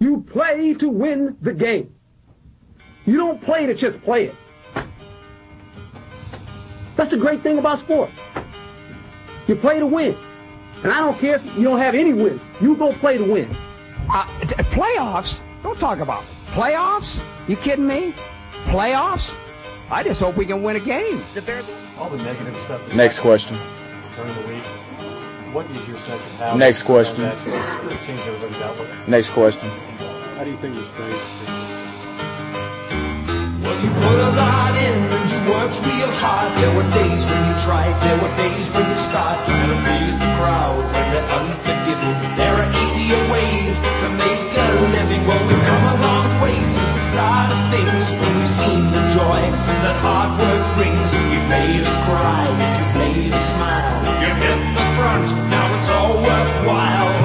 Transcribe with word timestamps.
You 0.00 0.22
play 0.22 0.72
to 0.74 0.88
win 0.88 1.36
the 1.42 1.52
game. 1.52 1.94
You 3.04 3.18
don't 3.18 3.40
play 3.42 3.66
to 3.66 3.74
just 3.74 4.00
play 4.02 4.26
it. 4.26 4.34
That's 6.96 7.10
the 7.10 7.18
great 7.18 7.42
thing 7.42 7.58
about 7.58 7.80
sport. 7.80 8.10
You 9.46 9.56
play 9.56 9.78
to 9.78 9.86
win. 9.86 10.16
And 10.82 10.90
I 10.90 11.00
don't 11.00 11.18
care 11.18 11.36
if 11.36 11.56
you 11.56 11.64
don't 11.64 11.78
have 11.78 11.94
any 11.94 12.14
wins. 12.14 12.40
You 12.62 12.74
go 12.76 12.92
play 12.92 13.18
to 13.18 13.24
win. 13.24 13.54
Uh, 14.08 14.26
t- 14.40 14.54
playoffs? 14.72 15.38
Don't 15.62 15.78
talk 15.78 15.98
about 15.98 16.22
playoffs. 16.52 17.20
You 17.46 17.56
kidding 17.56 17.86
me? 17.86 18.14
Playoffs? 18.64 19.34
I 19.90 20.02
just 20.02 20.20
hope 20.20 20.36
we 20.36 20.46
can 20.46 20.62
win 20.62 20.76
a 20.76 20.80
game. 20.80 21.20
The 21.34 21.42
Bears. 21.42 21.68
All 21.98 22.08
the 22.08 22.16
negative 22.18 22.54
stuff. 22.62 22.80
that's 22.80 22.94
Next 22.94 23.18
question. 23.18 23.58
During 24.16 24.34
the 24.34 24.48
week. 24.48 24.79
What 25.52 25.66
is 25.66 25.82
your 25.88 25.98
sense 25.98 26.22
of 26.22 26.38
how 26.38 26.54
Next 26.54 26.84
question. 26.84 27.26
that 27.26 27.34
has 27.34 28.06
changed 28.06 28.22
everybody's 28.22 28.62
outlook? 28.62 28.86
Next 29.08 29.30
question. 29.30 29.66
How 30.38 30.44
do 30.46 30.50
you 30.50 30.56
think 30.62 30.78
this 30.78 30.86
plays? 30.94 31.18
Well, 33.58 33.74
you 33.82 33.90
put 33.90 34.18
a 34.22 34.30
lot 34.38 34.72
in 34.78 34.98
and 35.10 35.26
you 35.26 35.40
worked 35.50 35.74
real 35.82 36.12
hard. 36.22 36.54
There 36.62 36.70
were 36.78 36.86
days 36.94 37.26
when 37.26 37.42
you 37.50 37.54
tried, 37.66 37.90
there 38.06 38.18
were 38.22 38.30
days 38.38 38.70
when 38.70 38.86
you 38.86 38.94
start 38.94 39.42
trying 39.42 39.74
to 39.74 39.78
please 39.90 40.14
the 40.22 40.30
crowd 40.38 40.86
when 40.94 41.06
they're 41.18 41.30
unforgiving. 41.42 42.14
There 42.38 42.54
are 42.54 42.68
easier 42.86 43.18
ways 43.34 43.82
to 43.82 44.06
make 44.22 44.54
a 44.54 44.66
living. 44.94 45.26
Well, 45.26 45.42
we've 45.50 45.66
come 45.66 45.82
a 45.82 45.94
way 46.50 46.66
since 46.66 46.92
the 46.94 47.04
start 47.12 47.48
of 47.52 47.60
things 47.70 48.04
when 48.20 48.32
we've 48.38 48.48
seen 48.48 48.82
the 48.90 49.02
joy 49.14 49.40
that 49.84 49.96
hard 50.02 50.30
work 50.38 50.62
brings. 50.76 51.08
You've 51.14 51.48
made 51.48 51.80
us 51.82 51.96
cry 52.06 52.44
and 52.46 52.72
you've 52.78 52.96
made 52.98 53.32
us 53.32 53.44
smile. 53.54 53.94
You 54.22 54.30
hit 54.44 54.60
the 54.74 54.86
front, 54.96 55.28
now 55.50 55.66
it's 55.76 55.90
all 55.90 56.14
worthwhile. 56.28 57.19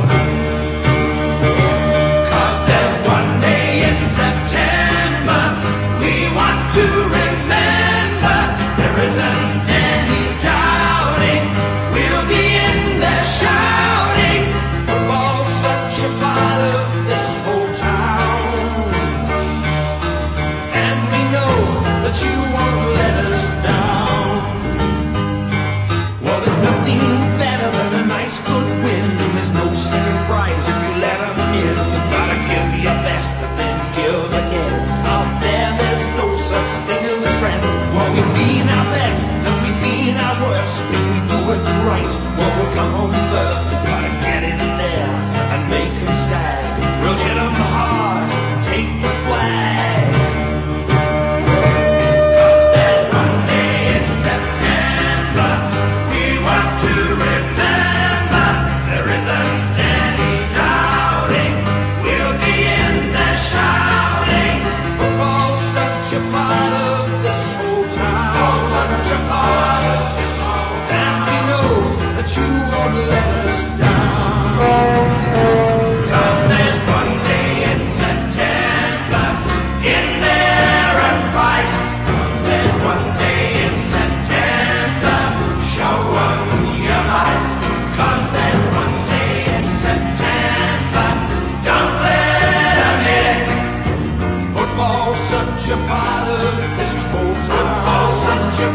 with 41.47 41.63
the 41.63 41.77
right, 41.85 42.13
what 42.37 42.51
will 42.57 42.73
come 42.73 42.91
home 42.91 43.11
first? 43.31 43.61
Gotta 43.85 44.09
get 44.25 44.41
in 44.43 44.57
there 44.57 45.13
and 45.53 45.61
make 45.69 45.93
them 46.01 46.15
sad. 46.15 46.61
We'll 47.01 47.17
get 47.17 47.35
them 47.35 47.54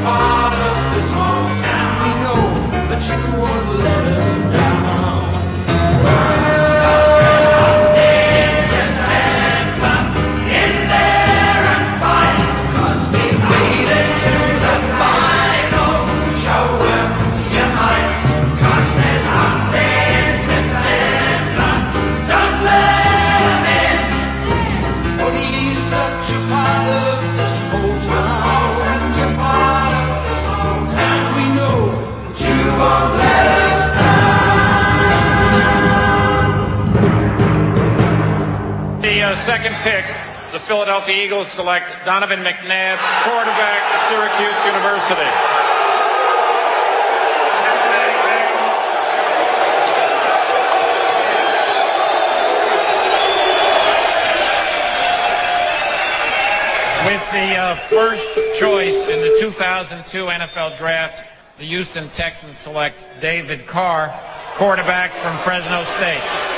apart. 0.01 0.40
Second 39.63 39.77
pick, 39.83 40.07
the 40.53 40.59
Philadelphia 40.59 41.23
Eagles 41.23 41.47
select 41.47 41.85
Donovan 42.07 42.41
McNabb, 42.41 42.97
quarterback, 43.25 43.83
Syracuse 44.09 44.65
University. 44.65 45.21
With 57.05 57.31
the 57.31 57.57
uh, 57.59 57.77
first 57.91 58.25
choice 58.59 58.95
in 59.11 59.21
the 59.21 59.37
2002 59.41 60.25
NFL 60.25 60.79
Draft, 60.79 61.23
the 61.59 61.67
Houston 61.67 62.09
Texans 62.09 62.57
select 62.57 62.97
David 63.21 63.67
Carr, 63.67 64.09
quarterback 64.57 65.11
from 65.11 65.37
Fresno 65.45 65.85
State. 65.99 66.50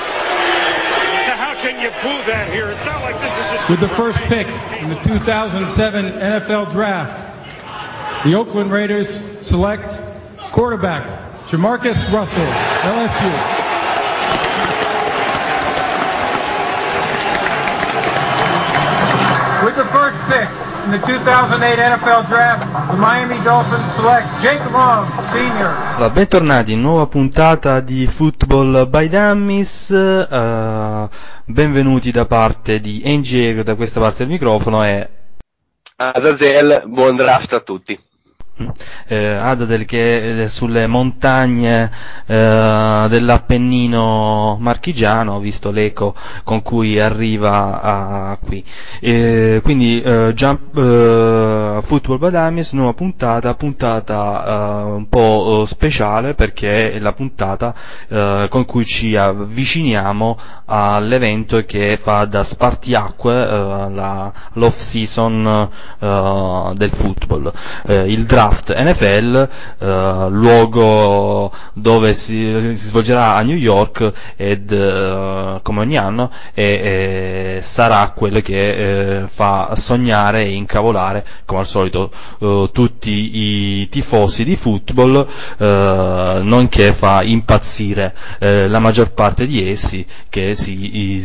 Now, 1.63 1.69
how 1.69 1.75
can 1.75 1.81
you 1.81 1.91
prove 2.01 2.27
that 2.27 2.53
here? 2.53 2.71
It's 2.71 2.85
not 2.85 3.03
like 3.03 3.21
this 3.21 3.33
is 3.39 3.69
a 3.69 3.73
With 3.73 3.81
the 3.81 3.89
first 3.89 4.19
pick 4.25 4.47
in 4.81 4.89
the 4.89 4.97
2007 4.97 6.05
NFL 6.07 6.71
Draft, 6.73 8.25
the 8.25 8.35
Oakland 8.35 8.73
Raiders 8.73 9.09
select 9.47 10.01
quarterback 10.51 11.05
Jamarcus 11.47 12.13
Russell, 12.13 12.47
LSU. 12.83 13.33
With 19.65 19.77
the 19.77 19.87
first 19.93 20.19
pick 20.29 20.72
in 20.85 20.91
the 20.91 20.99
2008 20.99 21.79
NFL 21.79 22.27
Draft, 22.29 22.91
the 22.91 22.97
Miami 22.97 23.41
Dolphins 23.43 23.95
select 23.95 24.27
Jake 24.41 24.69
Long, 24.71 25.07
Sr. 25.31 25.95
Allora, 25.95 26.11
bentornati 26.11 26.73
in 26.73 26.81
nuova 26.81 27.07
puntata 27.07 27.81
di 27.81 28.07
Football 28.07 28.89
by 28.89 29.09
Dummies, 29.09 29.91
eh, 29.91 31.09
benvenuti 31.45 32.11
da 32.11 32.27
parte 32.27 32.81
di 32.81 33.03
NG 33.05 33.63
da 33.63 33.77
questa 33.77 34.01
parte 34.01 34.25
del 34.25 34.33
microfono 34.33 34.85
e 34.85 35.09
Azazel, 35.97 36.83
buon 36.87 37.15
draft 37.15 37.53
a 37.53 37.61
tutti. 37.61 37.99
Eh, 39.07 39.35
Adadel 39.35 39.85
che 39.85 40.43
è 40.45 40.49
sulle 40.49 40.87
montagne 40.87 41.91
eh, 42.27 43.07
dell'Appennino 43.09 44.57
marchigiano, 44.61 45.39
visto 45.41 45.71
l'eco 45.71 46.15
con 46.45 46.63
cui 46.63 47.01
arriva 47.01 47.81
a 47.81 48.39
qui. 48.41 48.65
Eh, 49.01 49.61
quindi 49.63 50.01
eh, 50.03 50.33
Jump, 50.35 50.77
eh, 50.77 51.81
Football 51.83 52.19
by 52.19 52.31
Dummies, 52.31 52.73
nuova 52.73 52.93
puntata, 52.95 53.55
puntata 53.55 54.45
eh, 54.47 54.91
un 54.93 55.09
po' 55.09 55.63
eh, 55.63 55.67
speciale 55.67 56.35
perché 56.35 56.93
è 56.93 56.99
la 56.99 57.13
puntata 57.13 57.75
eh, 58.09 58.47
con 58.49 58.65
cui 58.65 58.85
ci 58.85 59.17
avviciniamo 59.17 60.39
all'evento 60.67 61.65
che 61.65 61.99
fa 62.01 62.25
da 62.27 62.45
spartiacque 62.45 63.33
eh, 63.33 63.91
la- 63.91 64.33
l'off 64.55 64.77
season 64.79 65.69
eh, 65.99 66.73
del 66.75 66.91
football, 66.91 67.51
eh, 67.87 68.11
il 68.13 68.25
draft 68.25 68.42
draft 68.43 68.75
NFL, 68.77 69.49
eh, 69.79 70.27
luogo 70.31 71.53
dove 71.75 72.13
si, 72.13 72.57
si, 72.75 72.75
svolgerà 72.75 73.35
a 73.37 73.43
New 73.43 73.57
York 73.57 74.13
ed 74.37 74.73
eh, 74.73 75.61
come 75.63 75.81
ogni 75.81 75.97
anno 75.97 76.31
e, 76.53 77.59
sarà 77.63 78.11
quello 78.11 78.41
che 78.41 79.21
eh, 79.21 79.27
fa 79.29 79.75
sognare 79.77 80.45
e 80.45 80.53
incavolare 80.53 81.25
come 81.45 81.61
al 81.61 81.67
solito 81.67 82.11
eh, 82.41 82.69
tutti 82.73 83.81
i 83.81 83.89
tifosi 83.89 84.45
di 84.45 84.57
football 84.57 85.27
eh, 85.59 86.41
nonché 86.43 86.93
fa 86.93 87.23
impazzire 87.23 88.15
la 88.39 88.79
maggior 88.79 89.13
parte 89.13 89.47
di 89.47 89.71
essi 89.71 90.05
che 90.29 90.55
si 90.55 91.19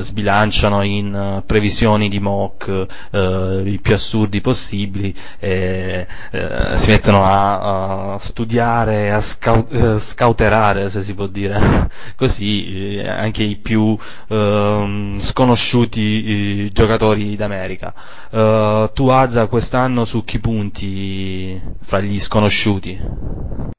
sbilanciano 0.00 0.82
in 0.82 1.42
previsioni 1.46 2.08
di 2.08 2.18
mock 2.18 2.86
i 3.12 3.78
più 3.80 3.94
assurdi 3.94 4.40
possibili 4.40 5.14
e 5.38 6.06
eh, 6.30 6.63
si 6.74 6.90
mettono 6.90 7.22
a, 7.24 8.14
a 8.14 8.18
studiare, 8.18 9.12
a 9.12 9.20
scau- 9.20 9.70
eh, 9.72 9.98
scauterare, 9.98 10.88
se 10.88 11.02
si 11.02 11.14
può 11.14 11.26
dire, 11.26 11.88
così 12.16 12.98
eh, 12.98 13.08
anche 13.08 13.42
i 13.42 13.56
più 13.56 13.96
ehm, 14.28 15.18
sconosciuti 15.18 16.70
giocatori 16.70 17.36
d'America. 17.36 17.92
Uh, 18.30 18.92
tu 18.92 19.08
Azza 19.08 19.46
quest'anno 19.46 20.04
su 20.04 20.24
chi 20.24 20.40
punti 20.40 21.60
fra 21.80 22.00
gli 22.00 22.18
sconosciuti? 22.18 23.12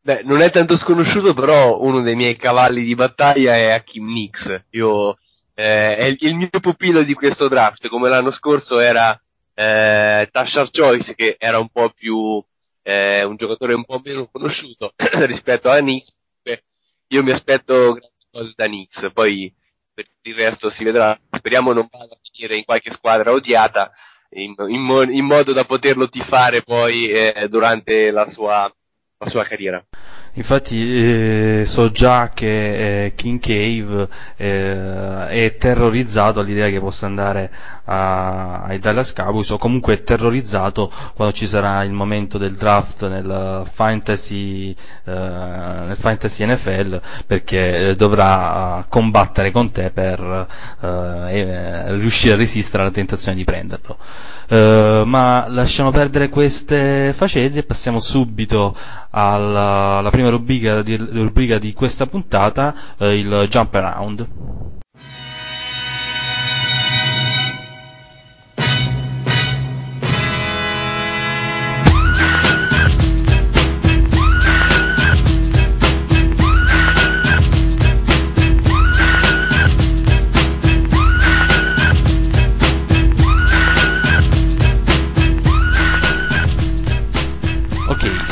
Beh, 0.01 0.21
non 0.23 0.41
è 0.41 0.51
tanto 0.51 0.77
sconosciuto, 0.77 1.33
però 1.33 1.81
uno 1.81 2.01
dei 2.01 2.15
miei 2.15 2.35
cavalli 2.35 2.83
di 2.83 2.93
battaglia 2.93 3.53
è 3.53 3.71
Hakim 3.71 4.05
Nix. 4.05 4.61
Io, 4.71 5.17
eh, 5.55 5.95
è 5.95 6.15
il, 6.19 6.35
mio 6.35 6.49
pupillo 6.61 7.01
di 7.01 7.15
questo 7.15 7.47
draft, 7.47 7.88
come 7.88 8.09
l'anno 8.09 8.31
scorso 8.33 8.79
era 8.79 9.19
eh, 9.55 10.29
Tashar 10.31 10.69
Choice 10.71 11.15
che 11.15 11.38
era 11.39 11.57
un 11.57 11.69
po' 11.69 11.91
più 11.95 12.43
eh, 12.87 13.23
un 13.23 13.35
giocatore 13.35 13.73
un 13.73 13.83
po' 13.83 13.99
meno 14.03 14.27
conosciuto 14.31 14.93
rispetto 15.25 15.69
a 15.69 15.77
Nix. 15.77 16.05
Io 17.09 17.23
mi 17.23 17.31
aspetto 17.31 17.93
grandi 17.93 18.25
cose 18.31 18.53
da 18.55 18.65
Nix. 18.65 19.11
Poi 19.11 19.51
per 19.91 20.05
il 20.21 20.35
resto 20.35 20.71
si 20.71 20.83
vedrà. 20.83 21.19
Speriamo 21.31 21.73
non 21.73 21.87
vada 21.89 22.13
a 22.13 22.19
finire 22.21 22.57
in 22.57 22.63
qualche 22.63 22.93
squadra 22.93 23.31
odiata 23.31 23.91
in, 24.29 24.53
in, 24.67 25.09
in 25.11 25.25
modo 25.25 25.53
da 25.53 25.65
poterlo 25.65 26.09
tifare 26.09 26.61
poi 26.61 27.09
eh, 27.09 27.47
durante 27.49 28.11
la 28.11 28.29
sua, 28.31 28.71
la 29.25 29.31
sua 29.31 29.45
carriera 29.45 29.83
Infatti 30.38 31.62
eh, 31.62 31.63
so 31.66 31.92
già 31.92 32.31
che 32.33 33.06
eh, 33.06 33.16
King 33.16 33.39
Cave 33.39 34.07
eh, 34.36 35.27
è 35.27 35.56
terrorizzato 35.57 36.42
all'idea 36.42 36.69
che 36.69 36.81
possa 36.81 37.06
andare 37.06 37.50
a, 37.86 38.63
ai 38.63 38.80
Dallas 38.80 39.13
Cowboys 39.13 39.50
o 39.51 39.57
comunque 39.57 39.94
è 39.94 40.04
terrorizzato 40.04 40.92
quando 41.16 41.33
ci 41.33 41.48
sarà 41.48 41.83
il 41.83 41.92
momento 41.92 42.38
del 42.38 42.56
draft 42.56 43.07
nel 43.07 43.63
fantasy, 43.72 44.72
eh, 44.72 45.12
nel 45.13 45.95
fantasy 45.98 46.45
NFL 46.45 47.00
perché 47.25 47.95
dovrà 47.95 48.80
eh, 48.80 48.86
combattere 48.89 49.51
con 49.51 49.72
te 49.72 49.89
per 49.92 50.48
eh, 50.81 51.95
riuscire 51.95 52.33
a 52.33 52.38
resistere 52.38 52.83
alla 52.83 52.92
tentazione 52.92 53.38
di 53.38 53.45
prenderlo. 53.45 53.98
Ma 55.06 55.45
lasciamo 55.47 55.92
perdere 55.92 56.30
queste 56.30 57.13
facese 57.13 57.59
e 57.59 57.63
passiamo 57.63 58.00
subito 58.00 58.75
alla, 59.12 59.97
alla 59.97 60.09
prima 60.09 60.25
prima 60.25 60.30
rubrica 60.30 60.81
di, 60.81 60.95
rubrica 60.95 61.59
di 61.59 61.74
questa 61.74 62.07
puntata, 62.07 62.74
eh, 62.97 63.18
il 63.18 63.47
Jump 63.50 63.74
Around. 63.74 64.75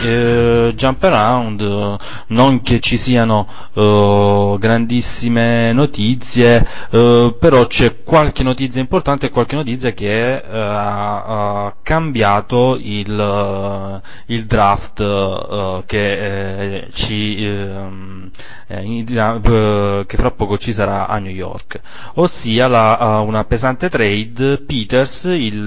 Yeah. 0.04 0.63
Eh, 0.68 0.74
jump 0.76 1.04
around, 1.04 1.98
non 2.28 2.62
che 2.62 2.80
ci 2.80 2.98
siano 2.98 3.48
eh, 3.74 4.56
grandissime 4.60 5.74
notizie, 5.74 6.66
eh, 6.92 7.36
però 7.40 7.68
c'è 7.68 8.04
qualche 8.04 8.44
notizia 8.44 8.82
importante 8.82 9.30
qualche 9.30 9.56
notizia 9.56 9.92
che 9.92 10.36
eh, 10.36 10.42
ha 10.50 11.74
cambiato 11.82 12.78
il, 12.80 14.02
il 14.28 14.46
draft 14.46 15.00
eh, 15.00 15.84
che 15.86 16.82
eh, 16.84 16.88
ci 16.92 17.46
ehm, 17.46 18.32
che 18.66 20.18
fra 20.18 20.32
poco 20.32 20.58
ci 20.58 20.74
sarà 20.74 21.08
a 21.08 21.20
New 21.20 21.32
York, 21.32 21.80
ossia 22.16 22.68
la, 22.68 23.22
una 23.24 23.44
pesante 23.44 23.88
trade 23.90 24.58
Peters, 24.66 25.26
il 25.26 25.64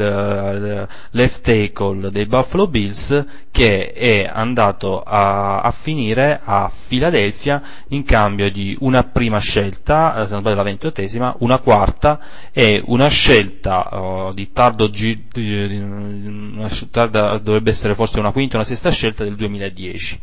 left 1.11 1.41
tackle 1.43 2.11
dei 2.11 2.27
Buffalo 2.27 2.67
Bills, 2.67 3.25
che 3.53 3.93
è 3.93 4.29
andato 4.31 4.86
a, 4.95 5.61
a, 5.61 5.71
finire 5.71 6.41
a 6.43 6.71
Filadelfia 6.73 7.63
in 7.89 8.05
cambio 8.05 8.51
di 8.51 8.77
una 8.81 9.05
prima 9.05 9.39
scelta, 9.39 10.21
eh, 10.21 10.27
se 10.27 10.33
non 10.33 10.41
sbaglio 10.41 10.57
la 10.57 10.63
ventottesima, 10.63 11.35
una 11.41 11.59
quarta 11.59 12.21
e 12.53 12.83
una 12.87 13.09
scelta 13.09 13.89
uh, 13.91 14.35
di 14.35 14.53
tardo, 14.53 14.89
G, 14.89 15.19
di, 15.33 15.77
una, 15.77 16.69
tarda, 16.91 17.39
dovrebbe 17.39 17.71
essere 17.71 17.95
forse 17.95 18.19
una 18.19 18.33
quinta 18.33 18.55
o 18.55 18.59
una 18.59 18.67
sesta 18.67 18.91
scelta 18.91 19.25
del 19.25 19.37
2010. 19.37 20.21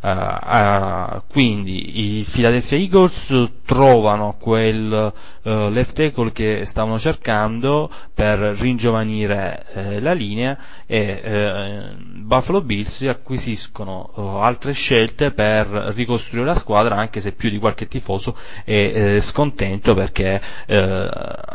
Uh, 0.00 0.08
uh, 0.08 1.22
quindi 1.28 2.20
i 2.20 2.22
Philadelphia 2.22 2.78
Eagles 2.78 3.50
trovano 3.64 4.36
quel 4.38 5.12
uh, 5.42 5.68
left 5.70 5.96
tackle 5.96 6.30
che 6.30 6.64
stavano 6.64 7.00
cercando 7.00 7.90
per 8.14 8.38
ringiovanire 8.38 9.66
eh, 9.72 10.00
la 10.00 10.12
linea 10.12 10.56
e 10.86 11.96
Buffalo 12.28 12.60
Bills 12.62 13.02
acquisiscono 13.02 13.97
altre 14.40 14.72
scelte 14.72 15.30
per 15.32 15.66
ricostruire 15.94 16.46
la 16.46 16.54
squadra 16.54 16.96
anche 16.96 17.20
se 17.20 17.32
più 17.32 17.50
di 17.50 17.58
qualche 17.58 17.88
tifoso 17.88 18.36
è 18.64 18.72
eh, 18.72 19.20
scontento 19.20 19.94
perché 19.94 20.40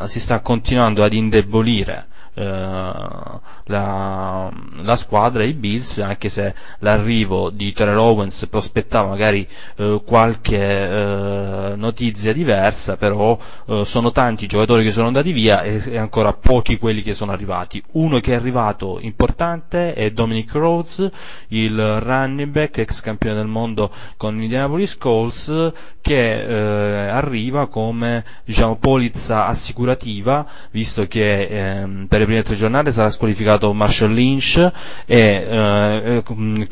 si 0.05 0.19
sta 0.19 0.39
continuando 0.39 1.03
ad 1.03 1.13
indebolire 1.13 2.07
eh, 2.07 2.22
la, 2.35 4.51
la, 4.81 4.95
squadra, 4.95 5.43
i 5.43 5.53
Bills, 5.53 5.99
anche 5.99 6.29
se 6.29 6.53
l'arrivo 6.79 7.49
di 7.49 7.71
Terrell 7.73 7.97
Owens 7.97 8.47
prospettava 8.47 9.09
magari 9.09 9.47
eh, 9.77 10.01
qualche 10.05 10.57
eh, 10.57 11.75
notizia 11.75 12.33
diversa, 12.33 12.97
però 12.97 13.37
eh, 13.67 13.85
sono 13.85 14.11
tanti 14.11 14.45
i 14.45 14.47
giocatori 14.47 14.83
che 14.83 14.91
sono 14.91 15.07
andati 15.07 15.31
via 15.31 15.61
e, 15.61 15.81
e, 15.85 15.97
ancora 15.97 16.33
pochi 16.33 16.77
quelli 16.77 17.01
che 17.01 17.13
sono 17.13 17.31
arrivati. 17.31 17.81
Uno 17.91 18.19
che 18.19 18.33
è 18.33 18.35
arrivato 18.35 18.99
importante 18.99 19.93
è 19.93 20.11
Dominic 20.11 20.53
Rhodes, 20.53 21.09
il 21.49 21.99
running 21.99 22.49
back, 22.49 22.79
ex 22.79 23.01
campione 23.01 23.35
del 23.35 23.47
mondo 23.47 23.91
con 24.17 24.41
Indianapolis 24.41 24.97
Colts, 24.97 25.71
che 26.01 26.43
eh, 26.43 27.07
arriva 27.07 27.67
come 27.67 28.23
diciamo, 28.43 28.75
polizza 28.75 29.45
assicurativa, 29.45 30.45
visto 30.71 31.07
che 31.07 31.45
ehm, 31.45 32.07
per 32.07 32.22
le 32.23 32.25
prime 32.25 32.41
tre 32.41 32.55
giornate 32.55 32.91
sarà 32.91 33.09
squalificato 33.09 33.73
Marshall 33.73 34.13
Lynch 34.13 34.57
e 35.05 35.17
eh, 35.17 36.23
eh 36.25 36.69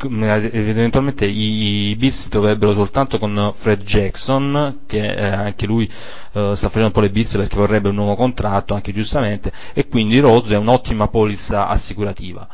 eventualmente 0.52 1.26
i, 1.26 1.90
i 1.90 1.96
Bills 1.96 2.22
si 2.22 2.30
troverebbero 2.30 2.72
soltanto 2.72 3.18
con 3.18 3.52
Fred 3.54 3.82
Jackson 3.82 4.80
che 4.86 5.14
eh, 5.14 5.26
anche 5.26 5.66
lui 5.66 5.84
eh, 5.84 6.52
sta 6.54 6.68
facendo 6.68 6.86
un 6.86 6.92
po' 6.92 7.00
le 7.00 7.10
Bills 7.10 7.36
perché 7.36 7.56
vorrebbe 7.56 7.90
un 7.90 7.96
nuovo 7.96 8.16
contratto 8.16 8.74
anche 8.74 8.92
giustamente 8.92 9.52
e 9.74 9.88
quindi 9.88 10.18
Rose 10.18 10.54
è 10.54 10.58
un'ottima 10.58 11.08
polizza 11.08 11.68
assicurativa. 11.68 12.48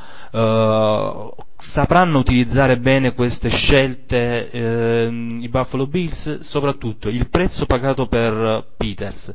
Sapranno 1.61 2.19
utilizzare 2.19 2.78
bene 2.78 3.14
queste 3.14 3.49
scelte 3.49 4.49
uh, 4.52 5.43
i 5.43 5.49
Buffalo 5.49 5.87
Bills? 5.88 6.40
Soprattutto 6.40 7.09
il 7.09 7.28
prezzo 7.28 7.67
pagato 7.67 8.07
per 8.07 8.64
Peters 8.76 9.35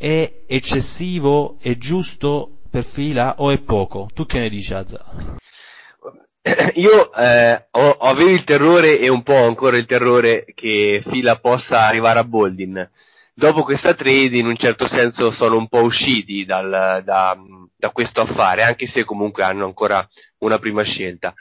è 0.00 0.44
eccessivo, 0.46 1.58
è 1.60 1.76
giusto 1.76 2.59
per 2.70 2.84
fila 2.84 3.34
o 3.38 3.50
è 3.50 3.60
poco? 3.60 4.08
Tu 4.14 4.24
che 4.26 4.38
ne 4.38 4.48
dici 4.48 4.72
Azza? 4.72 5.04
Io 6.74 7.12
eh, 7.12 7.66
ho, 7.70 7.90
avevo 7.98 8.30
il 8.30 8.44
terrore 8.44 8.98
e 8.98 9.08
un 9.08 9.22
po' 9.22 9.44
ancora 9.44 9.76
il 9.76 9.86
terrore 9.86 10.44
che 10.54 11.02
Fila 11.10 11.36
possa 11.36 11.86
arrivare 11.86 12.20
a 12.20 12.24
Boldin. 12.24 12.88
Dopo 13.34 13.62
questa 13.62 13.94
trade 13.94 14.36
in 14.36 14.46
un 14.46 14.56
certo 14.56 14.88
senso 14.88 15.32
sono 15.32 15.56
un 15.56 15.68
po' 15.68 15.80
usciti 15.80 16.44
dal, 16.44 17.02
da, 17.04 17.36
da 17.76 17.90
questo 17.90 18.20
affare, 18.20 18.62
anche 18.62 18.90
se 18.94 19.04
comunque 19.04 19.42
hanno 19.42 19.64
ancora 19.64 20.06
una 20.38 20.58
prima 20.58 20.82
scelta. 20.82 21.34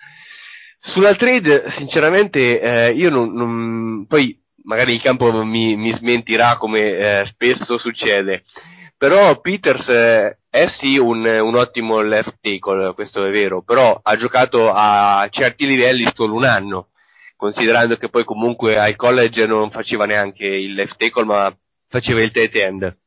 Sulla 0.82 1.14
trade, 1.16 1.74
sinceramente, 1.78 2.60
eh, 2.60 2.90
io 2.94 3.10
non, 3.10 3.34
non, 3.34 4.06
poi 4.08 4.38
magari 4.64 4.94
il 4.94 5.02
campo 5.02 5.44
mi, 5.44 5.76
mi 5.76 5.94
smentirà 5.98 6.58
come 6.58 6.80
eh, 6.80 7.26
spesso 7.34 7.78
succede, 7.78 8.44
però 9.00 9.40
Peters 9.40 9.88
eh, 9.88 10.40
è 10.50 10.66
sì 10.78 10.98
un, 10.98 11.26
un 11.26 11.56
ottimo 11.56 12.02
left 12.02 12.36
tackle, 12.42 12.94
questo 12.94 13.26
è 13.26 13.32
vero, 13.32 13.62
però 13.62 13.98
ha 14.04 14.18
giocato 14.18 14.74
a 14.74 15.26
certi 15.32 15.66
livelli 15.66 16.06
solo 16.14 16.34
un 16.34 16.44
anno, 16.44 16.90
considerando 17.38 17.96
che 17.96 18.10
poi 18.10 18.26
comunque 18.26 18.76
al 18.76 18.98
college 18.98 19.46
non 19.46 19.72
faceva 19.72 20.06
neanche 20.06 20.46
il 20.46 20.74
left 20.74 20.98
tackle 20.98 21.24
ma 21.24 21.58
faceva 21.88 22.22
il 22.22 22.32
tight 22.32 22.56
end. 22.58 22.98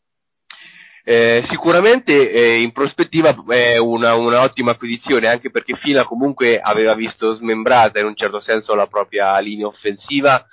Eh, 1.04 1.44
sicuramente 1.50 2.30
eh, 2.32 2.62
in 2.62 2.72
prospettiva 2.72 3.36
è 3.48 3.76
una, 3.76 4.14
ottima 4.14 4.70
acquisizione 4.70 5.28
anche 5.28 5.50
perché 5.50 5.76
Fila 5.76 6.04
comunque 6.04 6.58
aveva 6.58 6.94
visto 6.94 7.34
smembrata 7.34 7.98
in 7.98 8.06
un 8.06 8.16
certo 8.16 8.40
senso 8.40 8.74
la 8.74 8.86
propria 8.86 9.38
linea 9.40 9.66
offensiva 9.66 10.46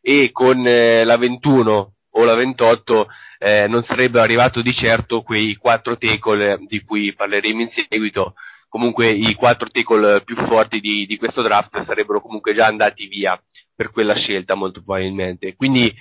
e 0.00 0.30
con 0.30 0.64
eh, 0.68 1.02
la 1.02 1.16
21 1.16 1.92
o 2.10 2.24
la 2.24 2.34
28 2.36 3.08
eh, 3.44 3.68
non 3.68 3.84
sarebbero 3.84 4.22
arrivato 4.22 4.62
di 4.62 4.72
certo 4.72 5.22
quei 5.22 5.56
quattro 5.56 5.98
tackle 5.98 6.58
di 6.66 6.82
cui 6.82 7.12
parleremo 7.12 7.60
in 7.60 7.70
seguito 7.88 8.34
comunque 8.68 9.08
i 9.08 9.34
quattro 9.34 9.68
tackle 9.70 10.22
più 10.22 10.36
forti 10.46 10.80
di, 10.80 11.04
di 11.06 11.16
questo 11.18 11.42
draft 11.42 11.84
sarebbero 11.84 12.20
comunque 12.20 12.54
già 12.54 12.66
andati 12.66 13.06
via 13.06 13.40
per 13.74 13.90
quella 13.90 14.14
scelta 14.14 14.54
molto 14.54 14.82
probabilmente 14.82 15.54
quindi 15.56 15.94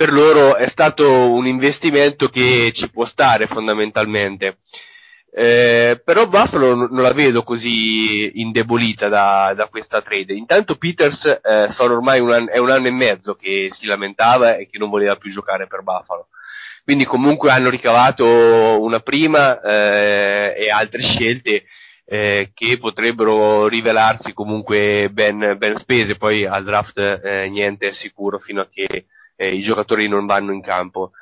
per 0.00 0.12
loro 0.12 0.56
è 0.56 0.66
stato 0.70 1.28
un 1.28 1.46
investimento 1.46 2.30
che 2.30 2.72
ci 2.74 2.88
può 2.88 3.06
stare 3.06 3.46
fondamentalmente. 3.48 4.60
Eh, 5.30 6.00
però 6.02 6.26
Buffalo 6.26 6.74
non 6.74 7.02
la 7.02 7.12
vedo 7.12 7.42
così 7.42 8.40
indebolita 8.40 9.08
da, 9.08 9.52
da 9.54 9.66
questa 9.66 10.00
trade. 10.00 10.32
Intanto 10.32 10.76
Peters 10.76 11.22
eh, 11.26 11.74
sono 11.76 11.96
ormai 11.96 12.18
un, 12.18 12.32
an- 12.32 12.48
è 12.50 12.56
un 12.56 12.70
anno 12.70 12.86
e 12.86 12.92
mezzo 12.92 13.34
che 13.34 13.70
si 13.78 13.84
lamentava 13.84 14.56
e 14.56 14.70
che 14.70 14.78
non 14.78 14.88
voleva 14.88 15.16
più 15.16 15.34
giocare 15.34 15.66
per 15.66 15.82
Buffalo. 15.82 16.28
Quindi 16.90 17.06
comunque 17.06 17.52
hanno 17.52 17.70
ricavato 17.70 18.24
una 18.82 18.98
prima 18.98 19.60
eh, 19.60 20.56
e 20.58 20.70
altre 20.70 21.02
scelte 21.02 21.66
eh, 22.04 22.50
che 22.52 22.78
potrebbero 22.78 23.68
rivelarsi 23.68 24.32
comunque 24.32 25.08
ben, 25.08 25.54
ben 25.56 25.78
spese. 25.78 26.16
Poi 26.16 26.44
al 26.44 26.64
draft 26.64 26.98
eh, 26.98 27.48
niente 27.48 27.90
è 27.90 27.94
sicuro 28.02 28.40
fino 28.40 28.60
a 28.60 28.68
che 28.68 29.04
eh, 29.36 29.54
i 29.54 29.62
giocatori 29.62 30.08
non 30.08 30.26
vanno 30.26 30.50
in 30.50 30.62
campo. 30.62 31.12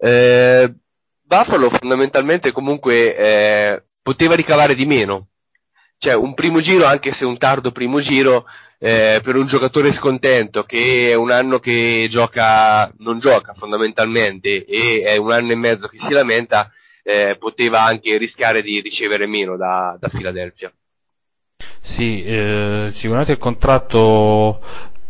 Eh, 0.00 0.72
Buffalo 1.20 1.68
fondamentalmente 1.78 2.50
comunque 2.50 3.14
eh, 3.14 3.82
poteva 4.00 4.34
ricavare 4.34 4.74
di 4.74 4.86
meno, 4.86 5.26
cioè 5.98 6.14
un 6.14 6.32
primo 6.32 6.62
giro, 6.62 6.86
anche 6.86 7.14
se 7.18 7.26
un 7.26 7.36
tardo 7.36 7.70
primo 7.70 8.00
giro, 8.00 8.46
eh, 8.84 9.20
per 9.22 9.36
un 9.36 9.46
giocatore 9.46 9.96
scontento 9.96 10.64
che 10.64 11.10
è 11.10 11.14
un 11.14 11.30
anno 11.30 11.60
che 11.60 12.08
gioca, 12.10 12.92
non 12.98 13.20
gioca 13.20 13.54
fondamentalmente 13.56 14.64
e 14.64 15.04
è 15.06 15.16
un 15.18 15.30
anno 15.30 15.52
e 15.52 15.56
mezzo 15.56 15.86
che 15.86 15.98
si 16.04 16.12
lamenta, 16.12 16.68
eh, 17.04 17.36
poteva 17.38 17.82
anche 17.84 18.16
rischiare 18.16 18.60
di 18.60 18.80
ricevere 18.80 19.28
meno 19.28 19.56
da, 19.56 19.96
da 20.00 20.08
Philadelphia. 20.08 20.72
Sì, 21.80 22.24
eh, 22.24 22.88
sicuramente 22.90 23.32
il 23.32 23.38
contratto 23.38 24.60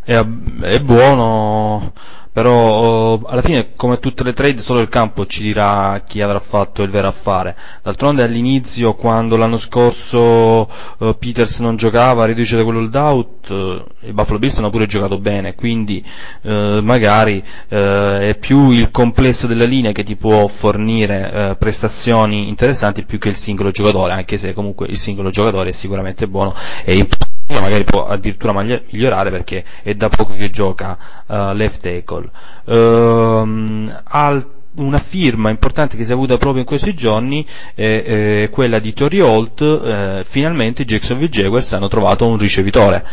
è, 0.05 0.19
è 0.19 0.81
buono, 0.81 1.95
però 2.33 2.53
oh, 2.53 3.23
alla 3.27 3.43
fine 3.43 3.73
come 3.77 3.99
tutte 3.99 4.25
le 4.25 4.33
trade 4.33 4.59
solo 4.59 4.81
il 4.81 4.89
campo 4.89 5.27
ci 5.27 5.43
dirà 5.43 6.03
chi 6.07 6.23
avrà 6.23 6.39
fatto 6.39 6.83
il 6.83 6.91
vero 6.91 7.07
affare 7.07 7.55
d'altronde 7.83 8.23
all'inizio 8.23 8.95
quando 8.95 9.37
l'anno 9.37 9.59
scorso 9.59 10.67
uh, 10.99 11.19
Peters 11.19 11.59
non 11.59 11.77
giocava 11.77 12.25
riduce 12.25 12.57
da 12.57 12.65
quello 12.65 12.81
il 12.81 12.89
doubt 12.89 13.51
uh, 13.51 13.85
i 14.07 14.13
Buffalo 14.13 14.39
Bills 14.39 14.57
hanno 14.59 14.71
pure 14.71 14.87
giocato 14.87 15.19
bene 15.19 15.55
quindi 15.55 16.03
uh, 16.43 16.81
magari 16.81 17.43
è 17.69 18.37
più 18.39 18.71
il 18.71 18.91
complesso 18.91 19.47
della 19.47 19.65
linea 19.65 19.93
che 19.93 20.03
ti 20.03 20.17
può 20.17 20.47
fornire 20.47 21.57
prestazioni 21.59 22.49
interessanti 22.49 23.05
più 23.05 23.19
che 23.19 23.29
il 23.29 23.37
singolo 23.37 23.71
giocatore 23.71 24.13
anche 24.13 24.39
se 24.39 24.53
comunque 24.53 24.87
il 24.87 24.97
singolo 24.97 25.31
giocatore 25.31 25.71
è 25.71 25.73
sicuramente 25.73 26.29
buono 26.29 26.55
e 26.85 26.97
importante 26.97 27.32
magari 27.61 27.85
può 27.85 28.07
addirittura 28.07 28.53
migliorare 28.53 29.31
perché 29.31 29.65
è 29.83 29.95
da 29.95 30.09
poco 30.09 30.35
che 30.35 30.51
gioca 30.51 30.97
uh, 31.27 31.53
left 31.53 31.83
tackle. 31.83 32.31
Uh, 32.65 33.91
al, 34.05 34.47
una 34.75 34.99
firma 34.99 35.51
importante 35.51 35.97
che 35.97 36.05
si 36.05 36.11
è 36.11 36.15
avuta 36.15 36.39
proprio 36.39 36.61
in 36.61 36.67
questi 36.67 36.95
giorni 36.95 37.45
è, 37.75 38.43
è 38.45 38.51
quella 38.51 38.79
di 38.79 38.93
Tori 38.93 39.21
Holt, 39.21 39.61
eh, 39.61 40.23
finalmente 40.25 40.83
i 40.83 40.85
Jacksonville 40.87 41.29
Jaguars 41.29 41.73
hanno 41.73 41.89
trovato 41.89 42.27
un 42.27 42.39
ricevitore 42.39 43.05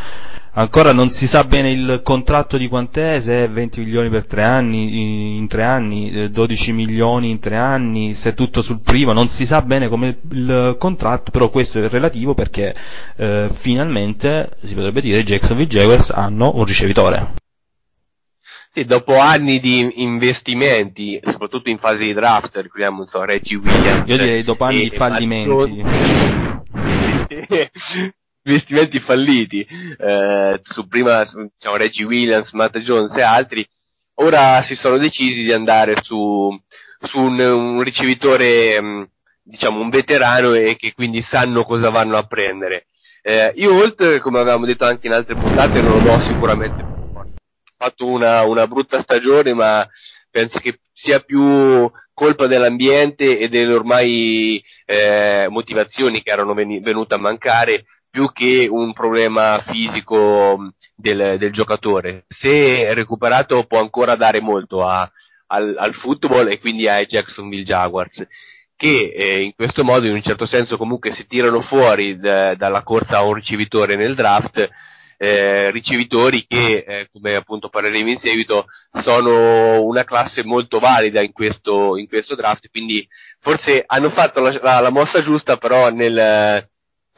ancora 0.53 0.91
non 0.93 1.09
si 1.09 1.27
sa 1.27 1.43
bene 1.43 1.71
il 1.71 2.01
contratto 2.03 2.57
di 2.57 2.67
quant'è, 2.67 3.19
se 3.19 3.43
è 3.43 3.49
20 3.49 3.81
milioni 3.81 4.09
per 4.09 4.25
tre 4.25 4.43
anni, 4.43 5.37
in 5.37 5.47
tre 5.47 5.63
anni, 5.63 6.29
12 6.29 6.73
milioni 6.73 7.29
in 7.29 7.39
tre 7.39 7.55
anni, 7.55 8.13
se 8.13 8.31
è 8.31 8.33
tutto 8.33 8.61
sul 8.61 8.81
primo, 8.81 9.13
non 9.13 9.27
si 9.27 9.45
sa 9.45 9.61
bene 9.61 9.87
come 9.87 10.19
il 10.31 10.75
contratto, 10.77 11.31
però 11.31 11.49
questo 11.49 11.83
è 11.83 11.89
relativo 11.89 12.33
perché 12.33 12.75
eh, 13.17 13.49
finalmente, 13.51 14.51
si 14.63 14.73
potrebbe 14.73 15.01
dire, 15.01 15.19
i 15.19 15.23
Jacksonville 15.23 15.69
Jaguars 15.69 16.09
hanno 16.11 16.51
un 16.55 16.65
ricevitore. 16.65 17.33
Sì, 18.71 18.85
dopo 18.85 19.17
anni 19.17 19.59
di 19.59 20.03
investimenti, 20.03 21.19
soprattutto 21.23 21.69
in 21.69 21.79
fase 21.79 21.97
di 21.97 22.13
draft, 22.13 22.55
ricordiamo, 22.55 23.07
so, 23.09 23.23
Reggie 23.23 23.55
Williams. 23.55 24.03
Io 24.05 24.17
direi 24.17 24.43
dopo 24.43 24.63
anni 24.63 24.81
di 24.81 24.89
fallimenti. 24.91 25.83
investimenti 28.43 28.99
falliti 28.99 29.61
eh, 29.61 30.61
su 30.63 30.87
prima 30.87 31.23
diciamo, 31.23 31.75
Reggie 31.75 32.03
Williams, 32.03 32.51
Matt 32.51 32.77
Jones 32.79 33.15
e 33.15 33.21
altri, 33.21 33.67
ora 34.15 34.63
si 34.67 34.77
sono 34.81 34.97
decisi 34.97 35.43
di 35.43 35.51
andare 35.51 36.01
su, 36.01 36.57
su 36.99 37.17
un, 37.17 37.39
un, 37.39 37.81
ricevitore, 37.81 38.81
mm, 38.81 39.03
diciamo 39.43 39.79
un 39.79 39.89
veterano 39.89 40.53
e 40.53 40.75
che 40.75 40.93
quindi 40.93 41.25
sanno 41.29 41.63
cosa 41.63 41.89
vanno 41.89 42.17
a 42.17 42.23
prendere. 42.23 42.85
Eh, 43.21 43.51
io 43.55 43.73
Holt, 43.73 44.19
come 44.19 44.39
avevamo 44.39 44.65
detto 44.65 44.85
anche 44.85 45.07
in 45.07 45.13
altre 45.13 45.35
puntate, 45.35 45.81
non 45.81 45.91
lo 45.91 45.99
do 45.99 46.19
sicuramente 46.19 46.97
fatto 47.79 48.05
una, 48.07 48.43
una 48.43 48.67
brutta 48.67 49.01
stagione, 49.01 49.53
ma 49.53 49.87
penso 50.29 50.59
che 50.59 50.79
sia 50.93 51.21
più 51.21 51.89
colpa 52.13 52.45
dell'ambiente 52.45 53.39
e 53.39 53.47
delle 53.47 53.73
ormai 53.73 54.61
eh, 54.85 55.47
motivazioni 55.49 56.21
che 56.21 56.29
erano 56.29 56.53
venute 56.53 57.15
a 57.15 57.17
mancare 57.17 57.85
più 58.09 58.31
che 58.31 58.67
un 58.69 58.93
problema 58.93 59.63
fisico 59.67 60.71
del, 60.95 61.37
del 61.37 61.51
giocatore. 61.51 62.25
Se 62.41 62.93
recuperato 62.93 63.65
può 63.65 63.79
ancora 63.79 64.15
dare 64.15 64.41
molto 64.41 64.85
a, 64.85 65.09
al, 65.47 65.75
al, 65.77 65.93
football 65.95 66.49
e 66.49 66.59
quindi 66.59 66.87
ai 66.87 67.05
Jacksonville 67.05 67.63
Jaguars 67.63 68.27
che 68.75 69.11
eh, 69.13 69.41
in 69.41 69.53
questo 69.55 69.83
modo 69.83 70.07
in 70.07 70.13
un 70.13 70.21
certo 70.21 70.45
senso 70.45 70.77
comunque 70.77 71.13
si 71.15 71.27
tirano 71.27 71.61
fuori 71.63 72.17
da, 72.17 72.55
dalla 72.55 72.81
corsa 72.81 73.17
a 73.17 73.23
un 73.23 73.33
ricevitore 73.33 73.97
nel 73.97 74.15
draft 74.15 74.69
eh, 75.21 75.69
ricevitori 75.71 76.45
che, 76.47 76.85
eh, 76.87 77.09
come 77.11 77.35
appunto 77.35 77.67
parleremo 77.67 78.09
in 78.09 78.19
seguito, 78.23 78.67
sono 79.03 79.83
una 79.83 80.05
classe 80.05 80.45
molto 80.45 80.79
valida 80.79 81.21
in 81.21 81.33
questo, 81.33 81.97
in 81.97 82.07
questo 82.07 82.35
draft, 82.35 82.69
quindi 82.71 83.05
forse 83.41 83.83
hanno 83.85 84.11
fatto 84.11 84.39
la, 84.39 84.57
la, 84.61 84.79
la 84.79 84.89
mossa 84.89 85.21
giusta, 85.21 85.57
però 85.57 85.89
nel, 85.89 86.65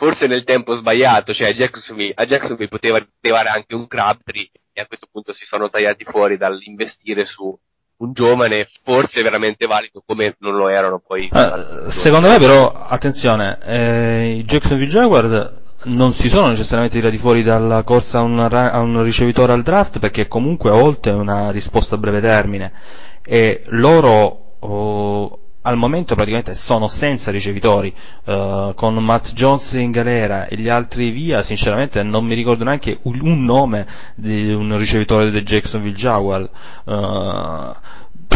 forse 0.01 0.25
nel 0.25 0.43
tempo 0.43 0.75
sbagliato, 0.75 1.31
cioè 1.31 1.50
a 1.50 1.53
Jacksonville, 1.53 2.13
a 2.15 2.25
Jacksonville 2.25 2.70
poteva 2.70 2.98
arrivare 2.98 3.50
anche 3.50 3.75
un 3.75 3.86
Crabtree 3.86 4.50
e 4.74 4.81
a 4.81 4.88
questo 4.88 5.08
punto 5.12 5.31
si 5.31 5.46
sono 5.48 5.70
tagliati 5.70 6.03
fuori 6.05 6.38
dall'investire 6.38 7.27
su 7.27 7.55
un 7.98 8.12
giovane 8.12 8.67
forse 8.84 9.22
veramente 9.22 9.67
valido 9.67 10.01
come 10.03 10.36
non 10.39 10.55
lo 10.55 10.70
erano 10.70 11.03
poi. 11.05 11.29
Uh, 11.31 11.88
secondo 11.88 12.29
me 12.29 12.39
però, 12.39 12.72
attenzione, 12.72 13.60
eh, 13.63 14.38
i 14.39 14.43
Jacksonville 14.43 14.89
Jaguars 14.89 15.60
non 15.84 16.13
si 16.13 16.29
sono 16.29 16.48
necessariamente 16.48 16.98
tirati 16.98 17.20
fuori 17.20 17.43
dalla 17.43 17.84
corsa 17.84 18.20
a 18.20 18.22
un, 18.24 18.39
a 18.39 18.79
un 18.79 19.03
ricevitore 19.03 19.51
al 19.51 19.62
draft 19.62 20.00
perché 20.00 20.27
comunque 20.27 20.72
Holt 20.72 21.10
è 21.10 21.13
una 21.13 21.51
risposta 21.51 21.93
a 21.93 22.00
breve 22.00 22.22
termine 22.22 22.74
e 23.24 23.62
loro 23.67 24.55
oh, 24.58 25.39
al 25.63 25.77
momento 25.77 26.15
praticamente 26.15 26.56
sono 26.56 26.88
senza 26.88 27.30
ricevitori, 27.32 27.94
uh, 28.25 28.74
con 28.74 28.96
Matt 28.96 29.34
Jones 29.34 29.74
in 29.74 29.91
galera 29.91 30.48
e 30.48 30.56
gli 30.56 30.70
altri 30.70 31.12
via, 31.12 31.44
sinceramente 31.44 32.01
non 32.03 32.25
mi 32.25 32.34
ricordo 32.34 32.63
neanche 32.63 33.00
un, 33.03 33.20
un 33.22 33.46
nome 33.46 33.86
di 34.15 34.51
un 34.51 34.75
ricevitore 34.77 35.30
del 35.30 35.44
Jacksonville 35.44 35.96
Jaguar. 35.96 36.50
Uh, 36.86 37.75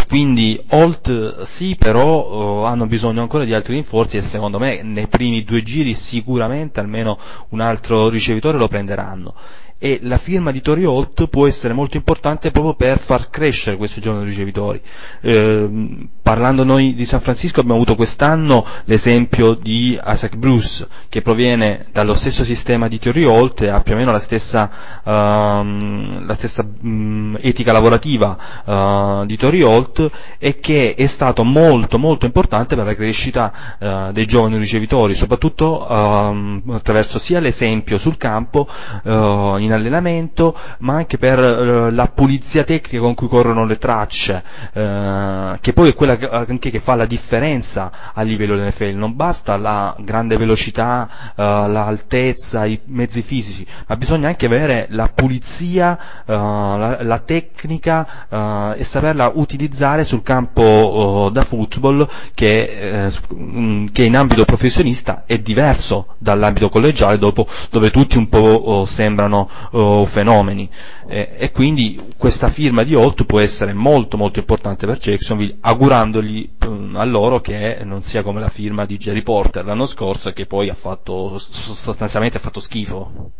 quindi 0.08 0.62
Holt 0.68 1.42
sì, 1.42 1.74
però 1.76 2.60
uh, 2.60 2.64
hanno 2.64 2.86
bisogno 2.86 3.22
ancora 3.22 3.44
di 3.44 3.54
altri 3.54 3.74
rinforzi 3.74 4.18
e 4.18 4.22
secondo 4.22 4.60
me 4.60 4.82
nei 4.82 5.08
primi 5.08 5.42
due 5.42 5.64
giri 5.64 5.94
sicuramente 5.94 6.78
almeno 6.78 7.18
un 7.48 7.60
altro 7.60 8.08
ricevitore 8.08 8.56
lo 8.56 8.68
prenderanno 8.68 9.34
e 9.78 9.98
la 10.02 10.18
firma 10.18 10.50
di 10.50 10.62
Tori 10.62 10.84
Holt 10.84 11.28
può 11.28 11.46
essere 11.46 11.74
molto 11.74 11.96
importante 11.96 12.50
proprio 12.50 12.74
per 12.74 12.98
far 12.98 13.28
crescere 13.28 13.76
questi 13.76 14.00
giovani 14.00 14.24
ricevitori. 14.24 14.80
Eh, 15.20 16.08
parlando 16.22 16.64
noi 16.64 16.94
di 16.94 17.04
San 17.04 17.20
Francisco 17.20 17.60
abbiamo 17.60 17.78
avuto 17.78 17.94
quest'anno 17.94 18.64
l'esempio 18.84 19.54
di 19.54 20.00
Isaac 20.04 20.36
Bruce 20.36 20.86
che 21.08 21.22
proviene 21.22 21.86
dallo 21.92 22.14
stesso 22.14 22.44
sistema 22.44 22.88
di 22.88 22.98
Tori 22.98 23.24
Holt 23.24 23.62
e 23.62 23.68
ha 23.68 23.80
più 23.80 23.94
o 23.94 23.96
meno 23.96 24.12
la 24.12 24.18
stessa, 24.18 24.70
ehm, 25.04 26.26
la 26.26 26.34
stessa 26.34 26.62
mh, 26.62 27.38
etica 27.40 27.72
lavorativa 27.72 28.36
eh, 28.64 29.22
di 29.26 29.36
Tori 29.36 29.62
Holt 29.62 30.10
e 30.38 30.58
che 30.58 30.94
è 30.94 31.06
stato 31.06 31.44
molto 31.44 31.98
molto 31.98 32.26
importante 32.26 32.76
per 32.76 32.86
la 32.86 32.94
crescita 32.94 33.52
eh, 33.78 34.10
dei 34.12 34.26
giovani 34.26 34.56
ricevitori, 34.58 35.14
soprattutto 35.14 35.86
ehm, 35.88 36.62
attraverso 36.70 37.18
sia 37.18 37.40
l'esempio 37.40 37.98
sul 37.98 38.16
campo 38.16 38.66
eh, 39.04 39.54
in 39.58 39.72
allenamento, 39.76 40.56
ma 40.80 40.94
anche 40.94 41.18
per 41.18 41.38
eh, 41.38 41.90
la 41.90 42.06
pulizia 42.08 42.64
tecnica 42.64 43.02
con 43.02 43.14
cui 43.14 43.28
corrono 43.28 43.64
le 43.64 43.78
tracce, 43.78 44.42
eh, 44.72 45.58
che 45.60 45.72
poi 45.72 45.90
è 45.90 45.94
quella 45.94 46.16
che, 46.16 46.28
anche 46.28 46.70
che 46.70 46.80
fa 46.80 46.94
la 46.94 47.06
differenza 47.06 47.90
a 48.12 48.22
livello 48.22 48.56
dell'NFL. 48.56 48.94
Non 48.94 49.14
basta 49.14 49.56
la 49.56 49.94
grande 49.98 50.36
velocità, 50.36 51.08
eh, 51.36 51.42
l'altezza, 51.42 52.64
i 52.66 52.80
mezzi 52.86 53.22
fisici, 53.22 53.66
ma 53.86 53.96
bisogna 53.96 54.28
anche 54.28 54.46
avere 54.46 54.86
la 54.90 55.08
pulizia, 55.08 55.98
eh, 56.26 56.32
la, 56.32 56.98
la 57.02 57.18
tecnica 57.18 58.06
eh, 58.28 58.80
e 58.80 58.84
saperla 58.84 59.32
utilizzare 59.34 60.04
sul 60.04 60.22
campo 60.22 60.62
oh, 60.62 61.30
da 61.30 61.42
football 61.42 62.08
che, 62.34 63.10
mm, 63.34 63.86
che 63.92 64.04
in 64.04 64.16
ambito 64.16 64.44
professionista 64.44 65.24
è 65.26 65.38
diverso 65.38 66.14
dall'ambito 66.18 66.68
collegiale 66.68 67.18
dopo, 67.18 67.46
dove 67.70 67.90
tutti 67.90 68.18
un 68.18 68.28
po' 68.28 68.38
oh, 68.38 68.84
sembrano 68.84 69.48
oh, 69.72 70.04
fenomeni. 70.04 70.68
Eh, 71.08 71.34
e 71.38 71.50
quindi 71.50 72.00
questa 72.16 72.48
firma 72.48 72.82
di 72.82 72.94
Holt 72.94 73.24
può 73.24 73.40
essere 73.40 73.72
molto 73.72 74.16
molto 74.16 74.38
importante 74.38 74.86
per 74.86 74.98
Jacksonville 74.98 75.56
augurandogli 75.60 76.50
a 76.94 77.04
loro 77.04 77.40
che 77.40 77.80
non 77.84 78.02
sia 78.02 78.22
come 78.22 78.40
la 78.40 78.48
firma 78.48 78.84
di 78.84 78.96
Jerry 78.96 79.22
Porter 79.22 79.64
l'anno 79.64 79.86
scorso 79.86 80.32
che 80.32 80.46
poi 80.46 80.68
ha 80.68 80.74
fatto 80.74 81.38
sostanzialmente 81.38 82.38
ha 82.38 82.40
fatto 82.40 82.60
schifo. 82.60 83.32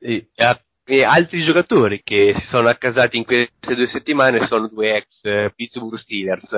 E, 0.00 0.28
e- 0.34 0.62
e 0.90 1.04
altri 1.04 1.44
giocatori 1.44 2.00
che 2.02 2.34
si 2.34 2.46
sono 2.50 2.68
accasati 2.68 3.18
in 3.18 3.26
queste 3.26 3.74
due 3.74 3.90
settimane 3.92 4.46
sono 4.46 4.68
due 4.68 4.96
ex 4.96 5.06
eh, 5.20 5.52
Pittsburgh 5.54 5.98
Steelers. 5.98 6.48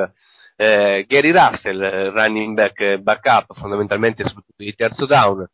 Eh, 0.54 1.04
Gary 1.08 1.32
Russell, 1.32 1.82
eh, 1.82 2.10
running 2.10 2.54
back 2.54 2.80
eh, 2.80 2.98
backup, 2.98 3.58
fondamentalmente 3.58 4.22
soprattutto 4.22 4.62
di 4.62 4.74
terzo 4.76 5.06
down, 5.06 5.44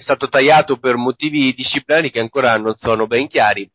è 0.00 0.02
stato 0.02 0.28
tagliato 0.28 0.78
per 0.78 0.96
motivi 0.96 1.52
disciplinari 1.54 2.10
che 2.10 2.20
ancora 2.20 2.54
non 2.54 2.74
sono 2.80 3.06
ben 3.06 3.28
chiari. 3.28 3.70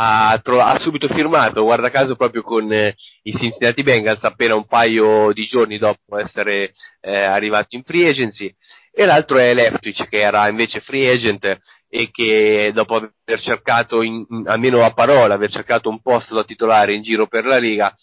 Ha, 0.00 0.40
tro- 0.42 0.60
ha 0.60 0.78
subito 0.80 1.08
firmato, 1.08 1.62
guarda 1.62 1.90
caso, 1.90 2.16
proprio 2.16 2.42
con 2.42 2.72
eh, 2.72 2.96
i 3.22 3.36
Cincinnati 3.36 3.82
Bengals 3.82 4.22
appena 4.22 4.54
un 4.54 4.66
paio 4.66 5.32
di 5.32 5.46
giorni 5.46 5.76
dopo 5.76 6.18
essere 6.18 6.72
eh, 7.00 7.16
arrivato 7.16 7.76
in 7.76 7.82
free 7.82 8.08
agency. 8.08 8.54
E 8.92 9.04
l'altro 9.04 9.38
è 9.38 9.52
Leftwich, 9.52 10.08
che 10.08 10.16
era 10.16 10.48
invece 10.48 10.80
free 10.80 11.10
agent 11.10 11.44
e 11.90 12.10
che 12.10 12.70
dopo 12.72 12.94
aver 12.96 13.40
cercato, 13.42 14.02
in, 14.02 14.24
in- 14.28 14.44
almeno 14.46 14.84
a 14.84 14.92
parola, 14.92 15.34
aver 15.34 15.50
cercato 15.50 15.88
un 15.88 16.00
posto 16.00 16.34
da 16.34 16.44
titolare 16.44 16.94
in 16.94 17.02
giro 17.02 17.26
per 17.26 17.44
la 17.44 17.58
Lega, 17.58 17.94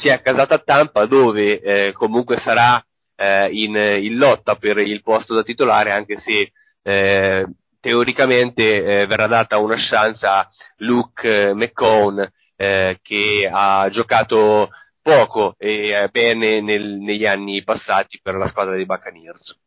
si 0.00 0.08
è 0.08 0.12
accasato 0.12 0.54
a 0.54 0.58
Tampa 0.58 1.04
dove 1.06 1.60
eh, 1.60 1.92
comunque 1.92 2.40
sarà 2.44 2.82
eh, 3.16 3.48
in, 3.50 3.74
in 3.74 4.16
lotta 4.16 4.54
per 4.54 4.78
il 4.78 5.02
posto 5.02 5.34
da 5.34 5.42
titolare 5.42 5.90
anche 5.90 6.22
se 6.24 6.52
eh, 6.82 7.46
teoricamente 7.80 8.62
eh, 9.02 9.06
verrà 9.06 9.26
data 9.26 9.58
una 9.58 9.76
chance 9.76 10.26
a 10.26 10.48
Luke 10.78 11.48
eh, 11.48 11.54
McCone 11.54 12.32
eh, 12.56 12.98
che 13.02 13.48
ha 13.50 13.88
giocato 13.90 14.70
poco 15.02 15.54
e 15.58 15.88
eh, 15.88 16.08
bene 16.08 16.60
nel- 16.60 16.98
negli 16.98 17.26
anni 17.26 17.64
passati 17.64 18.20
per 18.22 18.34
la 18.34 18.48
squadra 18.48 18.74
dei 18.74 18.86
Buccaneers. 18.86 19.58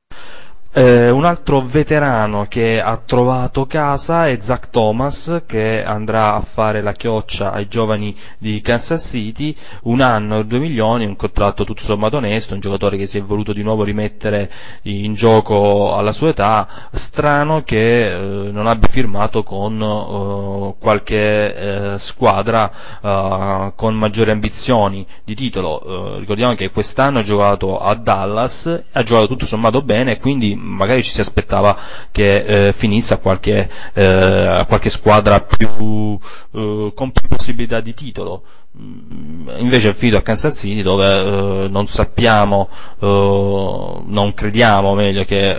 Eh, 0.76 1.12
un 1.12 1.24
altro 1.24 1.62
veterano 1.62 2.48
che 2.50 2.82
ha 2.82 2.98
trovato 2.98 3.68
casa 3.68 4.28
è 4.28 4.40
Zach 4.42 4.72
Thomas 4.72 5.44
che 5.46 5.84
andrà 5.84 6.34
a 6.34 6.40
fare 6.40 6.82
la 6.82 6.94
chioccia 6.94 7.52
ai 7.52 7.68
giovani 7.68 8.16
di 8.40 8.60
Kansas 8.60 9.08
City, 9.08 9.56
un 9.84 10.02
anno 10.02 10.40
e 10.40 10.46
due 10.46 10.58
milioni, 10.58 11.06
un 11.06 11.16
contratto 11.16 11.64
tutto 11.64 11.84
sommato 11.84 12.18
onesto, 12.18 12.56
un 12.56 12.60
giocatore 12.60 12.98
che 12.98 13.06
si 13.06 13.20
è 13.20 13.22
voluto 13.22 13.54
di 13.54 13.62
nuovo 13.62 13.84
rimettere 13.84 14.50
in 14.84 15.14
gioco 15.14 15.96
alla 15.96 16.12
sua 16.12 16.30
età, 16.30 16.68
strano 16.92 17.62
che 17.62 18.12
eh, 18.12 18.52
non 18.52 18.66
abbia 18.66 18.90
firmato 18.90 19.44
con 19.44 19.80
eh, 19.80 20.82
qualche 20.82 21.94
eh, 21.94 22.00
squadra 22.00 22.72
eh, 23.00 23.74
con 23.76 23.94
maggiori 23.94 24.32
ambizioni 24.32 25.06
di 25.24 25.36
titolo. 25.36 26.16
Eh, 26.16 26.20
ricordiamo 26.20 26.56
che 26.56 26.72
quest'anno 26.72 27.20
ha 27.20 27.24
giocato 27.24 27.80
a 27.80 27.94
Dallas, 27.94 28.86
ha 28.92 29.04
giocato 29.04 29.28
tutto 29.28 29.46
sommato 29.46 29.84
bene, 29.84 30.18
quindi 30.18 30.62
magari 30.64 31.04
ci 31.04 31.12
si 31.12 31.22
aspettava 31.22 31.78
che 32.12 32.68
eh, 32.68 32.74
finisse 32.74 33.14
a 33.14 33.18
qualche, 33.18 33.70
eh, 33.94 34.04
a 34.04 34.66
qualche 34.66 34.90
squadra 34.90 35.42
più, 35.42 36.18
eh, 36.52 36.92
con 36.96 37.12
più 37.12 37.28
possibilità 37.28 37.80
di 37.82 37.94
titolo. 37.94 38.44
Mm, 38.78 39.50
Invece 39.60 39.90
affido 39.90 40.18
a 40.18 40.22
Kansas 40.22 40.58
City 40.58 40.82
dove 40.82 41.66
eh, 41.66 41.68
non 41.70 41.86
sappiamo, 41.88 42.70
eh, 43.00 44.02
non 44.06 44.34
crediamo 44.34 44.94
meglio 44.96 45.24
che 45.26 45.50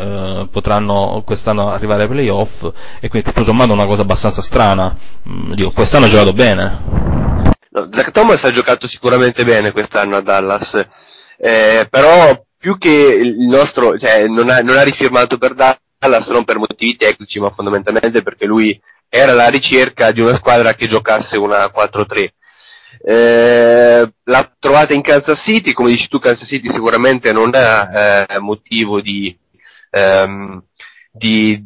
eh, 0.40 0.48
potranno 0.50 1.22
quest'anno 1.24 1.70
arrivare 1.70 2.02
ai 2.02 2.08
playoff 2.08 2.64
e 3.00 3.08
quindi 3.08 3.28
tutto 3.28 3.44
sommato 3.44 3.70
è 3.70 3.74
una 3.74 3.86
cosa 3.86 4.02
abbastanza 4.02 4.42
strana. 4.42 4.96
Mm, 5.28 5.52
dico, 5.52 5.70
quest'anno 5.70 6.06
ha 6.06 6.08
giocato 6.08 6.32
bene. 6.32 7.42
Zach 7.92 8.10
Thomas 8.12 8.38
ha 8.42 8.52
giocato 8.52 8.88
sicuramente 8.88 9.44
bene 9.44 9.72
quest'anno 9.72 10.16
a 10.16 10.20
Dallas, 10.20 10.86
eh, 11.38 11.86
però 11.90 12.44
più 12.64 12.78
che 12.78 13.18
il 13.20 13.46
nostro, 13.46 13.98
cioè 13.98 14.26
non 14.26 14.48
ha, 14.48 14.60
non 14.60 14.78
ha 14.78 14.82
rifirmato 14.82 15.36
per 15.36 15.52
Dallas 15.52 16.26
non 16.28 16.44
per 16.44 16.56
motivi 16.56 16.96
tecnici, 16.96 17.38
ma 17.38 17.52
fondamentalmente 17.54 18.22
perché 18.22 18.46
lui 18.46 18.80
era 19.06 19.32
alla 19.32 19.48
ricerca 19.48 20.12
di 20.12 20.22
una 20.22 20.36
squadra 20.36 20.72
che 20.72 20.88
giocasse 20.88 21.36
una 21.36 21.66
4-3. 21.66 22.26
Eh, 23.06 24.12
l'ha 24.22 24.52
trovata 24.58 24.94
in 24.94 25.02
Kansas 25.02 25.42
City, 25.44 25.74
come 25.74 25.90
dici 25.90 26.08
tu 26.08 26.18
Kansas 26.18 26.48
City 26.48 26.70
sicuramente 26.70 27.34
non 27.34 27.50
ha 27.52 28.24
eh, 28.30 28.38
motivo 28.38 29.02
di, 29.02 29.36
ehm, 29.90 30.62
di 31.12 31.62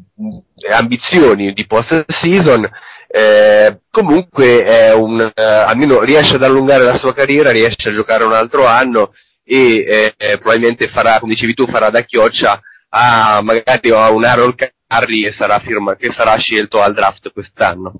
ambizioni 0.69 1.53
di 1.53 1.67
post 1.69 2.07
season, 2.21 2.69
eh, 3.07 3.83
comunque 3.89 4.91
un, 4.97 5.21
eh, 5.21 5.43
almeno 5.45 6.01
riesce 6.01 6.35
ad 6.35 6.43
allungare 6.43 6.83
la 6.83 6.99
sua 6.99 7.15
carriera, 7.15 7.53
riesce 7.53 7.89
a 7.89 7.95
giocare 7.95 8.25
un 8.25 8.33
altro 8.33 8.67
anno 8.67 9.13
e 9.51 9.85
eh, 9.89 10.15
eh, 10.17 10.39
probabilmente 10.39 10.89
farà, 10.89 11.19
come 11.19 11.33
dicevi 11.33 11.55
tu, 11.55 11.67
farà 11.67 11.89
da 11.89 12.03
chioccia 12.03 12.61
a 12.91 13.41
magari 13.43 13.91
a 13.91 14.11
un 14.11 14.25
Harold 14.25 14.73
Carri 14.87 15.25
e 15.25 15.35
sarà, 15.39 15.59
firma, 15.61 15.97
che 15.97 16.13
sarà 16.15 16.37
scelto 16.37 16.83
al 16.83 16.93
draft 16.93 17.33
quest'anno. 17.33 17.95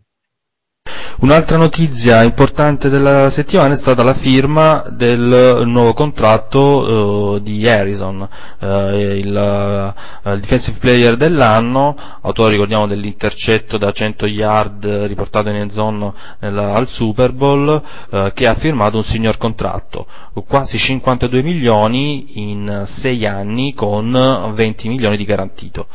Un'altra 1.21 1.57
notizia 1.57 2.23
importante 2.23 2.89
della 2.89 3.29
settimana 3.29 3.75
è 3.75 3.77
stata 3.77 4.05
la 4.05 4.15
firma 4.15 4.85
del 4.89 5.63
nuovo 5.65 5.93
contratto 5.93 7.35
eh, 7.35 7.43
di 7.43 7.69
Harrison, 7.69 8.29
eh, 8.61 9.19
il, 9.19 9.37
eh, 9.37 10.33
il 10.33 10.41
defensive 10.41 10.79
player 10.79 11.17
dell'anno, 11.17 11.97
autore 12.21 12.53
ricordiamo 12.53 12.87
dell'intercetto 12.87 13.79
da 13.79 13.91
100 13.91 14.27
yard 14.27 14.87
riportato 15.07 15.49
in 15.49 15.57
end 15.57 15.73
zone 15.73 16.13
al 16.39 16.87
Super 16.87 17.33
Bowl, 17.33 17.83
eh, 18.11 18.31
che 18.33 18.47
ha 18.47 18.55
firmato 18.55 18.97
un 18.97 19.03
signor 19.03 19.39
contratto, 19.39 20.07
quasi 20.47 20.79
52 20.79 21.43
milioni 21.43 22.49
in 22.49 22.85
6 22.87 23.27
anni 23.27 23.75
con 23.75 24.53
20 24.55 24.89
milioni 24.89 25.17
di 25.17 25.25
garantito 25.25 25.89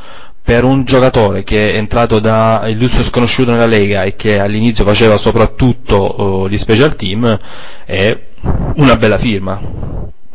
per 0.43 0.65
un 0.65 0.84
giocatore 0.84 1.43
che 1.43 1.71
è 1.71 1.77
entrato 1.77 2.19
da 2.19 2.63
illustre 2.65 3.03
sconosciuto 3.03 3.51
nella 3.51 3.65
Lega 3.65 4.03
e 4.03 4.15
che 4.15 4.39
all'inizio 4.39 4.84
faceva 4.84 5.17
soprattutto 5.17 6.45
eh, 6.45 6.49
gli 6.49 6.58
special 6.58 6.95
team 6.95 7.39
è 7.86 8.19
una 8.75 8.97
bella 8.97 9.17
firma. 9.17 9.60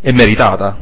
È 0.01 0.11
meritata. 0.13 0.79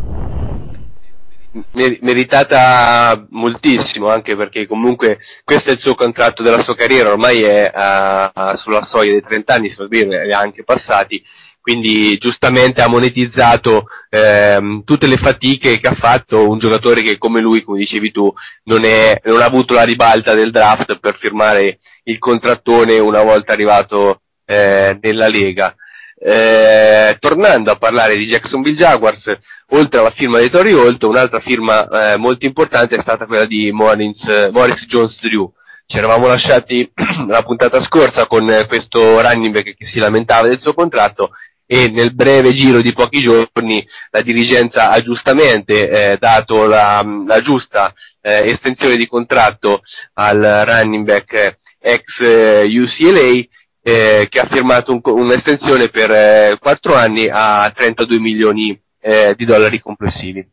Mer- 1.72 1.98
meritata 2.02 3.26
moltissimo 3.30 4.10
anche 4.10 4.36
perché 4.36 4.66
comunque 4.66 5.18
questo 5.42 5.70
è 5.70 5.72
il 5.72 5.80
suo 5.80 5.94
contratto 5.94 6.42
della 6.42 6.62
sua 6.62 6.76
carriera, 6.76 7.10
ormai 7.10 7.42
è 7.42 7.70
ah, 7.74 8.60
sulla 8.62 8.86
soglia 8.92 9.12
dei 9.12 9.22
30 9.22 9.54
anni, 9.54 9.68
si 9.70 9.74
può 9.74 9.86
dire, 9.86 10.32
anche 10.32 10.62
passati, 10.62 11.20
quindi 11.66 12.16
giustamente 12.18 12.80
ha 12.80 12.86
monetizzato 12.86 13.88
ehm, 14.08 14.84
tutte 14.84 15.08
le 15.08 15.16
fatiche 15.16 15.80
che 15.80 15.88
ha 15.88 15.96
fatto 15.98 16.48
un 16.48 16.60
giocatore 16.60 17.02
che 17.02 17.18
come 17.18 17.40
lui, 17.40 17.64
come 17.64 17.80
dicevi 17.80 18.12
tu, 18.12 18.32
non, 18.66 18.84
è, 18.84 19.20
non 19.24 19.40
ha 19.40 19.46
avuto 19.46 19.74
la 19.74 19.82
ribalta 19.82 20.34
del 20.34 20.52
draft 20.52 21.00
per 21.00 21.18
firmare 21.18 21.80
il 22.04 22.20
contrattone 22.20 23.00
una 23.00 23.24
volta 23.24 23.52
arrivato 23.52 24.20
eh, 24.44 24.96
nella 25.02 25.26
Lega. 25.26 25.74
Eh, 26.16 27.16
tornando 27.18 27.72
a 27.72 27.76
parlare 27.76 28.16
di 28.16 28.26
Jacksonville 28.26 28.76
Jaguars, 28.76 29.24
oltre 29.70 29.98
alla 29.98 30.14
firma 30.16 30.38
di 30.38 30.48
Tori 30.48 30.72
Holt, 30.72 31.02
un'altra 31.02 31.40
firma 31.40 32.12
eh, 32.12 32.16
molto 32.16 32.46
importante 32.46 32.94
è 32.94 33.00
stata 33.02 33.26
quella 33.26 33.44
di 33.44 33.72
Morris, 33.72 34.22
eh, 34.28 34.50
Morris 34.52 34.86
Jones 34.86 35.18
Drew, 35.20 35.52
ci 35.88 35.96
eravamo 35.96 36.28
lasciati 36.28 36.88
la 37.26 37.42
puntata 37.42 37.82
scorsa 37.82 38.28
con 38.28 38.46
questo 38.68 39.20
running 39.20 39.52
back 39.52 39.76
che 39.76 39.90
si 39.92 39.98
lamentava 39.98 40.46
del 40.46 40.60
suo 40.60 40.74
contratto 40.74 41.30
e 41.66 41.88
nel 41.90 42.14
breve 42.14 42.54
giro 42.54 42.80
di 42.80 42.92
pochi 42.92 43.20
giorni 43.20 43.84
la 44.10 44.20
dirigenza 44.22 44.90
ha 44.90 45.02
giustamente 45.02 45.88
eh, 46.12 46.16
dato 46.16 46.66
la, 46.66 47.04
la 47.26 47.40
giusta 47.42 47.92
eh, 48.22 48.48
estensione 48.50 48.96
di 48.96 49.06
contratto 49.08 49.82
al 50.14 50.64
running 50.66 51.04
back 51.04 51.32
eh, 51.32 51.58
ex 51.80 52.02
eh, 52.20 52.64
UCLA 52.64 53.44
eh, 53.82 54.26
che 54.28 54.40
ha 54.40 54.48
firmato 54.50 54.92
un- 54.92 55.00
un'estensione 55.02 55.88
per 55.88 56.10
eh, 56.10 56.56
4 56.60 56.94
anni 56.94 57.28
a 57.30 57.70
32 57.74 58.18
milioni 58.18 58.78
eh, 59.00 59.34
di 59.36 59.44
dollari 59.44 59.80
complessivi. 59.80 60.44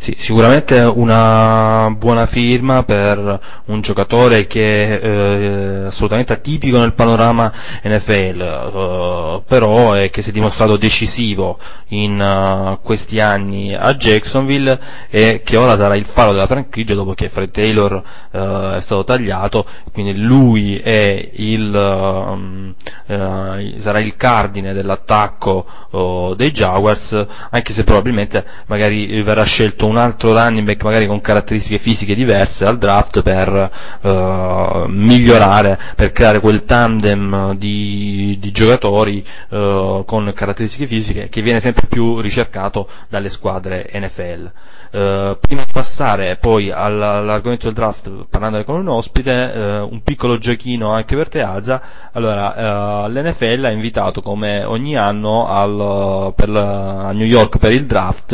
Sì, 0.00 0.14
sicuramente 0.16 0.78
una 0.78 1.92
buona 1.98 2.24
firma 2.26 2.84
per 2.84 3.40
un 3.64 3.80
giocatore 3.80 4.46
che 4.46 5.00
è 5.00 5.04
eh, 5.04 5.84
assolutamente 5.86 6.32
atipico 6.32 6.78
nel 6.78 6.94
panorama 6.94 7.52
NFL, 7.82 8.40
eh, 8.40 9.42
però 9.44 9.94
è 9.94 10.08
che 10.10 10.22
si 10.22 10.30
è 10.30 10.32
dimostrato 10.32 10.76
decisivo 10.76 11.58
in 11.88 12.20
eh, 12.20 12.78
questi 12.80 13.18
anni 13.18 13.74
a 13.74 13.92
Jacksonville 13.94 14.78
e 15.10 15.42
che 15.44 15.56
ora 15.56 15.74
sarà 15.76 15.96
il 15.96 16.06
faro 16.06 16.30
della 16.30 16.46
franchigia 16.46 16.94
dopo 16.94 17.14
che 17.14 17.28
Fred 17.28 17.50
Taylor 17.50 18.00
eh, 18.30 18.76
è 18.76 18.80
stato 18.80 19.02
tagliato, 19.02 19.66
quindi 19.92 20.16
lui 20.16 20.80
il, 20.80 22.74
eh, 23.06 23.74
sarà 23.78 23.98
il 23.98 24.16
cardine 24.16 24.72
dell'attacco 24.72 25.66
oh, 25.90 26.34
dei 26.34 26.52
Jaguars, 26.52 27.26
anche 27.50 27.72
se 27.72 27.82
probabilmente 27.82 28.46
magari 28.66 29.20
verrà 29.22 29.42
scelto 29.42 29.87
un 29.88 29.96
altro 29.96 30.32
running 30.32 30.66
back 30.66 30.82
magari 30.84 31.06
con 31.06 31.20
caratteristiche 31.20 31.78
fisiche 31.78 32.14
diverse 32.14 32.66
al 32.66 32.78
draft 32.78 33.22
per 33.22 33.70
eh, 34.02 34.84
migliorare, 34.88 35.78
per 35.96 36.12
creare 36.12 36.40
quel 36.40 36.64
tandem 36.64 37.54
di, 37.54 38.36
di 38.40 38.52
giocatori 38.52 39.24
eh, 39.50 40.02
con 40.06 40.32
caratteristiche 40.34 40.86
fisiche 40.86 41.28
che 41.28 41.42
viene 41.42 41.60
sempre 41.60 41.86
più 41.88 42.20
ricercato 42.20 42.88
dalle 43.08 43.28
squadre 43.28 43.90
NFL. 43.94 44.50
Eh, 44.90 45.36
prima 45.40 45.62
di 45.64 45.72
passare 45.72 46.36
poi 46.36 46.70
all- 46.70 47.00
all'argomento 47.02 47.66
del 47.66 47.74
draft, 47.74 48.10
parlando 48.30 48.62
con 48.64 48.76
un 48.76 48.88
ospite, 48.88 49.52
eh, 49.52 49.78
un 49.80 50.02
piccolo 50.02 50.38
giochino 50.38 50.92
anche 50.92 51.16
per 51.16 51.28
te 51.28 51.42
Aza. 51.42 51.80
Allora, 52.12 53.04
eh, 53.04 53.10
l'NFL 53.10 53.64
ha 53.64 53.70
invitato 53.70 54.20
come 54.20 54.64
ogni 54.64 54.96
anno 54.96 55.46
al, 55.48 56.32
per 56.34 56.48
a 56.48 57.12
New 57.12 57.26
York 57.26 57.58
per 57.58 57.72
il 57.72 57.86
draft 57.86 58.32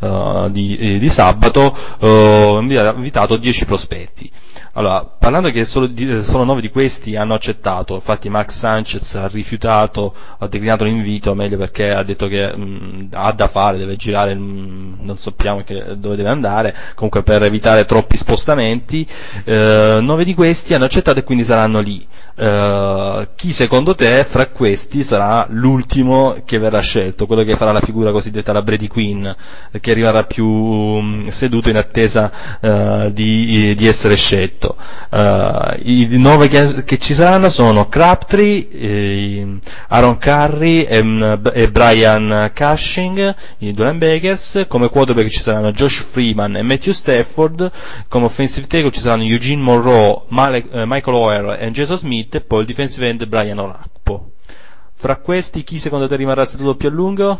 eh, 0.00 0.48
di, 0.50 0.93
di 0.98 1.08
sabato, 1.08 1.76
eh, 2.00 2.76
ha 2.78 2.92
invitato 2.94 3.36
10 3.36 3.64
prospetti. 3.64 4.30
Allora, 4.74 5.04
parlando 5.24 5.50
che 5.50 5.64
solo, 5.64 5.86
di, 5.86 6.22
solo 6.22 6.44
9 6.44 6.60
di 6.60 6.68
questi 6.68 7.16
hanno 7.16 7.32
accettato, 7.32 7.94
infatti 7.94 8.28
Max 8.28 8.58
Sanchez 8.58 9.14
ha 9.14 9.26
rifiutato, 9.26 10.12
ha 10.36 10.46
declinato 10.48 10.84
l'invito, 10.84 11.34
meglio 11.34 11.56
perché 11.56 11.92
ha 11.92 12.02
detto 12.02 12.28
che 12.28 12.54
mh, 12.54 13.08
ha 13.12 13.32
da 13.32 13.48
fare, 13.48 13.78
deve 13.78 13.96
girare, 13.96 14.34
mh, 14.34 14.96
non 15.00 15.16
sappiamo 15.16 15.62
che- 15.64 15.94
dove 15.96 16.16
deve 16.16 16.28
andare, 16.28 16.76
comunque 16.94 17.22
per 17.22 17.42
evitare 17.42 17.86
troppi 17.86 18.18
spostamenti, 18.18 19.06
eh, 19.44 19.98
9 20.02 20.24
di 20.24 20.34
questi 20.34 20.74
hanno 20.74 20.84
accettato 20.84 21.20
e 21.20 21.24
quindi 21.24 21.44
saranno 21.44 21.80
lì. 21.80 22.06
Eh, 22.36 23.28
chi 23.36 23.52
secondo 23.52 23.94
te 23.94 24.24
fra 24.28 24.48
questi 24.48 25.02
sarà 25.02 25.46
l'ultimo 25.48 26.36
che 26.44 26.58
verrà 26.58 26.80
scelto, 26.80 27.24
quello 27.26 27.44
che 27.44 27.56
farà 27.56 27.72
la 27.72 27.80
figura 27.80 28.10
cosiddetta 28.12 28.52
la 28.52 28.60
Brady 28.60 28.88
Queen, 28.88 29.34
che 29.80 29.92
rimarrà 29.94 30.24
più 30.24 30.46
mh, 30.46 31.28
seduto 31.28 31.70
in 31.70 31.76
attesa 31.78 32.30
eh, 32.60 33.10
di, 33.14 33.74
di 33.74 33.86
essere 33.86 34.16
scelto. 34.16 34.76
Eh, 35.14 35.80
I 35.84 36.18
nove 36.18 36.48
che, 36.48 36.82
che 36.82 36.98
ci 36.98 37.14
saranno 37.14 37.48
sono 37.48 37.88
Crabtree, 37.88 38.68
eh, 38.68 39.58
Aaron 39.90 40.18
Curry 40.18 40.82
e, 40.82 41.02
mh, 41.04 41.52
e 41.54 41.70
Brian 41.70 42.50
Cushing, 42.52 43.34
i 43.58 43.72
due 43.72 43.84
linebackers, 43.84 44.64
come 44.66 44.88
quarterback 44.88 45.28
ci 45.28 45.38
saranno 45.38 45.70
Josh 45.70 46.02
Freeman 46.02 46.56
e 46.56 46.62
Matthew 46.62 46.92
Stafford, 46.92 47.70
come 48.08 48.24
offensive 48.24 48.66
tackle 48.66 48.90
ci 48.90 48.98
saranno 48.98 49.22
Eugene 49.22 49.62
Monroe, 49.62 50.22
Male- 50.30 50.68
eh, 50.68 50.84
Michael 50.84 51.16
O'Hare 51.16 51.58
e 51.60 51.70
Jason 51.70 51.96
Smith 51.96 52.34
e 52.34 52.40
poi 52.40 52.62
il 52.62 52.66
defensive 52.66 53.08
end 53.08 53.24
Brian 53.26 53.58
Orakpo. 53.58 54.32
Fra 54.94 55.18
questi 55.18 55.62
chi 55.62 55.78
secondo 55.78 56.08
te 56.08 56.16
rimarrà 56.16 56.44
seduto 56.44 56.74
più 56.74 56.88
a 56.88 56.90
lungo? 56.90 57.38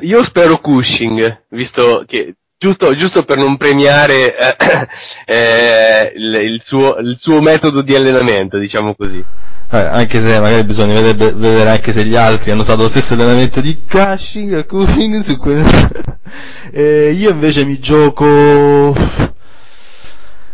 Io 0.00 0.24
spero 0.26 0.60
Cushing, 0.60 1.46
visto 1.48 2.04
che 2.06 2.36
giusto, 2.58 2.94
giusto 2.96 3.24
per 3.24 3.38
non 3.38 3.56
premiare 3.56 4.36
eh, 4.36 4.56
eh, 5.26 6.12
il, 6.16 6.34
il 6.34 6.62
suo, 6.64 6.96
il 6.96 7.18
suo 7.20 7.40
metodo 7.40 7.82
di 7.82 7.94
allenamento, 7.94 8.58
diciamo 8.58 8.94
così. 8.94 9.22
Eh, 9.68 9.78
anche 9.78 10.20
se 10.20 10.38
magari 10.38 10.62
bisogna 10.64 11.00
vedere, 11.00 11.32
vedere 11.32 11.70
anche 11.70 11.92
se 11.92 12.04
gli 12.04 12.14
altri 12.14 12.52
hanno 12.52 12.60
usato 12.60 12.82
lo 12.82 12.88
stesso 12.88 13.14
allenamento 13.14 13.60
di 13.60 13.82
Cushing 13.88 14.54
e 14.54 14.66
Cushing 14.66 15.20
su 15.20 15.36
quel... 15.36 15.64
Eh, 16.72 17.12
io 17.16 17.30
invece 17.30 17.64
mi 17.64 17.78
gioco 17.78 18.92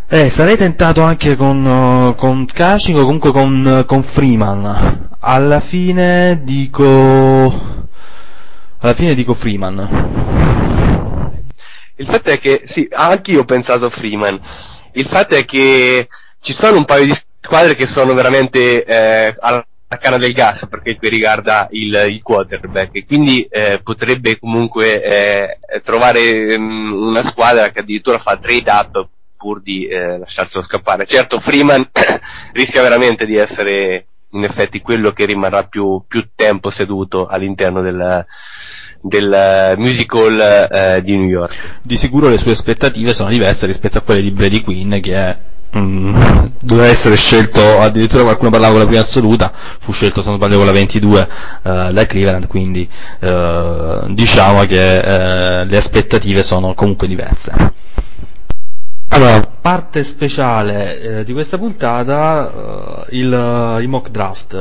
eh, 0.06 0.28
sarei 0.28 0.58
tentato 0.58 1.00
anche 1.00 1.34
con, 1.34 2.14
con 2.14 2.46
Cushing 2.46 2.98
o 2.98 3.04
comunque 3.04 3.32
con, 3.32 3.84
con 3.86 4.02
Freeman 4.02 5.08
alla 5.20 5.60
fine 5.60 6.42
dico 6.44 6.82
alla 8.80 8.92
fine 8.92 9.14
dico 9.14 9.32
Freeman 9.32 10.31
Il 12.02 12.08
fatto 12.10 12.30
è 12.30 12.38
che, 12.40 12.64
sì, 12.74 12.88
anche 12.90 13.30
io 13.30 13.42
ho 13.42 13.44
pensato 13.44 13.86
a 13.86 13.90
Freeman. 13.90 14.40
Il 14.94 15.06
fatto 15.08 15.36
è 15.36 15.44
che 15.44 16.08
ci 16.40 16.56
sono 16.58 16.78
un 16.78 16.84
paio 16.84 17.04
di 17.06 17.22
squadre 17.40 17.76
che 17.76 17.88
sono 17.94 18.12
veramente 18.12 18.84
eh, 18.84 19.36
alla 19.38 19.64
canna 20.00 20.16
del 20.16 20.32
gas 20.32 20.66
per 20.68 20.82
quel 20.82 20.98
che 20.98 21.08
riguarda 21.08 21.68
il, 21.70 22.06
il 22.08 22.22
quarterback 22.22 23.04
quindi 23.06 23.42
eh, 23.42 23.78
potrebbe 23.82 24.38
comunque 24.38 25.02
eh, 25.02 25.58
trovare 25.84 26.58
mm, 26.58 26.92
una 26.92 27.30
squadra 27.30 27.68
che 27.68 27.80
addirittura 27.80 28.18
fa 28.18 28.38
trade 28.38 28.70
up 28.70 29.08
pur 29.36 29.60
di 29.60 29.86
eh, 29.86 30.18
lasciarselo 30.18 30.64
scappare. 30.64 31.06
Certo, 31.06 31.40
Freeman 31.40 31.88
rischia 32.52 32.82
veramente 32.82 33.26
di 33.26 33.36
essere 33.36 34.06
in 34.30 34.42
effetti 34.42 34.80
quello 34.80 35.12
che 35.12 35.26
rimarrà 35.26 35.64
più, 35.64 36.02
più 36.08 36.30
tempo 36.34 36.72
seduto 36.74 37.26
all'interno 37.26 37.80
del, 37.80 38.26
del 39.02 39.74
musical 39.78 40.68
eh, 40.70 41.02
di 41.02 41.18
New 41.18 41.28
York. 41.28 41.80
di 41.82 41.96
sicuro 41.96 42.28
le 42.28 42.38
sue 42.38 42.52
aspettative 42.52 43.12
sono 43.12 43.30
diverse 43.30 43.66
rispetto 43.66 43.98
a 43.98 44.00
quelle 44.00 44.22
di 44.22 44.30
Brady 44.30 44.62
Quinn 44.62 45.00
che 45.00 45.14
è 45.14 45.38
mm, 45.76 46.14
doveva 46.62 46.86
essere 46.86 47.16
scelto 47.16 47.80
addirittura 47.80 48.22
qualcuno 48.22 48.50
parlava 48.50 48.72
con 48.72 48.82
la 48.82 48.86
prima 48.86 49.02
assoluta 49.02 49.50
fu 49.52 49.92
scelto 49.92 50.22
se 50.22 50.28
non 50.28 50.38
sbaglio 50.38 50.58
con 50.58 50.66
la 50.66 50.72
22 50.72 51.20
eh, 51.20 51.28
da 51.92 52.06
Cleveland 52.06 52.46
quindi 52.46 52.88
eh, 53.18 53.98
diciamo 54.08 54.64
che 54.66 54.98
eh, 54.98 55.64
le 55.64 55.76
aspettative 55.76 56.44
sono 56.44 56.72
comunque 56.74 57.08
diverse 57.08 57.72
allora, 59.14 59.42
parte 59.42 60.04
speciale 60.04 61.18
eh, 61.18 61.24
di 61.24 61.34
questa 61.34 61.58
puntata, 61.58 63.04
eh, 63.10 63.16
il, 63.18 63.78
il 63.82 63.88
mock 63.88 64.08
draft. 64.08 64.54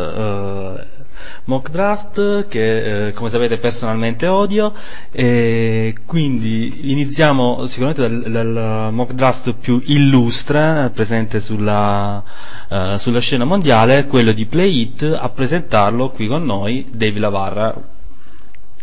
Eh, 1.31 1.41
mock 1.45 1.69
draft 1.69 2.47
che 2.47 3.07
eh, 3.07 3.13
come 3.13 3.29
sapete 3.29 3.57
personalmente 3.57 4.27
odio 4.27 4.73
e 5.11 5.95
quindi 6.05 6.91
iniziamo 6.91 7.67
sicuramente 7.67 8.01
dal, 8.01 8.31
dal 8.31 8.93
mock 8.93 9.13
draft 9.13 9.53
più 9.53 9.81
illustre 9.85 10.85
eh, 10.85 10.89
presente 10.89 11.39
sulla, 11.39 12.23
eh, 12.69 12.97
sulla 12.97 13.19
scena 13.19 13.45
mondiale, 13.45 14.07
quello 14.07 14.31
di 14.31 14.45
Play 14.45 14.81
It, 14.81 15.17
a 15.19 15.29
presentarlo 15.29 16.09
qui 16.09 16.27
con 16.27 16.43
noi 16.45 16.87
Dave 16.91 17.19
Lavarra. 17.19 17.73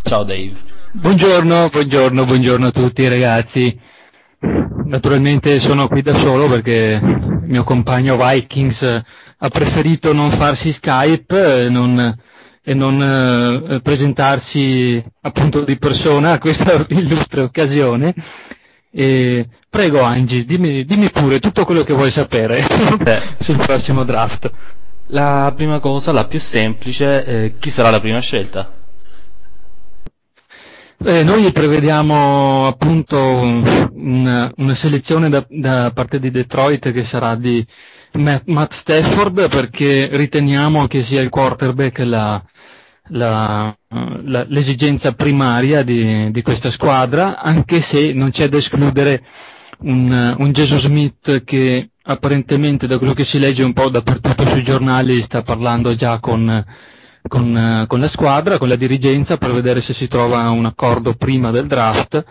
Ciao 0.02 0.22
Dave. 0.22 0.52
Buongiorno, 0.90 1.68
buongiorno, 1.70 2.24
buongiorno 2.24 2.66
a 2.66 2.70
tutti 2.70 3.06
ragazzi. 3.08 3.78
Naturalmente 4.40 5.60
sono 5.60 5.86
qui 5.86 6.00
da 6.00 6.14
solo 6.14 6.46
perché 6.48 6.98
il 7.02 7.44
mio 7.46 7.62
compagno 7.62 8.16
Vikings 8.16 8.82
eh, 8.82 9.04
ha 9.38 9.48
preferito 9.48 10.12
non 10.12 10.30
farsi 10.30 10.72
Skype 10.72 11.64
e 11.64 11.68
non, 11.68 12.16
e 12.68 12.74
non 12.74 13.00
eh, 13.02 13.80
presentarsi 13.80 15.02
appunto 15.22 15.64
di 15.64 15.78
persona 15.78 16.32
a 16.32 16.38
questa 16.38 16.84
illustre 16.90 17.40
occasione. 17.40 18.14
E 18.90 19.48
prego 19.70 20.02
Angie, 20.02 20.44
dimmi, 20.44 20.84
dimmi 20.84 21.08
pure 21.08 21.40
tutto 21.40 21.64
quello 21.64 21.82
che 21.82 21.94
vuoi 21.94 22.10
sapere 22.10 22.62
sul 23.40 23.56
prossimo 23.56 24.04
draft. 24.04 24.52
La 25.06 25.50
prima 25.56 25.78
cosa, 25.78 26.12
la 26.12 26.26
più 26.26 26.38
semplice, 26.38 27.24
eh, 27.24 27.54
chi 27.58 27.70
sarà 27.70 27.88
la 27.88 28.00
prima 28.00 28.20
scelta? 28.20 28.70
Eh, 31.02 31.22
noi 31.22 31.50
prevediamo 31.52 32.66
appunto 32.66 33.18
una, 33.94 34.52
una 34.56 34.74
selezione 34.74 35.30
da, 35.30 35.42
da 35.48 35.90
parte 35.94 36.20
di 36.20 36.30
Detroit 36.30 36.92
che 36.92 37.04
sarà 37.04 37.34
di 37.34 37.64
Matt, 38.12 38.42
Matt 38.46 38.72
Stafford 38.72 39.48
perché 39.48 40.08
riteniamo 40.12 40.86
che 40.86 41.02
sia 41.02 41.20
il 41.20 41.28
quarterback 41.28 41.98
la, 42.00 42.42
la- 43.10 43.76
la- 44.24 44.44
l'esigenza 44.48 45.12
primaria 45.12 45.82
di, 45.82 46.30
di 46.30 46.42
questa 46.42 46.70
squadra, 46.70 47.40
anche 47.40 47.80
se 47.80 48.12
non 48.12 48.30
c'è 48.30 48.48
da 48.48 48.58
escludere 48.58 49.24
un, 49.80 50.34
un 50.38 50.52
Jesus 50.52 50.82
Smith 50.82 51.44
che 51.44 51.90
apparentemente 52.02 52.86
da 52.86 52.98
quello 52.98 53.12
che 53.14 53.24
si 53.24 53.38
legge 53.38 53.62
un 53.62 53.72
po' 53.72 53.88
dappertutto 53.90 54.46
sui 54.46 54.62
giornali 54.64 55.22
sta 55.22 55.42
parlando 55.42 55.94
già 55.94 56.18
con, 56.20 56.64
con, 57.26 57.84
con 57.86 58.00
la 58.00 58.08
squadra, 58.08 58.58
con 58.58 58.68
la 58.68 58.76
dirigenza 58.76 59.36
per 59.36 59.52
vedere 59.52 59.80
se 59.80 59.92
si 59.94 60.08
trova 60.08 60.48
un 60.50 60.64
accordo 60.64 61.14
prima 61.14 61.50
del 61.50 61.66
draft, 61.66 62.24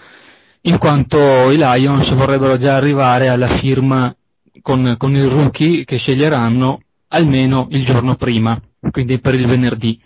in 0.62 0.78
quanto 0.78 1.50
i 1.52 1.58
Lions 1.58 2.12
vorrebbero 2.14 2.58
già 2.58 2.76
arrivare 2.76 3.28
alla 3.30 3.48
firma 3.48 4.14
con, 4.62 4.96
con 4.98 5.16
il 5.16 5.28
rookie 5.28 5.86
che 5.86 5.98
sceglieranno 5.98 6.82
almeno 7.10 7.68
il 7.72 7.86
giorno 7.86 8.16
prima, 8.16 8.60
quindi 8.92 9.20
per 9.20 9.36
il 9.36 9.46
venerdì. 9.48 10.00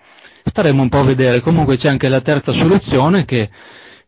Staremo 0.44 0.82
un 0.82 0.90
po' 0.90 1.00
a 1.00 1.04
vedere, 1.04 1.40
comunque 1.42 1.78
c'è 1.78 1.90
anche 1.90 2.08
la 2.10 2.22
terza 2.22 2.52
soluzione 2.52 3.26
che 3.26 3.50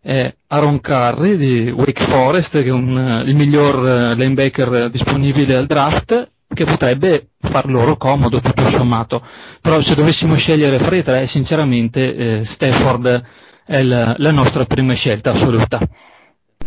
è 0.02 0.36
Aaron 0.48 0.82
Curry 0.82 1.38
di 1.38 1.70
Wake 1.72 2.04
Forest, 2.04 2.52
che 2.62 2.66
è 2.68 2.72
un, 2.72 2.98
eh, 2.98 3.30
il 3.30 3.36
miglior 3.36 3.88
eh, 3.88 4.16
linebacker 4.16 4.90
disponibile 4.90 5.56
al 5.56 5.66
draft, 5.66 6.30
che 6.54 6.66
potrebbe 6.66 7.30
far 7.40 7.68
loro 7.68 7.96
comodo 7.98 8.40
tutto 8.40 8.70
sommato. 8.70 9.26
Però 9.62 9.82
se 9.82 9.96
dovessimo 9.96 10.36
scegliere 10.36 10.78
fra 10.80 10.96
i 10.98 11.04
tre, 11.04 11.26
sinceramente 11.28 12.16
eh, 12.42 12.46
Stafford 12.46 13.24
è 13.66 13.82
la, 13.82 14.14
la 14.18 14.32
nostra 14.32 14.66
prima 14.66 14.94
scelta 14.94 15.32
assoluta. 15.32 15.80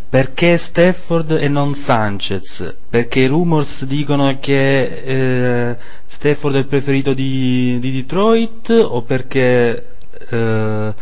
Perché 0.08 0.56
Stafford 0.56 1.32
e 1.32 1.48
non 1.48 1.74
Sanchez? 1.74 2.74
Perché 2.88 3.20
i 3.20 3.26
rumors 3.26 3.84
dicono 3.84 4.38
che 4.38 4.84
eh, 4.84 5.76
Stafford 6.06 6.54
è 6.54 6.58
il 6.58 6.66
preferito 6.66 7.12
di, 7.12 7.78
di 7.80 7.90
Detroit 7.90 8.70
o 8.70 9.02
perché 9.02 9.96
eh, 10.30 10.94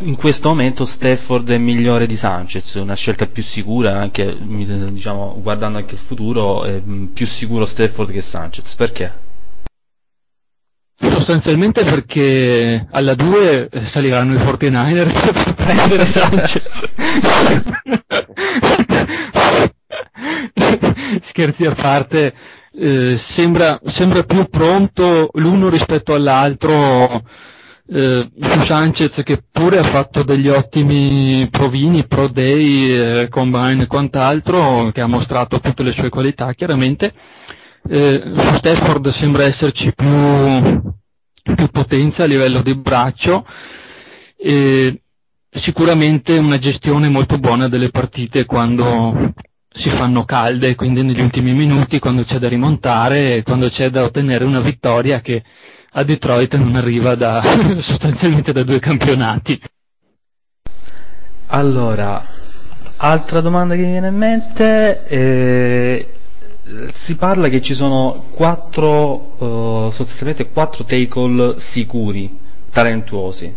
in 0.00 0.16
questo 0.16 0.48
momento 0.48 0.84
Stafford 0.84 1.50
è 1.50 1.58
migliore 1.58 2.06
di 2.06 2.16
Sanchez, 2.16 2.74
una 2.74 2.94
scelta 2.94 3.26
più 3.26 3.42
sicura, 3.42 3.98
anche 3.98 4.36
diciamo, 4.40 5.38
guardando 5.40 5.78
anche 5.78 5.94
il 5.94 6.00
futuro, 6.00 6.64
è 6.64 6.82
più 7.12 7.26
sicuro 7.26 7.64
Stafford 7.64 8.10
che 8.10 8.20
Sanchez. 8.20 8.74
Perché? 8.74 9.26
Sostanzialmente 11.28 11.84
perché 11.84 12.86
alla 12.90 13.12
2 13.12 13.68
saliranno 13.82 14.32
i 14.32 14.38
49ers 14.38 15.28
per 15.44 15.54
prendere 15.54 16.06
Sanchez. 16.06 16.66
Scherzi 21.20 21.66
a 21.66 21.74
parte, 21.74 22.32
eh, 22.72 23.18
sembra, 23.18 23.78
sembra 23.88 24.22
più 24.22 24.48
pronto 24.48 25.28
l'uno 25.34 25.68
rispetto 25.68 26.14
all'altro 26.14 27.22
eh, 27.92 28.30
su 28.40 28.60
Sanchez 28.62 29.20
che 29.22 29.42
pure 29.52 29.76
ha 29.80 29.84
fatto 29.84 30.22
degli 30.22 30.48
ottimi 30.48 31.46
provini, 31.50 32.06
pro 32.06 32.28
day, 32.28 32.90
eh, 32.90 33.28
combine 33.28 33.82
e 33.82 33.86
quant'altro, 33.86 34.90
che 34.94 35.02
ha 35.02 35.06
mostrato 35.06 35.60
tutte 35.60 35.82
le 35.82 35.92
sue 35.92 36.08
qualità 36.08 36.54
chiaramente. 36.54 37.12
Eh, 37.86 38.22
su 38.34 38.54
Stafford 38.54 39.08
sembra 39.10 39.44
esserci 39.44 39.92
più, 39.94 40.96
più 41.54 41.68
potenza 41.68 42.24
a 42.24 42.26
livello 42.26 42.62
di 42.62 42.74
braccio 42.74 43.46
e 44.36 45.02
sicuramente 45.50 46.38
una 46.38 46.58
gestione 46.58 47.08
molto 47.08 47.38
buona 47.38 47.68
delle 47.68 47.90
partite 47.90 48.44
quando 48.44 49.34
si 49.70 49.88
fanno 49.88 50.24
calde, 50.24 50.74
quindi 50.74 51.02
negli 51.02 51.20
ultimi 51.20 51.52
minuti, 51.52 51.98
quando 51.98 52.24
c'è 52.24 52.38
da 52.38 52.48
rimontare, 52.48 53.42
quando 53.42 53.68
c'è 53.68 53.90
da 53.90 54.02
ottenere 54.02 54.44
una 54.44 54.60
vittoria 54.60 55.20
che 55.20 55.42
a 55.92 56.02
Detroit 56.02 56.54
non 56.56 56.74
arriva 56.76 57.14
da, 57.14 57.42
sostanzialmente 57.78 58.52
da 58.52 58.62
due 58.62 58.78
campionati. 58.78 59.60
Allora, 61.48 62.22
altra 62.96 63.40
domanda 63.40 63.74
che 63.74 63.82
mi 63.82 63.90
viene 63.90 64.08
in 64.08 64.16
mente, 64.16 65.06
eh, 65.06 66.17
si 66.92 67.16
parla 67.16 67.48
che 67.48 67.60
ci 67.62 67.74
sono 67.74 68.26
quattro, 68.30 69.34
uh, 69.38 69.90
sostanzialmente 69.90 70.50
quattro 70.50 70.84
tackle 70.84 71.58
sicuri, 71.58 72.38
talentuosi. 72.70 73.54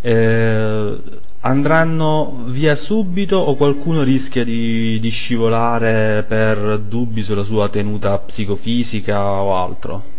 Eh, 0.00 0.98
andranno 1.40 2.44
via 2.46 2.76
subito 2.76 3.36
o 3.36 3.56
qualcuno 3.56 4.02
rischia 4.02 4.44
di, 4.44 4.98
di 5.00 5.08
scivolare 5.10 6.24
per 6.26 6.78
dubbi 6.78 7.22
sulla 7.22 7.42
sua 7.42 7.68
tenuta 7.68 8.18
psicofisica 8.18 9.20
o 9.20 9.54
altro? 9.54 10.16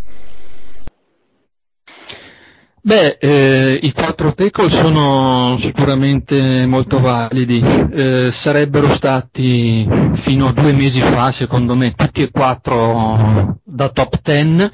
Beh, 2.82 3.18
eh, 3.20 3.80
i 3.82 3.92
quattro 3.92 4.34
tackle 4.34 4.70
sono 4.70 5.58
sicuramente 5.60 6.66
molto 6.66 7.00
validi, 7.00 7.62
eh, 7.92 8.30
sarebbero 8.32 8.94
stati 8.94 9.88
fino 10.14 10.48
a 10.48 10.54
due 10.54 10.72
mesi 10.74 11.00
fa, 11.02 11.32
secondo 11.32 11.76
me, 11.76 11.94
tutti 11.94 12.22
e 12.22 12.32
quattro 12.32 13.60
da 13.64 13.90
top 13.90 14.22
10. 14.24 14.72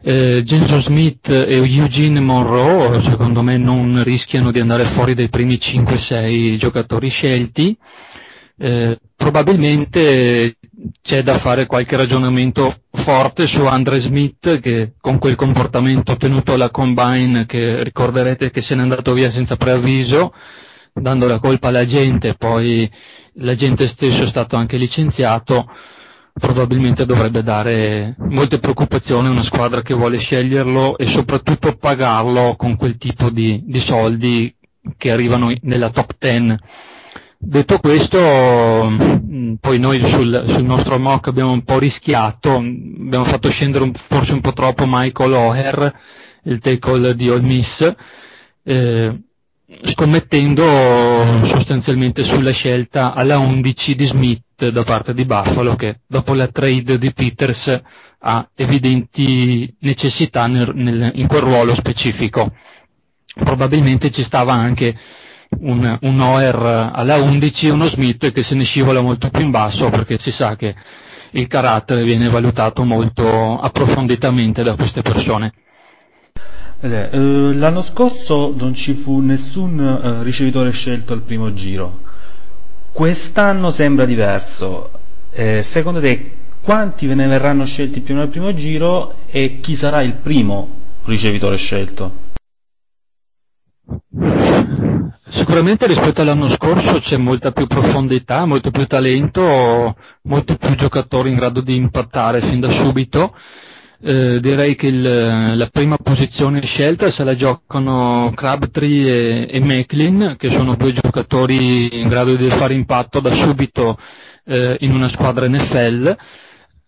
Eh, 0.00 0.42
Jenson 0.44 0.80
Smith 0.80 1.28
e 1.28 1.56
Eugene 1.56 2.20
Monroe, 2.20 3.02
secondo 3.02 3.42
me, 3.42 3.58
non 3.58 4.02
rischiano 4.04 4.50
di 4.50 4.60
andare 4.60 4.84
fuori 4.84 5.14
dai 5.14 5.28
primi 5.28 5.58
5-6 5.58 6.56
giocatori 6.56 7.08
scelti. 7.10 7.76
Eh, 8.60 8.98
probabilmente 9.14 10.56
c'è 11.02 11.22
da 11.22 11.38
fare 11.38 11.66
qualche 11.66 11.96
ragionamento 11.96 12.82
forte 12.92 13.46
su 13.46 13.64
Andre 13.64 14.00
Smith 14.00 14.60
che 14.60 14.92
con 15.00 15.18
quel 15.18 15.34
comportamento 15.34 16.16
tenuto 16.16 16.52
alla 16.52 16.70
combine 16.70 17.46
che 17.46 17.82
ricorderete 17.82 18.50
che 18.50 18.62
se 18.62 18.74
n'è 18.74 18.82
andato 18.82 19.12
via 19.12 19.30
senza 19.30 19.56
preavviso 19.56 20.32
dando 20.92 21.26
la 21.26 21.38
colpa 21.40 21.68
alla 21.68 21.84
gente 21.84 22.34
poi 22.34 22.88
l'agente 23.34 23.88
stesso 23.88 24.22
è 24.22 24.26
stato 24.26 24.56
anche 24.56 24.76
licenziato 24.76 25.68
probabilmente 26.32 27.06
dovrebbe 27.06 27.42
dare 27.42 28.14
molte 28.18 28.58
preoccupazioni 28.60 29.26
a 29.26 29.30
una 29.30 29.42
squadra 29.42 29.82
che 29.82 29.94
vuole 29.94 30.18
sceglierlo 30.18 30.96
e 30.96 31.06
soprattutto 31.06 31.76
pagarlo 31.76 32.54
con 32.56 32.76
quel 32.76 32.96
tipo 32.96 33.30
di, 33.30 33.62
di 33.64 33.80
soldi 33.80 34.54
che 34.96 35.10
arrivano 35.10 35.52
nella 35.62 35.90
top 35.90 36.14
10 36.18 36.56
Detto 37.40 37.78
questo, 37.78 38.18
mm, 38.90 39.54
poi 39.60 39.78
noi 39.78 40.04
sul, 40.04 40.44
sul, 40.48 40.64
nostro 40.64 40.98
mock 40.98 41.28
abbiamo 41.28 41.52
un 41.52 41.62
po' 41.62 41.78
rischiato, 41.78 42.56
abbiamo 42.56 43.24
fatto 43.24 43.48
scendere 43.48 43.84
un, 43.84 43.92
forse 43.94 44.32
un 44.32 44.40
po' 44.40 44.52
troppo 44.52 44.84
Michael 44.88 45.32
O'Hare, 45.34 45.94
il 46.42 46.58
tackle 46.58 47.14
di 47.14 47.28
All 47.28 47.42
Miss, 47.42 47.94
eh, 48.64 49.20
scommettendo 49.82 50.64
sostanzialmente 51.44 52.24
sulla 52.24 52.50
scelta 52.50 53.14
alla 53.14 53.38
11 53.38 53.94
di 53.94 54.04
Smith 54.04 54.70
da 54.70 54.82
parte 54.82 55.14
di 55.14 55.24
Buffalo 55.24 55.76
che 55.76 56.00
dopo 56.08 56.34
la 56.34 56.48
trade 56.48 56.98
di 56.98 57.12
Peters 57.12 57.80
ha 58.18 58.50
evidenti 58.56 59.72
necessità 59.78 60.48
nel, 60.48 60.72
nel, 60.74 61.12
in 61.14 61.28
quel 61.28 61.42
ruolo 61.42 61.72
specifico. 61.76 62.52
Probabilmente 63.32 64.10
ci 64.10 64.24
stava 64.24 64.54
anche 64.54 64.98
un, 65.60 65.98
un 66.00 66.20
OR 66.20 66.90
alla 66.94 67.16
11 67.16 67.66
e 67.66 67.70
uno 67.70 67.86
Smith 67.86 68.32
che 68.32 68.42
se 68.42 68.54
ne 68.54 68.64
scivola 68.64 69.00
molto 69.00 69.30
più 69.30 69.42
in 69.44 69.50
basso 69.50 69.88
perché 69.90 70.18
si 70.18 70.30
sa 70.30 70.56
che 70.56 70.74
il 71.32 71.46
carattere 71.46 72.04
viene 72.04 72.28
valutato 72.28 72.84
molto 72.84 73.58
approfonditamente 73.58 74.62
da 74.62 74.74
queste 74.74 75.02
persone. 75.02 75.52
Eh, 76.80 77.08
l'anno 77.54 77.82
scorso 77.82 78.54
non 78.56 78.72
ci 78.74 78.94
fu 78.94 79.18
nessun 79.18 79.80
eh, 79.80 80.22
ricevitore 80.22 80.70
scelto 80.70 81.12
al 81.12 81.22
primo 81.22 81.52
giro, 81.52 82.00
quest'anno 82.92 83.70
sembra 83.70 84.04
diverso. 84.04 84.90
Eh, 85.30 85.62
secondo 85.62 86.00
te 86.00 86.36
quanti 86.62 87.06
ve 87.06 87.14
ne 87.14 87.26
verranno 87.26 87.64
scelti 87.64 88.00
più 88.00 88.14
nel 88.14 88.28
primo 88.28 88.54
giro 88.54 89.14
e 89.26 89.58
chi 89.60 89.74
sarà 89.74 90.02
il 90.02 90.14
primo 90.14 90.76
ricevitore 91.04 91.56
scelto? 91.56 92.26
Sicuramente 95.30 95.86
rispetto 95.86 96.22
all'anno 96.22 96.48
scorso 96.48 97.00
c'è 97.00 97.18
molta 97.18 97.52
più 97.52 97.66
profondità, 97.66 98.46
molto 98.46 98.70
più 98.70 98.86
talento, 98.86 99.94
molti 100.22 100.56
più 100.56 100.74
giocatori 100.74 101.28
in 101.28 101.36
grado 101.36 101.60
di 101.60 101.74
impattare 101.76 102.40
fin 102.40 102.60
da 102.60 102.70
subito. 102.70 103.34
Eh, 104.00 104.38
direi 104.40 104.74
che 104.74 104.86
il, 104.86 105.56
la 105.56 105.66
prima 105.66 105.96
posizione 105.96 106.62
scelta 106.62 107.10
se 107.10 107.24
la 107.24 107.34
giocano 107.34 108.32
Crabtree 108.34 109.48
e, 109.48 109.56
e 109.56 109.60
Macklin, 109.60 110.36
che 110.38 110.50
sono 110.50 110.76
due 110.76 110.92
giocatori 110.94 112.00
in 112.00 112.08
grado 112.08 112.34
di 112.36 112.48
fare 112.48 112.72
impatto 112.74 113.20
da 113.20 113.32
subito 113.32 113.98
eh, 114.46 114.76
in 114.80 114.92
una 114.92 115.08
squadra 115.08 115.46
NFL. 115.46 116.16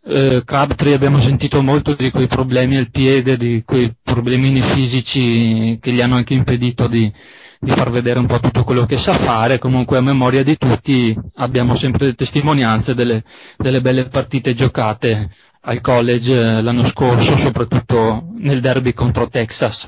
Eh, 0.03 0.43
Crabtree 0.47 0.95
abbiamo 0.95 1.21
sentito 1.21 1.63
molto 1.63 1.93
di 1.95 2.11
quei 2.11 2.27
problemi 2.27 2.77
al 2.79 2.91
piede, 2.91 3.37
di 3.37 3.63
quei 3.67 3.93
problemini 4.03 4.61
fisici 4.63 5.79
che 5.79 5.91
gli 5.93 6.01
hanno 6.01 6.17
anche 6.17 6.33
impedito 6.35 6.87
di, 6.87 7.13
di 7.63 7.73
far 7.73 7.91
vedere 7.91 8.19
un 8.19 8.25
po' 8.25 8.41
tutto 8.41 8.65
quello 8.65 8.87
che 8.87 8.97
sa 8.97 9.13
fare, 9.13 9.59
comunque 9.59 9.99
a 9.99 10.01
memoria 10.01 10.43
di 10.43 10.57
tutti 10.57 11.15
abbiamo 11.35 11.77
sempre 11.77 12.15
testimonianze 12.15 12.95
delle, 12.95 13.23
delle 13.59 13.83
belle 13.83 14.09
partite 14.09 14.55
giocate 14.55 15.29
al 15.63 15.83
college 15.83 16.33
eh, 16.33 16.63
l'anno 16.63 16.87
scorso, 16.87 17.37
soprattutto 17.37 18.31
nel 18.39 18.63
derby 18.63 18.95
contro 18.95 19.29
Texas. 19.29 19.87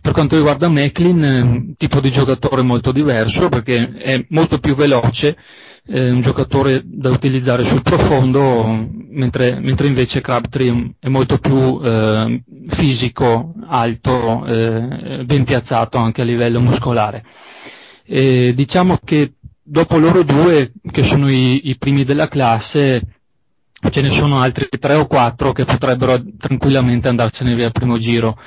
Per 0.00 0.12
quanto 0.12 0.36
riguarda 0.36 0.68
Macklin, 0.68 1.22
un 1.22 1.74
tipo 1.76 1.98
di 1.98 2.12
giocatore 2.12 2.62
molto 2.62 2.92
diverso 2.92 3.48
perché 3.48 3.92
è 3.92 4.24
molto 4.28 4.58
più 4.58 4.76
veloce, 4.76 5.36
eh, 5.86 6.10
un 6.10 6.20
giocatore 6.20 6.82
da 6.84 7.10
utilizzare 7.10 7.64
sul 7.64 7.82
profondo, 7.82 8.88
mentre, 9.08 9.58
mentre 9.60 9.86
invece 9.86 10.20
Crabtree 10.20 10.94
è 10.98 11.08
molto 11.08 11.38
più 11.38 11.80
eh, 11.82 12.42
fisico, 12.68 13.54
alto, 13.66 14.44
eh, 14.46 15.24
ben 15.24 15.44
piazzato 15.44 15.98
anche 15.98 16.22
a 16.22 16.24
livello 16.24 16.60
muscolare. 16.60 17.24
E 18.04 18.52
diciamo 18.54 18.98
che 19.04 19.34
dopo 19.62 19.98
loro 19.98 20.22
due, 20.22 20.72
che 20.90 21.04
sono 21.04 21.30
i, 21.30 21.68
i 21.68 21.76
primi 21.78 22.04
della 22.04 22.28
classe, 22.28 23.02
ce 23.88 24.00
ne 24.02 24.10
sono 24.10 24.40
altri 24.40 24.68
tre 24.78 24.94
o 24.94 25.06
quattro 25.06 25.52
che 25.52 25.64
potrebbero 25.64 26.20
tranquillamente 26.38 27.08
andarsene 27.08 27.54
via 27.54 27.66
al 27.66 27.72
primo 27.72 27.98
giro. 27.98 28.38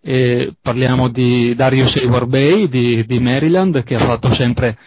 E 0.00 0.54
parliamo 0.60 1.08
di 1.08 1.54
Darius 1.54 1.96
Hayward 1.96 2.28
Bay 2.28 2.68
di, 2.68 3.04
di, 3.04 3.18
Maryland 3.18 3.82
che 3.82 3.96
ha 3.96 3.98
fatto 3.98 4.32
sempre 4.32 4.78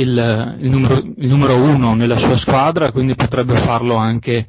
il, 0.00 0.56
il, 0.60 0.70
numero, 0.70 0.94
il, 0.96 1.28
numero, 1.28 1.56
uno 1.56 1.94
nella 1.94 2.16
sua 2.16 2.36
squadra, 2.36 2.92
quindi 2.92 3.14
potrebbe 3.14 3.54
farlo 3.56 3.96
anche 3.96 4.48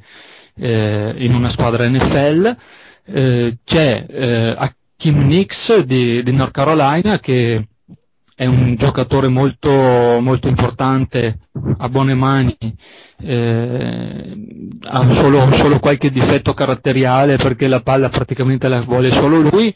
eh, 0.56 1.14
in 1.18 1.34
una 1.34 1.48
squadra 1.48 1.88
NFL. 1.88 2.56
Eh, 3.06 3.58
c'è 3.64 4.06
eh, 4.08 4.54
Hakim 4.56 5.26
Nix 5.26 5.78
di, 5.82 6.22
di 6.22 6.32
North 6.32 6.52
Carolina 6.52 7.18
che 7.18 7.66
è 8.40 8.46
un 8.46 8.74
giocatore 8.76 9.28
molto, 9.28 9.70
molto 9.70 10.48
importante, 10.48 11.40
a 11.76 11.90
buone 11.90 12.14
mani, 12.14 12.56
eh, 13.18 14.36
ha 14.82 15.12
solo, 15.12 15.52
solo, 15.52 15.78
qualche 15.78 16.10
difetto 16.10 16.54
caratteriale 16.54 17.36
perché 17.36 17.68
la 17.68 17.82
palla 17.82 18.08
praticamente 18.08 18.66
la 18.68 18.80
vuole 18.80 19.10
solo 19.10 19.40
lui, 19.40 19.74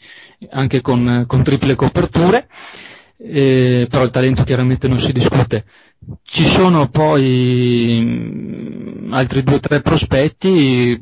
anche 0.49 0.81
con, 0.81 1.25
con 1.27 1.43
triple 1.43 1.75
coperture, 1.75 2.47
eh, 3.17 3.87
però 3.89 4.03
il 4.03 4.11
talento 4.11 4.43
chiaramente 4.43 4.87
non 4.87 4.99
si 4.99 5.11
discute. 5.11 5.65
Ci 6.23 6.43
sono 6.45 6.87
poi 6.89 7.99
mh, 8.01 9.13
altri 9.13 9.43
due 9.43 9.55
o 9.55 9.59
tre 9.59 9.81
prospetti, 9.81 10.99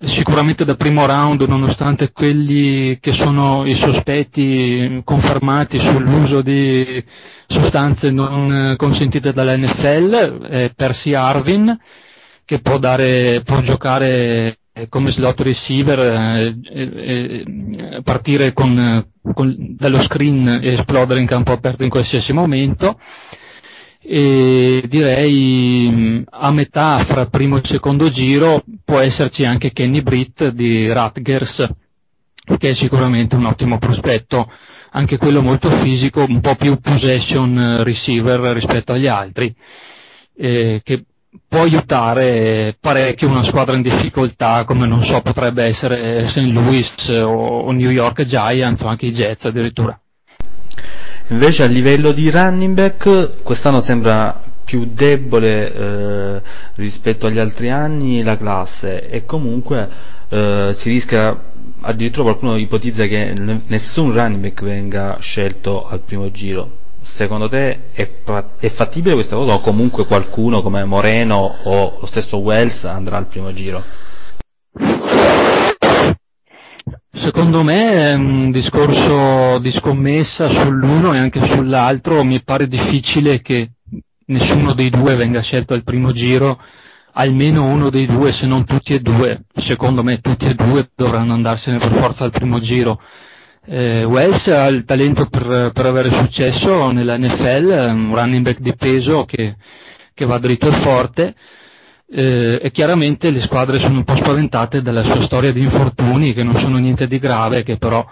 sicuramente 0.00 0.64
da 0.64 0.74
primo 0.74 1.04
round, 1.06 1.42
nonostante 1.42 2.12
quelli 2.12 2.98
che 3.00 3.12
sono 3.12 3.64
i 3.66 3.74
sospetti 3.74 5.00
confermati 5.04 5.78
sull'uso 5.78 6.40
di 6.42 7.04
sostanze 7.46 8.10
non 8.10 8.74
consentite 8.78 9.32
dalla 9.32 9.56
NFL, 9.56 10.46
è 10.48 10.72
Percy 10.74 11.14
Arvin, 11.14 11.78
che 12.44 12.60
può, 12.60 12.78
dare, 12.78 13.42
può 13.44 13.60
giocare 13.60 14.58
come 14.88 15.10
slot 15.10 15.40
receiver, 15.40 15.98
eh, 15.98 17.44
eh, 17.44 18.00
partire 18.02 18.52
con, 18.52 19.06
con, 19.34 19.54
dallo 19.76 20.00
screen 20.00 20.60
e 20.62 20.72
esplodere 20.72 21.20
in 21.20 21.26
campo 21.26 21.52
aperto 21.52 21.82
in 21.84 21.90
qualsiasi 21.90 22.32
momento. 22.32 22.98
E 24.04 24.82
direi 24.88 26.24
a 26.28 26.50
metà 26.50 26.98
fra 26.98 27.26
primo 27.26 27.58
e 27.58 27.62
secondo 27.64 28.10
giro 28.10 28.64
può 28.84 28.98
esserci 28.98 29.44
anche 29.44 29.72
Kenny 29.72 30.02
Britt 30.02 30.48
di 30.48 30.90
Rutgers 30.92 31.68
che 32.58 32.70
è 32.70 32.74
sicuramente 32.74 33.36
un 33.36 33.44
ottimo 33.44 33.78
prospetto. 33.78 34.50
Anche 34.94 35.16
quello 35.16 35.40
molto 35.40 35.70
fisico 35.70 36.24
un 36.28 36.40
po' 36.40 36.54
più 36.56 36.78
possession 36.78 37.82
receiver 37.82 38.40
rispetto 38.52 38.92
agli 38.92 39.06
altri 39.06 39.54
eh, 40.36 40.80
che 40.84 41.04
può 41.48 41.62
aiutare 41.62 42.76
parecchio 42.78 43.28
una 43.28 43.42
squadra 43.42 43.74
in 43.74 43.82
difficoltà 43.82 44.64
come 44.64 44.86
non 44.86 45.02
so 45.04 45.20
potrebbe 45.22 45.64
essere 45.64 46.26
St. 46.26 46.50
Louis 46.50 47.08
o 47.08 47.70
New 47.72 47.90
York 47.90 48.24
Giants 48.24 48.82
o 48.82 48.86
anche 48.86 49.06
i 49.06 49.12
Jets 49.12 49.46
addirittura 49.46 49.98
Invece 51.28 51.62
a 51.62 51.66
livello 51.66 52.12
di 52.12 52.28
running 52.30 52.74
back 52.74 53.42
quest'anno 53.42 53.80
sembra 53.80 54.38
più 54.64 54.90
debole 54.92 55.72
eh, 55.72 56.42
rispetto 56.74 57.26
agli 57.26 57.38
altri 57.38 57.70
anni 57.70 58.22
la 58.22 58.36
classe 58.36 59.08
e 59.08 59.24
comunque 59.24 59.88
eh, 60.28 60.72
si 60.74 60.88
rischia 60.90 61.50
addirittura 61.80 62.24
qualcuno 62.24 62.56
ipotizza 62.56 63.06
che 63.06 63.34
nessun 63.66 64.12
running 64.12 64.42
back 64.42 64.62
venga 64.62 65.16
scelto 65.20 65.86
al 65.86 66.00
primo 66.00 66.30
giro. 66.30 66.80
Secondo 67.02 67.48
te 67.48 67.90
è, 67.92 68.08
è 68.58 68.68
fattibile 68.68 69.14
questa 69.14 69.36
cosa 69.36 69.54
o 69.54 69.60
comunque 69.60 70.06
qualcuno 70.06 70.62
come 70.62 70.84
Moreno 70.84 71.36
o 71.64 71.98
lo 72.00 72.06
stesso 72.06 72.38
Wells 72.38 72.84
andrà 72.84 73.16
al 73.16 73.26
primo 73.26 73.52
giro? 73.52 73.82
Secondo 77.14 77.62
me 77.62 78.14
un 78.14 78.50
discorso 78.50 79.58
di 79.58 79.70
scommessa 79.70 80.48
sull'uno 80.48 81.12
e 81.12 81.18
anche 81.18 81.44
sull'altro, 81.44 82.24
mi 82.24 82.42
pare 82.42 82.66
difficile 82.66 83.42
che 83.42 83.72
nessuno 84.26 84.72
dei 84.72 84.88
due 84.88 85.14
venga 85.14 85.40
scelto 85.40 85.74
al 85.74 85.84
primo 85.84 86.12
giro, 86.12 86.58
almeno 87.12 87.64
uno 87.66 87.90
dei 87.90 88.06
due, 88.06 88.32
se 88.32 88.46
non 88.46 88.64
tutti 88.64 88.94
e 88.94 89.00
due, 89.00 89.42
secondo 89.54 90.02
me 90.02 90.20
tutti 90.20 90.46
e 90.46 90.54
due 90.54 90.88
dovranno 90.94 91.34
andarsene 91.34 91.78
per 91.78 91.92
forza 91.92 92.24
al 92.24 92.30
primo 92.30 92.58
giro. 92.60 93.00
Eh, 93.64 94.02
Wells 94.02 94.48
ha 94.48 94.66
il 94.66 94.84
talento 94.84 95.26
per, 95.26 95.70
per, 95.72 95.86
avere 95.86 96.10
successo 96.10 96.90
nella 96.90 97.16
NFL, 97.16 97.90
un 97.92 98.12
running 98.12 98.42
back 98.42 98.58
di 98.58 98.74
peso 98.74 99.24
che, 99.24 99.56
che 100.12 100.24
va 100.24 100.38
dritto 100.38 100.68
e 100.68 100.72
forte, 100.72 101.34
eh, 102.10 102.58
e 102.60 102.70
chiaramente 102.72 103.30
le 103.30 103.40
squadre 103.40 103.78
sono 103.78 103.98
un 103.98 104.04
po' 104.04 104.16
spaventate 104.16 104.82
dalla 104.82 105.04
sua 105.04 105.22
storia 105.22 105.52
di 105.52 105.62
infortuni 105.62 106.32
che 106.32 106.42
non 106.42 106.58
sono 106.58 106.78
niente 106.78 107.06
di 107.06 107.20
grave, 107.20 107.62
che 107.62 107.78
però 107.78 108.04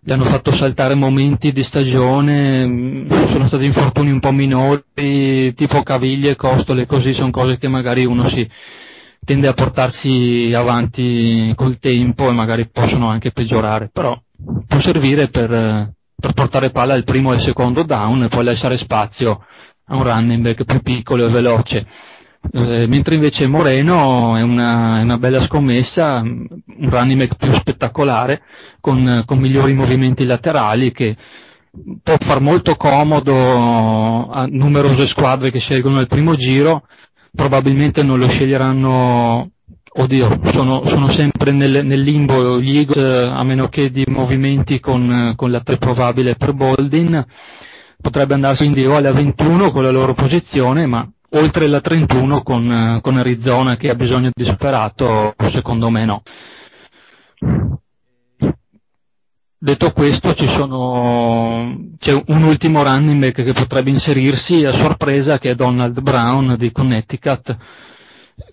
gli 0.00 0.10
hanno 0.10 0.24
fatto 0.24 0.52
saltare 0.52 0.94
momenti 0.94 1.52
di 1.52 1.62
stagione, 1.62 2.66
mm, 2.66 3.10
sono 3.28 3.46
stati 3.46 3.66
infortuni 3.66 4.10
un 4.10 4.20
po' 4.20 4.32
minori, 4.32 5.52
tipo 5.54 5.82
caviglie, 5.82 6.34
costole, 6.34 6.86
così 6.86 7.12
sono 7.12 7.30
cose 7.30 7.58
che 7.58 7.68
magari 7.68 8.06
uno 8.06 8.26
si 8.26 8.48
tende 9.22 9.48
a 9.48 9.52
portarsi 9.52 10.50
avanti 10.54 11.52
col 11.54 11.78
tempo 11.78 12.30
e 12.30 12.32
magari 12.32 12.68
possono 12.70 13.08
anche 13.08 13.32
peggiorare, 13.32 13.90
però 13.92 14.18
può 14.66 14.78
servire 14.78 15.28
per, 15.28 15.92
per 16.14 16.32
portare 16.32 16.70
palla 16.70 16.94
al 16.94 17.04
primo 17.04 17.32
e 17.32 17.36
al 17.36 17.40
secondo 17.40 17.82
down 17.82 18.24
e 18.24 18.28
poi 18.28 18.44
lasciare 18.44 18.78
spazio 18.78 19.44
a 19.86 19.96
un 19.96 20.02
running 20.02 20.42
back 20.42 20.64
più 20.64 20.80
piccolo 20.80 21.26
e 21.26 21.30
veloce. 21.30 21.86
Eh, 22.52 22.86
mentre 22.86 23.16
invece 23.16 23.48
Moreno 23.48 24.36
è 24.36 24.42
una, 24.42 25.00
è 25.00 25.02
una, 25.02 25.18
bella 25.18 25.40
scommessa, 25.40 26.20
un 26.20 26.48
running 26.64 27.18
back 27.18 27.36
più 27.36 27.52
spettacolare, 27.52 28.42
con, 28.80 29.22
con, 29.26 29.38
migliori 29.38 29.74
movimenti 29.74 30.24
laterali 30.24 30.92
che 30.92 31.16
può 32.02 32.16
far 32.18 32.40
molto 32.40 32.76
comodo 32.76 34.30
a 34.30 34.46
numerose 34.48 35.06
squadre 35.06 35.50
che 35.50 35.58
scelgono 35.58 36.00
il 36.00 36.06
primo 36.06 36.36
giro, 36.36 36.86
probabilmente 37.34 38.02
non 38.02 38.18
lo 38.18 38.28
sceglieranno, 38.28 39.50
oddio, 39.94 40.40
sono, 40.50 40.86
sono 40.86 41.08
sempre 41.08 41.37
nel, 41.52 41.84
nel, 41.84 42.00
limbo 42.00 42.60
gli 42.60 42.76
Eagles, 42.76 43.30
a 43.30 43.42
meno 43.42 43.68
che 43.68 43.90
di 43.90 44.04
movimenti 44.08 44.80
con, 44.80 45.32
con 45.36 45.50
la 45.50 45.60
3 45.60 45.76
probabile 45.76 46.34
per 46.36 46.52
Boldin, 46.52 47.24
potrebbe 48.00 48.34
andarsi 48.34 48.62
quindi 48.64 48.86
o 48.86 48.96
alla 48.96 49.12
21 49.12 49.70
con 49.70 49.82
la 49.82 49.90
loro 49.90 50.14
posizione, 50.14 50.86
ma 50.86 51.08
oltre 51.30 51.66
la 51.66 51.80
31 51.80 52.42
con, 52.42 52.98
con 53.02 53.16
Arizona 53.16 53.76
che 53.76 53.90
ha 53.90 53.94
bisogno 53.94 54.30
di 54.32 54.44
superato, 54.44 55.34
secondo 55.50 55.90
me 55.90 56.04
no. 56.04 56.22
Detto 59.60 59.90
questo 59.90 60.36
sono, 60.46 61.76
c'è 61.98 62.12
un 62.12 62.42
ultimo 62.44 62.82
running 62.84 63.20
back 63.20 63.42
che 63.42 63.52
potrebbe 63.52 63.90
inserirsi 63.90 64.64
a 64.64 64.72
sorpresa 64.72 65.38
che 65.38 65.50
è 65.50 65.54
Donald 65.56 66.00
Brown 66.00 66.54
di 66.56 66.70
Connecticut 66.70 67.56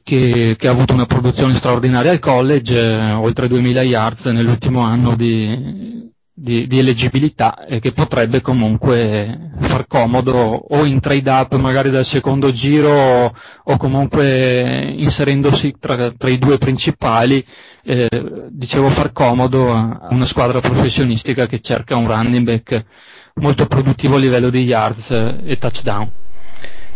che, 0.06 0.56
che 0.56 0.68
ha 0.68 0.72
avuto 0.72 0.94
una 0.94 1.08
produzione 1.08 1.56
straordinaria 1.56 2.12
al 2.12 2.20
college, 2.20 2.80
eh, 2.80 3.12
oltre 3.14 3.48
2000 3.48 3.82
yards 3.82 4.26
nell'ultimo 4.26 4.82
anno 4.82 5.16
di, 5.16 6.12
di, 6.32 6.68
di, 6.68 6.78
eleggibilità 6.78 7.66
e 7.66 7.80
che 7.80 7.92
potrebbe 7.92 8.40
comunque 8.42 9.50
far 9.62 9.88
comodo 9.88 10.36
o 10.36 10.86
in 10.86 11.00
trade 11.00 11.28
up 11.32 11.56
magari 11.56 11.90
dal 11.90 12.06
secondo 12.06 12.54
giro 12.54 13.34
o 13.64 13.78
comunque 13.78 14.94
inserendosi 14.96 15.74
tra, 15.80 16.12
tra 16.12 16.30
i 16.30 16.38
due 16.38 16.60
principali, 16.60 17.44
eh, 17.84 18.08
dicevo 18.50 18.90
far 18.90 19.12
comodo 19.12 19.74
a 19.74 20.10
una 20.12 20.26
squadra 20.26 20.60
professionistica 20.60 21.48
che 21.48 21.62
cerca 21.62 21.96
un 21.96 22.06
running 22.06 22.46
back 22.46 22.86
molto 23.42 23.66
produttivo 23.66 24.18
a 24.18 24.20
livello 24.20 24.52
di 24.52 24.66
yards 24.66 25.10
e 25.10 25.58
touchdown. 25.58 26.12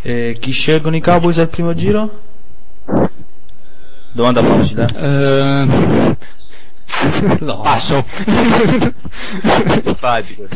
Eh, 0.03 0.37
chi 0.39 0.51
scelgono 0.51 0.95
i 0.95 1.01
Cowboys 1.01 1.39
al 1.39 1.49
primo 1.49 1.73
giro? 1.73 2.28
Domanda 4.11 4.43
facile. 4.43 4.87
Eh, 4.95 6.17
No. 7.39 7.61
Passo. 7.61 8.03
Simpatico. 9.83 10.47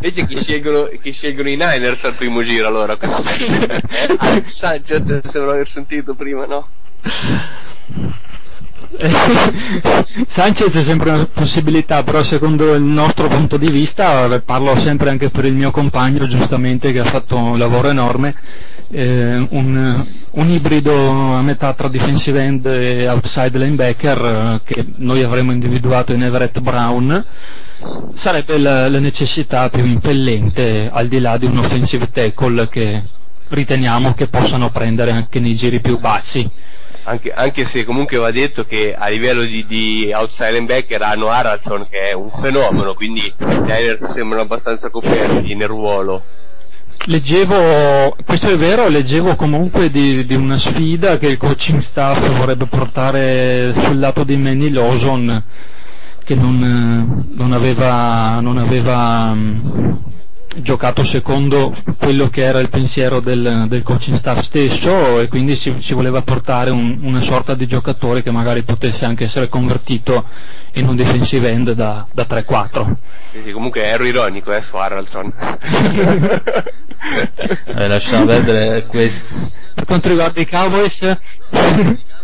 Invece 0.00 0.26
chi 0.26 0.42
scelgono, 0.42 0.90
chi 1.00 1.12
scelgono 1.12 1.48
i 1.48 1.56
Niners 1.56 2.04
al 2.04 2.14
primo 2.14 2.42
giro 2.42 2.68
allora? 2.68 2.98
eh? 3.00 4.44
Sanchez 4.50 5.02
sembra 5.30 5.52
aver 5.52 5.70
sentito 5.72 6.14
prima, 6.14 6.44
no? 6.44 6.68
Sanchez 10.26 10.74
è 10.74 10.82
sempre 10.82 11.10
una 11.10 11.26
possibilità, 11.32 12.02
però 12.02 12.22
secondo 12.22 12.74
il 12.74 12.82
nostro 12.82 13.28
punto 13.28 13.56
di 13.56 13.70
vista, 13.70 14.40
parlo 14.40 14.78
sempre 14.80 15.08
anche 15.10 15.30
per 15.30 15.46
il 15.46 15.54
mio 15.54 15.70
compagno, 15.70 16.26
giustamente, 16.26 16.92
che 16.92 16.98
ha 16.98 17.04
fatto 17.04 17.36
un 17.36 17.56
lavoro 17.58 17.88
enorme, 17.88 18.34
eh, 18.90 19.46
un, 19.50 20.04
un 20.32 20.48
ibrido 20.50 20.92
a 20.92 21.42
metà 21.42 21.72
tra 21.74 21.88
defensive 21.88 22.42
end 22.42 22.66
e 22.66 23.08
outside 23.08 23.56
linebacker 23.56 24.18
eh, 24.24 24.60
che 24.64 24.86
noi 24.96 25.22
avremmo 25.22 25.52
individuato 25.52 26.12
in 26.12 26.22
Everett 26.22 26.60
Brown 26.60 27.24
sarebbe 28.14 28.58
la, 28.58 28.88
la 28.88 28.98
necessità 28.98 29.68
più 29.70 29.84
impellente 29.84 30.90
al 30.92 31.08
di 31.08 31.20
là 31.20 31.38
di 31.38 31.46
un 31.46 31.58
offensive 31.58 32.10
tackle 32.10 32.68
che 32.68 33.02
riteniamo 33.48 34.14
che 34.14 34.28
possano 34.28 34.70
prendere 34.70 35.12
anche 35.12 35.40
nei 35.40 35.54
giri 35.54 35.80
più 35.80 35.98
bassi. 35.98 36.48
Anche, 37.04 37.32
anche 37.32 37.68
se 37.72 37.84
comunque 37.84 38.18
va 38.18 38.30
detto 38.30 38.64
che 38.64 38.94
a 38.94 39.08
livello 39.08 39.42
di, 39.42 39.64
di 39.66 40.12
outside 40.12 40.52
linebacker 40.52 41.00
hanno 41.02 41.28
Haraldson 41.28 41.88
che 41.88 42.10
è 42.10 42.12
un 42.12 42.30
fenomeno, 42.42 42.94
quindi 42.94 43.20
i 43.20 43.34
Niners 43.38 44.12
sembrano 44.14 44.42
abbastanza 44.42 44.90
coperti 44.90 45.54
nel 45.54 45.68
ruolo. 45.68 46.22
Leggevo, 47.10 48.16
questo 48.24 48.50
è 48.50 48.56
vero, 48.56 48.86
leggevo 48.86 49.34
comunque 49.34 49.90
di, 49.90 50.24
di 50.24 50.36
una 50.36 50.56
sfida 50.56 51.18
che 51.18 51.26
il 51.26 51.38
coaching 51.38 51.80
staff 51.80 52.24
vorrebbe 52.36 52.66
portare 52.66 53.74
sul 53.80 53.98
lato 53.98 54.22
di 54.22 54.36
Manny 54.36 54.70
Lawson 54.70 55.42
che 56.22 56.36
non, 56.36 56.62
eh, 56.62 57.34
non 57.34 57.50
aveva, 57.50 58.38
non 58.38 58.58
aveva 58.58 59.34
mm, 59.34 59.58
giocato 60.56 61.04
secondo 61.04 61.74
quello 61.98 62.28
che 62.28 62.42
era 62.42 62.58
il 62.58 62.68
pensiero 62.68 63.20
del, 63.20 63.66
del 63.68 63.82
coaching 63.82 64.16
staff 64.16 64.40
stesso 64.40 65.20
e 65.20 65.28
quindi 65.28 65.54
si, 65.56 65.76
si 65.80 65.94
voleva 65.94 66.22
portare 66.22 66.70
un- 66.70 66.98
una 67.02 67.20
sorta 67.20 67.54
di 67.54 67.66
giocatore 67.66 68.22
che 68.22 68.30
magari 68.32 68.62
potesse 68.62 69.04
anche 69.04 69.24
essere 69.24 69.48
convertito 69.48 70.24
in 70.74 70.88
un 70.88 70.96
defensive 70.96 71.48
end 71.50 71.72
da, 71.72 72.06
da 72.12 72.26
3-4. 72.28 72.92
Sì, 73.32 73.42
sì, 73.44 73.52
comunque 73.52 73.84
ero 73.84 74.04
ironico 74.04 74.52
eh, 74.52 74.62
su 74.68 74.76
Haraldson. 74.76 75.32
Eh, 77.64 77.88
lasciamo 77.88 78.26
perdere 78.26 78.84
questo. 78.86 79.26
Per 79.74 79.86
quanto 79.86 80.08
riguarda 80.10 80.38
i 80.38 80.46
Cowboys, 80.46 81.00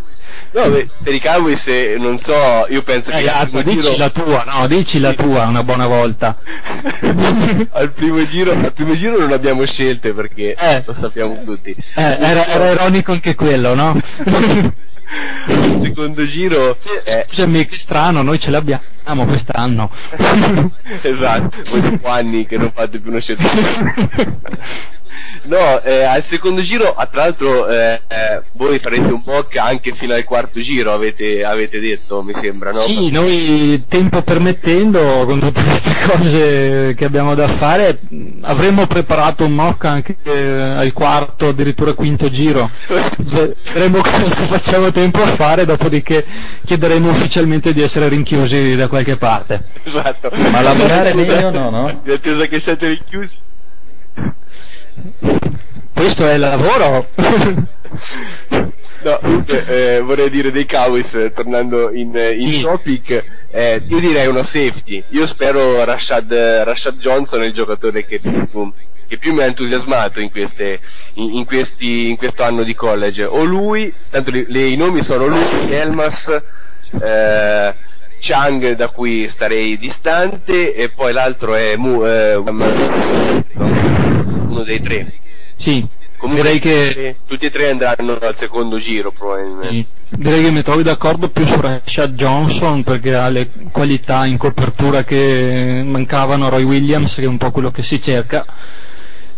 No, 0.57 0.71
beh, 0.71 0.89
per 1.03 1.13
i 1.15 1.21
Cowboys 1.21 1.61
eh, 1.67 1.97
non 1.99 2.19
so, 2.25 2.67
io 2.71 2.83
penso 2.83 3.11
che 3.11 3.17
ragazzi, 3.17 3.39
al 3.41 3.49
primo 3.51 3.63
dici 3.75 3.81
giro- 3.91 3.97
la 3.99 4.09
tua, 4.09 4.45
no, 4.47 4.67
dici 4.67 4.99
la 5.01 5.13
tua 5.13 5.45
una 5.45 5.63
buona 5.63 5.87
volta. 5.87 6.39
al, 7.73 7.93
primo 7.93 8.27
giro, 8.27 8.53
al 8.53 8.73
primo 8.73 8.97
giro 8.97 9.19
non 9.19 9.33
abbiamo 9.33 9.67
scelte 9.67 10.13
perché 10.15 10.55
Eh. 10.59 10.83
lo 10.87 10.97
sappiamo 10.99 11.43
tutti. 11.45 11.73
Eh, 11.73 12.03
era, 12.03 12.47
era 12.47 12.71
ironico 12.73 13.13
anche 13.13 13.35
quello, 13.35 13.75
no? 13.75 14.01
Il 14.25 15.81
secondo 15.93 16.27
giro 16.27 16.79
eh, 17.05 17.27
Scusami, 17.29 17.67
che 17.67 17.77
strano, 17.77 18.23
noi 18.23 18.41
ce 18.41 18.51
l'abbiamo 18.51 19.27
quest'anno. 19.27 19.91
esatto, 21.03 21.51
voi 21.71 21.81
dopo 21.83 22.09
anni 22.09 22.47
che 22.47 22.57
non 22.57 22.73
fate 22.75 22.99
più 22.99 23.11
una 23.11 23.21
scelta. 23.21 23.45
No, 25.47 25.81
eh, 25.83 26.03
al 26.03 26.25
secondo 26.29 26.63
giro, 26.63 26.95
ah, 26.95 27.07
tra 27.07 27.23
l'altro, 27.23 27.69
eh, 27.69 28.01
eh, 28.09 28.43
voi 28.53 28.79
farete 28.81 29.13
un 29.13 29.23
mock 29.25 29.57
anche 29.57 29.95
fino 29.97 30.15
al 30.15 30.25
quarto 30.25 30.61
giro, 30.61 30.93
avete, 30.93 31.45
avete 31.45 31.79
detto, 31.79 32.23
mi 32.23 32.33
sembra, 32.41 32.73
no? 32.73 32.81
Sì, 32.81 33.11
noi 33.11 33.85
tempo 33.89 34.23
permettendo, 34.23 35.25
con 35.25 35.39
tutte 35.39 35.63
queste 35.63 35.95
cose 36.07 36.95
che 36.97 37.05
abbiamo 37.05 37.35
da 37.35 37.47
fare, 37.47 38.01
avremmo 38.43 38.87
preparato 38.87 39.45
un 39.45 39.53
mock 39.53 39.85
anche 39.85 40.17
eh, 40.25 40.59
al 40.59 40.93
quarto, 40.93 41.49
addirittura 41.49 41.93
quinto 41.93 42.29
giro. 42.29 42.69
Vedremo 43.19 43.99
cosa 44.03 44.29
facciamo 44.29 44.91
tempo 44.91 45.23
a 45.23 45.27
fare, 45.27 45.65
dopodiché 45.65 46.25
chiederemo 46.65 47.11
ufficialmente 47.11 47.73
di 47.73 47.83
essere 47.83 48.09
rinchiusi 48.09 48.75
da 48.75 48.89
qualche 48.89 49.17
parte. 49.17 49.63
Esatto. 49.85 50.31
Ma 50.33 50.61
lavorare 50.61 51.15
meglio 51.17 51.51
no, 51.51 51.71
no? 51.71 52.01
In 52.05 52.11
attesa 52.11 52.47
che 52.47 52.63
siete 52.65 52.89
rinchiusi. 52.89 53.45
Questo 55.95 56.27
è 56.27 56.35
il 56.35 56.41
lavoro. 56.41 57.09
No, 59.03 59.21
eh, 59.47 60.01
vorrei 60.03 60.29
dire 60.31 60.51
dei 60.51 60.67
Cowboys, 60.67 61.13
eh, 61.15 61.33
tornando 61.33 61.93
in, 61.93 62.17
eh, 62.17 62.31
in 62.31 62.49
Sì. 62.55 62.63
topic, 62.63 63.25
eh, 63.53 63.83
io 63.87 64.01
direi 64.01 64.27
uno 64.27 64.43
safety. 64.53 65.03
Io 65.11 65.29
spero 65.29 65.85
Rashad, 65.85 66.33
Rashad 66.33 66.99
Johnson 66.99 67.43
è 67.43 67.47
il 67.47 67.53
giocatore 67.53 68.05
che 68.05 68.19
più, 68.19 68.73
che 69.07 69.17
più 69.19 69.33
mi 69.33 69.43
ha 69.43 69.47
entusiasmato 69.47 70.19
in, 70.19 70.31
queste, 70.33 70.81
in, 71.15 71.37
in 71.37 71.45
questi, 71.47 72.09
in 72.09 72.17
questo 72.17 72.43
anno 72.43 72.65
di 72.65 72.75
college. 72.75 73.25
O 73.25 73.45
lui, 73.45 73.93
tanto 74.11 74.31
le- 74.33 74.47
le- 74.49 74.67
i 74.69 74.77
nomi 74.77 75.05
sono 75.09 75.27
lui, 75.27 75.45
Elmas, 75.71 76.43
eh, 77.01 77.75
Chang 78.19 78.75
da 78.75 78.89
cui 78.89 79.31
starei 79.35 79.79
distante 79.79 80.75
e 80.75 80.89
poi 80.89 81.13
l'altro 81.13 81.55
è 81.55 81.77
Mu, 81.77 82.05
eh, 82.05 82.43
uno 84.57 84.65
dei 84.65 84.81
tre. 84.81 85.13
Sì, 85.57 85.87
Comunque 86.19 86.45
direi 86.45 86.61
che 86.61 87.17
tutti 87.27 87.45
e 87.47 87.51
tre 87.51 87.71
andranno 87.71 88.17
al 88.19 88.37
secondo 88.39 88.81
giro 88.81 89.13
probabilmente. 89.13 89.69
Sì. 90.09 90.17
Direi 90.19 90.45
che 90.45 90.51
mi 90.51 90.63
trovi 90.63 90.83
d'accordo 90.83 91.29
più 91.29 91.45
su 91.45 91.61
Rashad 91.61 92.15
Johnson 92.15 92.83
perché 92.83 93.15
ha 93.15 93.29
le 93.29 93.51
qualità 93.71 94.25
in 94.25 94.39
copertura 94.39 95.05
che 95.05 95.83
mancavano 95.85 96.47
a 96.47 96.49
Roy 96.49 96.63
Williams, 96.63 97.15
che 97.15 97.23
è 97.23 97.27
un 97.27 97.37
po' 97.37 97.51
quello 97.51 97.71
che 97.71 97.83
si 97.83 98.01
cerca. 98.01 98.45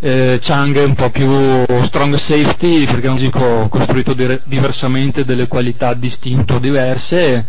Eh, 0.01 0.39
Chang 0.41 0.77
è 0.77 0.85
un 0.85 0.95
po' 0.95 1.09
più 1.09 1.29
strong 1.83 2.15
safety 2.15 2.85
perché 2.85 3.07
è 3.07 3.09
un 3.09 3.17
fisico 3.17 3.67
costruito 3.67 4.13
dire- 4.13 4.41
diversamente, 4.45 5.25
delle 5.25 5.47
qualità 5.47 5.93
distinto 5.93 6.59
diverse. 6.59 7.45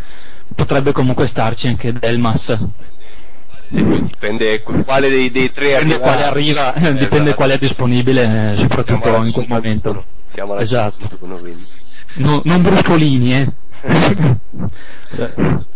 Potrebbe 0.52 0.90
comunque 0.90 1.28
starci 1.28 1.68
anche 1.68 1.92
Delmas. 1.92 2.58
Dipende 3.72 4.62
qu- 4.62 4.84
quale 4.84 5.08
dei, 5.08 5.30
dei 5.30 5.52
tre 5.52 5.66
Dipende 5.68 5.94
arriva. 5.94 5.98
quale 5.98 6.24
arriva, 6.24 6.74
Esatto. 6.74 6.92
dipende 6.94 7.34
quale 7.34 7.54
è 7.54 7.58
disponibile, 7.58 8.52
eh, 8.54 8.56
soprattutto 8.58 9.02
Siamo 9.04 9.24
in 9.24 9.32
quel 9.32 9.46
momento. 9.48 10.04
Siamo 10.32 10.56
Esatto. 10.58 11.08
No- 12.14 12.42
non 12.44 12.62
bruscolini, 12.62 13.34
eh. 13.34 13.52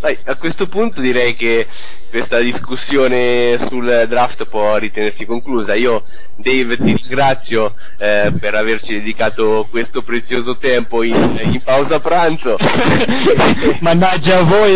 Dai, 0.00 0.18
a 0.24 0.34
questo 0.36 0.66
punto 0.66 1.00
direi 1.00 1.36
che 1.36 1.68
questa 2.10 2.40
discussione 2.40 3.56
sul 3.68 4.06
draft 4.08 4.44
può 4.46 4.76
ritenersi 4.76 5.24
conclusa. 5.24 5.74
Io, 5.74 6.02
Dave, 6.36 6.76
ti 6.76 6.92
ringrazio 6.96 7.74
eh, 7.98 8.32
per 8.38 8.54
averci 8.54 8.92
dedicato 8.92 9.66
questo 9.70 10.02
prezioso 10.02 10.58
tempo 10.58 11.02
in, 11.02 11.14
in 11.42 11.60
pausa 11.62 12.00
pranzo. 12.00 12.56
Mannaggia 13.80 14.38
a 14.38 14.42
voi! 14.42 14.74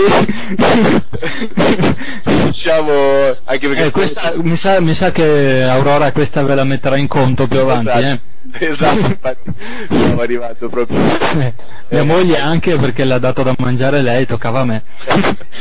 diciamo, 2.51 3.37
anche 3.45 3.69
perché 3.69 3.85
Eh, 3.87 3.91
questa, 3.91 4.33
mi, 4.43 4.57
sa, 4.57 4.81
mi 4.81 4.95
sa 4.95 5.11
che 5.13 5.63
Aurora 5.65 6.13
questa 6.13 6.43
ve 6.45 6.55
la 6.55 6.65
metterà 6.65 6.97
in 6.97 7.09
conto 7.09 7.47
più 7.47 7.59
avanti, 7.59 7.99
eh. 7.99 8.21
Esatto, 8.57 8.99
infatti 8.99 9.53
siamo 9.89 10.21
arrivato 10.21 10.69
proprio. 10.69 10.99
Eh, 11.03 11.55
Mia 11.89 12.05
moglie 12.05 12.39
anche 12.39 12.77
perché 12.77 13.05
l'ha 13.05 13.19
dato 13.19 13.43
da 13.43 13.55
mangiare 13.59 14.03
lei, 14.03 14.27
toccava 14.27 14.61
a 14.61 14.65
me. 14.65 14.83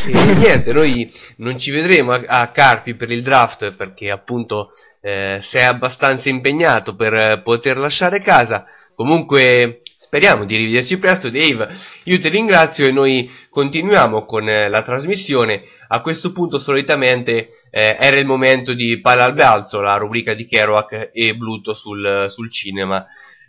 E 0.06 0.34
niente, 0.36 0.74
noi 0.74 1.10
non 1.38 1.58
ci 1.58 1.63
vedremo 1.72 2.14
a, 2.14 2.22
a 2.26 2.52
Carpi 2.52 2.96
per 2.96 3.12
il 3.12 3.24
draft 3.24 3.74
perché 3.74 4.10
appunto 4.12 4.72
eh, 5.02 5.42
sei 5.50 5.64
abbastanza 5.64 6.30
impegnato 6.30 6.96
per 6.96 7.14
eh, 7.14 7.42
poter 7.42 7.78
lasciare 7.78 8.22
casa. 8.22 8.66
Comunque 8.96 9.82
speriamo 9.98 10.46
di 10.46 10.56
rivederci 10.56 10.98
presto, 10.98 11.30
Dave. 11.30 11.76
Io 12.04 12.20
ti 12.20 12.30
ringrazio 12.30 12.86
e 12.86 12.92
noi 12.92 13.30
continuiamo 13.50 14.26
con 14.26 14.48
eh, 14.48 14.70
la 14.70 14.84
trasmissione. 14.84 15.64
A 15.88 16.02
questo 16.02 16.32
punto 16.32 16.60
solitamente 16.60 17.50
eh, 17.70 17.98
era 18.00 18.18
il 18.18 18.26
momento 18.26 18.74
di 18.74 19.00
Palla 19.02 19.26
al 19.26 19.34
Balzo, 19.34 19.82
la 19.82 19.98
rubrica 19.98 20.34
di 20.34 20.46
Kerouac 20.46 21.10
e 21.14 21.36
Bluto 21.36 21.74
sul, 21.74 22.28
sul 22.30 22.52
cinema. 22.52 23.06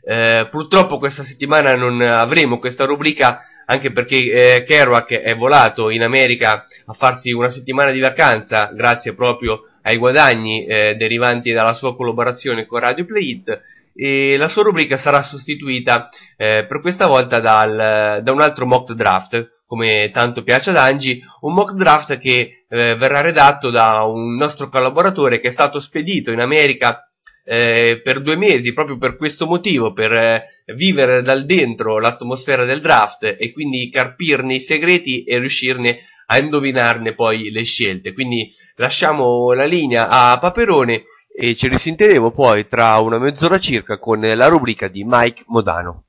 Eh, 0.07 0.49
purtroppo 0.51 0.99
questa 0.99 1.23
settimana 1.23 1.75
non 1.75 2.03
avremo 2.03 2.59
questa 2.59 2.85
rubrica 2.85 3.41
anche 3.67 3.93
perché 3.93 4.57
eh, 4.57 4.65
Kerouac 4.65 5.13
è 5.13 5.37
volato 5.37 5.91
in 5.91 6.03
America 6.03 6.67
a 6.87 6.93
farsi 6.93 7.33
una 7.33 7.51
settimana 7.51 7.91
di 7.91 8.01
vacanza 8.01 8.71
grazie 8.75 9.15
proprio 9.15 9.69
ai 9.83 9.97
guadagni 9.97 10.65
eh, 10.65 10.95
derivanti 10.97 11.53
dalla 11.53 11.75
sua 11.75 11.95
collaborazione 11.95 12.67
con 12.67 12.81
Radio 12.81 13.05
Play 13.05 13.31
It 13.31 13.63
e 13.95 14.37
la 14.37 14.49
sua 14.49 14.65
rubrica 14.65 14.97
sarà 14.97 15.23
sostituita 15.23 16.09
eh, 16.37 16.67
per 16.69 16.81
questa 16.81 17.07
volta 17.07 17.41
dal, 17.41 18.21
da 18.23 18.33
un 18.33 18.41
altro 18.41 18.67
mock 18.67 18.93
draft 18.93 19.63
come 19.67 20.11
tanto 20.13 20.43
piace 20.43 20.71
ad 20.71 20.77
Angie, 20.77 21.21
un 21.41 21.55
mock 21.55 21.73
draft 21.73 22.19
che 22.19 22.65
eh, 22.69 22.95
verrà 22.97 23.21
redatto 23.23 23.71
da 23.71 24.05
un 24.05 24.37
nostro 24.37 24.69
collaboratore 24.69 25.41
che 25.41 25.49
è 25.49 25.53
stato 25.53 25.81
spedito 25.81 26.31
in 26.31 26.41
America 26.41 27.09
eh, 27.45 28.01
per 28.03 28.23
due 28.23 28.37
mesi 28.37 28.73
proprio 28.73 28.97
per 28.97 29.17
questo 29.17 29.47
motivo, 29.47 29.93
per 29.93 30.13
eh, 30.13 30.45
vivere 30.75 31.23
dal 31.23 31.45
dentro 31.45 32.01
l'atmosfera 32.01 32.65
del 32.65 32.81
draft 32.81 33.37
e 33.39 33.53
quindi 33.53 33.91
carpirne 33.91 34.55
i 34.55 34.61
segreti 34.61 35.25
e 35.25 35.39
riuscirne 35.39 36.01
a 36.27 36.39
indovinarne 36.39 37.15
poi 37.15 37.51
le 37.51 37.65
scelte. 37.65 38.13
Quindi 38.13 38.51
lasciamo 38.77 39.53
la 39.53 39.67
linea 39.67 40.09
a 40.09 40.39
Paperone 40.39 41.05
e 41.37 41.55
ci 41.57 41.69
risentiremo 41.69 42.31
poi 42.31 42.67
tra 42.67 42.99
una 42.99 43.19
mezz'ora 43.19 43.59
circa 43.59 43.99
con 43.99 44.21
la 44.21 44.47
rubrica 44.49 44.89
di 44.89 45.05
Mike 45.05 45.45
Modano. 45.49 46.05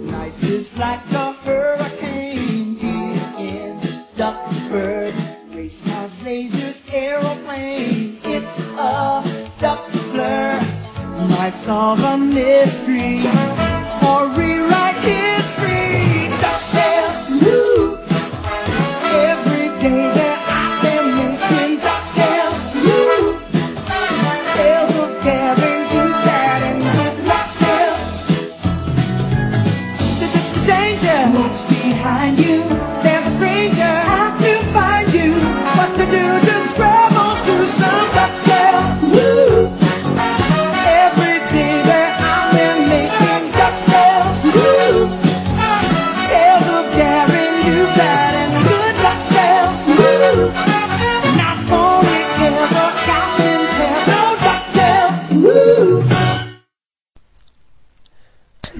Life 0.00 0.48
It's 8.40 8.60
a 8.78 9.50
duck 9.58 9.90
blur, 10.12 10.60
might 11.28 11.56
solve 11.56 11.98
a 11.98 12.16
mystery 12.16 13.26
or 14.06 14.28
rewrite 14.38 14.94
history. 15.02 15.87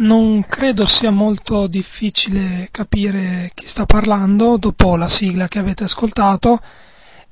Non 0.08 0.42
credo 0.48 0.86
sia 0.86 1.10
molto 1.10 1.66
difficile 1.66 2.68
capire 2.70 3.50
chi 3.52 3.66
sta 3.66 3.84
parlando 3.84 4.56
dopo 4.56 4.96
la 4.96 5.06
sigla 5.06 5.48
che 5.48 5.58
avete 5.58 5.84
ascoltato. 5.84 6.60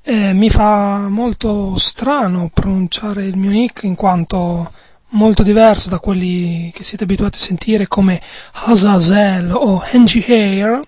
Eh, 0.03 0.35
mi 0.35 0.51
fa 0.51 1.09
molto 1.09 1.79
strano 1.79 2.51
pronunciare 2.53 3.25
il 3.25 3.39
mio 3.39 3.49
nick 3.49 3.85
in 3.85 3.95
quanto 3.95 4.71
molto 5.13 5.43
diverso 5.43 5.89
da 5.89 6.01
quelli 6.01 6.71
che 6.75 6.85
siete 6.85 7.05
abituati 7.05 7.39
a 7.39 7.41
sentire 7.41 7.89
come 7.89 8.21
Azazel 8.67 9.53
o 9.55 9.83
Angie 9.93 10.27
Hair. 10.27 10.81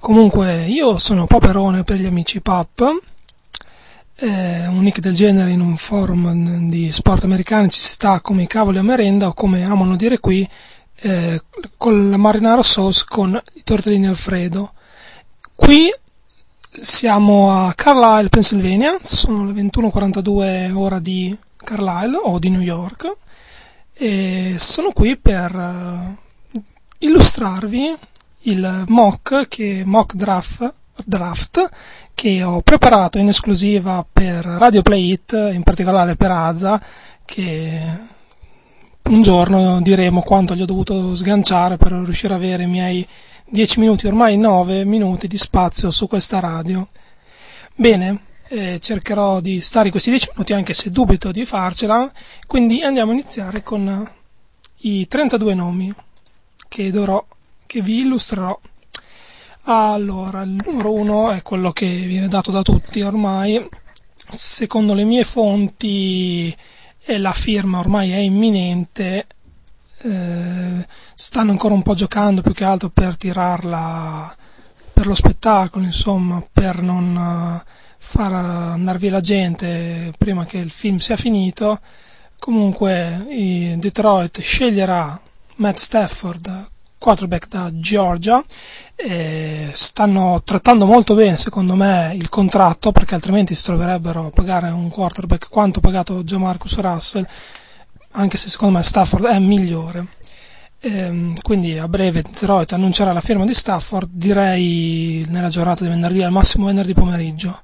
Comunque 0.00 0.64
io 0.64 0.96
sono 0.96 1.26
Paperone 1.26 1.84
per 1.84 1.96
gli 1.96 2.06
amici 2.06 2.40
Pap. 2.40 3.00
Eh, 4.20 4.66
un 4.66 4.80
nick 4.80 5.00
del 5.00 5.14
genere 5.14 5.50
in 5.50 5.60
un 5.60 5.76
forum 5.76 6.70
di 6.70 6.90
sport 6.90 7.24
americani 7.24 7.68
ci 7.68 7.80
sta 7.80 8.22
come 8.22 8.44
i 8.44 8.46
cavoli 8.46 8.78
a 8.78 8.82
merenda 8.82 9.28
o 9.28 9.34
come 9.34 9.62
amano 9.62 9.94
dire 9.94 10.18
qui 10.18 10.48
eh, 11.00 11.42
con 11.76 12.10
la 12.10 12.16
marinara 12.16 12.62
sauce 12.62 13.04
con 13.08 13.40
i 13.54 13.62
tortellini 13.62 14.06
alfredo. 14.06 14.72
Qui 15.54 15.92
siamo 16.70 17.50
a 17.50 17.72
Carlisle, 17.74 18.28
Pennsylvania, 18.28 18.98
sono 19.02 19.44
le 19.44 19.52
21.42 19.52 20.72
ora 20.72 20.98
di 20.98 21.36
Carlisle 21.56 22.16
o 22.16 22.38
di 22.38 22.50
New 22.50 22.60
York 22.60 23.12
e 23.92 24.54
sono 24.58 24.92
qui 24.92 25.16
per 25.16 25.54
eh, 25.54 26.60
illustrarvi 26.98 27.96
il 28.42 28.84
mock, 28.86 29.48
che, 29.48 29.82
mock 29.84 30.14
draft, 30.14 30.72
draft 31.04 31.68
che 32.14 32.42
ho 32.42 32.62
preparato 32.62 33.18
in 33.18 33.28
esclusiva 33.28 34.04
per 34.10 34.44
Radio 34.44 34.82
Play 34.82 35.12
It, 35.12 35.32
in 35.52 35.62
particolare 35.62 36.16
per 36.16 36.30
Aza, 36.30 36.80
che 37.24 38.16
un 39.08 39.22
giorno 39.22 39.80
diremo 39.80 40.20
quanto 40.20 40.54
gli 40.54 40.60
ho 40.60 40.66
dovuto 40.66 41.14
sganciare 41.14 41.78
per 41.78 41.92
riuscire 41.92 42.34
ad 42.34 42.40
avere 42.40 42.64
i 42.64 42.68
miei 42.68 43.06
10 43.46 43.80
minuti, 43.80 44.06
ormai 44.06 44.36
9 44.36 44.84
minuti 44.84 45.26
di 45.26 45.38
spazio 45.38 45.90
su 45.90 46.06
questa 46.06 46.40
radio. 46.40 46.88
Bene, 47.74 48.20
eh, 48.48 48.78
cercherò 48.80 49.40
di 49.40 49.62
stare 49.62 49.90
questi 49.90 50.10
10 50.10 50.30
minuti 50.32 50.52
anche 50.52 50.74
se 50.74 50.90
dubito 50.90 51.32
di 51.32 51.46
farcela, 51.46 52.10
quindi 52.46 52.82
andiamo 52.82 53.12
a 53.12 53.14
iniziare 53.14 53.62
con 53.62 54.10
i 54.80 55.08
32 55.08 55.54
nomi 55.54 55.92
che 56.68 56.90
dovrò, 56.90 57.24
che 57.64 57.80
vi 57.80 58.00
illustrerò. 58.00 58.60
Allora, 59.62 60.42
il 60.42 60.56
numero 60.64 60.92
1 60.92 61.30
è 61.32 61.42
quello 61.42 61.72
che 61.72 61.88
viene 61.88 62.28
dato 62.28 62.50
da 62.50 62.60
tutti 62.60 63.00
ormai, 63.00 63.66
secondo 64.28 64.92
le 64.92 65.04
mie 65.04 65.24
fonti 65.24 66.54
e 67.10 67.16
la 67.16 67.32
firma 67.32 67.78
ormai 67.78 68.10
è 68.10 68.18
imminente, 68.18 69.26
eh, 70.02 70.86
stanno 71.14 71.50
ancora 71.52 71.72
un 71.72 71.80
po' 71.80 71.94
giocando 71.94 72.42
più 72.42 72.52
che 72.52 72.64
altro 72.64 72.90
per 72.90 73.16
tirarla 73.16 74.36
per 74.92 75.06
lo 75.06 75.14
spettacolo, 75.14 75.86
insomma, 75.86 76.46
per 76.52 76.82
non 76.82 77.16
eh, 77.16 77.64
far 77.96 78.32
andare 78.34 78.98
via 78.98 79.12
la 79.12 79.20
gente 79.22 80.12
prima 80.18 80.44
che 80.44 80.58
il 80.58 80.70
film 80.70 80.98
sia 80.98 81.16
finito. 81.16 81.80
Comunque 82.38 83.24
Detroit 83.78 84.42
sceglierà 84.42 85.18
Matt 85.56 85.78
Stafford, 85.78 86.68
quarterback 86.98 87.48
da 87.48 87.70
Georgia, 87.72 88.44
e 88.94 89.70
stanno 89.72 90.42
trattando 90.44 90.84
molto 90.86 91.14
bene 91.14 91.36
secondo 91.36 91.74
me 91.74 92.12
il 92.14 92.28
contratto 92.28 92.90
perché 92.92 93.14
altrimenti 93.14 93.54
si 93.54 93.62
troverebbero 93.62 94.26
a 94.26 94.30
pagare 94.30 94.70
un 94.70 94.88
quarterback 94.88 95.48
quanto 95.48 95.80
pagato 95.80 96.24
Joe 96.24 96.38
Marcus 96.38 96.78
Russell, 96.78 97.26
anche 98.12 98.36
se 98.36 98.48
secondo 98.48 98.78
me 98.78 98.82
Stafford 98.82 99.26
è 99.26 99.38
migliore. 99.38 100.06
Ehm, 100.80 101.40
quindi 101.42 101.76
a 101.76 101.88
breve 101.88 102.22
Detroit 102.22 102.72
annuncerà 102.72 103.12
la 103.12 103.20
firma 103.20 103.44
di 103.44 103.54
Stafford, 103.54 104.10
direi 104.12 105.24
nella 105.28 105.48
giornata 105.48 105.82
di 105.84 105.90
venerdì, 105.90 106.22
al 106.22 106.30
massimo 106.30 106.66
venerdì 106.66 106.94
pomeriggio. 106.94 107.62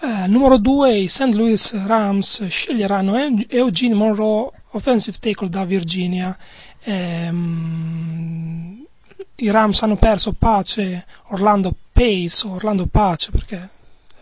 Eh, 0.00 0.26
numero 0.26 0.58
2 0.58 0.98
i 0.98 1.08
St. 1.08 1.32
Louis 1.32 1.86
Rams 1.86 2.46
sceglieranno 2.46 3.14
Eugene 3.48 3.94
Monroe, 3.94 4.50
offensive 4.72 5.16
tackle 5.18 5.48
da 5.48 5.64
Virginia. 5.64 6.36
Ehm, 6.84 8.84
I 9.36 9.50
Rams 9.50 9.82
hanno 9.82 9.96
perso 9.96 10.32
Pace, 10.32 11.06
Orlando 11.28 11.74
Pace, 11.92 12.46
Orlando 12.46 12.86
Pace 12.86 13.30
perché 13.30 13.68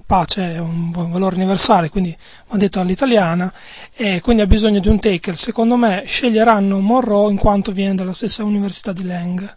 Pace 0.07 0.55
è 0.55 0.59
un 0.59 0.91
valore 0.91 1.37
universale, 1.37 1.89
quindi 1.89 2.17
va 2.49 2.59
detto 2.59 2.81
all'italiana, 2.81 3.53
e 3.95 4.21
quindi 4.21 4.43
ha 4.43 4.47
bisogno 4.47 4.79
di 4.79 4.89
un 4.89 5.01
tackle. 5.01 5.35
Secondo 5.35 5.77
me 5.77 6.03
sceglieranno 6.07 6.81
Monroe 6.81 7.31
in 7.31 7.39
quanto 7.39 7.73
viene 7.73 7.95
dalla 7.95 8.13
stessa 8.13 8.45
università 8.45 8.93
di 8.93 9.05
Lang. 9.05 9.55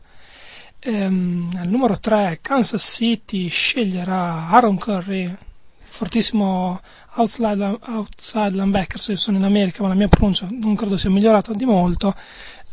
Ehm, 0.79 1.57
al 1.59 1.67
numero 1.67 1.99
3 1.99 2.39
Kansas 2.41 2.83
City 2.83 3.49
sceglierà 3.49 4.47
Aaron 4.49 4.77
Curry, 4.77 5.35
fortissimo 5.83 6.79
outside, 7.15 7.79
outside 7.87 8.51
linebacker, 8.51 8.99
se 8.99 9.15
sono 9.15 9.37
in 9.37 9.43
America, 9.43 9.81
ma 9.81 9.89
la 9.89 9.95
mia 9.95 10.07
pronuncia 10.07 10.47
non 10.49 10.75
credo 10.75 10.97
sia 10.97 11.09
migliorata 11.09 11.53
di 11.53 11.65
molto, 11.65 12.13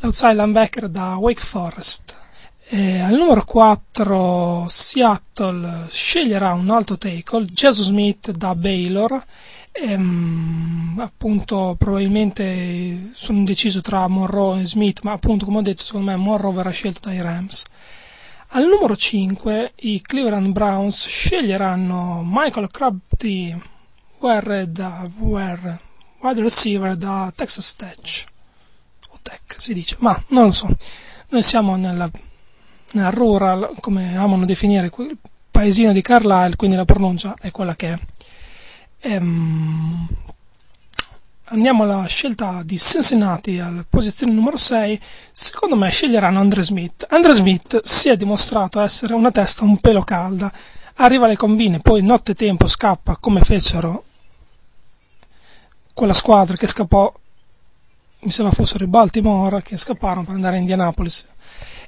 l'outside 0.03 0.35
linebacker 0.35 0.89
da 0.89 1.17
Wake 1.17 1.41
Forest. 1.41 2.17
E 2.69 3.01
al 3.01 3.15
numero 3.15 3.45
4 3.45 4.67
Seattle 4.69 5.85
sceglierà 5.89 6.53
un 6.55 6.71
alto 6.71 6.99
tackle, 6.99 7.45
Jesus 7.47 7.87
Smith 7.87 8.33
da 8.33 8.55
Baylor, 8.55 9.23
ehm, 9.71 10.99
appunto 10.99 11.77
probabilmente 11.79 13.11
sono 13.13 13.39
indeciso 13.39 13.81
tra 13.81 14.09
Monroe 14.09 14.63
e 14.63 14.67
Smith, 14.67 15.03
ma 15.03 15.13
appunto 15.13 15.45
come 15.45 15.59
ho 15.59 15.63
detto 15.63 15.85
secondo 15.85 16.11
me 16.11 16.17
Monroe 16.17 16.53
verrà 16.53 16.71
scelto 16.71 17.09
dai 17.09 17.21
Rams. 17.21 17.65
Al 18.55 18.67
numero 18.67 18.97
5 18.97 19.73
i 19.77 20.01
Cleveland 20.03 20.53
Browns 20.53 21.07
sceglieranno 21.07 22.23
Michael 22.25 22.71
Crabtree, 22.71 23.61
wide, 24.19 24.71
receiver 26.41 26.97
da 26.97 27.33
Texas 27.35 27.77
Tech, 27.77 28.31
Tech 29.23 29.57
si 29.59 29.73
dice, 29.73 29.97
ma 30.01 30.21
non 30.29 30.47
lo 30.47 30.53
so. 30.53 30.69
Noi 31.29 31.43
siamo 31.43 31.77
nella, 31.77 32.11
nella 32.93 33.11
rural, 33.11 33.75
come 33.81 34.17
amano 34.17 34.45
definire 34.45 34.91
quel 34.91 35.17
paesino 35.51 35.93
di 35.93 36.03
Carlisle, 36.03 36.57
quindi 36.57 36.77
la 36.77 36.85
pronuncia 36.85 37.37
è 37.41 37.51
quella 37.51 37.77
che 37.77 37.93
è. 37.93 37.99
Ehm, 39.01 40.09
andiamo 41.45 41.83
alla 41.83 42.07
scelta 42.07 42.63
di 42.65 42.79
Cincinnati 42.79 43.59
alla 43.59 43.85
posizione 43.89 44.33
numero 44.33 44.57
6, 44.57 45.01
secondo 45.33 45.77
me 45.77 45.91
sceglieranno 45.91 46.41
Andre 46.41 46.63
Smith. 46.63 47.07
Andre 47.09 47.35
Smith 47.35 47.81
si 47.85 48.09
è 48.09 48.17
dimostrato 48.17 48.81
essere 48.81 49.15
una 49.15 49.31
testa 49.31 49.65
un 49.65 49.79
pelo 49.79 50.03
calda, 50.03 50.53
arriva 50.95 51.27
alle 51.27 51.37
combine, 51.37 51.81
poi 51.81 52.03
notte 52.03 52.35
tempo 52.35 52.67
scappa 52.67 53.17
come 53.17 53.41
fecero 53.43 54.05
quella 55.95 56.15
squadra 56.15 56.57
che 56.57 56.67
scappò, 56.67 57.13
mi 58.23 58.31
sembra 58.31 58.55
fossero 58.55 58.85
i 58.85 58.89
Baltimore, 58.89 59.63
che 59.63 59.77
scapparono 59.77 60.25
per 60.25 60.35
andare 60.35 60.57
a 60.57 60.59
Indianapolis. 60.59 61.27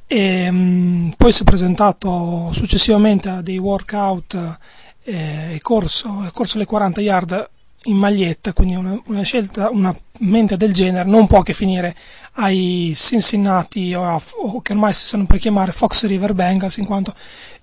E, 0.07 0.49
um, 0.49 1.12
poi 1.16 1.32
si 1.32 1.43
è 1.43 1.45
presentato 1.45 2.51
successivamente 2.53 3.28
a 3.28 3.43
dei 3.43 3.59
workout 3.59 4.59
e 5.07 5.59
corso, 5.61 6.24
è 6.26 6.30
corso 6.30 6.57
le 6.57 6.64
40 6.64 7.01
yard 7.03 7.51
in 7.85 7.97
maglietta, 7.97 8.53
quindi 8.53 8.74
una, 8.74 8.99
una, 9.07 9.22
scelta, 9.22 9.68
una 9.70 9.95
mente 10.20 10.57
del 10.57 10.72
genere 10.72 11.09
non 11.09 11.26
può 11.26 11.43
che 11.43 11.53
finire 11.53 11.95
ai 12.32 12.93
Cincinnati 12.95 13.93
o, 13.95 14.05
a, 14.05 14.20
o 14.43 14.62
che 14.62 14.72
ormai 14.72 14.95
si 14.95 15.07
sanno 15.07 15.26
per 15.26 15.39
chiamare 15.39 15.72
Fox 15.72 16.07
River 16.07 16.35
Bengals, 16.35 16.78
in 16.78 16.87
quanto 16.87 17.14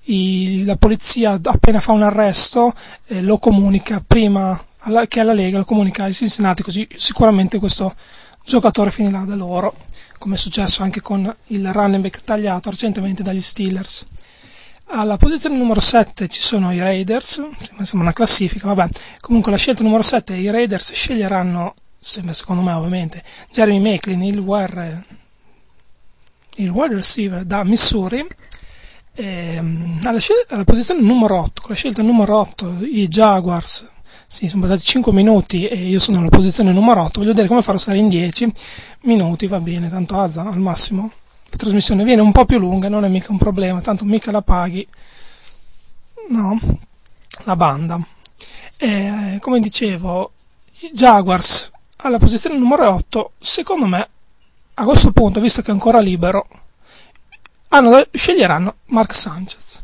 i, 0.04 0.64
la 0.64 0.76
polizia 0.76 1.40
appena 1.42 1.80
fa 1.80 1.92
un 1.94 2.04
arresto 2.04 2.74
eh, 3.08 3.22
lo 3.22 3.40
comunica 3.40 4.04
prima 4.06 4.64
alla, 4.80 5.08
che 5.08 5.20
alla 5.20 5.34
Lega 5.34 5.58
lo 5.58 5.66
comunica 5.66 6.04
ai 6.04 6.14
Cincinnati, 6.14 6.62
così 6.62 6.88
sicuramente 6.96 7.58
questo 7.58 7.96
giocatore 8.44 8.92
finirà 8.92 9.24
da 9.24 9.36
loro, 9.36 9.76
come 10.18 10.36
è 10.36 10.38
successo 10.38 10.84
anche 10.84 11.02
con 11.02 11.34
il 11.48 11.72
running 11.72 12.04
back 12.04 12.24
tagliato 12.24 12.70
recentemente 12.70 13.24
dagli 13.24 13.42
Steelers. 13.42 14.06
Alla 14.94 15.16
posizione 15.16 15.56
numero 15.56 15.80
7 15.80 16.28
ci 16.28 16.42
sono 16.42 16.74
i 16.74 16.80
Raiders, 16.80 17.42
sembra 17.82 18.10
una 18.10 18.14
classifica, 18.14 18.68
vabbè. 18.68 18.90
Comunque 19.22 19.52
la 19.52 19.58
scelta 19.58 19.84
numero 19.84 20.02
7, 20.02 20.36
i 20.36 20.52
Raiders 20.52 20.92
sceglieranno, 20.92 21.76
sembra 22.00 22.34
secondo 22.34 22.62
me 22.62 22.74
ovviamente, 22.74 23.24
Jeremy 23.52 23.80
Macklin, 23.80 24.22
il 24.24 24.40
wide, 24.40 25.06
il 26.56 26.70
wide 26.70 26.96
receiver 26.96 27.46
da 27.46 27.64
Missouri. 27.64 28.28
Ehm, 29.14 30.00
alla, 30.04 30.20
scel- 30.20 30.46
alla 30.50 30.64
posizione 30.66 31.02
numero 31.02 31.40
8, 31.40 31.62
con 31.62 31.72
la 31.72 31.76
scelta 31.78 32.02
numero 32.02 32.38
8, 32.38 32.80
i 32.82 33.08
Jaguars, 33.08 33.90
sì, 34.32 34.48
sono 34.48 34.62
passati 34.62 34.86
5 34.86 35.12
minuti 35.12 35.68
e 35.68 35.76
io 35.76 36.00
sono 36.00 36.20
alla 36.20 36.30
posizione 36.30 36.72
numero 36.72 37.02
8, 37.02 37.20
voglio 37.20 37.32
vedere 37.32 37.50
come 37.50 37.62
farò 37.62 37.78
stare 37.78 37.98
in 37.98 38.08
10 38.08 38.50
minuti, 39.02 39.46
va 39.46 39.60
bene, 39.60 39.90
tanto 39.90 40.18
Azza 40.18 40.44
al 40.48 40.58
massimo 40.58 41.12
la 41.50 41.58
trasmissione 41.58 42.06
viene 42.06 42.22
un 42.22 42.32
po' 42.32 42.46
più 42.46 42.58
lunga, 42.58 42.88
non 42.88 43.04
è 43.04 43.10
mica 43.10 43.34
un 43.34 43.38
problema, 43.38 43.82
tanto 43.82 44.06
mica 44.06 44.32
la 44.32 44.42
paghi, 44.42 44.88
no, 46.30 46.58
la 47.44 47.58
banda. 47.58 48.00
E, 48.78 49.38
come 49.42 49.60
dicevo, 49.60 50.32
i 50.80 50.92
Jaguars 50.94 51.70
alla 51.98 52.18
posizione 52.18 52.58
numero 52.58 52.90
8, 52.90 53.32
secondo 53.38 53.86
me, 53.86 54.10
a 54.76 54.86
questo 54.86 55.12
punto, 55.12 55.42
visto 55.42 55.62
che 55.62 55.72
è 55.72 55.74
ancora 55.74 56.00
libero, 56.00 56.48
hanno, 57.68 58.02
sceglieranno 58.10 58.76
Mark 58.86 59.14
Sanchez. 59.14 59.84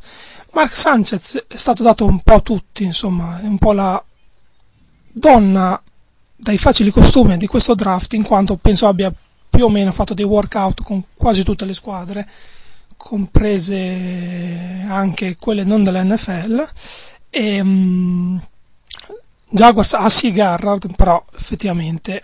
Mark 0.54 0.74
Sanchez 0.74 1.48
è 1.50 1.56
stato 1.58 1.84
dato 1.84 2.06
un 2.06 2.22
po' 2.22 2.36
a 2.36 2.40
tutti, 2.40 2.86
insomma, 2.86 3.42
è 3.42 3.46
un 3.46 3.58
po' 3.58 3.74
la 3.74 4.02
donna 5.18 5.82
dai 6.36 6.58
facili 6.58 6.92
costumi 6.92 7.38
di 7.38 7.48
questo 7.48 7.74
draft, 7.74 8.14
in 8.14 8.24
quanto 8.24 8.56
penso 8.56 8.88
abbia 8.88 9.12
più 9.50 9.66
o 9.66 9.70
meno 9.70 9.92
fatto 9.92 10.14
dei 10.14 10.26
workout 10.26 10.84
con 10.84 11.04
quasi 11.16 11.44
tutte 11.44 11.66
le 11.66 11.74
squadre, 11.74 12.28
comprese 12.96 14.86
anche 14.88 15.36
quelle 15.38 15.64
non 15.64 15.84
dell'NFL. 15.84 16.70
E, 17.30 17.60
um, 17.60 18.42
Jaguars 19.50 19.94
ha 19.94 20.10
sì 20.10 20.32
Garrard, 20.32 20.96
però 20.96 21.24
effettivamente 21.36 22.22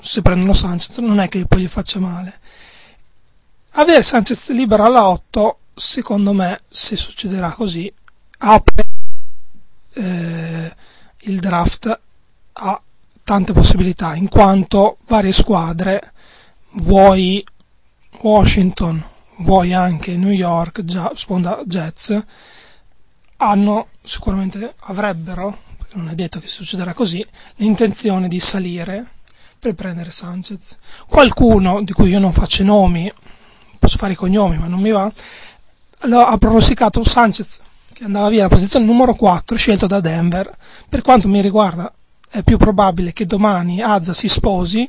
se 0.00 0.22
prendono 0.22 0.54
Sanchez 0.54 0.96
non 0.98 1.20
è 1.20 1.28
che 1.28 1.46
poi 1.46 1.60
gli 1.60 1.68
faccia 1.68 2.00
male. 2.00 2.40
Avere 3.72 4.02
Sanchez 4.02 4.50
libero 4.50 4.84
alla 4.84 5.08
8, 5.08 5.58
secondo 5.74 6.32
me, 6.32 6.60
se 6.68 6.96
succederà 6.96 7.52
così, 7.52 7.92
apre 8.38 8.86
eh, 9.94 10.41
il 11.24 11.38
draft 11.40 12.00
a 12.54 12.80
tante 13.24 13.52
possibilità, 13.52 14.14
in 14.14 14.28
quanto 14.28 14.98
varie 15.06 15.32
squadre 15.32 16.12
vuoi 16.72 17.44
Washington, 18.20 19.02
vuoi 19.38 19.72
anche 19.72 20.16
New 20.16 20.30
York, 20.30 20.84
già 20.84 21.12
sponda 21.14 21.62
Jets, 21.64 22.22
hanno 23.38 23.88
sicuramente 24.02 24.74
avrebbero, 24.80 25.58
perché 25.76 25.96
non 25.96 26.08
è 26.08 26.14
detto 26.14 26.40
che 26.40 26.46
succederà 26.46 26.94
così, 26.94 27.24
l'intenzione 27.56 28.28
di 28.28 28.40
salire 28.40 29.06
per 29.58 29.74
prendere 29.74 30.10
Sanchez. 30.10 30.76
Qualcuno, 31.08 31.82
di 31.82 31.92
cui 31.92 32.08
io 32.08 32.18
non 32.18 32.32
faccio 32.32 32.64
nomi, 32.64 33.12
posso 33.78 33.96
fare 33.96 34.12
i 34.12 34.16
cognomi 34.16 34.58
ma 34.58 34.66
non 34.66 34.80
mi 34.80 34.90
va, 34.90 35.12
ha 35.98 36.38
pronosticato 36.38 37.04
Sanchez 37.04 37.60
che 38.02 38.08
andava 38.08 38.28
via 38.30 38.40
alla 38.40 38.54
posizione 38.54 38.84
numero 38.84 39.14
4 39.14 39.56
scelto 39.56 39.86
da 39.86 40.00
Denver. 40.00 40.52
Per 40.88 41.02
quanto 41.02 41.28
mi 41.28 41.40
riguarda 41.40 41.92
è 42.28 42.42
più 42.42 42.56
probabile 42.56 43.12
che 43.12 43.26
domani 43.26 43.80
Azza 43.80 44.12
si 44.12 44.26
sposi 44.26 44.88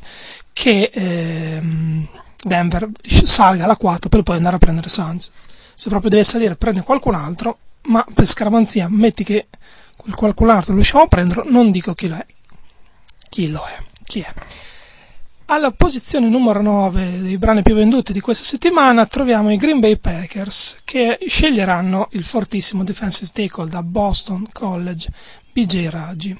che 0.51 0.89
ehm, 0.91 2.07
Denver 2.41 2.89
salga 3.23 3.65
alla 3.65 3.77
4 3.77 4.09
per 4.09 4.23
poi 4.23 4.37
andare 4.37 4.55
a 4.55 4.59
prendere 4.59 4.89
Sanchez. 4.89 5.29
Se 5.75 5.89
proprio 5.89 6.09
deve 6.09 6.23
salire 6.23 6.55
prende 6.55 6.81
qualcun 6.81 7.13
altro, 7.13 7.59
ma 7.83 8.03
per 8.11 8.25
scaramanzia 8.25 8.87
metti 8.89 9.23
che 9.23 9.47
quel 9.95 10.15
qualcun 10.15 10.49
altro 10.49 10.73
riusciamo 10.73 11.03
a 11.03 11.07
prenderlo, 11.07 11.43
non 11.47 11.69
dico 11.69 11.93
chi 11.93 12.07
lo 12.07 12.15
è. 12.15 12.25
Chi 13.29 13.49
lo 13.51 13.63
è? 13.63 13.77
Chi 14.05 14.21
è? 14.21 14.33
Alla 15.53 15.69
posizione 15.69 16.29
numero 16.29 16.63
9 16.63 17.21
dei 17.21 17.37
brani 17.37 17.61
più 17.61 17.75
venduti 17.75 18.11
di 18.11 18.19
questa 18.19 18.43
settimana 18.43 19.05
troviamo 19.05 19.51
i 19.51 19.57
Green 19.57 19.79
Bay 19.79 19.97
Packers 19.97 20.79
che 20.83 21.19
sceglieranno 21.27 22.07
il 22.13 22.23
fortissimo 22.23 22.83
defensive 22.83 23.29
tackle 23.31 23.69
da 23.69 23.83
Boston 23.83 24.49
College 24.51 25.09
BJ 25.51 25.89
Raji. 25.89 26.35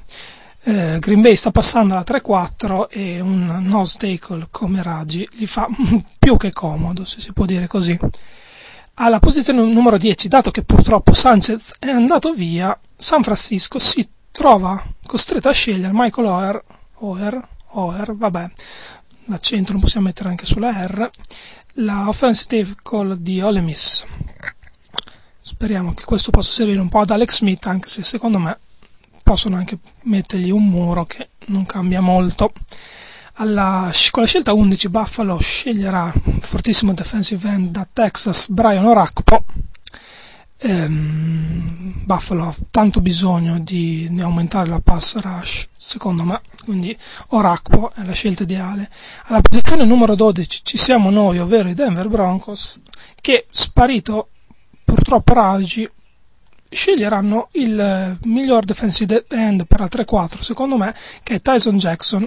Eh, 0.64 0.98
Green 0.98 1.22
Bay 1.22 1.36
sta 1.36 1.52
passando 1.52 1.94
alla 1.94 2.04
3-4 2.04 2.88
e 2.90 3.20
un 3.20 3.62
nose 3.62 4.00
tackle 4.00 4.48
come 4.50 4.82
Raji 4.82 5.30
gli 5.34 5.46
fa 5.46 5.68
più 6.18 6.36
che 6.36 6.52
comodo, 6.52 7.06
se 7.06 7.20
si 7.20 7.34
può 7.34 7.46
dire 7.46 7.68
così. 7.68 7.96
Alla 8.96 9.20
posizione 9.20 9.62
numero 9.62 10.00
10, 10.00 10.28
dato 10.28 10.50
che 10.50 10.64
purtroppo 10.64 11.14
Sanchez 11.14 11.76
è 11.78 11.90
andato 11.90 12.34
via, 12.34 12.76
San 12.98 13.22
Francisco 13.22 13.78
si 13.78 14.10
trova 14.32 14.84
costretto 15.06 15.50
a 15.50 15.54
scegliere 15.54 15.92
Michael 15.94 16.28
Oher, 16.28 16.64
Oher, 16.96 17.48
Oher, 17.76 18.16
vabbè, 18.16 18.52
l'accento 19.26 19.74
lo 19.74 19.80
possiamo 19.80 20.08
mettere 20.08 20.30
anche 20.30 20.46
sulla 20.46 20.86
R, 20.86 21.10
la 21.76 22.08
offensive 22.08 22.76
tackle 22.82 23.22
di 23.22 23.42
Ole 23.42 23.62
Miss. 23.62 24.06
Speriamo 25.42 25.94
che 25.94 26.04
questo 26.04 26.32
possa 26.32 26.52
servire 26.52 26.80
un 26.80 26.90
po' 26.90 27.00
ad 27.00 27.12
Alex 27.12 27.38
Smith, 27.38 27.66
anche 27.68 27.90
se 27.90 28.04
secondo 28.04 28.38
me 28.38 28.58
possono 29.24 29.56
anche 29.56 29.78
mettergli 30.04 30.52
un 30.52 30.66
muro 30.66 31.06
che 31.06 31.30
non 31.48 31.66
cambia 31.66 32.02
molto. 32.02 32.52
Alla, 33.38 33.92
con 34.12 34.22
la 34.22 34.28
scelta 34.28 34.54
11 34.54 34.90
Buffalo 34.90 35.40
sceglierà 35.40 36.14
fortissimo 36.40 36.94
defensive 36.94 37.50
end 37.50 37.72
da 37.72 37.88
Texas 37.92 38.48
Brian 38.50 38.86
Orakpo. 38.86 39.46
Ehm, 40.66 42.04
Buffalo 42.06 42.48
ha 42.48 42.56
tanto 42.72 43.02
bisogno 43.02 43.60
di, 43.60 44.08
di, 44.10 44.22
aumentare 44.22 44.70
la 44.70 44.80
pass 44.80 45.18
rush, 45.18 45.68
secondo 45.78 46.24
me, 46.24 46.40
quindi 46.64 46.98
Orakpo 47.30 47.92
è 47.94 48.04
la 48.04 48.14
scelta 48.14 48.44
ideale. 48.44 48.90
Alla 49.26 49.42
posizione 49.42 49.84
numero 49.84 50.16
12 50.16 50.62
ci 50.64 50.78
siamo 50.78 51.10
noi, 51.10 51.40
ovvero 51.40 51.68
i 51.68 51.74
Denver 51.74 52.08
Broncos, 52.08 52.82
che 53.20 53.48
sparito 53.52 54.30
purtroppo 54.86 55.34
Raji 55.34 55.90
sceglieranno 56.70 57.50
il 57.54 58.18
miglior 58.24 58.64
defensive 58.64 59.26
end 59.30 59.66
per 59.66 59.82
la 59.82 59.90
3-4, 59.92 60.42
secondo 60.42 60.78
me, 60.78 60.96
che 61.24 61.36
è 61.36 61.42
Tyson 61.42 61.78
Jackson, 61.78 62.26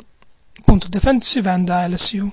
appunto 0.59 0.89
defensive 0.89 1.51
end 1.51 1.67
da 1.67 1.87
LSU. 1.89 2.31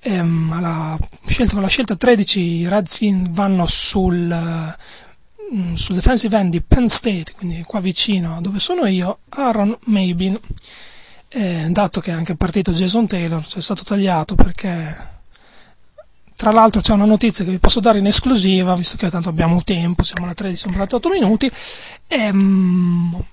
Ehm, 0.00 0.52
alla 0.52 0.96
scelta, 1.26 1.54
con 1.54 1.62
la 1.62 1.68
scelta 1.68 1.96
13 1.96 2.40
i 2.40 2.68
Redskins 2.68 3.28
vanno 3.30 3.66
sul, 3.66 4.28
uh, 4.30 5.04
sul 5.74 5.94
defensive 5.94 6.36
end 6.36 6.50
di 6.50 6.60
Penn 6.60 6.86
State, 6.86 7.32
quindi 7.34 7.62
qua 7.62 7.80
vicino 7.80 8.40
dove 8.40 8.58
sono 8.58 8.86
io, 8.86 9.18
Aaron 9.30 9.76
Mabin. 9.84 10.38
Eh, 11.28 11.66
dato 11.70 12.00
che 12.00 12.12
anche 12.12 12.32
il 12.32 12.38
partito 12.38 12.72
Jason 12.72 13.06
Taylor 13.06 13.44
è 13.54 13.60
stato 13.60 13.82
tagliato 13.82 14.36
perché 14.36 15.14
tra 16.36 16.52
l'altro 16.52 16.82
c'è 16.82 16.92
una 16.92 17.06
notizia 17.06 17.44
che 17.44 17.50
vi 17.50 17.58
posso 17.58 17.80
dare 17.80 17.98
in 17.98 18.06
esclusiva, 18.06 18.76
visto 18.76 18.96
che 18.96 19.08
tanto 19.08 19.30
abbiamo 19.30 19.62
tempo, 19.62 20.02
siamo 20.02 20.26
alla 20.26 20.34
13, 20.34 20.56
sono 20.56 20.72
48 20.74 21.08
minuti. 21.08 21.50
E, 22.06 22.28
um, 22.28 23.24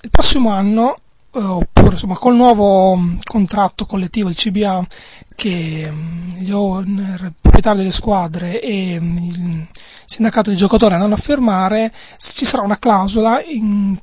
il 0.00 0.10
prossimo 0.10 0.50
anno, 0.50 0.94
eh, 1.34 1.38
oppure 1.38 1.90
insomma 1.90 2.16
col 2.16 2.34
nuovo 2.34 2.98
contratto 3.22 3.84
collettivo, 3.84 4.30
il 4.30 4.36
CBA, 4.36 4.86
che 5.34 5.86
um, 5.90 6.36
gli 6.38 6.50
owner, 6.50 7.32
proprietari 7.40 7.78
delle 7.78 7.90
squadre 7.90 8.60
e 8.60 8.94
il 8.94 9.68
sindacato 10.06 10.50
di 10.50 10.56
giocatori 10.56 10.94
a 10.94 11.16
firmare, 11.16 11.92
ci 12.18 12.46
sarà 12.46 12.62
una 12.62 12.78
clausola 12.78 13.40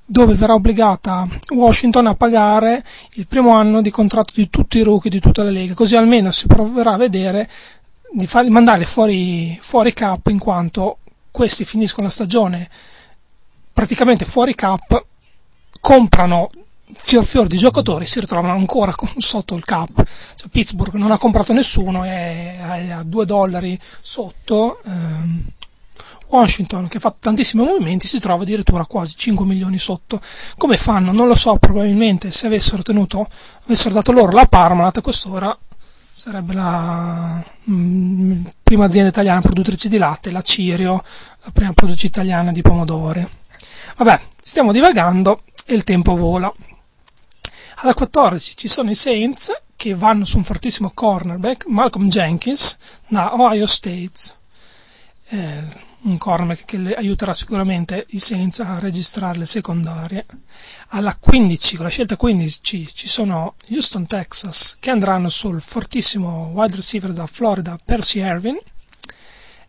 dove 0.05 0.33
verrà 0.35 0.53
obbligata 0.53 1.27
Washington 1.49 2.07
a 2.07 2.15
pagare 2.15 2.83
il 3.13 3.25
primo 3.27 3.51
anno 3.51 3.81
di 3.81 3.89
contratto 3.89 4.33
di 4.35 4.49
tutti 4.49 4.77
i 4.77 4.83
rookie 4.83 5.09
di 5.09 5.19
tutta 5.19 5.43
la 5.43 5.49
Lega, 5.49 5.73
così 5.73 5.95
almeno 5.95 6.29
si 6.31 6.45
proverà 6.47 6.93
a 6.93 6.97
vedere 6.97 7.49
di 8.11 8.27
farli 8.27 8.49
mandare 8.49 8.85
fuori, 8.85 9.57
fuori 9.61 9.93
cap 9.93 10.27
in 10.27 10.37
quanto 10.37 10.99
questi 11.31 11.65
finiscono 11.65 12.05
la 12.05 12.13
stagione 12.13 12.69
praticamente 13.73 14.23
fuori 14.23 14.53
cap, 14.53 15.05
comprano 15.79 16.49
fior 16.95 17.25
fior 17.25 17.47
di 17.47 17.57
giocatori, 17.57 18.05
si 18.05 18.19
ritrovano 18.19 18.53
ancora 18.53 18.93
sotto 19.17 19.55
il 19.55 19.65
cap. 19.65 20.03
Cioè, 20.35 20.49
Pittsburgh 20.49 20.93
non 20.93 21.11
ha 21.11 21.17
comprato 21.17 21.53
nessuno, 21.53 22.03
è, 22.03 22.59
è 22.59 22.91
a 22.91 23.03
2 23.03 23.25
dollari 23.25 23.77
sotto. 24.01 24.81
Ehm, 24.85 25.45
Washington, 26.33 26.87
che 26.87 26.97
ha 26.97 26.99
fatto 26.99 27.17
tantissimi 27.19 27.63
movimenti, 27.63 28.07
si 28.07 28.19
trova 28.19 28.41
addirittura 28.41 28.85
quasi 28.85 29.13
5 29.15 29.45
milioni 29.45 29.77
sotto. 29.77 30.19
Come 30.57 30.77
fanno? 30.77 31.11
Non 31.11 31.27
lo 31.27 31.35
so, 31.35 31.57
probabilmente 31.57 32.31
se 32.31 32.47
avessero 32.47 32.81
tenuto, 32.81 33.27
avessero 33.65 33.93
dato 33.93 34.11
loro 34.11 34.31
la 34.31 34.45
Parmalat 34.45 35.01
quest'ora 35.01 35.55
sarebbe 36.15 36.53
la 36.53 37.43
mh, 37.63 38.51
prima 38.61 38.85
azienda 38.85 39.09
italiana 39.09 39.41
produttrice 39.41 39.89
di 39.89 39.97
latte, 39.97 40.29
la 40.29 40.41
Cirio, 40.41 41.03
la 41.41 41.51
prima 41.51 41.73
produttrice 41.73 42.07
italiana 42.07 42.51
di 42.51 42.61
pomodori. 42.61 43.27
Vabbè, 43.97 44.21
stiamo 44.41 44.71
divagando 44.71 45.41
e 45.65 45.73
il 45.73 45.83
tempo 45.83 46.15
vola. 46.15 46.53
Alla 47.77 47.93
14 47.95 48.55
ci 48.55 48.67
sono 48.67 48.91
i 48.91 48.95
Saints 48.95 49.51
che 49.75 49.95
vanno 49.95 50.23
su 50.23 50.37
un 50.37 50.43
fortissimo 50.43 50.91
cornerback, 50.93 51.65
Malcolm 51.65 52.07
Jenkins, 52.07 52.77
da 53.07 53.33
Ohio 53.33 53.65
State. 53.65 54.41
Eh, 55.29 55.82
un 56.03 56.17
cornerback 56.17 56.65
che 56.65 56.77
le 56.77 56.95
aiuterà 56.95 57.33
sicuramente 57.33 58.05
Saints 58.15 58.59
a 58.59 58.79
registrare 58.79 59.37
le 59.37 59.45
secondarie. 59.45 60.25
Alla 60.89 61.15
15, 61.15 61.75
con 61.75 61.85
la 61.85 61.91
scelta 61.91 62.17
15, 62.17 62.93
ci 62.93 63.07
sono 63.07 63.55
Houston, 63.69 64.07
Texas, 64.07 64.77
che 64.79 64.89
andranno 64.89 65.29
sul 65.29 65.61
fortissimo 65.61 66.51
wide 66.53 66.75
receiver 66.75 67.11
da 67.11 67.27
Florida, 67.27 67.77
Percy 67.83 68.19
Ervin. 68.19 68.57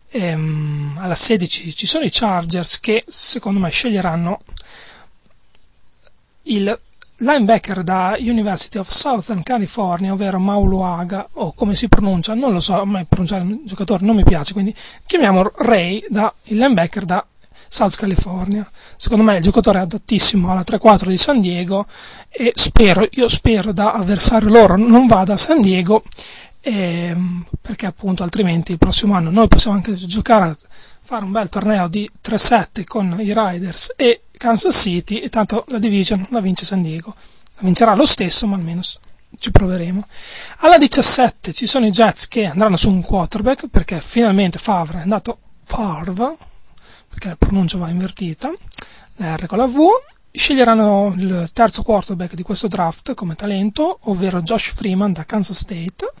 Ehm, 0.09 0.97
alla 0.99 1.15
16 1.15 1.75
ci 1.75 1.87
sono 1.87 2.05
i 2.05 2.09
Chargers 2.11 2.79
che 2.79 3.03
secondo 3.07 3.59
me 3.59 3.69
sceglieranno 3.69 4.39
il 6.43 6.79
linebacker 7.17 7.83
da 7.83 8.15
University 8.19 8.77
of 8.77 8.89
Southern 8.89 9.43
California, 9.43 10.13
ovvero 10.13 10.39
Mauluaga, 10.39 11.27
o 11.33 11.53
come 11.53 11.75
si 11.75 11.87
pronuncia, 11.87 12.33
non 12.33 12.51
lo 12.51 12.59
so, 12.59 12.81
a 12.81 12.85
me 12.85 13.05
pronunciare 13.07 13.43
un 13.43 13.59
giocatore 13.63 14.05
non 14.05 14.15
mi 14.15 14.23
piace, 14.23 14.53
quindi 14.53 14.75
chiamiamo 15.05 15.51
Ray 15.57 16.05
da, 16.09 16.33
il 16.43 16.57
linebacker 16.57 17.05
da 17.05 17.25
South 17.67 17.95
California. 17.95 18.69
Secondo 18.97 19.23
me 19.23 19.37
il 19.37 19.43
giocatore 19.43 19.79
è 19.79 19.81
adattissimo 19.81 20.49
alla 20.51 20.63
3-4 20.65 21.07
di 21.07 21.17
San 21.17 21.41
Diego 21.41 21.85
e 22.29 22.51
spero, 22.55 23.07
io 23.11 23.27
spero 23.27 23.71
da 23.71 23.93
avversario 23.93 24.49
loro 24.49 24.75
non 24.75 25.07
vada 25.07 25.33
a 25.33 25.37
San 25.37 25.61
Diego 25.61 26.03
ehm, 26.61 27.45
perché 27.61 27.85
appunto 27.85 28.23
altrimenti 28.23 28.71
il 28.71 28.77
prossimo 28.77 29.13
anno 29.13 29.29
noi 29.29 29.47
possiamo 29.47 29.75
anche 29.75 29.93
giocare 29.93 30.45
a 30.45 30.57
fare 31.03 31.23
un 31.23 31.31
bel 31.31 31.49
torneo 31.49 31.87
di 31.87 32.09
3-7 32.23 32.83
con 32.85 33.15
i 33.19 33.33
Riders 33.35 33.93
e 33.95 34.21
Kansas 34.37 34.75
City 34.75 35.17
e 35.19 35.29
tanto 35.29 35.65
la 35.67 35.79
division 35.79 36.25
la 36.29 36.41
vince 36.41 36.65
San 36.65 36.81
Diego. 36.81 37.15
La 37.55 37.61
vincerà 37.61 37.95
lo 37.95 38.05
stesso, 38.05 38.47
ma 38.47 38.55
almeno 38.55 38.81
ci 39.37 39.51
proveremo. 39.51 40.05
Alla 40.57 40.77
17 40.77 41.53
ci 41.53 41.65
sono 41.65 41.85
i 41.85 41.91
Jets 41.91 42.27
che 42.27 42.45
andranno 42.45 42.77
su 42.77 42.89
un 42.89 43.01
quarterback 43.01 43.67
perché 43.67 43.99
finalmente 44.01 44.59
Favre 44.59 44.99
è 44.99 45.01
andato 45.01 45.37
Favre, 45.63 46.35
perché 47.07 47.29
la 47.29 47.35
pronuncia 47.35 47.77
va 47.77 47.89
invertita, 47.89 48.53
la 49.15 49.35
R 49.35 49.45
con 49.45 49.57
la 49.57 49.67
V. 49.67 49.79
Sceglieranno 50.31 51.13
il 51.17 51.49
terzo 51.53 51.81
quarterback 51.81 52.33
di 52.33 52.43
questo 52.43 52.67
draft 52.67 53.13
come 53.13 53.35
talento, 53.35 53.99
ovvero 54.03 54.41
Josh 54.41 54.73
Freeman 54.75 55.13
da 55.13 55.25
Kansas 55.25 55.57
State. 55.57 56.11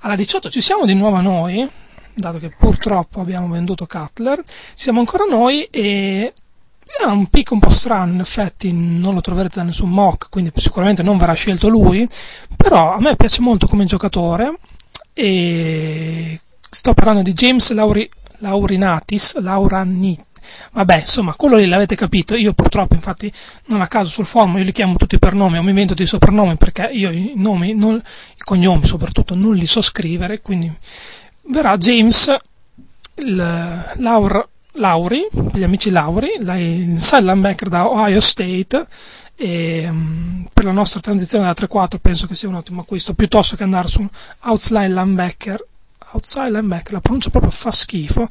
Alla 0.00 0.16
18 0.16 0.50
ci 0.50 0.62
siamo 0.62 0.86
di 0.86 0.94
nuovo 0.94 1.20
noi, 1.20 1.68
dato 2.14 2.38
che 2.38 2.48
purtroppo 2.48 3.20
abbiamo 3.20 3.48
venduto 3.48 3.86
Cutler, 3.86 4.42
siamo 4.72 5.00
ancora 5.00 5.24
noi 5.24 5.64
e 5.64 6.32
è 6.86 7.04
un 7.04 7.26
pick 7.26 7.50
un 7.50 7.58
po' 7.58 7.70
strano, 7.70 8.12
in 8.12 8.20
effetti 8.20 8.72
non 8.72 9.14
lo 9.14 9.20
troverete 9.20 9.58
da 9.58 9.64
nessun 9.64 9.90
mock, 9.90 10.28
quindi 10.30 10.52
sicuramente 10.54 11.02
non 11.02 11.18
verrà 11.18 11.34
scelto 11.34 11.68
lui, 11.68 12.08
però 12.56 12.94
a 12.94 13.00
me 13.00 13.16
piace 13.16 13.40
molto 13.40 13.66
come 13.66 13.84
giocatore 13.84 14.58
e 15.12 16.40
sto 16.68 16.94
parlando 16.94 17.22
di 17.22 17.32
James 17.32 17.72
Lauri, 17.72 18.08
Laurinatis, 18.38 19.38
Lauranit. 19.38 20.24
Vabbè, 20.72 21.00
insomma, 21.00 21.34
quello 21.34 21.56
lì 21.56 21.66
l'avete 21.66 21.96
capito. 21.96 22.36
Io 22.36 22.52
purtroppo, 22.52 22.94
infatti, 22.94 23.32
non 23.66 23.80
a 23.80 23.88
caso 23.88 24.10
sul 24.10 24.26
forum 24.26 24.58
io 24.58 24.64
li 24.64 24.72
chiamo 24.72 24.96
tutti 24.96 25.18
per 25.18 25.34
nome 25.34 25.58
o 25.58 25.62
mi 25.62 25.70
invento 25.70 25.94
dei 25.94 26.06
soprannomi 26.06 26.56
perché 26.56 26.88
io 26.92 27.10
i 27.10 27.32
nomi, 27.36 27.74
non, 27.74 27.96
i 27.96 28.40
cognomi 28.40 28.86
soprattutto, 28.86 29.34
non 29.34 29.54
li 29.54 29.66
so 29.66 29.80
scrivere, 29.80 30.40
quindi 30.40 30.72
verrà 31.48 31.76
James 31.76 32.34
il, 33.14 33.94
Laur, 33.96 34.48
Lauri, 34.76 35.26
gli 35.52 35.62
amici 35.62 35.90
Lauri, 35.90 36.34
il 36.38 36.44
linebacker 36.44 37.68
da 37.68 37.88
Ohio 37.88 38.20
State 38.20 38.86
e 39.34 39.86
um, 39.88 40.48
per 40.52 40.64
la 40.64 40.72
nostra 40.72 41.00
transizione 41.00 41.44
da 41.44 41.54
3-4 41.54 41.98
penso 42.00 42.26
che 42.26 42.34
sia 42.34 42.48
un 42.48 42.54
ottimo 42.54 42.80
acquisto 42.80 43.14
piuttosto 43.14 43.56
che 43.56 43.62
andare 43.62 43.88
su 43.88 44.00
un 44.00 44.08
outside 44.42 44.88
linebacker 44.88 45.64
outside 46.12 46.50
linebacker, 46.50 46.92
la 46.92 47.00
pronuncia 47.00 47.30
proprio 47.30 47.50
fa 47.50 47.70
schifo, 47.70 48.28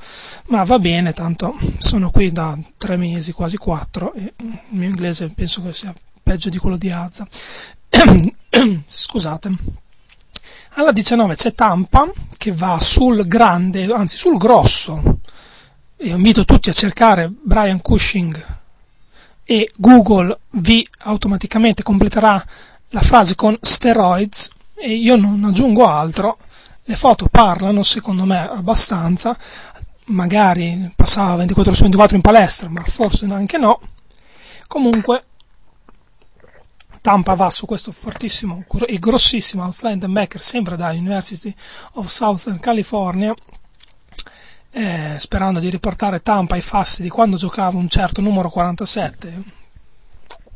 ma 0.47 0.63
va 0.63 0.79
bene, 0.79 1.13
tanto 1.13 1.57
sono 1.79 2.09
qui 2.09 2.31
da 2.31 2.57
tre 2.77 2.97
mesi, 2.97 3.31
quasi 3.31 3.57
quattro, 3.57 4.13
e 4.13 4.33
il 4.37 4.59
mio 4.69 4.87
inglese 4.87 5.29
penso 5.29 5.61
che 5.61 5.73
sia 5.73 5.93
peggio 6.23 6.49
di 6.49 6.57
quello 6.57 6.77
di 6.77 6.89
Azza. 6.91 7.27
Scusate. 8.85 9.83
Alla 10.77 10.91
19 10.91 11.35
c'è 11.35 11.53
Tampa 11.53 12.11
che 12.37 12.51
va 12.51 12.79
sul 12.79 13.27
grande, 13.27 13.85
anzi 13.85 14.17
sul 14.17 14.37
grosso. 14.37 15.19
Io 15.99 16.17
invito 16.17 16.43
tutti 16.43 16.69
a 16.69 16.73
cercare 16.73 17.31
Brian 17.31 17.81
Cushing 17.81 18.45
e 19.45 19.71
Google 19.77 20.39
vi 20.51 20.85
automaticamente 21.03 21.83
completerà 21.83 22.45
la 22.89 23.01
frase 23.01 23.35
con 23.35 23.57
steroids 23.61 24.49
e 24.73 24.93
io 24.93 25.15
non 25.15 25.45
aggiungo 25.45 25.87
altro. 25.87 26.37
Le 26.83 26.97
foto 26.97 27.27
parlano, 27.27 27.81
secondo 27.81 28.25
me, 28.25 28.39
abbastanza. 28.39 29.37
Magari 30.07 30.91
passava 30.97 31.37
24 31.37 31.73
su 31.73 31.81
24 31.83 32.15
in 32.17 32.21
palestra, 32.21 32.67
ma 32.67 32.83
forse 32.83 33.25
anche 33.27 33.57
no. 33.57 33.79
Comunque, 34.67 35.23
Tampa 36.99 37.35
va 37.35 37.49
su 37.51 37.65
questo 37.65 37.93
fortissimo 37.93 38.65
e 38.85 38.99
grossissimo 38.99 39.63
outside 39.63 39.93
linebacker, 39.93 40.41
sempre 40.41 40.75
da 40.75 40.89
University 40.89 41.55
of 41.93 42.07
Southern 42.07 42.59
California, 42.59 43.33
eh, 44.77 45.15
sperando 45.17 45.61
di 45.61 45.69
riportare 45.69 46.21
Tampa 46.21 46.55
ai 46.55 46.61
fasti 46.61 47.01
di 47.01 47.07
quando 47.07 47.37
giocava 47.37 47.77
un 47.77 47.87
certo 47.87 48.19
numero 48.19 48.49
47, 48.49 49.43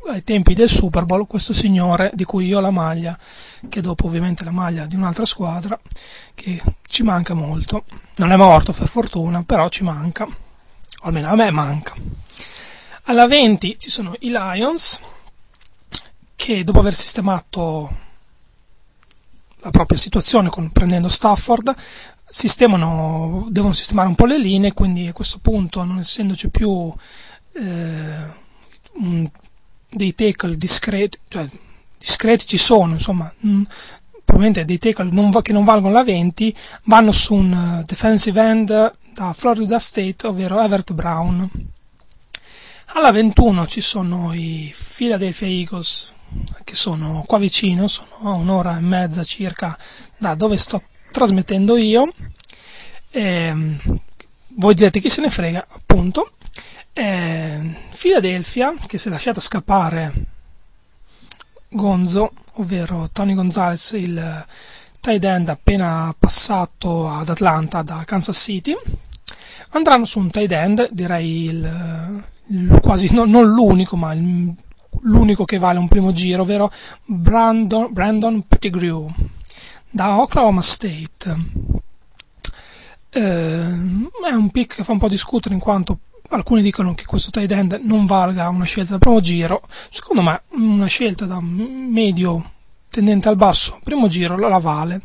ai 0.08 0.22
tempi 0.22 0.52
del 0.52 0.68
Super 0.68 1.06
Bowl, 1.06 1.26
questo 1.26 1.54
signore 1.54 2.10
di 2.12 2.24
cui 2.24 2.44
io 2.44 2.58
ho 2.58 2.60
la 2.60 2.70
maglia, 2.70 3.18
che 3.66 3.80
dopo 3.80 4.06
ovviamente 4.06 4.44
la 4.44 4.50
maglia 4.50 4.84
di 4.84 4.94
un'altra 4.94 5.24
squadra, 5.24 5.80
che 6.34 6.62
ci 6.86 7.02
manca 7.02 7.32
molto. 7.32 7.84
Non 8.16 8.30
è 8.30 8.36
morto 8.36 8.74
per 8.74 8.88
fortuna, 8.88 9.42
però 9.42 9.70
ci 9.70 9.84
manca, 9.84 10.24
o 10.24 10.34
almeno 11.00 11.28
a 11.28 11.34
me 11.34 11.50
manca. 11.50 11.94
Alla 13.04 13.26
20 13.26 13.78
ci 13.78 13.88
sono 13.88 14.14
i 14.18 14.28
Lions, 14.28 15.00
che 16.36 16.62
dopo 16.62 16.80
aver 16.80 16.94
sistemato 16.94 17.96
la 19.62 19.70
propria 19.70 19.98
situazione 19.98 20.50
con, 20.50 20.70
prendendo 20.70 21.08
Stafford, 21.08 21.74
sistemano, 22.30 23.48
devono 23.50 23.72
sistemare 23.72 24.08
un 24.08 24.14
po' 24.14 24.24
le 24.24 24.38
linee, 24.38 24.72
quindi 24.72 25.08
a 25.08 25.12
questo 25.12 25.38
punto, 25.40 25.82
non 25.82 25.98
essendoci 25.98 26.48
più 26.48 26.92
eh, 27.54 28.24
dei 29.90 30.14
tackle 30.14 30.56
discreti, 30.56 31.18
cioè 31.28 31.48
discreti 31.98 32.46
ci 32.46 32.56
sono, 32.56 32.92
insomma, 32.92 33.30
mh, 33.36 33.62
probabilmente 34.24 34.64
dei 34.64 34.78
tackle 34.78 35.10
non, 35.10 35.32
che 35.42 35.52
non 35.52 35.64
valgono 35.64 35.92
la 35.92 36.04
20, 36.04 36.56
vanno 36.84 37.10
su 37.10 37.34
un 37.34 37.80
uh, 37.80 37.82
defensive 37.84 38.40
end 38.40 38.92
da 39.12 39.32
Florida 39.36 39.80
State, 39.80 40.28
ovvero 40.28 40.60
Everett 40.60 40.92
Brown. 40.92 41.50
Alla 42.92 43.10
21 43.10 43.66
ci 43.66 43.80
sono 43.80 44.32
i 44.32 44.72
Philadelphia 44.96 45.48
Eagles, 45.48 46.14
che 46.62 46.76
sono 46.76 47.24
qua 47.26 47.38
vicino, 47.38 47.88
sono 47.88 48.08
a 48.22 48.30
un'ora 48.30 48.76
e 48.76 48.80
mezza 48.80 49.24
circa 49.24 49.76
da 50.16 50.36
dove 50.36 50.56
sto 50.56 50.82
trasmettendo 51.10 51.76
io. 51.76 52.12
E, 53.10 53.52
voi 54.56 54.74
direte 54.74 55.00
chi 55.00 55.08
se 55.08 55.20
ne 55.20 55.30
frega, 55.30 55.66
appunto. 55.68 56.32
E, 56.92 57.76
Philadelphia, 57.96 58.74
che 58.86 58.98
si 58.98 59.08
è 59.08 59.10
lasciata 59.10 59.40
scappare 59.40 60.12
Gonzo, 61.68 62.32
ovvero 62.54 63.08
Tony 63.12 63.34
Gonzalez, 63.34 63.92
il 63.92 64.46
tight 65.00 65.24
end 65.24 65.48
appena 65.48 66.14
passato 66.18 67.08
ad 67.08 67.28
Atlanta 67.28 67.82
da 67.82 68.02
Kansas 68.04 68.36
City, 68.36 68.76
andranno 69.70 70.04
su 70.04 70.18
un 70.18 70.30
tight 70.30 70.50
end, 70.52 70.88
direi 70.90 71.44
il, 71.44 72.24
il 72.48 72.78
quasi 72.82 73.12
no, 73.12 73.24
non 73.24 73.46
l'unico, 73.46 73.96
ma 73.96 74.12
il, 74.12 74.52
l'unico 75.02 75.44
che 75.44 75.58
vale 75.58 75.78
un 75.78 75.88
primo 75.88 76.12
giro, 76.12 76.42
ovvero 76.42 76.70
Brandon, 77.04 77.92
Brandon 77.92 78.42
Pettigrew 78.46 79.08
da 79.90 80.20
Oklahoma 80.20 80.62
State. 80.62 81.36
Eh, 83.10 83.20
è 83.20 84.32
un 84.32 84.50
pick 84.50 84.76
che 84.76 84.84
fa 84.84 84.92
un 84.92 84.98
po' 84.98 85.08
discutere 85.08 85.54
in 85.54 85.60
quanto 85.60 85.98
alcuni 86.28 86.62
dicono 86.62 86.94
che 86.94 87.04
questo 87.04 87.30
tight 87.30 87.50
end 87.50 87.80
non 87.82 88.06
valga 88.06 88.48
una 88.48 88.64
scelta 88.64 88.92
da 88.92 88.98
primo 88.98 89.20
giro. 89.20 89.62
Secondo 89.90 90.22
me 90.22 90.42
una 90.50 90.86
scelta 90.86 91.26
da 91.26 91.40
medio 91.40 92.52
tendente 92.88 93.28
al 93.28 93.36
basso, 93.36 93.80
primo 93.82 94.08
giro 94.08 94.36
la 94.36 94.58
vale. 94.58 95.00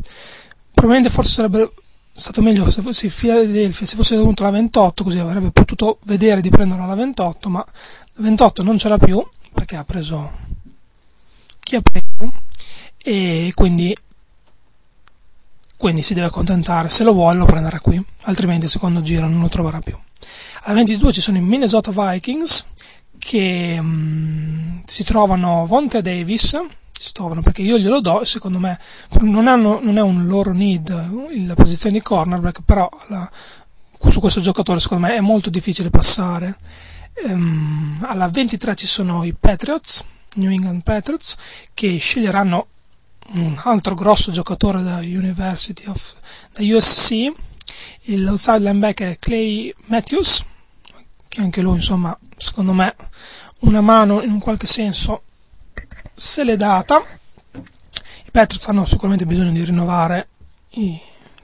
Probabilmente 0.72 1.14
forse 1.14 1.34
sarebbe 1.34 1.72
stato 2.18 2.42
meglio 2.42 2.70
se 2.70 2.82
fosse 2.82 3.10
Philadelphia 3.10 3.86
se 3.86 3.98
fosse 3.98 4.16
venuto 4.16 4.44
la 4.44 4.50
28 4.50 5.04
così 5.04 5.20
avrebbe 5.20 5.52
potuto 5.52 6.00
vedere 6.06 6.40
di 6.40 6.50
prenderla 6.50 6.86
la 6.86 6.96
28 6.96 7.50
ma 7.50 7.66
la 8.14 8.24
28 8.24 8.64
non 8.64 8.78
ce 8.78 8.88
l'ha 8.88 8.98
più 8.98 9.22
perché 9.54 9.76
ha 9.76 9.84
preso 9.84 10.32
chi 11.60 11.76
ha 11.76 11.82
preso 11.82 12.32
e 12.98 13.52
quindi 13.54 13.94
quindi 15.86 16.02
si 16.02 16.16
deve 16.16 16.26
accontentare 16.26 16.90
se 16.90 17.04
lo 17.04 17.14
vuole 17.14 17.38
lo 17.38 17.46
prenderà 17.46 17.80
qui 17.80 18.04
altrimenti 18.22 18.66
il 18.66 18.72
secondo 18.72 19.04
giro 19.04 19.28
non 19.28 19.40
lo 19.40 19.50
troverà 19.50 19.82
più. 19.82 19.96
Alla 20.64 20.74
22 20.78 21.14
ci 21.14 21.22
sono 21.22 21.38
i 21.38 21.42
Minnesota 21.42 21.92
Vikings 21.92 22.66
che 23.20 23.80
mh, 23.80 24.82
si 24.86 25.04
trovano 25.04 25.68
Vonte 25.68 26.02
Davis 26.02 26.60
si 26.92 27.12
trovano 27.12 27.44
perché 27.44 27.62
io 27.62 27.78
glielo 27.78 28.02
do 28.02 28.26
secondo 28.26 28.58
me 28.58 28.80
non, 29.20 29.46
hanno, 29.46 29.80
non 29.80 30.00
è 30.00 30.02
un 30.02 30.26
loro 30.26 30.54
need 30.54 30.90
la 31.46 31.54
posizione 31.54 31.96
di 31.96 32.02
cornerback 32.02 32.62
però 32.66 32.90
la, 33.10 33.30
su 34.10 34.20
questo 34.20 34.42
giocatore 34.42 34.80
secondo 34.80 35.06
me 35.06 35.16
è 35.16 35.22
molto 35.22 35.52
difficile 35.52 35.92
passare. 35.92 36.58
Ehm, 37.14 38.04
alla 38.08 38.28
23 38.28 38.74
ci 38.74 38.88
sono 38.88 39.24
i 39.24 39.36
Patriots 39.40 40.04
New 40.38 40.50
England 40.50 40.82
Patriots 40.82 41.36
che 41.76 41.96
sceglieranno 41.98 42.70
un 43.34 43.60
altro 43.64 43.96
grosso 43.96 44.32
giocatore 44.32 44.84
da 44.84 45.00
of 45.88 46.16
da 46.54 46.64
USC 46.64 47.32
il 48.04 48.28
outside 48.28 48.60
linebacker 48.60 49.18
Clay 49.18 49.74
Matthews 49.88 50.46
che 51.28 51.42
anche 51.42 51.62
lui 51.62 51.76
insomma 51.76 52.18
secondo 52.38 52.74
me 52.74 52.96
una 53.60 53.82
mano 53.82 54.22
in 54.22 54.32
un 54.32 54.40
qualche 54.40 54.68
senso 54.68 55.24
se 56.16 56.44
l'è 56.44 56.56
data. 56.56 57.02
I 57.54 58.32
Patriots 58.32 58.68
hanno 58.68 58.86
sicuramente 58.86 59.26
bisogno 59.26 59.52
di 59.52 59.64
rinnovare 59.64 60.30
i, 60.72 61.00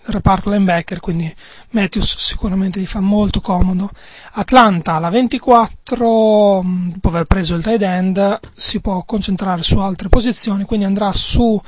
reparto 0.06 0.50
linebacker 0.50 1.00
quindi 1.00 1.34
Matthews 1.72 2.18
sicuramente 2.18 2.80
gli 2.80 2.88
fa 2.88 3.00
molto 3.00 3.42
comodo. 3.42 3.90
Atlanta 4.34 4.94
alla 4.94 5.10
24 5.10 6.62
mh, 6.64 6.92
dopo 6.94 7.08
aver 7.10 7.26
preso 7.26 7.56
il 7.56 7.64
tight 7.64 7.82
end 7.82 8.40
si 8.54 8.80
può 8.80 9.04
concentrare 9.04 9.64
su 9.64 9.78
altre 9.78 10.10
posizioni 10.10 10.64
quindi 10.64 10.86
andrà 10.86 11.12
su 11.12 11.62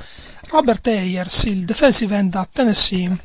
Robert 0.50 0.86
Ayers 0.86 1.44
il 1.44 1.64
defensive 1.64 2.16
end 2.16 2.30
da 2.30 2.48
Tennessee. 2.50 3.16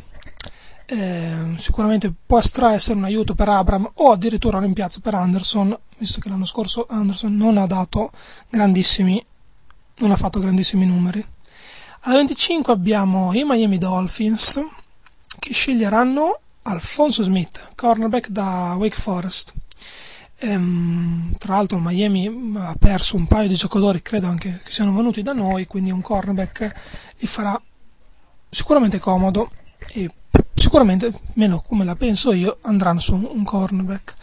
Eh, 0.86 1.54
sicuramente 1.58 2.12
potrà 2.26 2.74
essere 2.74 2.98
un 2.98 3.04
aiuto 3.04 3.36
per 3.36 3.48
Abram 3.48 3.90
o 3.96 4.12
addirittura 4.12 4.58
un 4.58 4.64
rimpiazzo 4.64 5.02
per 5.02 5.14
Anderson, 5.14 5.78
visto 6.00 6.20
che 6.20 6.30
l'anno 6.30 6.46
scorso 6.46 6.88
Anderson 6.90 7.36
non 7.36 7.58
ha 7.58 7.68
dato 7.68 8.12
grandissimi, 8.50 9.24
non 9.98 10.10
ha 10.10 10.16
fatto 10.16 10.40
grandissimi 10.40 10.88
numeri. 10.88 11.24
Alla 12.02 12.16
25 12.16 12.74
abbiamo 12.74 13.34
i 13.34 13.44
Miami 13.44 13.78
Dolphins 13.78 14.60
che 15.50 15.56
sceglieranno 15.56 16.42
Alfonso 16.64 17.24
Smith, 17.24 17.72
cornerback 17.74 18.28
da 18.28 18.76
Wake 18.78 18.96
Forest. 18.96 19.54
Ehm, 20.38 21.36
tra 21.40 21.56
l'altro 21.56 21.80
Miami 21.80 22.54
ha 22.58 22.76
perso 22.78 23.16
un 23.16 23.26
paio 23.26 23.48
di 23.48 23.56
giocatori, 23.56 24.04
credo 24.04 24.28
anche 24.28 24.62
che 24.64 24.70
siano 24.70 24.94
venuti 24.94 25.24
da 25.24 25.34
noi, 25.34 25.66
quindi 25.66 25.90
un 25.90 26.02
cornerback 26.02 27.16
gli 27.18 27.26
farà 27.26 27.60
sicuramente 28.48 29.00
comodo 29.00 29.50
e 29.88 30.12
sicuramente, 30.54 31.20
meno 31.34 31.64
come 31.68 31.84
la 31.84 31.96
penso 31.96 32.32
io, 32.32 32.60
andranno 32.62 33.00
su 33.00 33.16
un 33.16 33.44
cornerback. 33.44 34.14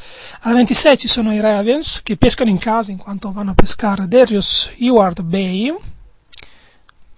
Alla 0.43 0.55
26 0.55 0.97
ci 0.97 1.09
sono 1.09 1.33
i 1.33 1.41
Ravens 1.41 2.03
che 2.05 2.17
pescano 2.17 2.51
in 2.51 2.59
casa 2.59 2.93
in 2.93 2.99
quanto 2.99 3.33
vanno 3.33 3.51
a 3.51 3.55
pescare 3.55 4.07
Darius 4.07 4.75
Eward 4.79 5.23
Bay. 5.23 5.75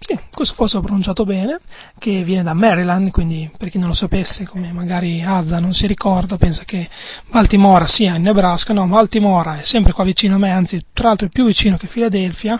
Sì, 0.01 0.17
questo 0.31 0.53
forse 0.53 0.77
ho 0.77 0.81
pronunciato 0.81 1.25
bene, 1.25 1.59
che 1.97 2.23
viene 2.23 2.41
da 2.41 2.53
Maryland, 2.53 3.11
quindi 3.11 3.51
per 3.57 3.69
chi 3.69 3.77
non 3.77 3.89
lo 3.89 3.93
sapesse, 3.93 4.45
come 4.45 4.71
magari 4.71 5.21
Azza 5.21 5.59
non 5.59 5.73
si 5.73 5.87
ricorda, 5.87 6.37
pensa 6.37 6.63
che 6.63 6.89
Baltimora 7.27 7.85
sia 7.85 8.15
in 8.15 8.23
Nebraska, 8.23 8.71
no, 8.71 8.87
Baltimora 8.87 9.59
è 9.59 9.61
sempre 9.61 9.91
qua 9.91 10.05
vicino 10.05 10.35
a 10.35 10.37
me, 10.37 10.51
anzi 10.51 10.85
tra 10.93 11.09
l'altro 11.09 11.27
è 11.27 11.29
più 11.29 11.45
vicino 11.45 11.75
che 11.75 11.87
Philadelphia, 11.87 12.59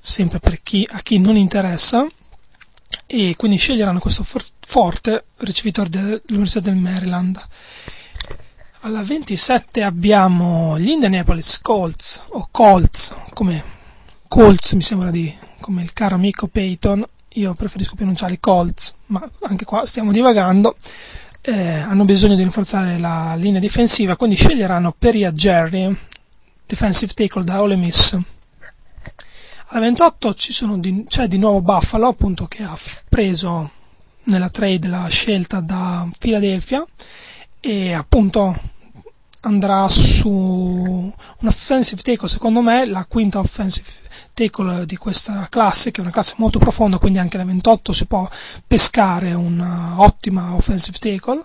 sempre 0.00 0.38
per 0.38 0.62
chi, 0.62 0.88
a 0.90 1.00
chi 1.00 1.18
non 1.18 1.36
interessa, 1.36 2.06
e 3.06 3.34
quindi 3.36 3.56
sceglieranno 3.56 3.98
questo 3.98 4.22
for- 4.22 4.44
forte 4.60 5.24
ricevitore 5.38 5.90
dell'Università 5.90 6.60
del 6.60 6.76
Maryland. 6.76 7.40
Alla 8.80 9.02
27 9.02 9.82
abbiamo 9.82 10.78
gli 10.78 10.88
Indianapolis 10.88 11.60
Colts, 11.60 12.22
o 12.30 12.48
Colts, 12.50 13.14
come 13.34 13.64
Colts 14.28 14.72
mi 14.72 14.82
sembra 14.82 15.10
di, 15.10 15.36
come 15.62 15.82
il 15.82 15.94
caro 15.94 16.16
amico 16.16 16.48
Peyton, 16.48 17.02
io 17.34 17.54
preferisco 17.54 17.94
pronunciare 17.94 18.38
Colts, 18.38 18.94
ma 19.06 19.26
anche 19.42 19.64
qua 19.64 19.86
stiamo 19.86 20.12
divagando. 20.12 20.76
Eh, 21.40 21.78
hanno 21.78 22.04
bisogno 22.04 22.34
di 22.34 22.42
rinforzare 22.42 22.98
la 22.98 23.34
linea 23.36 23.60
difensiva, 23.60 24.16
quindi 24.16 24.36
sceglieranno 24.36 24.94
Peria 24.96 25.32
Jerry, 25.32 25.96
defensive 26.66 27.14
tackle 27.14 27.44
da 27.44 27.62
Ole 27.62 27.76
Miss. 27.76 28.18
Alla 29.68 29.80
28 29.80 30.36
di, 30.76 31.04
c'è 31.08 31.26
di 31.28 31.38
nuovo 31.38 31.62
Buffalo, 31.62 32.08
appunto, 32.08 32.46
che 32.46 32.62
ha 32.62 32.76
preso 33.08 33.70
nella 34.24 34.50
trade 34.50 34.86
la 34.86 35.06
scelta 35.08 35.60
da 35.60 36.06
Philadelphia 36.18 36.84
e 37.58 37.92
appunto 37.92 38.71
andrà 39.42 39.88
su 39.88 40.28
un 40.28 41.12
offensive 41.46 42.02
tackle, 42.02 42.28
secondo 42.28 42.60
me 42.60 42.86
la 42.86 43.04
quinta 43.06 43.38
offensive 43.38 43.88
tackle 44.34 44.86
di 44.86 44.96
questa 44.96 45.46
classe, 45.50 45.90
che 45.90 46.00
è 46.00 46.02
una 46.02 46.12
classe 46.12 46.34
molto 46.38 46.58
profonda, 46.58 46.98
quindi 46.98 47.18
anche 47.18 47.36
la 47.36 47.44
28 47.44 47.92
si 47.92 48.06
può 48.06 48.28
pescare 48.66 49.32
un'ottima 49.32 50.54
offensive 50.54 50.98
tackle, 50.98 51.42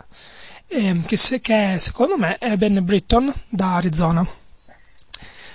ehm, 0.67 1.05
che, 1.05 1.17
se, 1.17 1.41
che 1.41 1.75
secondo 1.79 2.17
me 2.17 2.37
è 2.37 2.55
Ben 2.57 2.83
Britton 2.83 3.33
da 3.49 3.75
Arizona. 3.75 4.25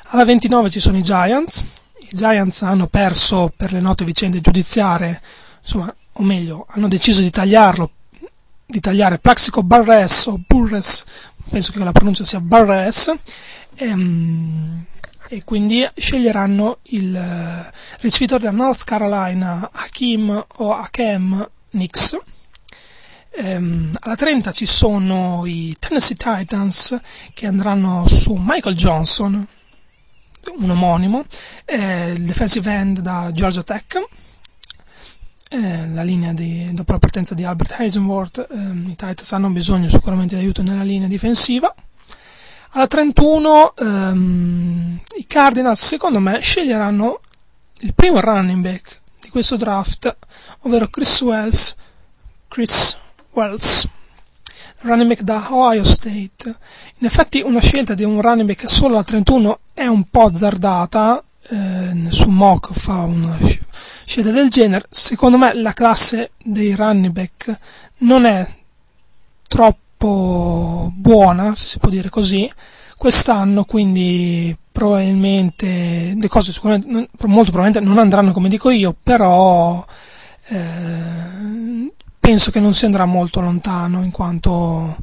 Alla 0.08 0.24
29 0.24 0.70
ci 0.70 0.80
sono 0.80 0.98
i 0.98 1.02
Giants, 1.02 1.64
i 1.98 2.16
Giants 2.16 2.62
hanno 2.62 2.86
perso 2.86 3.52
per 3.56 3.72
le 3.72 3.80
note 3.80 4.04
vicende 4.04 4.40
giudiziarie, 4.40 5.20
insomma, 5.60 5.94
o 6.14 6.22
meglio, 6.22 6.66
hanno 6.70 6.88
deciso 6.88 7.22
di 7.22 7.30
tagliarlo, 7.30 7.90
di 8.66 8.80
tagliare 8.80 9.18
Plaxico 9.18 9.62
Barres 9.62 10.26
o 10.26 10.40
Burres, 10.46 11.04
penso 11.52 11.70
che 11.70 11.78
la 11.80 11.92
pronuncia 11.92 12.24
sia 12.24 12.40
Barres, 12.40 13.14
ehm, 13.74 14.86
e 15.28 15.44
quindi 15.44 15.86
sceglieranno 15.94 16.78
il 16.84 17.14
eh, 17.14 17.70
ricevitore 18.00 18.40
della 18.40 18.56
North 18.56 18.84
Carolina 18.84 19.68
Hakim 19.70 20.46
o 20.56 20.72
Hakem 20.72 21.46
Nix. 21.72 22.16
Ehm, 23.32 23.90
alla 24.00 24.16
30 24.16 24.52
ci 24.52 24.64
sono 24.64 25.42
i 25.44 25.76
Tennessee 25.78 26.16
Titans 26.16 26.98
che 27.34 27.46
andranno 27.46 28.08
su 28.08 28.34
Michael 28.38 28.74
Johnson, 28.74 29.46
un 30.58 30.70
omonimo, 30.70 31.26
eh, 31.66 32.12
il 32.12 32.22
defensive 32.22 32.72
end 32.72 33.00
da 33.00 33.30
Georgia 33.30 33.62
Tech, 33.62 34.02
eh, 35.52 35.88
la 35.92 36.02
linea 36.02 36.32
di, 36.32 36.66
dopo 36.72 36.92
la 36.92 36.98
partenza 36.98 37.34
di 37.34 37.44
Albert 37.44 37.76
Heisenworth, 37.78 38.46
ehm, 38.50 38.86
i 38.86 38.96
Titans 38.96 39.32
hanno 39.32 39.50
bisogno 39.50 39.86
sicuramente 39.86 40.34
di 40.34 40.40
aiuto 40.40 40.62
nella 40.62 40.82
linea 40.82 41.08
difensiva. 41.08 41.74
Alla 42.70 42.86
31 42.86 43.74
ehm, 43.76 45.00
i 45.18 45.26
Cardinals 45.26 45.84
secondo 45.84 46.20
me 46.20 46.40
sceglieranno 46.40 47.20
il 47.80 47.92
primo 47.92 48.20
running 48.20 48.62
back 48.62 49.00
di 49.20 49.28
questo 49.28 49.56
draft, 49.56 50.16
ovvero 50.60 50.88
Chris 50.88 51.20
Wells, 51.20 51.76
Chris 52.48 52.96
Wells 53.32 53.86
running 54.80 55.08
back 55.08 55.20
da 55.20 55.48
Ohio 55.50 55.84
State. 55.84 56.56
In 56.98 57.06
effetti 57.06 57.42
una 57.42 57.60
scelta 57.60 57.92
di 57.92 58.04
un 58.04 58.22
running 58.22 58.48
back 58.48 58.70
solo 58.70 58.94
alla 58.94 59.04
31 59.04 59.58
è 59.74 59.86
un 59.86 60.04
po' 60.04 60.22
azzardata, 60.22 61.22
eh, 61.48 62.06
su 62.08 62.30
Mock 62.30 62.72
fa 62.72 63.02
una 63.02 63.36
scelta 64.04 64.30
del 64.30 64.48
genere. 64.48 64.86
Secondo 64.90 65.38
me 65.38 65.54
la 65.54 65.72
classe 65.72 66.32
dei 66.42 66.74
running 66.74 67.12
back 67.12 67.58
non 67.98 68.24
è 68.24 68.46
troppo 69.48 70.90
buona, 70.94 71.54
se 71.54 71.66
si 71.66 71.78
può 71.78 71.88
dire 71.88 72.08
così, 72.08 72.50
quest'anno, 72.96 73.64
quindi 73.64 74.56
probabilmente 74.72 76.16
le 76.18 76.28
cose 76.28 76.52
sicuramente 76.52 76.88
molto 77.26 77.50
probabilmente 77.50 77.80
non 77.80 77.98
andranno 77.98 78.32
come 78.32 78.48
dico 78.48 78.70
io, 78.70 78.96
però 79.00 79.84
eh, 80.46 81.92
penso 82.18 82.50
che 82.50 82.60
non 82.60 82.72
si 82.72 82.86
andrà 82.86 83.04
molto 83.04 83.40
lontano 83.40 84.02
in 84.02 84.10
quanto 84.10 84.96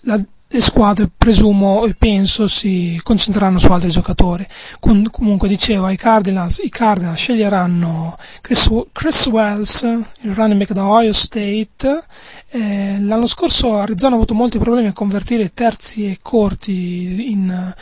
la, 0.00 0.20
le 0.46 0.60
squadre 0.60 1.10
presumo 1.16 1.84
e 1.86 1.94
penso 1.94 2.46
si 2.46 3.00
concentreranno 3.02 3.58
su 3.58 3.72
altri 3.72 3.90
giocatori 3.90 4.46
Com- 4.78 5.10
comunque 5.10 5.48
dicevo 5.48 5.88
i 5.88 5.96
Cardinals, 5.96 6.60
i 6.62 6.68
Cardinals 6.68 7.18
sceglieranno 7.18 8.16
Chris, 8.40 8.70
Chris, 8.92 9.26
Wells 9.26 9.82
il 9.82 10.34
running 10.34 10.58
back 10.58 10.72
da 10.72 10.86
Ohio 10.86 11.12
State 11.12 12.04
eh, 12.50 12.98
l'anno 13.00 13.26
scorso 13.26 13.78
Arizona 13.78 14.12
ha 14.12 14.16
avuto 14.16 14.34
molti 14.34 14.58
problemi 14.58 14.88
a 14.88 14.92
convertire 14.92 15.52
terzi 15.52 16.10
e 16.10 16.18
corti 16.22 17.32
in, 17.32 17.74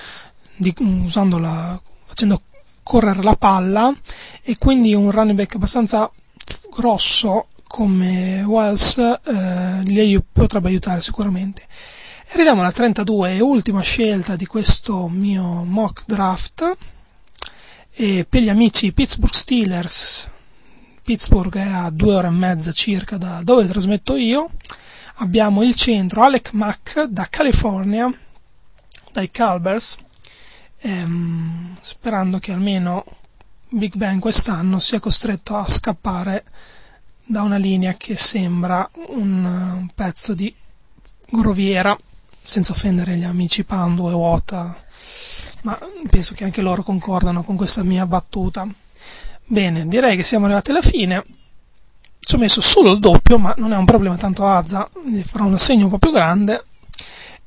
di, 0.56 0.74
la, 1.38 1.80
facendo 2.04 2.42
correre 2.82 3.22
la 3.22 3.36
palla 3.36 3.94
e 4.42 4.56
quindi 4.56 4.94
un 4.94 5.10
running 5.10 5.36
back 5.36 5.56
abbastanza 5.56 6.10
grosso 6.74 7.48
come 7.66 8.42
Wells 8.42 8.98
eh, 8.98 9.82
li 9.84 10.22
potrebbe 10.30 10.68
aiutare 10.68 11.00
sicuramente. 11.00 11.66
Arriviamo 12.32 12.62
alla 12.62 12.72
32 12.72 13.34
e 13.34 13.40
ultima 13.40 13.82
scelta 13.82 14.36
di 14.36 14.46
questo 14.46 15.06
mio 15.08 15.64
mock 15.64 16.04
draft. 16.06 16.76
E 17.90 18.26
per 18.26 18.40
gli 18.40 18.48
amici 18.48 18.92
Pittsburgh 18.92 19.34
Steelers 19.34 20.30
Pittsburgh 21.02 21.54
è 21.56 21.68
a 21.68 21.90
due 21.90 22.14
ore 22.14 22.28
e 22.28 22.30
mezza 22.30 22.72
circa 22.72 23.18
da 23.18 23.42
dove 23.42 23.68
trasmetto 23.68 24.16
io. 24.16 24.48
Abbiamo 25.16 25.62
il 25.62 25.74
centro 25.74 26.22
Alec 26.22 26.52
Mack 26.54 27.02
da 27.02 27.26
California 27.28 28.10
dai 29.12 29.30
Calbers 29.30 29.98
ehm, 30.78 31.76
sperando 31.82 32.38
che 32.38 32.52
almeno 32.52 33.04
Big 33.68 33.94
Ben 33.94 34.18
quest'anno 34.18 34.78
sia 34.78 35.00
costretto 35.00 35.54
a 35.56 35.68
scappare 35.68 36.44
da 37.24 37.42
una 37.42 37.58
linea 37.58 37.92
che 37.92 38.16
sembra 38.16 38.88
un, 39.08 39.44
un 39.44 39.88
pezzo 39.94 40.32
di 40.32 40.54
groviera, 41.28 41.94
senza 42.42 42.72
offendere 42.72 43.16
gli 43.16 43.24
amici 43.24 43.64
Pandu 43.64 44.08
e 44.08 44.12
Wota, 44.12 44.76
ma 45.62 45.78
penso 46.10 46.34
che 46.34 46.44
anche 46.44 46.60
loro 46.60 46.82
concordano 46.82 47.42
con 47.42 47.56
questa 47.56 47.82
mia 47.82 48.06
battuta. 48.06 48.66
Bene, 49.44 49.86
direi 49.86 50.16
che 50.16 50.22
siamo 50.22 50.46
arrivati 50.46 50.70
alla 50.70 50.82
fine. 50.82 51.24
Ci 52.18 52.34
ho 52.36 52.38
messo 52.38 52.60
solo 52.60 52.92
il 52.92 52.98
doppio, 52.98 53.38
ma 53.38 53.54
non 53.58 53.72
è 53.72 53.76
un 53.76 53.84
problema 53.84 54.16
tanto 54.16 54.46
Azza, 54.46 54.88
gli 55.04 55.22
farò 55.22 55.44
un 55.44 55.54
assegno 55.54 55.84
un 55.84 55.90
po' 55.90 55.98
più 55.98 56.12
grande. 56.12 56.64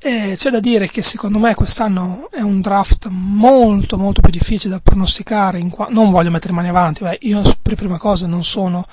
E 0.06 0.36
c'è 0.36 0.50
da 0.50 0.60
dire 0.60 0.88
che 0.88 1.02
secondo 1.02 1.40
me 1.40 1.56
quest'anno 1.56 2.28
è 2.30 2.40
un 2.40 2.60
draft 2.60 3.08
molto 3.08 3.98
molto 3.98 4.20
più 4.20 4.30
difficile 4.30 4.74
da 4.74 4.80
pronosticare. 4.80 5.60
Qua- 5.68 5.88
non 5.90 6.12
voglio 6.12 6.30
mettere 6.30 6.52
mani 6.52 6.68
avanti, 6.68 7.02
beh, 7.02 7.18
io 7.22 7.42
per 7.60 7.74
prima 7.74 7.98
cosa 7.98 8.28
non 8.28 8.44
sono 8.44 8.86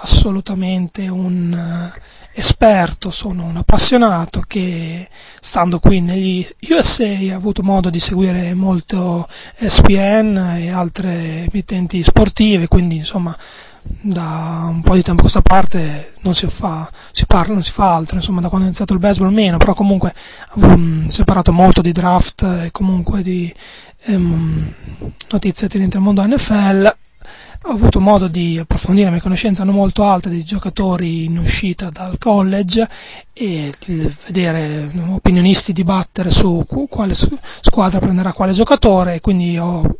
assolutamente 0.00 1.08
un 1.08 1.54
eh, 1.54 2.00
esperto, 2.38 3.10
sono 3.10 3.44
un 3.44 3.56
appassionato 3.56 4.42
che 4.46 5.08
stando 5.40 5.78
qui 5.78 6.02
negli 6.02 6.46
USA 6.68 7.16
ha 7.32 7.34
avuto 7.34 7.62
modo 7.62 7.88
di 7.88 7.98
seguire 7.98 8.52
molto 8.52 9.26
ESPN 9.56 10.56
e 10.58 10.70
altre 10.70 11.46
emittenti 11.50 12.02
sportive, 12.02 12.68
quindi 12.68 12.96
insomma 12.96 13.34
da 14.00 14.68
un 14.70 14.82
po' 14.82 14.94
di 14.94 15.02
tempo 15.02 15.20
a 15.20 15.22
questa 15.22 15.42
parte 15.42 16.12
non 16.22 16.34
si 16.34 16.46
fa, 16.46 16.90
si 17.12 17.26
parla, 17.26 17.54
non 17.54 17.62
si 17.62 17.72
fa 17.72 17.94
altro, 17.94 18.16
insomma 18.16 18.40
da 18.40 18.48
quando 18.48 18.66
è 18.66 18.68
iniziato 18.68 18.92
il 18.92 19.00
baseball 19.00 19.32
meno, 19.32 19.56
però 19.56 19.74
comunque 19.74 20.14
um, 20.54 21.08
si 21.08 21.22
è 21.22 21.24
parlato 21.24 21.52
molto 21.52 21.80
di 21.80 21.92
draft 21.92 22.42
e 22.42 22.70
comunque 22.70 23.22
di 23.22 23.52
um, 24.06 24.72
notizie 25.30 25.66
attinenti 25.66 25.96
al 25.96 26.02
mondo 26.02 26.26
NFL 26.26 26.96
ho 27.62 27.70
avuto 27.72 28.00
modo 28.00 28.28
di 28.28 28.58
approfondire 28.58 29.06
le 29.06 29.12
mie 29.12 29.20
conoscenze 29.20 29.62
hanno 29.62 29.72
molto 29.72 30.04
alte 30.04 30.28
dei 30.28 30.44
giocatori 30.44 31.24
in 31.24 31.38
uscita 31.38 31.90
dal 31.90 32.16
college 32.18 32.88
e 33.32 33.74
vedere 34.26 34.90
opinionisti 35.10 35.72
dibattere 35.72 36.30
su 36.30 36.64
quale 36.88 37.14
squadra 37.14 37.98
prenderà 37.98 38.32
quale 38.32 38.52
giocatore 38.52 39.20
quindi 39.20 39.58
ho 39.58 39.98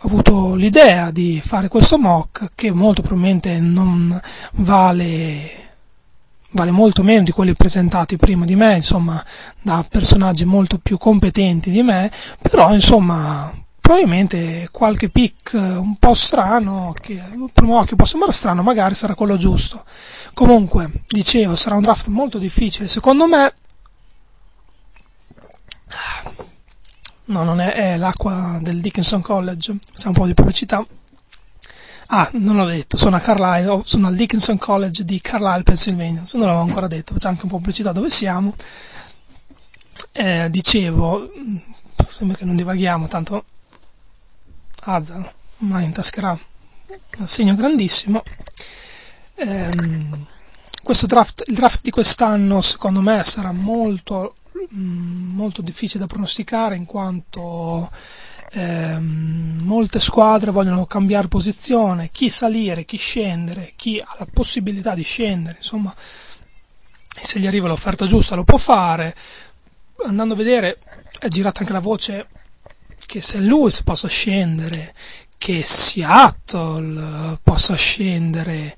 avuto 0.00 0.54
l'idea 0.54 1.10
di 1.10 1.40
fare 1.44 1.68
questo 1.68 1.98
mock 1.98 2.50
che 2.54 2.70
molto 2.70 3.02
probabilmente 3.02 3.58
non 3.60 4.20
vale 4.52 5.64
vale 6.50 6.70
molto 6.70 7.02
meno 7.02 7.22
di 7.22 7.32
quelli 7.32 7.54
presentati 7.54 8.16
prima 8.16 8.46
di 8.46 8.56
me, 8.56 8.76
insomma, 8.76 9.22
da 9.60 9.84
personaggi 9.88 10.46
molto 10.46 10.78
più 10.78 10.96
competenti 10.96 11.70
di 11.70 11.82
me, 11.82 12.10
però 12.40 12.72
insomma 12.72 13.52
probabilmente 13.78 14.68
qualche 14.72 15.10
pick 15.10 15.52
un 15.52 15.96
po' 15.98 16.14
strano, 16.14 16.92
che 17.00 17.20
al 17.20 17.50
primo 17.52 17.78
occhio 17.78 17.94
può 17.94 18.06
sembrare 18.06 18.32
strano, 18.32 18.62
magari 18.62 18.94
sarà 18.94 19.14
quello 19.14 19.36
giusto. 19.36 19.84
Comunque, 20.34 20.90
dicevo, 21.06 21.54
sarà 21.54 21.76
un 21.76 21.82
draft 21.82 22.08
molto 22.08 22.38
difficile, 22.38 22.88
secondo 22.88 23.28
me. 23.28 23.52
No, 27.26 27.42
non 27.42 27.60
è, 27.60 27.72
è 27.72 27.96
l'acqua 27.96 28.58
del 28.62 28.80
Dickinson 28.80 29.20
College, 29.20 29.76
facciamo 29.92 30.14
un 30.14 30.20
po' 30.20 30.26
di 30.26 30.34
pubblicità. 30.34 30.84
Ah, 32.08 32.30
non 32.34 32.54
l'ho 32.54 32.66
detto, 32.66 32.96
sono 32.96 33.16
a 33.16 33.20
Carlisle, 33.20 33.82
sono 33.84 34.06
al 34.06 34.14
Dickinson 34.14 34.58
College 34.58 35.04
di 35.04 35.20
Carlisle, 35.20 35.64
Pennsylvania, 35.64 36.24
se 36.24 36.36
non 36.36 36.46
l'avevo 36.46 36.64
ancora 36.64 36.86
detto, 36.86 37.14
facciamo 37.14 37.32
anche 37.32 37.44
un 37.44 37.50
po' 37.50 37.56
pubblicità 37.56 37.90
dove 37.90 38.10
siamo. 38.10 38.54
Eh, 40.12 40.48
dicevo, 40.50 41.30
sembra 42.08 42.36
che 42.36 42.44
non 42.44 42.54
divaghiamo, 42.54 43.08
tanto 43.08 43.44
Hazard, 44.82 45.28
ma 45.58 45.80
intascherà 45.80 46.30
un 46.30 47.22
assegno 47.24 47.54
grandissimo. 47.56 48.22
Ehm, 49.34 50.26
questo 50.82 51.06
draft, 51.06 51.42
il 51.46 51.54
draft 51.54 51.82
di 51.82 51.90
quest'anno 51.90 52.60
secondo 52.60 53.00
me 53.00 53.22
sarà 53.24 53.50
molto, 53.50 54.36
molto 54.70 55.62
difficile 55.62 56.00
da 56.00 56.06
pronosticare 56.06 56.76
in 56.76 56.84
quanto 56.86 57.90
ehm, 58.52 59.60
molte 59.62 60.00
squadre 60.00 60.50
vogliono 60.50 60.86
cambiare 60.86 61.28
posizione, 61.28 62.10
chi 62.12 62.30
salire, 62.30 62.84
chi 62.84 62.96
scendere, 62.96 63.72
chi 63.76 63.98
ha 63.98 64.16
la 64.18 64.26
possibilità 64.32 64.94
di 64.94 65.02
scendere, 65.02 65.58
insomma, 65.58 65.94
se 67.20 67.38
gli 67.38 67.46
arriva 67.46 67.68
l'offerta 67.68 68.06
giusta 68.06 68.34
lo 68.34 68.44
può 68.44 68.58
fare. 68.58 69.14
Andando 70.04 70.34
a 70.34 70.36
vedere, 70.36 70.78
è 71.18 71.28
girata 71.28 71.60
anche 71.60 71.72
la 71.72 71.80
voce 71.80 72.28
che 73.06 73.20
St. 73.20 73.36
Louis 73.36 73.82
possa 73.82 74.08
scendere, 74.08 74.94
che 75.38 75.62
Seattle 75.62 77.38
possa 77.42 77.74
scendere, 77.74 78.76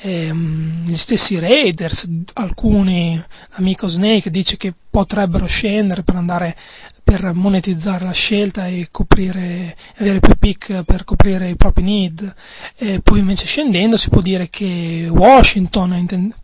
ehm, 0.00 0.86
gli 0.86 0.96
stessi 0.96 1.38
Raiders, 1.38 2.08
alcuni, 2.34 3.22
l'amico 3.56 3.86
Snake 3.86 4.30
dice 4.30 4.56
che 4.56 4.74
potrebbero 4.90 5.46
scendere 5.46 6.02
per 6.02 6.16
andare 6.16 6.56
per 7.02 7.32
monetizzare 7.32 8.04
la 8.04 8.12
scelta 8.12 8.68
e 8.68 8.88
coprire, 8.92 9.76
avere 9.98 10.20
più 10.20 10.36
pick 10.38 10.84
per 10.84 11.04
coprire 11.04 11.48
i 11.48 11.56
propri 11.56 11.82
need. 11.82 12.34
E 12.76 13.00
poi 13.00 13.18
invece 13.18 13.46
scendendo 13.46 13.96
si 13.96 14.10
può 14.10 14.20
dire 14.20 14.48
che 14.48 15.08
Washington 15.10 15.92
ha, 15.92 15.96
inten- 15.96 16.34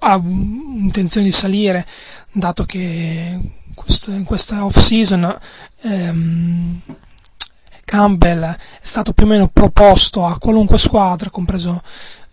ha 0.00 0.20
intenzione 0.24 1.26
di 1.26 1.32
salire, 1.32 1.86
dato 2.32 2.64
che 2.64 3.38
in 4.06 4.24
questa 4.24 4.64
off 4.64 4.78
season 4.78 5.36
ehm, 5.82 6.80
Campbell 7.84 8.42
è 8.42 8.56
stato 8.80 9.12
più 9.12 9.26
o 9.26 9.28
meno 9.28 9.48
proposto 9.48 10.24
a 10.24 10.38
qualunque 10.38 10.78
squadra, 10.78 11.30
compreso 11.30 11.82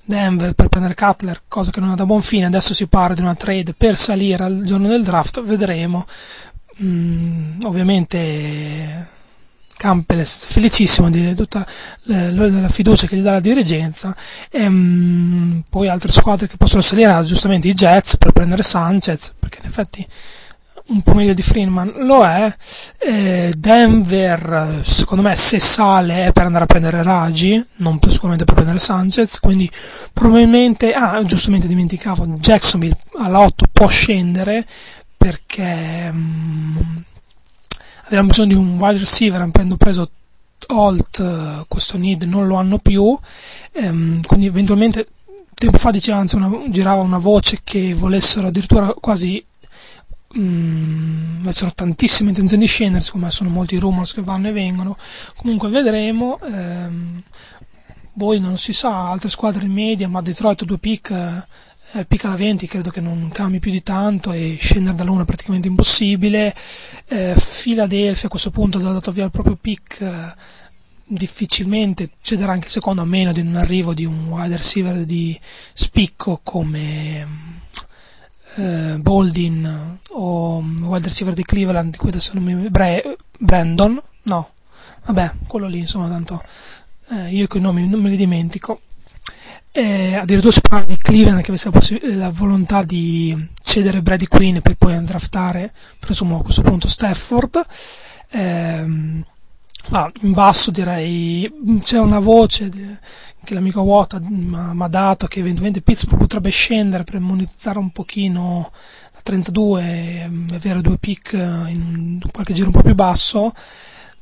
Denver 0.04 0.54
per 0.54 0.68
prendere 0.68 0.96
Cutler, 0.96 1.44
cosa 1.48 1.72
che 1.72 1.80
non 1.80 1.92
è 1.92 1.96
da 1.96 2.06
buon 2.06 2.22
fine. 2.22 2.46
Adesso 2.46 2.74
si 2.74 2.88
parla 2.88 3.16
di 3.16 3.22
una 3.22 3.36
trade 3.36 3.74
per 3.74 3.96
salire 3.96 4.44
al 4.44 4.64
giorno 4.64 4.88
del 4.88 5.04
draft, 5.04 5.42
vedremo. 5.42 6.06
Mm, 6.82 7.64
ovviamente 7.64 9.10
Campbell 9.82 10.20
è 10.20 10.26
felicissimo 10.26 11.10
di 11.10 11.34
tutta 11.34 11.66
la 12.04 12.70
fiducia 12.70 13.08
che 13.08 13.16
gli 13.16 13.22
dà 13.22 13.32
la 13.32 13.40
dirigenza 13.40 14.16
e 14.50 14.68
um, 14.68 15.64
poi 15.68 15.88
altre 15.88 16.12
squadre 16.12 16.48
che 16.48 16.58
possono 16.58 16.84
salire, 16.84 17.24
giustamente 17.24 17.68
i 17.68 17.74
Jets 17.74 18.16
per 18.18 18.32
prendere 18.32 18.62
Sanchez, 18.62 19.34
perché 19.40 19.58
in 19.60 19.68
effetti 19.68 20.08
un 20.92 21.02
po' 21.02 21.14
meglio 21.14 21.34
di 21.34 21.42
Freeman 21.42 21.94
lo 22.00 22.26
è 22.26 22.54
eh, 23.00 23.54
Denver 23.58 24.82
secondo 24.84 25.24
me 25.24 25.36
se 25.36 25.60
sale 25.60 26.26
è 26.26 26.32
per 26.32 26.46
andare 26.46 26.66
a 26.66 26.68
prendere 26.68 27.02
Raggi 27.02 27.64
non 27.78 27.98
per, 27.98 28.12
sicuramente 28.12 28.44
per 28.44 28.56
prendere 28.56 28.80
Sanchez 28.80 29.40
quindi 29.40 29.70
probabilmente 30.12 30.94
ah 30.94 31.24
giustamente 31.24 31.68
dimenticavo 31.68 32.26
Jacksonville 32.40 32.98
alla 33.20 33.40
8 33.40 33.66
può 33.72 33.88
perché 35.18 36.10
um, 36.12 37.04
avevano 38.06 38.28
bisogno 38.28 38.48
di 38.48 38.56
un 38.56 38.78
wide 38.78 39.00
receiver 39.00 39.42
hanno 39.42 39.78
preso 39.78 40.10
Holt 40.68 41.66
questo 41.68 41.98
need 41.98 42.24
non 42.24 42.48
lo 42.48 42.56
hanno 42.56 42.78
più 42.80 43.04
um, 43.04 44.22
quindi 44.22 44.46
eventualmente 44.46 45.08
tempo 45.56 45.78
fa 45.78 45.92
diceva 45.92 46.18
anzi 46.18 46.36
una, 46.36 46.50
girava 46.68 47.02
una 47.02 47.18
voce 47.18 47.62
che 47.64 47.94
volessero 47.94 48.48
addirittura 48.48 48.94
quasi 49.00 49.44
Mm, 50.38 51.48
sono 51.50 51.74
tantissime 51.74 52.30
intenzioni 52.30 52.64
di 52.64 52.70
scendere, 52.70 53.04
siccome 53.04 53.32
sono 53.32 53.50
molti 53.50 53.78
rumors 53.78 54.14
che 54.14 54.22
vanno 54.22 54.48
e 54.48 54.52
vengono. 54.52 54.98
Comunque 55.36 55.70
vedremo. 55.70 56.40
Ehm, 56.42 57.24
poi 58.14 58.40
non 58.40 58.58
si 58.58 58.74
sa, 58.74 59.10
altre 59.10 59.30
squadre 59.30 59.66
in 59.66 59.72
media, 59.72 60.08
ma 60.08 60.22
Detroit 60.22 60.64
due 60.66 60.78
pick, 60.78 61.12
eh, 61.94 62.06
pick 62.06 62.26
alla 62.26 62.36
20 62.36 62.68
credo 62.68 62.90
che 62.90 63.02
non 63.02 63.30
cambi 63.32 63.60
più 63.60 63.72
di 63.72 63.84
tanto 63.84 64.32
e 64.32 64.58
scendere 64.60 64.96
dall'una 64.96 65.24
è 65.24 65.26
praticamente 65.26 65.68
impossibile. 65.68 66.56
Eh, 67.08 67.36
Philadelphia 67.64 68.28
a 68.28 68.30
questo 68.30 68.52
punto 68.52 68.78
ha 68.78 68.94
dato 68.94 69.12
via 69.12 69.26
il 69.26 69.32
proprio 69.32 69.58
pick. 69.60 70.02
Eh, 70.02 70.34
difficilmente 71.04 72.12
cederà 72.22 72.54
anche 72.54 72.68
il 72.68 72.72
secondo 72.72 73.02
a 73.02 73.06
meno 73.06 73.34
di 73.34 73.42
un 73.42 73.56
arrivo 73.58 73.94
di 73.94 74.06
un 74.06 74.28
wide 74.30 74.56
receiver 74.56 75.04
di 75.04 75.38
spicco 75.74 76.40
come 76.42 77.61
eh, 78.56 78.98
Boldin 79.00 80.00
o 80.10 80.60
wide 80.60 81.08
receiver 81.08 81.34
di 81.34 81.44
Cleveland, 81.44 81.92
di 81.92 81.98
cui 81.98 82.10
adesso 82.10 82.34
non 82.34 82.44
mi... 82.44 82.70
Bre- 82.70 83.18
Brandon, 83.38 84.00
no, 84.24 84.50
vabbè, 85.06 85.32
quello 85.48 85.68
lì, 85.68 85.80
insomma, 85.80 86.08
tanto 86.08 86.44
eh, 87.10 87.30
io 87.30 87.48
con 87.48 87.60
i 87.60 87.64
nomi 87.64 87.88
non 87.88 88.02
me 88.02 88.10
li 88.10 88.18
dimentico. 88.18 88.82
E 89.74 90.16
addirittura 90.16 90.52
si 90.52 90.62
parla 90.62 90.86
di 90.86 90.98
Cleveland 90.98 91.42
che 91.42 91.52
avesse 91.52 91.70
la, 92.16 92.30
volontà 92.30 92.84
di 92.84 93.50
cedere 93.64 94.02
Brady 94.02 94.28
Queen 94.28 94.62
per 94.62 94.76
poi 94.76 95.02
draftare, 95.04 95.74
presumo 95.98 96.40
a 96.40 96.44
questo 96.44 96.62
punto 96.62 96.90
Stafford. 96.90 97.62
Ehm, 98.32 99.26
ma 99.90 100.10
in 100.22 100.32
basso 100.32 100.72
direi 100.72 101.52
c'è 101.82 102.00
una 102.00 102.20
voce 102.20 102.70
che 103.44 103.54
l'amico 103.54 103.82
Watt 103.82 104.20
mi 104.20 104.56
ha 104.56 104.88
dato 104.88 105.28
che 105.28 105.40
eventualmente 105.40 105.82
Pittsburgh 105.82 106.20
potrebbe 106.20 106.50
scendere 106.50 107.04
per 107.04 107.20
monetizzare 107.20 107.80
un 107.80 107.90
pochino 107.90 108.72
la 109.14 109.20
32 109.24 109.84
e 109.84 110.30
avere 110.54 110.82
due 110.82 110.98
pick 110.98 111.34
in 111.34 112.20
qualche 112.32 112.54
giro 112.54 112.68
un 112.68 112.74
po' 112.74 112.84
più 112.84 112.96
basso 112.96 113.54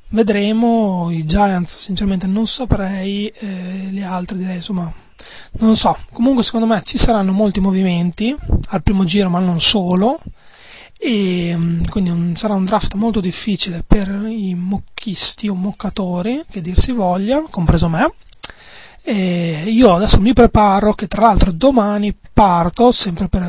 vedremo. 0.10 1.10
I 1.12 1.26
Giants, 1.26 1.78
sinceramente, 1.78 2.28
non 2.28 2.48
saprei. 2.48 3.28
Eh, 3.28 3.90
le 3.92 4.04
altre 4.04 4.38
direi, 4.38 4.56
insomma, 4.56 4.92
non 5.54 5.76
so. 5.76 5.98
Comunque, 6.12 6.44
secondo 6.44 6.68
me 6.68 6.82
ci 6.84 6.98
saranno 6.98 7.32
molti 7.32 7.60
movimenti 7.60 8.36
al 8.68 8.84
primo 8.84 9.04
giro, 9.04 9.30
ma 9.30 9.40
non 9.40 9.60
solo. 9.60 10.20
E 11.02 11.56
mm, 11.56 11.84
quindi 11.90 12.10
un- 12.10 12.36
sarà 12.36 12.54
un 12.56 12.66
draft 12.66 12.94
molto 12.96 13.20
difficile 13.22 13.84
per 13.88 14.10
i 14.10 14.54
mocchisti 14.56 15.48
o 15.48 15.54
moccatori, 15.56 16.44
che 16.50 16.62
dir 16.62 16.78
si 16.78 16.92
voglia, 16.92 17.44
compreso 17.50 17.88
me. 17.90 18.12
E 19.02 19.64
io 19.68 19.94
adesso 19.96 20.20
mi 20.22 20.34
preparo, 20.34 20.94
che 20.94 21.08
tra 21.08 21.22
l'altro 21.22 21.52
domani 21.52 22.14
parto, 22.34 22.92
sempre 22.92 23.28
per 23.30 23.42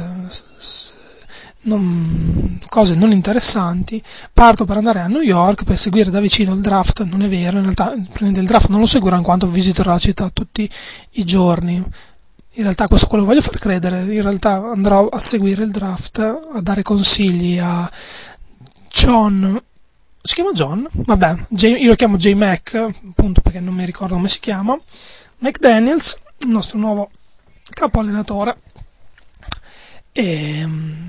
non- 1.62 2.58
cose 2.68 2.94
non 2.94 3.10
interessanti, 3.12 4.02
parto 4.32 4.64
per 4.64 4.76
andare 4.78 5.00
a 5.00 5.06
New 5.08 5.20
York 5.20 5.64
per 5.64 5.76
seguire 5.76 6.10
da 6.10 6.20
vicino 6.20 6.54
il 6.54 6.60
draft, 6.60 7.02
non 7.04 7.20
è 7.22 7.28
vero, 7.28 7.58
in 7.58 7.64
realtà 7.64 7.92
il 7.92 8.46
draft 8.46 8.68
non 8.68 8.80
lo 8.80 8.86
seguirò 8.86 9.16
in 9.16 9.22
quanto 9.22 9.46
visiterò 9.46 9.90
la 9.90 9.98
città 9.98 10.30
tutti 10.30 10.68
i 11.12 11.24
giorni. 11.24 11.84
In 12.54 12.64
realtà 12.64 12.88
questo 12.88 13.06
è 13.06 13.08
quello 13.08 13.22
che 13.24 13.30
voglio 13.30 13.42
far 13.42 13.58
credere, 13.58 14.00
in 14.02 14.22
realtà 14.22 14.54
andrò 14.54 15.06
a 15.06 15.18
seguire 15.20 15.62
il 15.62 15.70
draft, 15.70 16.18
a 16.18 16.60
dare 16.60 16.82
consigli 16.82 17.58
a 17.58 17.88
John, 18.88 19.62
si 20.22 20.34
chiama 20.34 20.50
John? 20.52 20.86
Vabbè, 20.92 21.46
io 21.48 21.88
lo 21.88 21.94
chiamo 21.94 22.16
J. 22.16 22.32
Mac, 22.32 22.74
appunto 22.74 23.40
perché 23.40 23.60
non 23.60 23.74
mi 23.74 23.84
ricordo 23.84 24.14
come 24.14 24.28
si 24.28 24.40
chiama, 24.40 24.78
McDaniels, 25.38 26.18
il 26.38 26.48
nostro 26.48 26.78
nuovo 26.78 27.10
capo 27.70 28.00
allenatore. 28.00 28.56
E, 30.12 30.66
mm, 30.66 31.06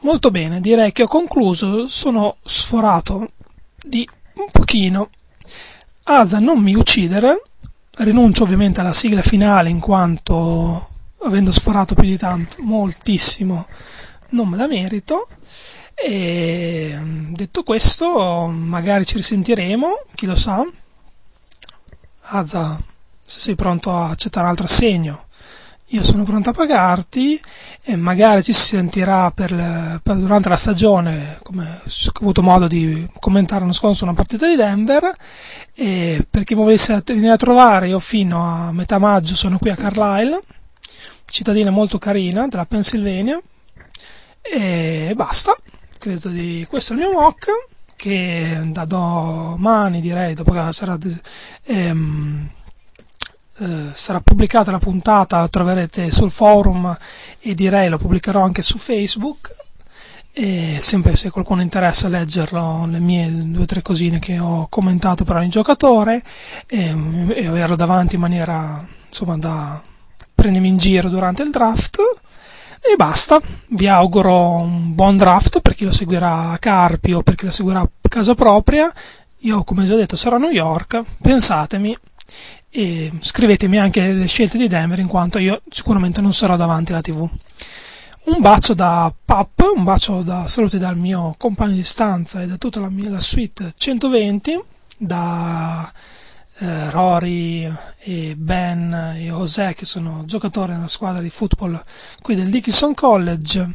molto 0.00 0.30
bene, 0.30 0.60
direi 0.60 0.92
che 0.92 1.04
ho 1.04 1.08
concluso, 1.08 1.88
sono 1.88 2.36
sforato 2.44 3.30
di 3.82 4.08
un 4.34 4.46
pochino. 4.52 5.10
Aza, 6.04 6.38
non 6.38 6.60
mi 6.60 6.74
uccidere, 6.76 7.42
rinuncio 7.98 8.42
ovviamente 8.42 8.80
alla 8.80 8.92
sigla 8.92 9.22
finale 9.22 9.68
in 9.68 9.80
quanto 9.80 10.90
avendo 11.22 11.52
sforato 11.52 11.94
più 11.94 12.04
di 12.04 12.16
tanto, 12.16 12.56
moltissimo, 12.62 13.66
non 14.30 14.48
me 14.48 14.56
la 14.56 14.66
merito. 14.66 15.28
E 15.94 16.98
detto 17.30 17.62
questo, 17.62 18.48
magari 18.48 19.06
ci 19.06 19.16
risentiremo, 19.16 20.04
chi 20.14 20.26
lo 20.26 20.36
sa. 20.36 20.62
Azza, 22.28 22.78
se 23.24 23.40
sei 23.40 23.54
pronto 23.54 23.92
a 23.92 24.10
accettare 24.10 24.44
un 24.44 24.50
altro 24.50 24.66
assegno, 24.66 25.25
io 25.90 26.02
sono 26.02 26.24
pronto 26.24 26.50
a 26.50 26.52
pagarti 26.52 27.40
e 27.82 27.94
magari 27.94 28.42
ci 28.42 28.52
si 28.52 28.64
sentirà 28.64 29.30
per, 29.30 30.00
per- 30.02 30.16
durante 30.16 30.48
la 30.48 30.56
stagione, 30.56 31.38
come 31.42 31.80
ho 31.84 32.10
avuto 32.20 32.42
modo 32.42 32.66
di 32.66 33.08
commentare 33.20 33.60
l'anno 33.60 33.72
scorso 33.72 34.02
una 34.02 34.14
partita 34.14 34.48
di 34.48 34.56
Denver. 34.56 35.12
E 35.74 36.26
per 36.28 36.42
chi 36.42 36.54
mi 36.56 36.62
volesse 36.62 37.00
venire 37.06 37.30
a 37.30 37.36
trovare, 37.36 37.86
io 37.86 38.00
fino 38.00 38.42
a 38.42 38.72
metà 38.72 38.98
maggio 38.98 39.36
sono 39.36 39.58
qui 39.58 39.70
a 39.70 39.76
Carlisle, 39.76 40.40
cittadina 41.26 41.70
molto 41.70 41.98
carina 41.98 42.48
della 42.48 42.66
Pennsylvania. 42.66 43.40
E 44.42 45.12
basta, 45.14 45.54
credo 45.98 46.30
di 46.30 46.66
questo 46.68 46.92
è 46.92 46.96
il 46.96 47.02
mio 47.02 47.12
mock 47.12 47.48
che 47.96 48.60
da 48.66 48.84
domani 48.84 50.00
direi 50.00 50.34
dopo 50.34 50.52
che 50.52 50.72
sarà 50.72 50.98
ehm, 51.64 52.50
eh, 53.58 53.88
sarà 53.92 54.20
pubblicata 54.20 54.70
la 54.70 54.78
puntata, 54.78 55.40
la 55.40 55.48
troverete 55.48 56.10
sul 56.10 56.30
forum 56.30 56.96
e 57.40 57.54
direi 57.54 57.88
lo 57.88 57.98
pubblicherò 57.98 58.42
anche 58.42 58.62
su 58.62 58.78
Facebook. 58.78 59.54
E 60.32 60.76
sempre 60.80 61.16
se 61.16 61.30
qualcuno 61.30 61.62
interessa 61.62 62.08
leggerlo, 62.08 62.86
le 62.86 62.98
mie 62.98 63.30
due 63.46 63.62
o 63.62 63.66
tre 63.66 63.80
cosine 63.80 64.18
che 64.18 64.38
ho 64.38 64.66
commentato 64.68 65.24
per 65.24 65.36
ogni 65.36 65.48
giocatore 65.48 66.22
e, 66.66 66.94
e 67.34 67.46
averlo 67.46 67.74
davanti 67.74 68.16
in 68.16 68.20
maniera 68.20 68.86
insomma 69.08 69.38
da 69.38 69.80
prendermi 70.34 70.68
in 70.68 70.76
giro 70.76 71.08
durante 71.08 71.42
il 71.42 71.50
draft. 71.50 71.98
E 72.82 72.96
basta, 72.96 73.40
vi 73.68 73.88
auguro 73.88 74.58
un 74.58 74.94
buon 74.94 75.16
draft 75.16 75.60
per 75.60 75.74
chi 75.74 75.84
lo 75.86 75.90
seguirà 75.90 76.50
a 76.50 76.58
Carpi 76.58 77.14
o 77.14 77.22
per 77.22 77.34
chi 77.34 77.46
lo 77.46 77.50
seguirà 77.50 77.80
a 77.80 77.88
casa 78.06 78.34
propria. 78.34 78.92
Io, 79.40 79.64
come 79.64 79.86
già 79.86 79.96
detto, 79.96 80.16
sarò 80.16 80.36
a 80.36 80.40
New 80.40 80.50
York, 80.50 81.02
pensatemi 81.22 81.96
e 82.78 83.10
scrivetemi 83.20 83.78
anche 83.78 84.12
le 84.12 84.26
scelte 84.26 84.58
di 84.58 84.68
Denver 84.68 84.98
in 84.98 85.06
quanto 85.06 85.38
io 85.38 85.62
sicuramente 85.70 86.20
non 86.20 86.34
sarò 86.34 86.56
davanti 86.56 86.92
alla 86.92 87.00
TV. 87.00 87.26
Un 88.24 88.40
bacio 88.40 88.74
da 88.74 89.10
Pap, 89.24 89.72
un 89.74 89.82
bacio 89.82 90.20
da 90.20 90.46
saluti 90.46 90.76
dal 90.76 90.98
mio 90.98 91.34
compagno 91.38 91.72
di 91.72 91.82
stanza 91.82 92.42
e 92.42 92.46
da 92.46 92.58
tutta 92.58 92.80
la 92.80 92.90
mia 92.90 93.08
la 93.08 93.20
suite 93.20 93.72
120, 93.74 94.62
da 94.98 95.90
eh, 96.58 96.90
Rory 96.90 97.72
e 97.98 98.34
Ben 98.36 98.92
e 99.16 99.24
José 99.28 99.72
che 99.74 99.86
sono 99.86 100.24
giocatori 100.26 100.72
nella 100.72 100.86
squadra 100.86 101.22
di 101.22 101.30
football 101.30 101.82
qui 102.20 102.34
del 102.34 102.50
Dickinson 102.50 102.92
College 102.92 103.70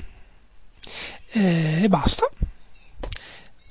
e, 1.32 1.80
e 1.82 1.88
basta. 1.88 2.30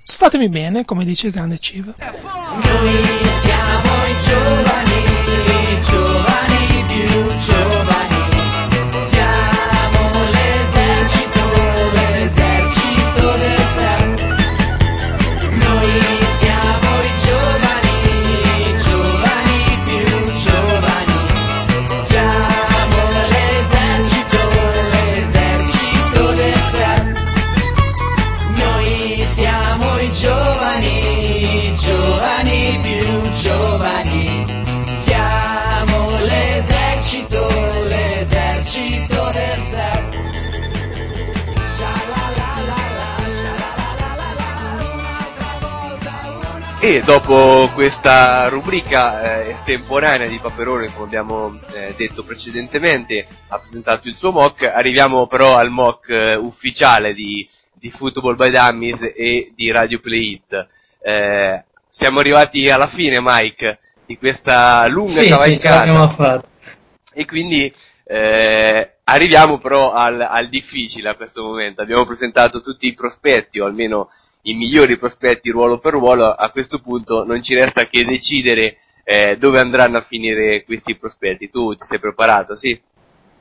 Statemi 0.03 0.49
bene, 0.49 0.85
come 0.85 1.05
dice 1.05 1.29
il 1.29 1.33
grande 1.33 1.61
Civ. 1.61 1.95
Noi 1.97 3.25
siamo 3.41 4.05
i 4.07 4.17
giovani, 4.19 5.10
E 46.83 47.03
dopo 47.05 47.69
questa 47.75 48.49
rubrica 48.49 49.43
eh, 49.45 49.51
estemporanea 49.51 50.27
di 50.27 50.39
Paperone, 50.39 50.91
come 50.93 51.05
abbiamo 51.05 51.61
eh, 51.75 51.93
detto 51.95 52.25
precedentemente, 52.25 53.27
ha 53.49 53.59
presentato 53.59 54.09
il 54.09 54.17
suo 54.17 54.33
mock, 54.33 54.63
arriviamo 54.63 55.27
però 55.27 55.57
al 55.59 55.69
mock 55.69 56.09
eh, 56.09 56.35
ufficiale 56.37 57.13
di, 57.13 57.47
di 57.75 57.91
Football 57.91 58.37
by 58.37 58.51
Dummies 58.51 59.13
e 59.15 59.53
di 59.55 59.71
Radio 59.71 60.01
Play 60.01 60.33
It. 60.33 60.69
Eh, 61.03 61.65
siamo 61.91 62.21
arrivati 62.21 62.71
alla 62.71 62.89
fine, 62.89 63.19
Mike, 63.21 63.79
di 64.07 64.17
questa 64.17 64.87
lunga 64.87 65.11
Sì, 65.11 65.35
sì, 65.35 65.57
cavalcata. 65.59 66.09
fatta. 66.09 66.49
e 67.13 67.27
quindi 67.27 67.73
eh, 68.05 68.95
arriviamo 69.05 69.59
però 69.59 69.93
al, 69.93 70.19
al 70.19 70.49
difficile 70.49 71.11
a 71.11 71.15
questo 71.15 71.43
momento. 71.43 71.83
Abbiamo 71.83 72.07
presentato 72.07 72.63
tutti 72.63 72.87
i 72.87 72.95
prospetti, 72.95 73.61
o 73.61 73.67
almeno 73.67 74.09
i 74.43 74.55
migliori 74.55 74.99
prospetti 74.99 75.51
ruolo 75.51 75.79
per 75.79 75.93
ruolo. 75.93 76.31
A 76.31 76.51
questo 76.51 76.81
punto 76.81 77.25
non 77.25 77.43
ci 77.43 77.55
resta 77.55 77.85
che 77.85 78.05
decidere 78.05 78.79
eh, 79.05 79.37
dove 79.39 79.59
andranno 79.59 79.99
a 79.99 80.05
finire 80.07 80.65
questi 80.65 80.97
prospetti. 80.97 81.51
Tu 81.51 81.75
ti 81.75 81.85
sei 81.89 81.99
preparato, 81.99 82.57
sì? 82.57 82.81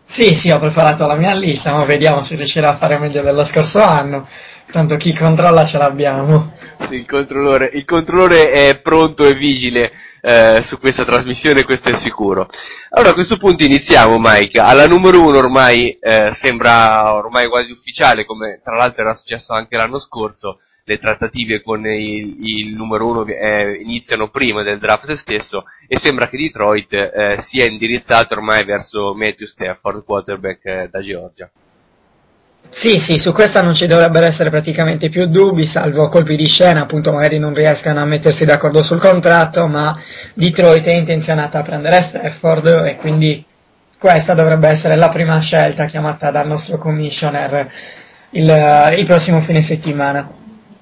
Sì, 0.03 0.33
sì, 0.33 0.49
ho 0.49 0.57
preparato 0.57 1.05
la 1.05 1.13
mia 1.13 1.35
lista, 1.35 1.75
ma 1.75 1.83
vediamo 1.83 2.23
se 2.23 2.35
riuscirà 2.35 2.69
a 2.69 2.73
fare 2.73 2.97
meglio 2.97 3.21
dello 3.21 3.45
scorso 3.45 3.79
anno. 3.79 4.27
Tanto 4.71 4.97
chi 4.97 5.13
controlla 5.13 5.65
ce 5.65 5.77
l'abbiamo. 5.77 6.53
Il 6.89 7.05
controllore, 7.05 7.69
il 7.73 7.85
controllore 7.85 8.49
è 8.51 8.79
pronto 8.79 9.23
e 9.25 9.35
vigile 9.35 9.91
eh, 10.21 10.61
su 10.63 10.79
questa 10.79 11.05
trasmissione, 11.05 11.63
questo 11.63 11.89
è 11.89 11.97
sicuro. 11.97 12.49
Allora 12.89 13.11
a 13.11 13.13
questo 13.13 13.37
punto 13.37 13.63
iniziamo, 13.63 14.17
Mike. 14.19 14.59
Alla 14.59 14.87
numero 14.87 15.21
uno 15.21 15.37
ormai 15.37 15.91
eh, 15.99 16.31
sembra 16.41 17.13
ormai 17.13 17.47
quasi 17.47 17.71
ufficiale, 17.71 18.25
come 18.25 18.61
tra 18.63 18.75
l'altro 18.75 19.03
era 19.03 19.15
successo 19.15 19.53
anche 19.53 19.77
l'anno 19.77 19.99
scorso. 19.99 20.59
Le 20.89 20.97
trattative 20.97 21.61
con 21.61 21.85
il, 21.85 22.35
il 22.39 22.73
numero 22.73 23.05
uno 23.05 23.23
eh, 23.27 23.79
iniziano 23.79 24.29
prima 24.29 24.63
del 24.63 24.79
draft 24.79 25.13
stesso 25.13 25.65
e 25.87 25.99
sembra 25.99 26.27
che 26.27 26.35
Detroit 26.35 26.91
eh, 26.91 27.37
sia 27.41 27.65
indirizzato 27.65 28.33
ormai 28.33 28.65
verso 28.65 29.13
Matthew 29.13 29.45
Stafford, 29.45 30.03
quarterback 30.03 30.65
eh, 30.65 30.89
da 30.89 30.99
Georgia. 31.01 31.47
Sì, 32.71 32.97
sì, 32.97 33.19
su 33.19 33.33
questa 33.33 33.61
non 33.61 33.75
ci 33.75 33.85
dovrebbero 33.85 34.25
essere 34.25 34.49
praticamente 34.49 35.09
più 35.09 35.27
dubbi, 35.27 35.67
salvo 35.67 36.07
colpi 36.07 36.35
di 36.35 36.47
scena, 36.47 36.81
appunto 36.81 37.11
magari 37.11 37.37
non 37.37 37.53
riescano 37.53 37.99
a 37.99 38.05
mettersi 38.05 38.45
d'accordo 38.45 38.81
sul 38.81 38.99
contratto, 38.99 39.67
ma 39.67 39.95
Detroit 40.33 40.85
è 40.85 40.93
intenzionata 40.93 41.59
a 41.59 41.61
prendere 41.61 42.01
Stafford 42.01 42.65
e 42.87 42.95
quindi 42.95 43.45
questa 43.99 44.33
dovrebbe 44.33 44.69
essere 44.69 44.95
la 44.95 45.09
prima 45.09 45.39
scelta 45.39 45.85
chiamata 45.85 46.31
dal 46.31 46.47
nostro 46.47 46.79
commissioner 46.79 47.71
il, 48.31 48.95
il 48.97 49.05
prossimo 49.05 49.39
fine 49.39 49.61
settimana. 49.61 50.38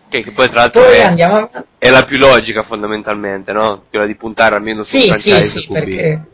Che, 0.09 0.23
che 0.23 0.31
poi 0.31 0.49
tra 0.49 0.61
l'altro 0.61 0.81
Poi 0.83 0.97
è, 0.97 1.01
andiamo 1.01 1.49
è 1.77 1.89
la 1.89 2.03
più 2.05 2.17
logica 2.17 2.63
fondamentalmente, 2.63 3.51
no? 3.51 3.83
Quella 3.89 4.05
di 4.05 4.15
puntare 4.15 4.55
almeno 4.55 4.83
su 4.83 4.97
Sì, 4.97 5.09
un 5.09 5.13
sì, 5.13 5.31
franchise 5.31 5.43
sì, 5.43 5.67
QB. 5.67 5.71
perché 5.71 6.27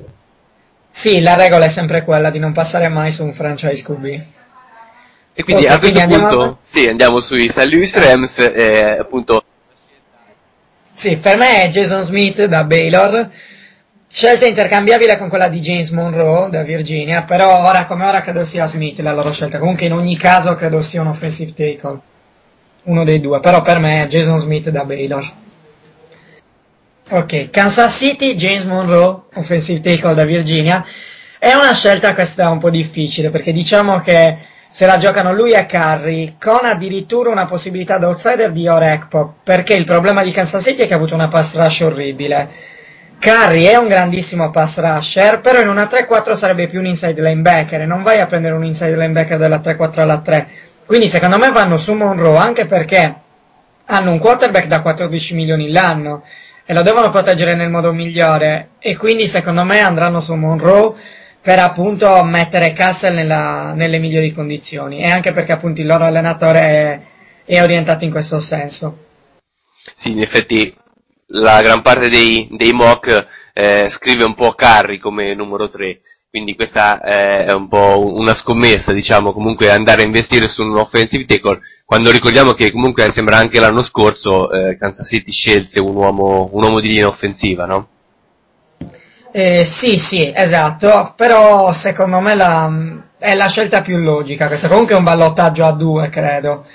sì, 0.89 1.19
la 1.21 1.35
regola 1.35 1.65
è 1.65 1.69
sempre 1.69 2.03
quella 2.05 2.29
di 2.29 2.39
non 2.39 2.53
passare 2.53 2.87
mai 2.87 3.11
su 3.11 3.23
un 3.25 3.33
franchise 3.33 3.83
QB. 3.83 4.21
E 5.33 5.43
quindi 5.43 5.65
Ok, 5.65 5.67
a 5.67 5.79
questo 5.79 5.79
quindi 5.79 6.01
andiamo 6.01 6.27
punto 6.27 6.35
avanti. 6.35 6.59
sì, 6.71 6.87
andiamo 6.87 7.19
sui 7.21 7.49
St. 7.49 7.65
Louis 7.65 7.93
Rams 7.95 8.37
e 8.37 8.97
appunto 8.99 9.41
Sì, 10.93 11.17
per 11.17 11.35
me 11.37 11.63
è 11.63 11.69
Jason 11.69 12.03
Smith 12.03 12.45
da 12.45 12.63
Baylor. 12.63 13.29
Scelta 14.07 14.45
intercambiabile 14.45 15.17
con 15.17 15.27
quella 15.27 15.49
di 15.49 15.59
James 15.59 15.89
Monroe 15.91 16.49
da 16.49 16.63
Virginia, 16.63 17.23
però 17.23 17.67
ora 17.67 17.85
come 17.85 18.05
ora 18.05 18.21
credo 18.21 18.45
sia 18.45 18.67
Smith 18.67 18.99
la 18.99 19.11
loro 19.13 19.31
scelta. 19.31 19.57
Comunque 19.59 19.87
in 19.87 19.93
ogni 19.93 20.15
caso 20.15 20.55
credo 20.55 20.81
sia 20.81 21.01
un 21.01 21.07
offensive 21.07 21.53
tackle. 21.53 21.99
Uno 22.83 23.03
dei 23.03 23.19
due, 23.19 23.39
però 23.39 23.61
per 23.61 23.79
me 23.79 24.03
è 24.03 24.07
Jason 24.07 24.37
Smith 24.37 24.69
da 24.69 24.83
Baylor. 24.83 25.31
Ok, 27.09 27.49
Kansas 27.49 27.95
City, 27.95 28.35
James 28.35 28.63
Monroe, 28.63 29.23
offensive 29.35 29.79
tackle 29.79 30.13
da 30.13 30.25
Virginia. 30.25 30.85
È 31.37 31.53
una 31.53 31.73
scelta 31.73 32.13
questa 32.13 32.49
un 32.49 32.59
po' 32.59 32.69
difficile 32.69 33.29
perché 33.29 33.51
diciamo 33.51 33.99
che 34.01 34.37
se 34.69 34.85
la 34.85 34.97
giocano 34.97 35.33
lui 35.33 35.51
e 35.51 35.65
Curry 35.65 36.37
con 36.39 36.61
addirittura 36.63 37.29
una 37.29 37.45
possibilità 37.45 37.97
da 37.97 38.07
outsider 38.07 38.51
di 38.51 38.67
Orekpo 38.67 39.35
perché 39.43 39.75
il 39.75 39.83
problema 39.83 40.23
di 40.23 40.31
Kansas 40.31 40.63
City 40.63 40.83
è 40.83 40.87
che 40.87 40.93
ha 40.93 40.95
avuto 40.95 41.13
una 41.13 41.27
pass 41.27 41.55
rush 41.55 41.81
orribile. 41.81 42.49
Curry 43.19 43.63
è 43.65 43.75
un 43.75 43.87
grandissimo 43.87 44.49
pass 44.49 44.79
rusher, 44.79 45.39
però 45.41 45.61
in 45.61 45.69
una 45.69 45.83
3-4 45.83 46.33
sarebbe 46.33 46.67
più 46.67 46.79
un 46.79 46.87
inside 46.87 47.21
linebacker 47.21 47.81
e 47.81 47.85
non 47.85 48.03
vai 48.03 48.19
a 48.19 48.25
prendere 48.25 48.55
un 48.55 48.65
inside 48.65 48.95
linebacker 48.95 49.37
della 49.37 49.61
3-4 49.61 49.99
alla 49.99 50.19
3. 50.19 50.47
Quindi 50.85 51.07
secondo 51.07 51.37
me 51.37 51.51
vanno 51.51 51.77
su 51.77 51.93
Monroe 51.93 52.37
anche 52.37 52.65
perché 52.65 53.15
hanno 53.85 54.11
un 54.11 54.19
quarterback 54.19 54.67
da 54.67 54.81
14 54.81 55.33
milioni 55.35 55.71
l'anno 55.71 56.23
e 56.65 56.73
lo 56.73 56.81
devono 56.81 57.09
proteggere 57.09 57.55
nel 57.55 57.69
modo 57.69 57.93
migliore. 57.93 58.71
E 58.79 58.95
quindi 58.97 59.27
secondo 59.27 59.63
me 59.63 59.79
andranno 59.79 60.19
su 60.19 60.33
Monroe 60.35 60.93
per 61.41 61.59
appunto 61.59 62.23
mettere 62.23 62.71
Castle 62.71 63.11
nella- 63.11 63.73
nelle 63.73 63.99
migliori 63.99 64.31
condizioni. 64.31 65.01
E 65.01 65.09
anche 65.09 65.31
perché 65.33 65.51
appunto 65.51 65.81
il 65.81 65.87
loro 65.87 66.05
allenatore 66.05 66.59
è, 66.59 67.01
è 67.45 67.61
orientato 67.61 68.05
in 68.05 68.11
questo 68.11 68.39
senso. 68.39 68.97
Sì, 69.95 70.11
in 70.11 70.21
effetti 70.21 70.73
la 71.27 71.61
gran 71.61 71.81
parte 71.81 72.09
dei, 72.09 72.47
dei 72.51 72.71
mock 72.71 73.27
eh, 73.53 73.87
scrive 73.89 74.23
un 74.23 74.35
po' 74.35 74.53
Carry 74.53 74.99
come 74.99 75.33
numero 75.35 75.69
3, 75.69 76.01
quindi 76.33 76.55
questa 76.55 76.99
eh, 76.99 77.45
è 77.45 77.53
un 77.53 77.67
po' 77.67 78.11
una 78.17 78.33
scommessa, 78.33 78.91
diciamo, 78.91 79.33
comunque 79.33 79.69
andare 79.69 80.01
a 80.01 80.05
investire 80.05 80.47
su 80.47 80.63
un 80.63 80.75
offensive 80.75 81.25
tackle, 81.25 81.59
quando 81.85 82.09
ricordiamo 82.09 82.53
che 82.53 82.71
comunque 82.71 83.11
sembra 83.13 83.37
anche 83.37 83.59
l'anno 83.59 83.83
scorso 83.83 84.49
eh, 84.51 84.75
Kansas 84.75 85.07
City 85.07 85.31
scelse 85.31 85.79
un 85.79 85.93
uomo, 85.95 86.49
un 86.51 86.63
uomo 86.63 86.79
di 86.79 86.87
linea 86.87 87.07
offensiva, 87.07 87.65
no? 87.65 87.87
Eh, 89.31 89.63
sì, 89.63 89.99
sì, 89.99 90.31
esatto, 90.35 91.13
però 91.15 91.71
secondo 91.71 92.19
me 92.19 92.33
la- 92.33 92.71
è 93.19 93.35
la 93.35 93.47
scelta 93.47 93.81
più 93.81 93.97
logica, 93.97 94.47
questa 94.47 94.67
comunque 94.67 94.95
è 94.95 94.97
un 94.97 95.03
ballottaggio 95.03 95.65
a 95.65 95.71
due, 95.71 96.09
credo. 96.09 96.65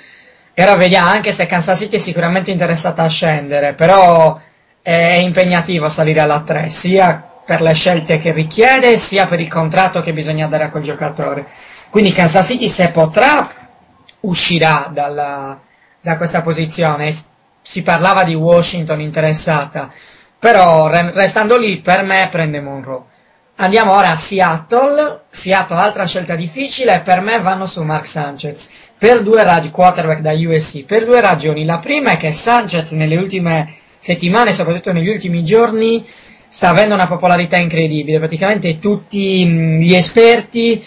E 0.53 0.63
ora 0.63 0.75
vediamo, 0.75 1.09
anche 1.09 1.33
se 1.33 1.45
Kansas 1.45 1.77
City 1.79 1.97
è 1.97 1.99
sicuramente 1.99 2.51
interessata 2.51 3.03
a 3.03 3.07
scendere, 3.09 3.73
però 3.73 4.39
è 4.81 5.19
impegnativo 5.21 5.89
salire 5.89 6.21
alla 6.21 6.41
3, 6.41 6.69
sia 6.69 7.28
per 7.49 7.61
le 7.61 7.73
scelte 7.73 8.19
che 8.19 8.31
richiede, 8.31 8.95
sia 8.95 9.25
per 9.25 9.39
il 9.39 9.47
contratto 9.49 10.01
che 10.03 10.13
bisogna 10.13 10.45
dare 10.45 10.65
a 10.65 10.69
quel 10.69 10.83
giocatore. 10.83 11.47
Quindi 11.89 12.11
Kansas 12.11 12.45
City 12.45 12.69
se 12.69 12.89
potrà 12.91 13.49
uscirà 14.19 14.87
dalla- 14.93 15.59
da 15.99 16.17
questa 16.17 16.43
posizione. 16.43 17.11
Si 17.63 17.81
parlava 17.81 18.23
di 18.23 18.35
Washington 18.35 19.01
interessata, 19.01 19.91
però 20.37 20.89
re- 20.89 21.09
restando 21.11 21.57
lì 21.57 21.77
per 21.79 22.03
me 22.03 22.27
prende 22.29 22.61
Monroe. 22.61 23.01
Andiamo 23.55 23.93
ora 23.93 24.11
a 24.11 24.15
Seattle, 24.15 25.21
Seattle 25.31 25.79
altra 25.79 26.05
scelta 26.05 26.35
difficile, 26.35 27.01
per 27.03 27.19
me 27.21 27.39
vanno 27.39 27.65
su 27.65 27.81
Mark 27.81 28.05
Sanchez, 28.05 28.69
per 28.95 29.23
due 29.23 29.41
ragioni, 29.41 29.71
quarterback 29.71 30.19
da 30.21 30.33
USC, 30.33 30.83
per 30.85 31.03
due 31.03 31.19
ragioni. 31.19 31.65
La 31.65 31.79
prima 31.79 32.11
è 32.11 32.17
che 32.17 32.31
Sanchez 32.31 32.91
nelle 32.91 33.17
ultime 33.17 33.75
settimane, 33.99 34.53
soprattutto 34.53 34.93
negli 34.93 35.09
ultimi 35.09 35.43
giorni, 35.43 36.05
sta 36.49 36.69
avendo 36.69 36.95
una 36.95 37.07
popolarità 37.07 37.57
incredibile, 37.57 38.17
praticamente 38.17 38.79
tutti 38.79 39.45
mh, 39.45 39.77
gli 39.77 39.93
esperti 39.93 40.83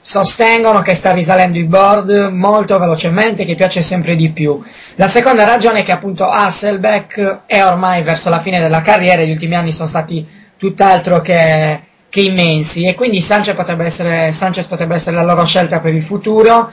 sostengono 0.00 0.80
che 0.80 0.94
sta 0.94 1.12
risalendo 1.12 1.58
i 1.58 1.64
board 1.64 2.30
molto 2.32 2.78
velocemente, 2.78 3.44
che 3.44 3.54
piace 3.54 3.82
sempre 3.82 4.14
di 4.14 4.30
più. 4.30 4.62
La 4.94 5.08
seconda 5.08 5.44
ragione 5.44 5.80
è 5.80 5.82
che 5.82 5.92
appunto 5.92 6.28
Hasselbeck 6.28 7.40
è 7.46 7.62
ormai 7.64 8.02
verso 8.02 8.30
la 8.30 8.38
fine 8.38 8.60
della 8.60 8.80
carriera, 8.80 9.22
gli 9.22 9.30
ultimi 9.30 9.54
anni 9.54 9.72
sono 9.72 9.88
stati 9.88 10.26
tutt'altro 10.56 11.20
che, 11.20 11.80
che 12.08 12.20
immensi 12.20 12.86
e 12.86 12.94
quindi 12.94 13.20
Sanchez 13.20 13.54
potrebbe, 13.54 13.84
essere, 13.84 14.32
Sanchez 14.32 14.64
potrebbe 14.64 14.94
essere 14.94 15.16
la 15.16 15.24
loro 15.24 15.44
scelta 15.44 15.80
per 15.80 15.94
il 15.94 16.02
futuro, 16.02 16.70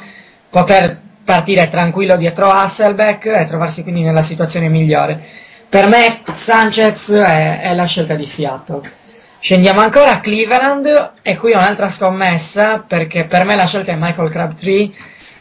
poter 0.49 0.97
partire 1.23 1.67
tranquillo 1.67 2.15
dietro 2.17 2.49
Hasselbeck 2.49 3.25
e 3.25 3.45
trovarsi 3.45 3.83
quindi 3.83 4.01
nella 4.01 4.21
situazione 4.21 4.69
migliore. 4.69 5.21
Per 5.69 5.87
me 5.87 6.21
Sanchez 6.31 7.11
è, 7.11 7.61
è 7.61 7.73
la 7.73 7.85
scelta 7.85 8.15
di 8.15 8.25
Seattle. 8.25 8.81
Scendiamo 9.39 9.81
ancora 9.81 10.11
a 10.11 10.19
Cleveland 10.19 11.11
e 11.21 11.37
qui 11.37 11.53
ho 11.53 11.57
un'altra 11.57 11.89
scommessa 11.89 12.79
perché 12.79 13.25
per 13.25 13.43
me 13.43 13.55
la 13.55 13.65
scelta 13.65 13.91
è 13.91 13.95
Michael 13.95 14.29
Crabtree, 14.29 14.91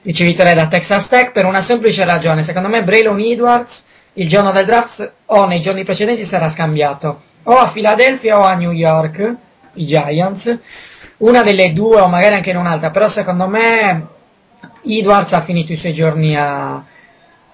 ricevitore 0.02 0.55
da 0.55 0.66
Texas 0.66 1.09
Tech, 1.09 1.32
per 1.32 1.46
una 1.46 1.60
semplice 1.60 2.05
ragione. 2.05 2.42
Secondo 2.42 2.68
me 2.68 2.82
Braylon 2.82 3.20
Edwards 3.20 3.84
il 4.14 4.28
giorno 4.28 4.52
del 4.52 4.66
draft 4.66 5.12
o 5.26 5.46
nei 5.46 5.60
giorni 5.60 5.84
precedenti 5.84 6.24
sarà 6.24 6.48
scambiato 6.48 7.22
o 7.44 7.59
a 7.59 7.66
Philadelphia 7.66 8.38
o 8.38 8.42
a 8.42 8.55
New 8.55 8.70
York, 8.70 9.34
i 9.74 9.86
Giants, 9.86 10.59
una 11.18 11.42
delle 11.42 11.72
due 11.72 12.01
o 12.01 12.09
magari 12.09 12.34
anche 12.34 12.51
in 12.51 12.56
un'altra, 12.56 12.90
però 12.90 13.09
secondo 13.09 13.48
me 13.48 14.06
Edwards 14.82 15.32
ha 15.32 15.40
finito 15.40 15.72
i 15.72 15.76
suoi 15.76 15.92
giorni 15.92 16.36
a, 16.36 16.82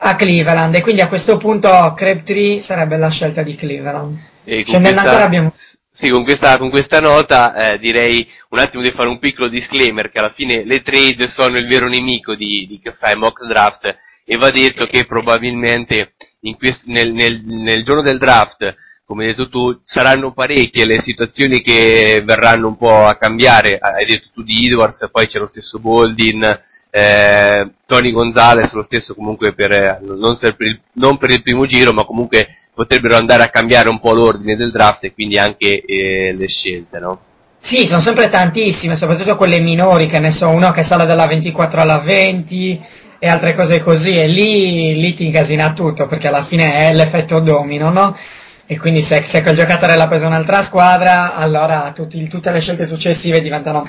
a 0.02 0.16
Cleveland 0.16 0.74
e 0.74 0.80
quindi 0.80 1.00
a 1.02 1.08
questo 1.08 1.36
punto 1.36 1.68
Crabtree 1.94 2.60
sarebbe 2.60 2.96
la 2.96 3.10
scelta 3.10 3.42
di 3.42 3.54
Cleveland. 3.54 4.18
E 4.44 4.56
con 4.56 4.64
Scendendo 4.64 5.00
questa- 5.02 5.24
abbiamo... 5.24 5.54
Sì, 5.92 6.08
con 6.08 6.24
questa, 6.24 6.56
con 6.56 6.70
questa 6.70 7.00
nota 7.00 7.54
eh, 7.54 7.78
direi 7.78 8.26
un 8.50 8.58
attimo 8.58 8.82
di 8.82 8.90
fare 8.90 9.08
un 9.08 9.18
piccolo 9.18 9.48
disclaimer 9.48 10.10
che 10.10 10.18
alla 10.18 10.32
fine 10.34 10.64
le 10.64 10.80
trade 10.82 11.28
sono 11.28 11.58
il 11.58 11.66
vero 11.66 11.88
nemico 11.88 12.34
di, 12.34 12.66
di 12.66 12.80
il 12.82 13.18
mock 13.18 13.44
draft 13.46 13.96
e 14.24 14.36
va 14.38 14.50
detto 14.50 14.86
che 14.86 15.04
probabilmente 15.04 16.14
in 16.42 16.56
quest- 16.56 16.86
nel, 16.86 17.12
nel- 17.12 17.42
nel 17.44 17.84
giorno 17.84 18.00
del 18.00 18.16
draft, 18.18 18.74
come 19.04 19.24
hai 19.24 19.30
detto 19.34 19.50
tu, 19.50 19.78
saranno 19.82 20.32
parecchie 20.32 20.86
le 20.86 21.02
situazioni 21.02 21.60
che 21.60 22.22
verranno 22.24 22.68
un 22.68 22.76
po' 22.78 23.04
a 23.04 23.16
cambiare. 23.16 23.76
Hai 23.78 24.06
detto 24.06 24.28
tu 24.32 24.42
di 24.42 24.68
Edwards, 24.68 25.06
poi 25.12 25.26
c'è 25.26 25.38
lo 25.38 25.48
stesso 25.48 25.80
Boldin, 25.80 26.62
eh, 26.90 27.70
Tony 27.86 28.10
Gonzalez, 28.10 28.72
lo 28.72 28.82
stesso 28.82 29.14
comunque 29.14 29.52
per, 29.52 29.72
eh, 29.72 29.98
non, 30.02 30.36
per 30.38 30.54
il, 30.58 30.80
non 30.94 31.16
per 31.16 31.30
il 31.30 31.42
primo 31.42 31.66
giro, 31.66 31.92
ma 31.92 32.04
comunque 32.04 32.48
potrebbero 32.74 33.16
andare 33.16 33.42
a 33.44 33.48
cambiare 33.48 33.88
un 33.88 34.00
po' 34.00 34.12
l'ordine 34.12 34.56
del 34.56 34.70
draft 34.70 35.04
e 35.04 35.12
quindi 35.12 35.38
anche 35.38 35.82
eh, 35.82 36.34
le 36.36 36.48
scelte, 36.48 36.98
no? 36.98 37.20
Sì, 37.58 37.86
sono 37.86 38.00
sempre 38.00 38.30
tantissime, 38.30 38.96
soprattutto 38.96 39.36
quelle 39.36 39.60
minori, 39.60 40.06
che 40.06 40.18
ne 40.18 40.30
so, 40.30 40.48
uno 40.48 40.70
che 40.70 40.82
sale 40.82 41.04
dalla 41.04 41.26
24 41.26 41.82
alla 41.82 41.98
20 41.98 42.80
e 43.18 43.28
altre 43.28 43.54
cose 43.54 43.82
così, 43.82 44.16
e 44.18 44.26
lì, 44.26 44.98
lì 44.98 45.12
ti 45.12 45.26
incasina 45.26 45.74
tutto, 45.74 46.06
perché 46.06 46.28
alla 46.28 46.42
fine 46.42 46.88
è 46.88 46.94
l'effetto 46.94 47.38
domino, 47.40 47.90
no? 47.90 48.16
E 48.64 48.78
quindi 48.78 49.02
se, 49.02 49.22
se 49.24 49.42
quel 49.42 49.54
giocatore 49.54 49.94
l'ha 49.96 50.08
preso 50.08 50.26
un'altra 50.26 50.62
squadra, 50.62 51.34
allora 51.34 51.92
tutti- 51.94 52.28
tutte 52.28 52.50
le 52.50 52.60
scelte 52.60 52.86
successive 52.86 53.42
diventano 53.42 53.86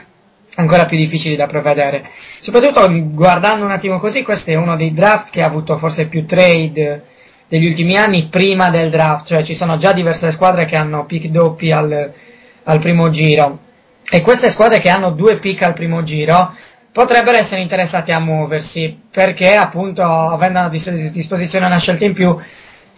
ancora 0.55 0.85
più 0.85 0.97
difficili 0.97 1.35
da 1.35 1.45
prevedere. 1.45 2.09
Soprattutto 2.39 2.87
guardando 3.09 3.65
un 3.65 3.71
attimo 3.71 3.99
così, 3.99 4.23
questo 4.23 4.51
è 4.51 4.55
uno 4.55 4.75
dei 4.75 4.93
draft 4.93 5.29
che 5.29 5.41
ha 5.41 5.45
avuto 5.45 5.77
forse 5.77 6.07
più 6.07 6.25
trade 6.25 7.03
degli 7.47 7.67
ultimi 7.67 7.97
anni 7.97 8.27
prima 8.27 8.69
del 8.69 8.89
draft, 8.89 9.27
cioè 9.27 9.43
ci 9.43 9.55
sono 9.55 9.77
già 9.77 9.91
diverse 9.91 10.31
squadre 10.31 10.65
che 10.65 10.75
hanno 10.77 11.05
pick 11.05 11.27
doppi 11.27 11.71
al, 11.71 12.11
al 12.63 12.79
primo 12.79 13.09
giro 13.09 13.59
e 14.09 14.21
queste 14.21 14.49
squadre 14.49 14.79
che 14.79 14.89
hanno 14.89 15.11
due 15.11 15.37
pick 15.37 15.61
al 15.61 15.73
primo 15.73 16.03
giro 16.03 16.53
potrebbero 16.91 17.37
essere 17.37 17.61
interessate 17.61 18.11
a 18.11 18.19
muoversi 18.19 18.99
perché 19.09 19.55
appunto 19.55 20.03
avendo 20.03 20.59
a 20.59 20.69
dis- 20.69 21.09
disposizione 21.09 21.65
una 21.65 21.77
scelta 21.77 22.05
in 22.05 22.13
più 22.13 22.37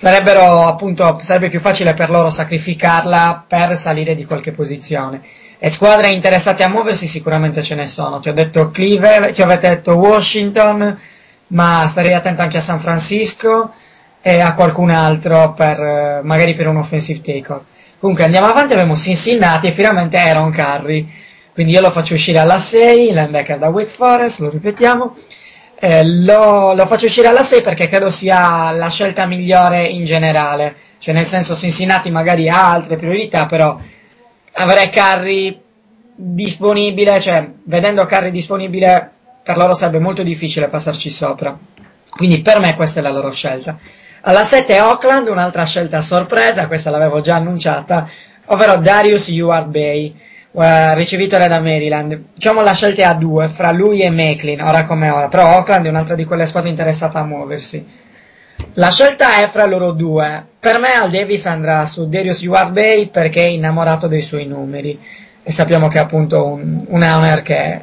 appunto 0.01 1.19
sarebbe 1.19 1.49
più 1.49 1.59
facile 1.59 1.93
per 1.93 2.09
loro 2.09 2.31
sacrificarla 2.31 3.45
per 3.47 3.77
salire 3.77 4.15
di 4.15 4.25
qualche 4.25 4.51
posizione 4.51 5.21
e 5.65 5.69
squadre 5.69 6.09
interessate 6.09 6.63
a 6.63 6.67
muoversi 6.67 7.07
sicuramente 7.07 7.63
ce 7.63 7.75
ne 7.75 7.87
sono. 7.87 8.19
Ti 8.19 8.27
ho 8.27 8.33
detto 8.33 8.69
Cleveland 8.69 9.31
ti 9.31 9.41
avete 9.41 9.69
detto 9.69 9.93
Washington 9.93 10.99
ma 11.47 11.85
starei 11.87 12.13
attento 12.13 12.41
anche 12.41 12.57
a 12.57 12.61
San 12.61 12.81
Francisco 12.81 13.71
e 14.21 14.41
a 14.41 14.55
qualcun 14.55 14.89
altro 14.89 15.53
per 15.53 15.79
eh, 15.79 16.19
magari 16.21 16.53
per 16.53 16.67
un 16.67 16.75
offensive 16.75 17.21
tackle. 17.21 17.61
Comunque 17.97 18.25
andiamo 18.25 18.47
avanti 18.47 18.73
abbiamo 18.73 18.97
Cincinnati 18.97 19.67
e 19.67 19.71
finalmente 19.71 20.17
Aaron 20.17 20.51
Curry. 20.51 21.09
Quindi 21.53 21.71
io 21.71 21.79
lo 21.79 21.91
faccio 21.91 22.15
uscire 22.15 22.39
alla 22.39 22.59
6 22.59 23.13
linebacker 23.13 23.57
da 23.57 23.69
Wake 23.69 23.89
Forest 23.89 24.39
lo 24.41 24.49
ripetiamo. 24.49 25.15
Eh, 25.79 26.05
lo, 26.05 26.73
lo 26.73 26.85
faccio 26.85 27.05
uscire 27.05 27.29
alla 27.29 27.41
6 27.43 27.61
perché 27.61 27.87
credo 27.87 28.11
sia 28.11 28.69
la 28.71 28.89
scelta 28.89 29.25
migliore 29.27 29.85
in 29.85 30.03
generale. 30.03 30.75
Cioè, 30.97 31.13
nel 31.13 31.25
senso, 31.25 31.55
Cincinnati 31.55 32.11
magari 32.11 32.49
ha 32.49 32.69
altre 32.69 32.97
priorità, 32.97 33.45
però 33.45 33.79
avere 34.53 34.89
Curry 34.89 35.61
disponibile, 36.15 37.19
cioè, 37.19 37.49
vedendo 37.63 38.05
Curry 38.05 38.31
disponibile, 38.31 39.09
per 39.43 39.57
loro 39.57 39.73
sarebbe 39.73 39.99
molto 39.99 40.23
difficile 40.23 40.67
passarci 40.67 41.09
sopra. 41.09 41.57
Quindi 42.09 42.41
per 42.41 42.59
me 42.59 42.75
questa 42.75 42.99
è 42.99 43.03
la 43.03 43.11
loro 43.11 43.31
scelta. 43.31 43.77
Alla 44.21 44.43
7 44.43 44.79
Oakland, 44.79 45.27
un'altra 45.27 45.65
scelta 45.65 46.01
sorpresa, 46.01 46.67
questa 46.67 46.89
l'avevo 46.89 47.19
già 47.19 47.35
annunciata, 47.35 48.07
ovvero 48.45 48.77
Darius 48.77 49.27
Eward 49.29 49.67
Bay, 49.67 50.15
eh, 50.53 50.93
ricevitore 50.95 51.47
da 51.47 51.59
Maryland. 51.59 52.21
Diciamo 52.33 52.61
la 52.61 52.73
scelta 52.73 53.01
è 53.01 53.05
a 53.05 53.15
due, 53.15 53.49
fra 53.49 53.71
lui 53.71 54.01
e 54.01 54.09
Macklin, 54.09 54.61
ora 54.61 54.85
come 54.85 55.09
ora, 55.09 55.27
però 55.27 55.57
Oakland 55.57 55.85
è 55.85 55.89
un'altra 55.89 56.15
di 56.15 56.23
quelle 56.23 56.45
squadre 56.45 56.69
interessate 56.69 57.17
a 57.17 57.25
muoversi. 57.25 57.85
La 58.75 58.89
scelta 58.89 59.37
è 59.43 59.49
fra 59.49 59.65
loro 59.65 59.91
due. 59.91 60.45
Per 60.59 60.79
me 60.79 60.93
Al 60.93 61.11
Davis 61.11 61.45
andrà 61.45 61.85
su 61.85 62.07
Darius 62.07 62.41
Eward 62.43 62.71
Bay 62.71 63.09
perché 63.09 63.41
è 63.41 63.47
innamorato 63.47 64.07
dei 64.07 64.21
suoi 64.21 64.45
numeri 64.47 64.99
e 65.43 65.51
sappiamo 65.51 65.87
che 65.89 65.97
è 65.97 66.01
appunto 66.01 66.45
un, 66.45 66.83
un 66.87 67.01
owner 67.03 67.41
che, 67.41 67.81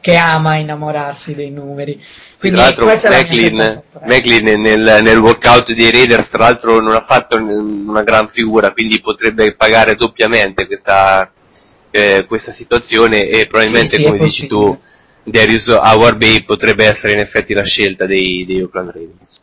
che 0.00 0.16
ama 0.16 0.54
innamorarsi 0.54 1.34
dei 1.34 1.50
numeri. 1.50 2.00
Quindi 2.38 2.58
tra 2.58 2.66
l'altro 2.68 2.96
scelta 2.96 3.84
Macklin 4.06 4.60
nel, 4.60 5.00
nel 5.02 5.18
workout 5.18 5.72
dei 5.74 5.90
Raiders 5.90 6.30
tra 6.30 6.44
l'altro 6.44 6.80
non 6.80 6.94
ha 6.94 7.04
fatto 7.04 7.36
una 7.36 8.02
gran 8.02 8.30
figura 8.32 8.72
quindi 8.72 8.98
potrebbe 9.00 9.54
pagare 9.54 9.94
doppiamente 9.94 10.66
questa, 10.66 11.30
eh, 11.90 12.24
questa 12.26 12.52
situazione 12.52 13.28
e 13.28 13.46
probabilmente 13.46 13.88
Sì, 13.88 13.96
sì, 13.96 14.04
come 14.04 14.18
dici 14.18 14.46
tu 14.46 14.78
Darius 15.22 15.66
Howard 15.66 16.16
Bay 16.16 16.44
potrebbe 16.44 16.86
essere 16.86 17.12
in 17.12 17.18
effetti 17.18 17.52
la 17.52 17.64
scelta 17.64 18.06
dei, 18.06 18.46
dei 18.46 18.62
Oakland 18.62 18.90
Raiders 18.90 19.39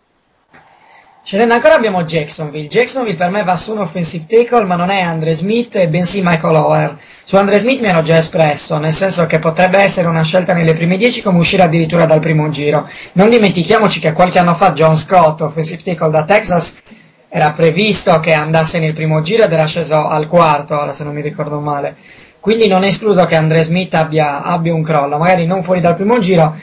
Scendendo 1.27 1.55
ancora 1.55 1.75
abbiamo 1.75 2.05
Jacksonville. 2.05 2.69
Jacksonville 2.69 3.17
per 3.17 3.29
me 3.29 3.43
va 3.43 3.57
su 3.57 3.73
un 3.73 3.79
offensive 3.79 4.25
tackle, 4.29 4.63
ma 4.63 4.77
non 4.77 4.89
è 4.89 5.01
Andre 5.01 5.33
Smith 5.33 5.85
bensì 5.87 6.21
Michael 6.23 6.55
Ower. 6.55 6.97
Su 7.25 7.35
Andre 7.35 7.57
Smith 7.57 7.81
mi 7.81 7.87
ero 7.87 8.01
già 8.01 8.15
espresso, 8.15 8.77
nel 8.77 8.93
senso 8.93 9.25
che 9.25 9.37
potrebbe 9.37 9.77
essere 9.77 10.07
una 10.07 10.23
scelta 10.23 10.53
nelle 10.53 10.71
prime 10.71 10.95
10 10.95 11.21
come 11.21 11.39
uscire 11.39 11.63
addirittura 11.63 12.05
dal 12.05 12.21
primo 12.21 12.47
giro. 12.47 12.87
Non 13.11 13.29
dimentichiamoci 13.29 13.99
che 13.99 14.13
qualche 14.13 14.39
anno 14.39 14.53
fa 14.53 14.71
John 14.71 14.95
Scott, 14.95 15.41
offensive 15.41 15.83
tackle 15.83 16.11
da 16.11 16.23
Texas, 16.23 16.81
era 17.27 17.51
previsto 17.51 18.17
che 18.21 18.31
andasse 18.31 18.79
nel 18.79 18.93
primo 18.93 19.19
giro 19.19 19.43
ed 19.43 19.51
era 19.51 19.65
sceso 19.65 20.07
al 20.07 20.27
quarto, 20.27 20.79
ora 20.79 20.93
se 20.93 21.03
non 21.03 21.13
mi 21.13 21.21
ricordo 21.21 21.59
male. 21.59 21.97
Quindi 22.39 22.69
non 22.69 22.85
è 22.85 22.87
escluso 22.87 23.25
che 23.25 23.35
Andre 23.35 23.63
Smith 23.63 23.93
abbia, 23.95 24.43
abbia 24.43 24.73
un 24.73 24.81
crollo, 24.81 25.17
magari 25.17 25.45
non 25.45 25.61
fuori 25.61 25.81
dal 25.81 25.95
primo 25.95 26.19
giro, 26.19 26.55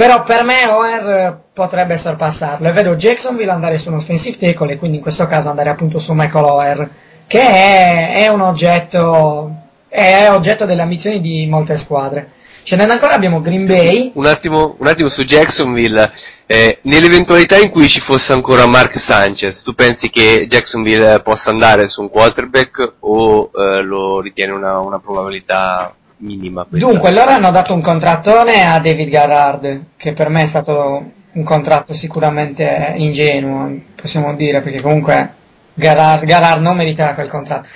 però 0.00 0.22
per 0.22 0.44
me 0.44 0.64
Oer 0.64 1.40
potrebbe 1.52 1.98
sorpassarlo. 1.98 2.66
E 2.66 2.72
vedo 2.72 2.96
Jacksonville 2.96 3.50
andare 3.50 3.76
su 3.76 3.90
un 3.90 3.96
offensive 3.96 4.38
tackle 4.38 4.72
e 4.72 4.78
quindi 4.78 4.96
in 4.96 5.02
questo 5.02 5.26
caso 5.26 5.50
andare 5.50 5.68
appunto 5.68 5.98
su 5.98 6.14
Michael 6.14 6.44
Oer 6.46 6.90
che 7.26 7.38
è, 7.38 8.14
è 8.14 8.28
un 8.28 8.40
oggetto 8.40 9.54
è 9.90 10.30
oggetto 10.30 10.64
delle 10.64 10.80
ambizioni 10.80 11.20
di 11.20 11.46
molte 11.46 11.76
squadre. 11.76 12.30
Scendendo 12.62 12.94
ancora 12.94 13.12
abbiamo 13.12 13.42
Green 13.42 13.66
Bay, 13.66 14.12
un 14.14 14.24
attimo, 14.24 14.76
un 14.78 14.86
attimo 14.86 15.10
su 15.10 15.22
Jacksonville. 15.22 16.10
Eh, 16.46 16.78
nell'eventualità 16.84 17.58
in 17.58 17.68
cui 17.68 17.86
ci 17.86 18.00
fosse 18.00 18.32
ancora 18.32 18.64
Mark 18.64 18.98
Sanchez 18.98 19.60
tu 19.62 19.74
pensi 19.74 20.08
che 20.08 20.46
Jacksonville 20.48 21.20
possa 21.20 21.50
andare 21.50 21.88
su 21.88 22.00
un 22.00 22.08
quarterback 22.08 22.94
o 23.00 23.50
eh, 23.54 23.82
lo 23.82 24.22
ritieni 24.22 24.52
una, 24.52 24.78
una 24.78 24.98
probabilità 24.98 25.94
minima 26.20 26.64
questa? 26.64 26.86
Dunque, 26.86 27.10
loro 27.12 27.30
hanno 27.30 27.50
dato 27.50 27.74
un 27.74 27.80
contrattone 27.80 28.64
a 28.66 28.78
David 28.78 29.08
Garrard, 29.08 29.82
che 29.96 30.12
per 30.12 30.28
me 30.28 30.42
è 30.42 30.46
stato 30.46 31.10
un 31.32 31.42
contratto 31.44 31.94
sicuramente 31.94 32.94
ingenuo, 32.96 33.76
possiamo 33.94 34.34
dire, 34.34 34.60
perché 34.62 34.80
comunque 34.80 35.34
Garrard, 35.74 36.24
Garrard 36.24 36.62
non 36.62 36.76
meritava 36.76 37.14
quel 37.14 37.28
contratto. 37.28 37.68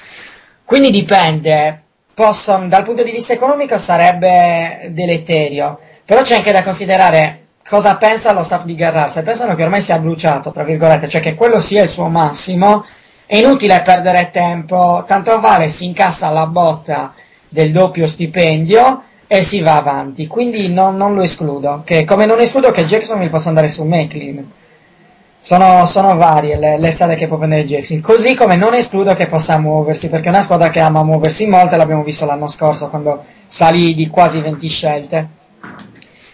Quindi 0.64 0.90
dipende, 0.90 1.80
Possono- 2.14 2.68
dal 2.68 2.84
punto 2.84 3.02
di 3.02 3.10
vista 3.10 3.32
economico 3.32 3.76
sarebbe 3.76 4.88
deleterio, 4.90 5.80
però 6.04 6.22
c'è 6.22 6.36
anche 6.36 6.52
da 6.52 6.62
considerare 6.62 7.46
cosa 7.68 7.96
pensa 7.96 8.30
lo 8.32 8.44
staff 8.44 8.62
di 8.64 8.76
Garrard. 8.76 9.10
Se 9.10 9.22
pensano 9.22 9.56
che 9.56 9.64
ormai 9.64 9.80
sia 9.80 9.98
bruciato, 9.98 10.52
tra 10.52 10.62
virgolette, 10.62 11.08
cioè 11.08 11.20
che 11.20 11.34
quello 11.34 11.60
sia 11.60 11.82
il 11.82 11.88
suo 11.88 12.06
massimo, 12.08 12.84
è 13.26 13.36
inutile 13.36 13.82
perdere 13.82 14.30
tempo, 14.30 15.02
tanto 15.08 15.40
vale 15.40 15.68
si 15.70 15.86
incassa 15.86 16.30
la 16.30 16.46
botta 16.46 17.14
del 17.54 17.70
doppio 17.70 18.08
stipendio 18.08 19.04
e 19.28 19.40
si 19.42 19.60
va 19.60 19.76
avanti. 19.76 20.26
Quindi 20.26 20.68
non, 20.68 20.96
non 20.96 21.14
lo 21.14 21.22
escludo. 21.22 21.82
Che, 21.84 22.04
come 22.04 22.26
non 22.26 22.40
escludo 22.40 22.72
che 22.72 22.84
Jacksonville 22.84 23.30
possa 23.30 23.48
andare 23.48 23.68
su 23.68 23.84
Macklin. 23.84 24.50
Sono, 25.38 25.86
sono 25.86 26.16
varie 26.16 26.58
le, 26.58 26.78
le 26.78 26.90
strade 26.90 27.14
che 27.14 27.28
può 27.28 27.36
prendere 27.36 27.64
Jackson. 27.64 28.00
Così 28.00 28.34
come 28.34 28.56
non 28.56 28.74
escludo 28.74 29.14
che 29.14 29.26
possa 29.26 29.58
muoversi, 29.58 30.08
perché 30.08 30.26
è 30.26 30.30
una 30.30 30.42
squadra 30.42 30.70
che 30.70 30.80
ama 30.80 31.04
muoversi 31.04 31.46
molto, 31.46 31.76
l'abbiamo 31.76 32.02
visto 32.02 32.26
l'anno 32.26 32.48
scorso 32.48 32.88
quando 32.88 33.24
salì 33.46 33.94
di 33.94 34.08
quasi 34.08 34.40
20 34.40 34.68
scelte. 34.68 35.28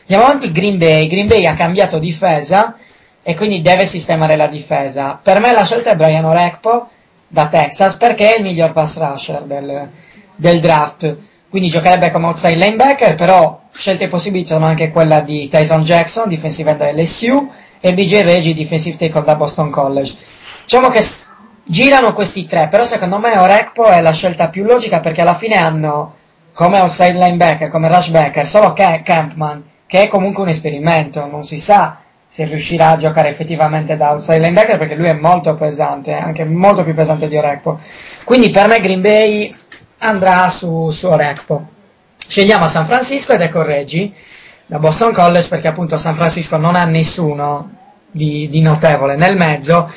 Andiamo 0.02 0.24
avanti, 0.24 0.50
Green 0.52 0.78
Bay. 0.78 1.06
Green 1.06 1.26
Bay 1.26 1.44
ha 1.44 1.54
cambiato 1.54 1.98
difesa 1.98 2.76
e 3.22 3.36
quindi 3.36 3.60
deve 3.60 3.84
sistemare 3.84 4.36
la 4.36 4.46
difesa. 4.46 5.20
Per 5.22 5.38
me 5.38 5.52
la 5.52 5.64
scelta 5.64 5.90
è 5.90 5.96
Brian 5.96 6.24
Orekpo 6.24 6.88
da 7.28 7.48
Texas 7.48 7.94
perché 7.94 8.34
è 8.34 8.38
il 8.38 8.44
miglior 8.44 8.72
pass 8.72 8.96
rusher 8.96 9.42
del, 9.42 9.88
del 10.40 10.60
draft. 10.60 11.16
Quindi 11.48 11.68
giocherebbe 11.68 12.10
come 12.10 12.26
outside 12.26 12.54
linebacker, 12.54 13.14
però 13.14 13.60
scelte 13.72 14.08
possibili 14.08 14.46
sono 14.46 14.66
anche 14.66 14.90
quella 14.90 15.20
di 15.20 15.48
Tyson 15.48 15.82
Jackson, 15.82 16.28
defensive 16.28 16.70
end 16.70 16.98
LSU, 16.98 17.50
e 17.80 17.92
BJ 17.92 18.22
Reggie, 18.22 18.54
defensive 18.54 18.96
tackle 18.96 19.22
da 19.24 19.34
Boston 19.34 19.70
College. 19.70 20.14
Diciamo 20.62 20.88
che 20.88 21.00
s- 21.00 21.28
girano 21.64 22.12
questi 22.14 22.46
tre, 22.46 22.68
però 22.68 22.84
secondo 22.84 23.18
me 23.18 23.36
Orekpo 23.36 23.84
è 23.86 24.00
la 24.00 24.12
scelta 24.12 24.48
più 24.48 24.64
logica 24.64 25.00
perché 25.00 25.20
alla 25.22 25.34
fine 25.34 25.56
hanno 25.56 26.14
come 26.52 26.78
outside 26.80 27.12
linebacker, 27.12 27.68
come 27.68 27.88
rushbacker, 27.88 28.46
solo 28.46 28.72
Ca- 28.72 29.02
Campman, 29.02 29.62
che 29.86 30.02
è 30.02 30.08
comunque 30.08 30.42
un 30.42 30.48
esperimento, 30.50 31.26
non 31.26 31.44
si 31.44 31.58
sa 31.58 31.98
se 32.28 32.44
riuscirà 32.44 32.90
a 32.90 32.96
giocare 32.96 33.28
effettivamente 33.28 33.96
da 33.96 34.10
outside 34.12 34.38
linebacker 34.38 34.78
perché 34.78 34.94
lui 34.94 35.08
è 35.08 35.14
molto 35.14 35.54
pesante, 35.56 36.12
anche 36.12 36.44
molto 36.44 36.84
più 36.84 36.94
pesante 36.94 37.28
di 37.28 37.36
Orekpo. 37.36 37.80
Quindi 38.22 38.50
per 38.50 38.68
me 38.68 38.78
Green 38.80 39.00
Bay 39.00 39.52
andrà 40.00 40.48
su, 40.48 40.90
su 40.90 41.06
Orekpo. 41.06 41.66
Scendiamo 42.16 42.66
San 42.66 42.86
Francisco 42.86 43.32
ed 43.32 43.40
ecco 43.40 43.62
Reggie 43.62 44.12
da 44.66 44.78
Boston 44.78 45.12
College 45.12 45.48
perché 45.48 45.68
appunto 45.68 45.96
San 45.96 46.14
Francisco 46.14 46.56
non 46.56 46.76
ha 46.76 46.84
nessuno 46.84 47.76
di, 48.10 48.48
di 48.48 48.60
notevole 48.60 49.16
nel 49.16 49.36
mezzo 49.36 49.90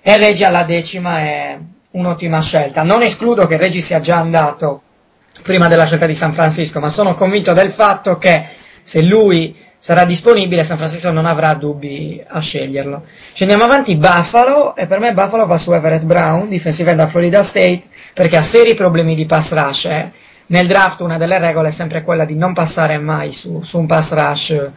e 0.00 0.16
Reggie 0.16 0.44
alla 0.44 0.64
decima 0.64 1.18
è 1.18 1.58
un'ottima 1.92 2.40
scelta. 2.40 2.82
Non 2.82 3.02
escludo 3.02 3.46
che 3.46 3.56
Reggie 3.56 3.80
sia 3.80 4.00
già 4.00 4.16
andato 4.16 4.82
prima 5.42 5.68
della 5.68 5.84
scelta 5.84 6.06
di 6.06 6.14
San 6.14 6.32
Francisco, 6.32 6.80
ma 6.80 6.88
sono 6.88 7.14
convinto 7.14 7.52
del 7.52 7.70
fatto 7.70 8.18
che 8.18 8.46
se 8.82 9.02
lui 9.02 9.54
sarà 9.78 10.06
disponibile 10.06 10.64
San 10.64 10.78
Francisco 10.78 11.10
non 11.10 11.26
avrà 11.26 11.52
dubbi 11.54 12.22
a 12.26 12.40
sceglierlo. 12.40 13.02
Scendiamo 13.34 13.64
avanti 13.64 13.96
Buffalo 13.96 14.74
e 14.76 14.86
per 14.86 14.98
me 14.98 15.12
Buffalo 15.12 15.44
va 15.44 15.58
su 15.58 15.72
Everett 15.72 16.04
Brown, 16.04 16.48
defensive 16.48 16.90
end 16.90 17.00
da 17.00 17.06
Florida 17.06 17.42
State, 17.42 17.82
perché 18.14 18.36
ha 18.36 18.42
seri 18.42 18.74
problemi 18.74 19.14
di 19.14 19.26
pass 19.26 19.52
rush. 19.52 19.84
eh. 19.86 20.10
Nel 20.46 20.66
draft 20.66 21.00
una 21.00 21.18
delle 21.18 21.38
regole 21.38 21.68
è 21.68 21.72
sempre 21.72 22.02
quella 22.02 22.24
di 22.24 22.34
non 22.34 22.52
passare 22.52 22.98
mai 22.98 23.32
su, 23.32 23.62
su 23.62 23.78
un 23.78 23.86
pass 23.86 24.12
rush 24.12 24.70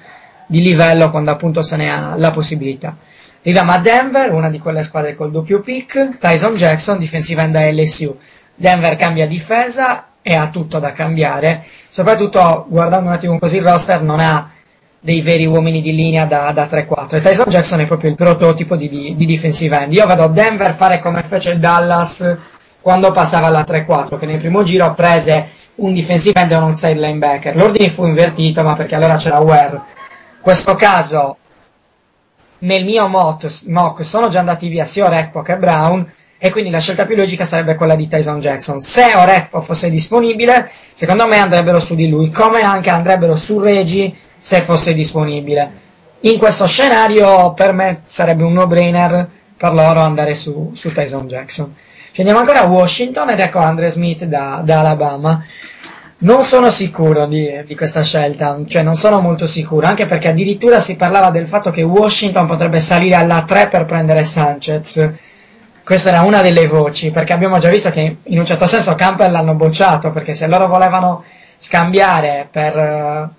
di 0.47 0.61
livello 0.61 1.09
quando 1.11 1.31
appunto 1.31 1.61
se 1.61 1.75
ne 1.77 1.91
ha 1.91 2.15
la 2.15 2.31
possibilità. 2.31 2.95
Arriviamo 3.41 3.71
a 3.71 3.77
Denver, 3.77 4.33
una 4.33 4.49
di 4.49 4.59
quelle 4.59 4.83
squadre 4.83 5.15
col 5.15 5.31
doppio 5.31 5.61
pick, 5.61 6.17
Tyson 6.17 6.55
Jackson, 6.55 6.97
defensive 6.99 7.41
end 7.41 7.53
da 7.53 7.71
LSU. 7.71 8.17
Denver 8.55 8.95
cambia 8.95 9.27
difesa 9.27 10.07
e 10.21 10.35
ha 10.35 10.49
tutto 10.49 10.79
da 10.79 10.91
cambiare, 10.91 11.63
soprattutto 11.89 12.65
guardando 12.67 13.07
un 13.07 13.13
attimo 13.13 13.39
così 13.39 13.57
il 13.57 13.63
roster 13.63 14.01
non 14.01 14.19
ha 14.19 14.51
dei 14.99 15.21
veri 15.21 15.45
uomini 15.45 15.79
di 15.81 15.95
linea 15.95 16.25
da, 16.25 16.51
da 16.51 16.65
3-4 16.65 17.15
e 17.15 17.21
Tyson 17.21 17.45
Jackson 17.47 17.79
è 17.79 17.85
proprio 17.85 18.09
il 18.09 18.15
prototipo 18.15 18.75
di, 18.75 18.89
di, 18.89 19.15
di 19.15 19.25
defensive 19.25 19.83
end. 19.83 19.93
Io 19.93 20.05
vedo 20.07 20.27
Denver 20.27 20.73
fare 20.73 20.99
come 20.99 21.23
fece 21.23 21.59
Dallas 21.59 22.35
quando 22.81 23.11
passava 23.11 23.47
alla 23.47 23.65
3-4, 23.67 24.17
che 24.17 24.25
nel 24.25 24.39
primo 24.39 24.63
giro 24.63 24.93
prese 24.93 25.49
un 25.75 25.93
defensive 25.93 26.39
end 26.39 26.51
e 26.51 26.55
un 26.55 26.63
outside 26.63 26.99
linebacker. 26.99 27.55
L'ordine 27.55 27.89
fu 27.89 28.05
invertito, 28.05 28.63
ma 28.63 28.75
perché 28.75 28.95
allora 28.95 29.15
c'era 29.15 29.39
Ware. 29.39 29.75
In 29.75 30.41
questo 30.41 30.75
caso, 30.75 31.37
nel 32.59 32.85
mio 32.85 33.07
mock, 33.07 33.63
mock 33.65 34.05
sono 34.05 34.29
già 34.29 34.39
andati 34.39 34.67
via 34.67 34.85
sia 34.85 35.05
Orekpo 35.05 35.41
che 35.41 35.57
Brown, 35.57 36.09
e 36.39 36.51
quindi 36.51 36.69
la 36.69 36.79
scelta 36.79 37.05
più 37.05 37.15
logica 37.15 37.45
sarebbe 37.45 37.75
quella 37.75 37.95
di 37.95 38.07
Tyson 38.07 38.39
Jackson. 38.39 38.79
Se 38.79 39.15
Orekpo 39.15 39.61
fosse 39.61 39.89
disponibile, 39.89 40.71
secondo 40.93 41.27
me 41.27 41.39
andrebbero 41.39 41.79
su 41.79 41.95
di 41.95 42.07
lui, 42.07 42.29
come 42.29 42.61
anche 42.61 42.89
andrebbero 42.89 43.35
su 43.35 43.59
Reggie 43.59 44.13
se 44.37 44.61
fosse 44.61 44.93
disponibile. 44.93 45.85
In 46.21 46.37
questo 46.37 46.67
scenario, 46.67 47.53
per 47.53 47.73
me 47.73 48.01
sarebbe 48.05 48.43
un 48.43 48.53
no-brainer 48.53 49.27
per 49.57 49.73
loro 49.73 49.99
andare 49.99 50.35
su, 50.35 50.71
su 50.73 50.91
Tyson 50.91 51.27
Jackson. 51.27 51.75
Scendiamo 52.17 52.41
ancora 52.41 52.61
a 52.61 52.65
Washington 52.65 53.29
ed 53.29 53.39
ecco 53.39 53.59
Andre 53.59 53.91
Smith 53.91 54.23
da, 54.23 54.59
da 54.65 54.79
Alabama. 54.79 55.45
Non 56.17 56.41
sono 56.41 56.71
sicuro 56.71 57.27
di, 57.27 57.63
di 57.63 57.75
questa 57.75 58.01
scelta, 58.01 58.57
cioè 58.67 58.81
non 58.81 58.95
sono 58.95 59.21
molto 59.21 59.45
sicuro, 59.45 59.85
anche 59.85 60.07
perché 60.07 60.29
addirittura 60.29 60.79
si 60.79 60.95
parlava 60.95 61.29
del 61.29 61.47
fatto 61.47 61.69
che 61.69 61.83
Washington 61.83 62.47
potrebbe 62.47 62.79
salire 62.79 63.13
alla 63.13 63.43
3 63.43 63.67
per 63.67 63.85
prendere 63.85 64.23
Sanchez. 64.23 65.11
Questa 65.83 66.09
era 66.09 66.21
una 66.21 66.41
delle 66.41 66.65
voci, 66.65 67.11
perché 67.11 67.33
abbiamo 67.33 67.59
già 67.59 67.69
visto 67.69 67.91
che 67.91 68.17
in 68.23 68.39
un 68.39 68.45
certo 68.47 68.65
senso 68.65 68.95
Campbell 68.95 69.31
l'hanno 69.31 69.53
bocciato, 69.53 70.11
perché 70.11 70.33
se 70.33 70.47
loro 70.47 70.65
volevano 70.65 71.23
scambiare 71.55 72.47
per, 72.49 72.75
eh, 72.75 73.29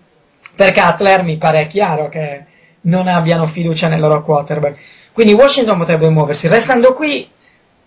per 0.54 0.72
Cutler 0.72 1.24
mi 1.24 1.36
pare 1.36 1.66
chiaro 1.66 2.08
che 2.08 2.44
non 2.82 3.08
abbiano 3.08 3.44
fiducia 3.46 3.88
nel 3.88 3.98
loro 3.98 4.22
quarterback. 4.22 4.78
Quindi 5.12 5.32
Washington 5.32 5.78
potrebbe 5.78 6.08
muoversi. 6.08 6.46
Restando 6.46 6.92
qui, 6.92 7.28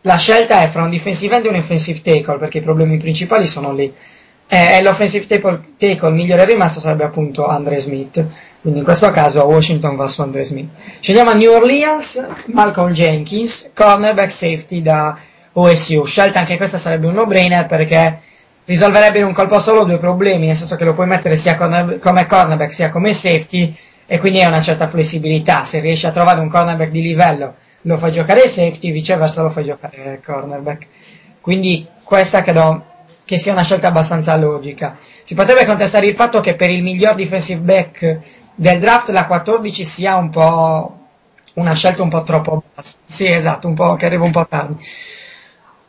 la 0.02 0.18
scelta 0.18 0.61
è 0.61 0.68
fra 0.68 0.84
un 0.84 0.90
defensive 0.90 1.36
end 1.36 1.45
e 1.45 1.49
un 1.49 1.56
offensive 1.56 2.02
tackle, 2.02 2.38
perché 2.38 2.57
i 2.60 2.61
problemi 2.61 2.98
principali 2.98 3.45
sono 3.48 3.72
lì. 3.73 3.94
Eh, 4.48 4.78
E 4.78 4.82
l'offensive 4.82 5.26
tackle, 5.28 5.61
tackle 5.78 6.11
migliore 6.11 6.45
rimasto 6.45 6.80
sarebbe 6.80 7.03
appunto 7.03 7.48
Andre 7.48 7.80
Smith. 7.80 8.26
Quindi 8.61 8.80
in 8.80 8.86
questo 8.86 9.10
caso 9.11 9.44
Washington 9.44 9.95
va 9.95 10.07
su 10.07 10.22
Andre 10.22 10.44
Smith. 10.44 10.69
Scendiamo 10.99 11.32
a 11.32 11.34
New 11.34 11.52
Orleans, 11.52 12.28
Malcolm 12.48 12.91
Jenkins, 12.91 13.72
cornerback 13.73 14.30
safety 14.32 14.82
da 14.82 15.18
OSU. 15.53 16.06
Scelta 16.06 16.40
anche 16.40 16.57
questa 16.57 16.78
sarebbe 16.78 17.07
un 17.07 17.14
no-brainer 17.14 17.65
perché 17.65 18.19
risolverebbe 18.65 19.19
in 19.19 19.26
un 19.26 19.34
colpo 19.34 19.60
solo 19.60 19.84
due 19.84 19.98
problemi, 19.98 20.48
nel 20.48 20.56
senso 20.56 20.76
che 20.76 20.84
lo 20.86 20.94
puoi 20.94 21.07
mettere 21.07 21.36
sia 21.38 21.56
come 21.56 21.99
cornerback 22.26 22.72
sia 22.73 22.90
come 22.90 23.14
safety 23.14 23.76
e 24.06 24.19
quindi 24.19 24.41
hai 24.41 24.48
una 24.48 24.61
certa 24.61 24.88
flessibilità. 24.88 25.64
Se 25.64 25.80
riesci 25.80 26.06
a 26.06 26.11
trovare 26.11 26.40
un 26.40 26.49
cornerback 26.49 26.91
di 26.91 27.02
livello 27.02 27.56
lo 27.82 27.98
fai 27.98 28.12
giocare 28.12 28.48
safety, 28.48 28.91
viceversa 28.91 29.41
lo 29.41 29.49
fai 29.49 29.66
giocare 29.66 30.22
cornerback. 30.24 30.88
Quindi 31.41 31.88
questa 32.03 32.41
credo 32.41 32.86
che 33.26 33.38
sia 33.38 33.53
una 33.53 33.64
scelta 33.64 33.88
abbastanza 33.88 34.36
logica. 34.36 34.98
Si 35.24 35.36
potrebbe 35.36 35.66
contestare 35.66 36.06
il 36.06 36.16
fatto 36.16 36.40
che 36.41 36.56
per 36.56 36.70
il 36.70 36.84
miglior 36.84 37.16
defensive 37.16 37.62
back 37.62 38.20
del 38.56 38.80
draft 38.80 39.10
la 39.10 39.26
14 39.26 39.86
sia 39.86 40.16
un 40.16 40.30
po' 40.30 40.98
una 41.53 41.74
scelta 41.74 42.03
un 42.03 42.10
po' 42.10 42.24
troppo 42.24 42.64
bassa. 42.74 42.98
Sì, 43.06 43.28
esatto, 43.28 43.68
un 43.68 43.74
po' 43.74 43.95
che 43.95 44.06
arriva 44.06 44.26
un 44.26 44.32
po' 44.32 44.45
tardi. 44.48 44.84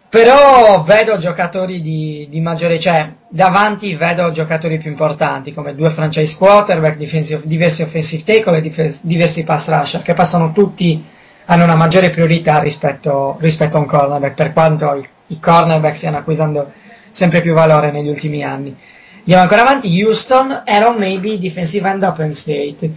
Però 0.08 0.82
vedo 0.82 1.16
giocatori 1.16 1.80
di, 1.80 2.26
di 2.28 2.40
maggiore, 2.40 2.78
cioè 2.78 3.10
davanti 3.28 3.94
vedo 3.94 4.30
giocatori 4.30 4.76
più 4.76 4.90
importanti 4.90 5.54
come 5.54 5.74
due 5.74 5.88
franchise 5.88 6.36
quarterback, 6.36 6.96
diversi 7.44 7.82
offensive 7.82 8.22
tackle 8.22 8.58
e 8.58 8.92
diversi 9.02 9.42
pass 9.42 9.68
rusher 9.68 10.02
che 10.02 10.12
passano 10.12 10.52
tutti, 10.52 11.02
hanno 11.46 11.64
una 11.64 11.74
maggiore 11.74 12.10
priorità 12.10 12.58
rispetto, 12.58 13.36
rispetto 13.40 13.76
a 13.76 13.80
un 13.80 13.86
cornerback, 13.86 14.34
per 14.34 14.52
quanto 14.52 14.94
i, 14.94 15.08
i 15.28 15.40
cornerback 15.40 15.96
stiano 15.96 16.18
acquisendo 16.18 16.72
sempre 17.10 17.40
più 17.40 17.52
valore 17.52 17.90
negli 17.90 18.08
ultimi 18.08 18.42
anni. 18.42 18.76
Andiamo 19.18 19.42
ancora 19.42 19.62
avanti, 19.62 20.02
Houston, 20.02 20.62
Aaron 20.66 20.96
Maybe, 20.96 21.38
defensive 21.38 21.88
end 21.88 22.00
da 22.00 22.12
Penn 22.12 22.30
State. 22.30 22.90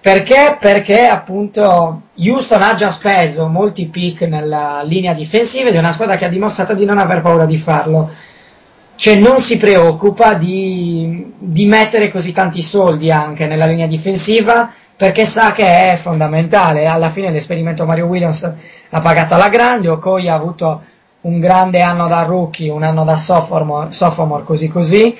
Perché? 0.00 0.56
Perché 0.60 1.06
appunto 1.06 2.02
Houston 2.16 2.60
ha 2.60 2.74
già 2.74 2.90
speso 2.90 3.48
molti 3.48 3.86
pick 3.86 4.22
nella 4.22 4.82
linea 4.82 5.14
difensiva 5.14 5.68
ed 5.70 5.76
è 5.76 5.78
una 5.78 5.92
squadra 5.92 6.16
che 6.16 6.26
ha 6.26 6.28
dimostrato 6.28 6.74
di 6.74 6.84
non 6.84 6.98
aver 6.98 7.22
paura 7.22 7.46
di 7.46 7.56
farlo. 7.56 8.10
Cioè 8.96 9.16
non 9.16 9.40
si 9.40 9.56
preoccupa 9.56 10.34
di, 10.34 11.32
di 11.38 11.66
mettere 11.66 12.10
così 12.10 12.32
tanti 12.32 12.62
soldi 12.62 13.10
anche 13.10 13.46
nella 13.46 13.66
linea 13.66 13.86
difensiva 13.86 14.72
perché 14.96 15.24
sa 15.24 15.52
che 15.52 15.92
è 15.92 15.96
fondamentale. 15.96 16.86
Alla 16.86 17.10
fine 17.10 17.30
l'esperimento 17.30 17.84
Mario 17.86 18.06
Williams 18.06 18.52
ha 18.90 19.00
pagato 19.00 19.34
alla 19.34 19.48
grande, 19.48 19.88
Okoye 19.88 20.30
ha 20.30 20.34
avuto 20.34 20.82
un 21.22 21.38
grande 21.38 21.80
anno 21.80 22.06
da 22.06 22.22
rookie, 22.22 22.70
un 22.70 22.82
anno 22.82 23.04
da 23.04 23.16
sophomore, 23.16 23.92
sophomore 23.92 24.44
così 24.44 24.68
così. 24.68 25.16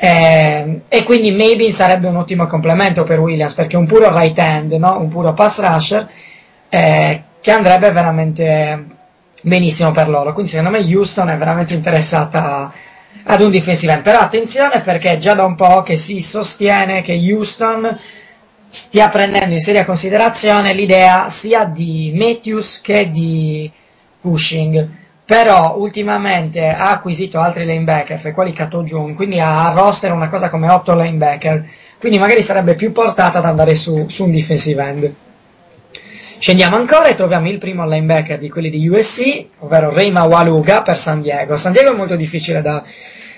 Eh, 0.00 0.82
e 0.86 1.02
quindi 1.02 1.32
maybe 1.32 1.72
sarebbe 1.72 2.06
un 2.06 2.16
ottimo 2.16 2.46
complemento 2.46 3.02
per 3.02 3.18
Williams 3.18 3.54
perché 3.54 3.76
un 3.76 3.86
puro 3.86 4.16
right 4.16 4.38
hand, 4.38 4.72
no? 4.72 5.00
un 5.00 5.08
puro 5.08 5.32
pass 5.32 5.60
rusher 5.60 6.08
eh, 6.68 7.22
che 7.40 7.50
andrebbe 7.50 7.90
veramente 7.90 8.84
benissimo 9.42 9.90
per 9.90 10.08
loro. 10.08 10.32
Quindi 10.32 10.50
secondo 10.50 10.76
me 10.76 10.94
Houston 10.94 11.30
è 11.30 11.36
veramente 11.36 11.74
interessata 11.74 12.72
ad 13.24 13.40
un 13.40 13.50
defensive 13.50 13.92
end. 13.92 14.02
Però 14.02 14.18
attenzione 14.18 14.80
perché 14.80 15.12
è 15.12 15.16
già 15.16 15.34
da 15.34 15.44
un 15.44 15.54
po' 15.54 15.82
che 15.82 15.96
si 15.96 16.20
sostiene 16.20 17.02
che 17.02 17.14
Houston 17.14 17.98
stia 18.68 19.08
prendendo 19.08 19.54
in 19.54 19.60
seria 19.60 19.84
considerazione 19.84 20.72
l'idea 20.74 21.30
sia 21.30 21.64
di 21.64 22.12
Matthews 22.14 22.80
che 22.80 23.10
di 23.10 23.70
Cushing 24.20 25.06
però 25.28 25.76
ultimamente 25.76 26.68
ha 26.68 26.88
acquisito 26.88 27.38
altri 27.38 27.66
linebacker, 27.66 28.18
fra 28.18 28.30
i 28.30 28.32
quali 28.32 28.54
Kato 28.54 28.82
Jun, 28.82 29.14
quindi 29.14 29.38
ha 29.38 29.68
a 29.68 29.74
roster 29.74 30.10
una 30.10 30.30
cosa 30.30 30.48
come 30.48 30.70
8 30.70 30.94
linebacker, 30.96 31.68
quindi 31.98 32.18
magari 32.18 32.40
sarebbe 32.40 32.74
più 32.74 32.92
portata 32.92 33.36
ad 33.36 33.44
andare 33.44 33.74
su, 33.74 34.08
su 34.08 34.24
un 34.24 34.30
defensive 34.30 34.82
end. 34.82 35.14
Scendiamo 36.38 36.76
ancora 36.76 37.08
e 37.08 37.14
troviamo 37.14 37.46
il 37.46 37.58
primo 37.58 37.86
linebacker 37.86 38.38
di 38.38 38.48
quelli 38.48 38.70
di 38.70 38.88
USC, 38.88 39.48
ovvero 39.58 39.90
Reima 39.90 40.22
Waluga 40.22 40.80
per 40.80 40.96
San 40.96 41.20
Diego. 41.20 41.58
San 41.58 41.72
Diego 41.72 41.92
è 41.92 41.94
molto 41.94 42.16
difficile 42.16 42.62
da, 42.62 42.82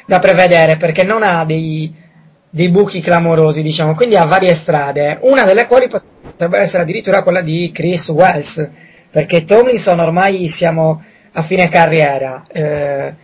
da 0.06 0.20
prevedere 0.20 0.76
perché 0.76 1.02
non 1.02 1.24
ha 1.24 1.44
dei, 1.44 1.92
dei 2.50 2.68
buchi 2.68 3.00
clamorosi, 3.00 3.62
diciamo, 3.62 3.94
quindi 3.94 4.16
ha 4.16 4.24
varie 4.24 4.52
strade, 4.54 5.18
una 5.22 5.44
delle 5.44 5.66
quali 5.66 5.88
potrebbe 5.88 6.58
essere 6.58 6.82
addirittura 6.82 7.22
quella 7.22 7.40
di 7.40 7.70
Chris 7.72 8.08
Wells, 8.08 8.68
perché 9.10 9.44
Tomlinson 9.44 10.00
ormai 10.00 10.48
siamo 10.48 11.02
a 11.32 11.42
fine 11.42 11.68
carriera 11.68 12.42
eh, 12.50 13.14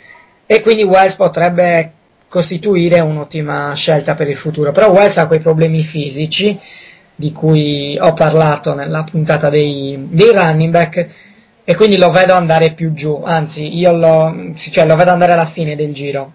e 0.47 0.61
quindi 0.61 0.85
Wells 0.85 1.15
potrebbe 1.15 1.93
costituire 2.29 3.01
un'ottima 3.01 3.73
scelta 3.75 4.15
per 4.15 4.29
il 4.29 4.37
futuro. 4.37 4.73
Però 4.73 4.91
Wells 4.91 5.19
ha 5.19 5.27
quei 5.27 5.41
problemi 5.41 5.83
fisici 5.83 6.59
di 7.15 7.33
cui 7.33 7.99
ho 7.99 8.13
parlato 8.13 8.75
nella 8.75 9.03
puntata 9.03 9.49
dei, 9.49 10.07
dei 10.09 10.33
running 10.33 10.71
back 10.71 11.09
e 11.65 11.75
quindi 11.75 11.97
lo 11.97 12.11
vedo 12.11 12.35
andare 12.35 12.73
più 12.73 12.93
giù, 12.93 13.23
anzi 13.25 13.77
io 13.77 13.91
lo, 13.97 14.53
cioè, 14.55 14.87
lo 14.87 14.95
vedo 14.95 15.11
andare 15.11 15.33
alla 15.33 15.47
fine 15.47 15.75
del 15.75 15.93
giro, 15.93 16.33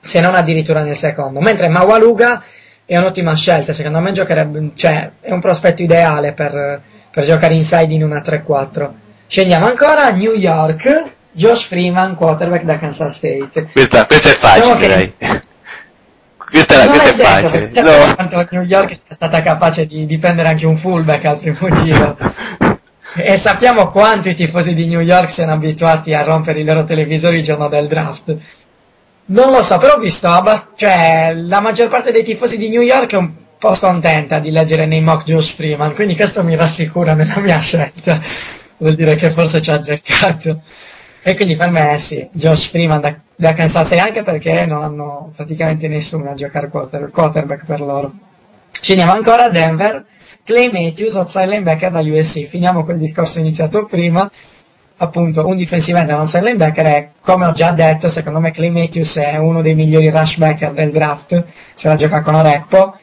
se 0.00 0.20
non 0.20 0.34
addirittura 0.34 0.82
nel 0.82 0.96
secondo. 0.96 1.40
Mentre 1.40 1.68
Mawaluga 1.68 2.42
è 2.84 2.96
un'ottima 2.96 3.34
scelta, 3.34 3.72
secondo 3.72 4.00
me 4.00 4.12
giocherebbe, 4.12 4.70
cioè, 4.74 5.10
è 5.20 5.30
un 5.32 5.40
prospetto 5.40 5.82
ideale 5.82 6.32
per, 6.32 6.80
per 7.10 7.24
giocare 7.24 7.54
inside 7.54 7.92
in 7.92 8.02
una 8.02 8.20
3-4. 8.24 8.88
Scendiamo 9.26 9.66
ancora 9.66 10.04
a 10.06 10.10
New 10.10 10.32
York, 10.32 11.04
Josh 11.32 11.64
Freeman, 11.64 12.14
quarterback 12.14 12.62
da 12.64 12.78
Kansas 12.78 13.14
State. 13.16 13.68
Questa, 13.72 14.06
questa 14.06 14.28
è 14.30 14.36
facile, 14.38 14.60
Diciamo 14.60 14.80
che- 14.80 14.86
direi. 14.86 15.14
Questa, 16.48 16.84
Non 16.84 16.96
questa 16.96 17.14
è 17.14 17.24
facile. 17.42 17.70
sappiamo 17.70 18.06
No. 18.06 18.14
quanto 18.14 18.46
New 18.52 18.62
York 18.62 18.88
sia 18.96 19.14
stata 19.14 19.42
capace 19.42 19.86
di, 19.86 20.06
di 20.06 20.16
prendere 20.16 20.48
anche 20.48 20.64
un 20.64 20.78
fullback 20.78 21.24
al 21.26 21.38
primo 21.38 21.68
giro. 21.82 22.16
e 23.16 23.36
sappiamo 23.36 23.90
quanto 23.90 24.30
i 24.30 24.34
tifosi 24.34 24.72
di 24.72 24.86
New 24.86 25.00
York 25.00 25.28
siano 25.30 25.52
abituati 25.52 26.14
a 26.14 26.22
rompere 26.22 26.60
i 26.60 26.64
loro 26.64 26.84
televisori 26.84 27.36
il 27.38 27.42
giorno 27.44 27.68
del 27.68 27.86
draft. 27.86 28.34
Non 29.30 29.50
lo 29.50 29.62
so, 29.62 29.76
però 29.78 29.94
ho 29.96 29.98
visto, 29.98 30.28
abbast- 30.28 30.70
cioè, 30.74 31.34
la 31.36 31.60
maggior 31.60 31.88
parte 31.88 32.12
dei 32.12 32.22
tifosi 32.24 32.56
di 32.56 32.68
New 32.70 32.80
York 32.80 33.12
è 33.12 33.16
un 33.16 33.30
po' 33.58 33.74
scontenta 33.74 34.38
di 34.38 34.50
leggere 34.50 34.86
nei 34.86 35.02
mock 35.02 35.24
Josh 35.24 35.50
Freeman, 35.50 35.94
quindi 35.94 36.16
questo 36.16 36.42
mi 36.42 36.56
rassicura 36.56 37.12
nella 37.14 37.38
mia 37.40 37.58
scelta. 37.58 38.20
Vuol 38.78 38.94
dire 38.94 39.16
che 39.16 39.30
forse 39.30 39.60
ci 39.60 39.70
ha 39.70 39.74
azzeccato. 39.74 40.62
E 41.22 41.34
quindi 41.34 41.56
per 41.56 41.68
me 41.68 41.98
sì, 41.98 42.26
Josh 42.32 42.68
Freeman 42.68 43.00
da, 43.00 43.14
da 43.34 43.52
Kansas 43.52 43.86
State, 43.86 44.00
anche 44.00 44.22
perché 44.22 44.64
non 44.64 44.82
hanno 44.82 45.32
praticamente 45.36 45.88
nessuno 45.88 46.30
a 46.30 46.34
giocare 46.34 46.68
quarter- 46.68 47.10
quarterback 47.10 47.66
per 47.66 47.80
loro. 47.80 48.12
Scendiamo 48.80 49.12
ancora 49.12 49.44
a 49.44 49.50
Denver, 49.50 50.04
Clay 50.44 50.70
Matthews, 50.72 51.14
outside 51.16 51.46
linebacker 51.46 51.90
da 51.90 52.00
USC. 52.00 52.46
Finiamo 52.46 52.84
quel 52.84 52.96
discorso 52.98 53.40
iniziato 53.40 53.84
prima. 53.84 54.30
Appunto, 55.00 55.46
un 55.46 55.56
difensive 55.56 56.00
end 56.00 56.10
e 56.10 56.12
un 56.12 56.20
outside 56.20 56.44
linebacker 56.44 56.86
è, 56.86 57.08
come 57.20 57.46
ho 57.46 57.52
già 57.52 57.70
detto, 57.70 58.08
secondo 58.08 58.40
me 58.40 58.50
Clay 58.50 58.70
Matthews 58.70 59.18
è 59.18 59.36
uno 59.36 59.62
dei 59.62 59.74
migliori 59.74 60.10
rushbacker 60.10 60.72
del 60.72 60.90
draft, 60.90 61.44
se 61.74 61.88
la 61.88 61.94
gioca 61.94 62.20
con 62.22 62.34
Orecpo, 62.34 62.96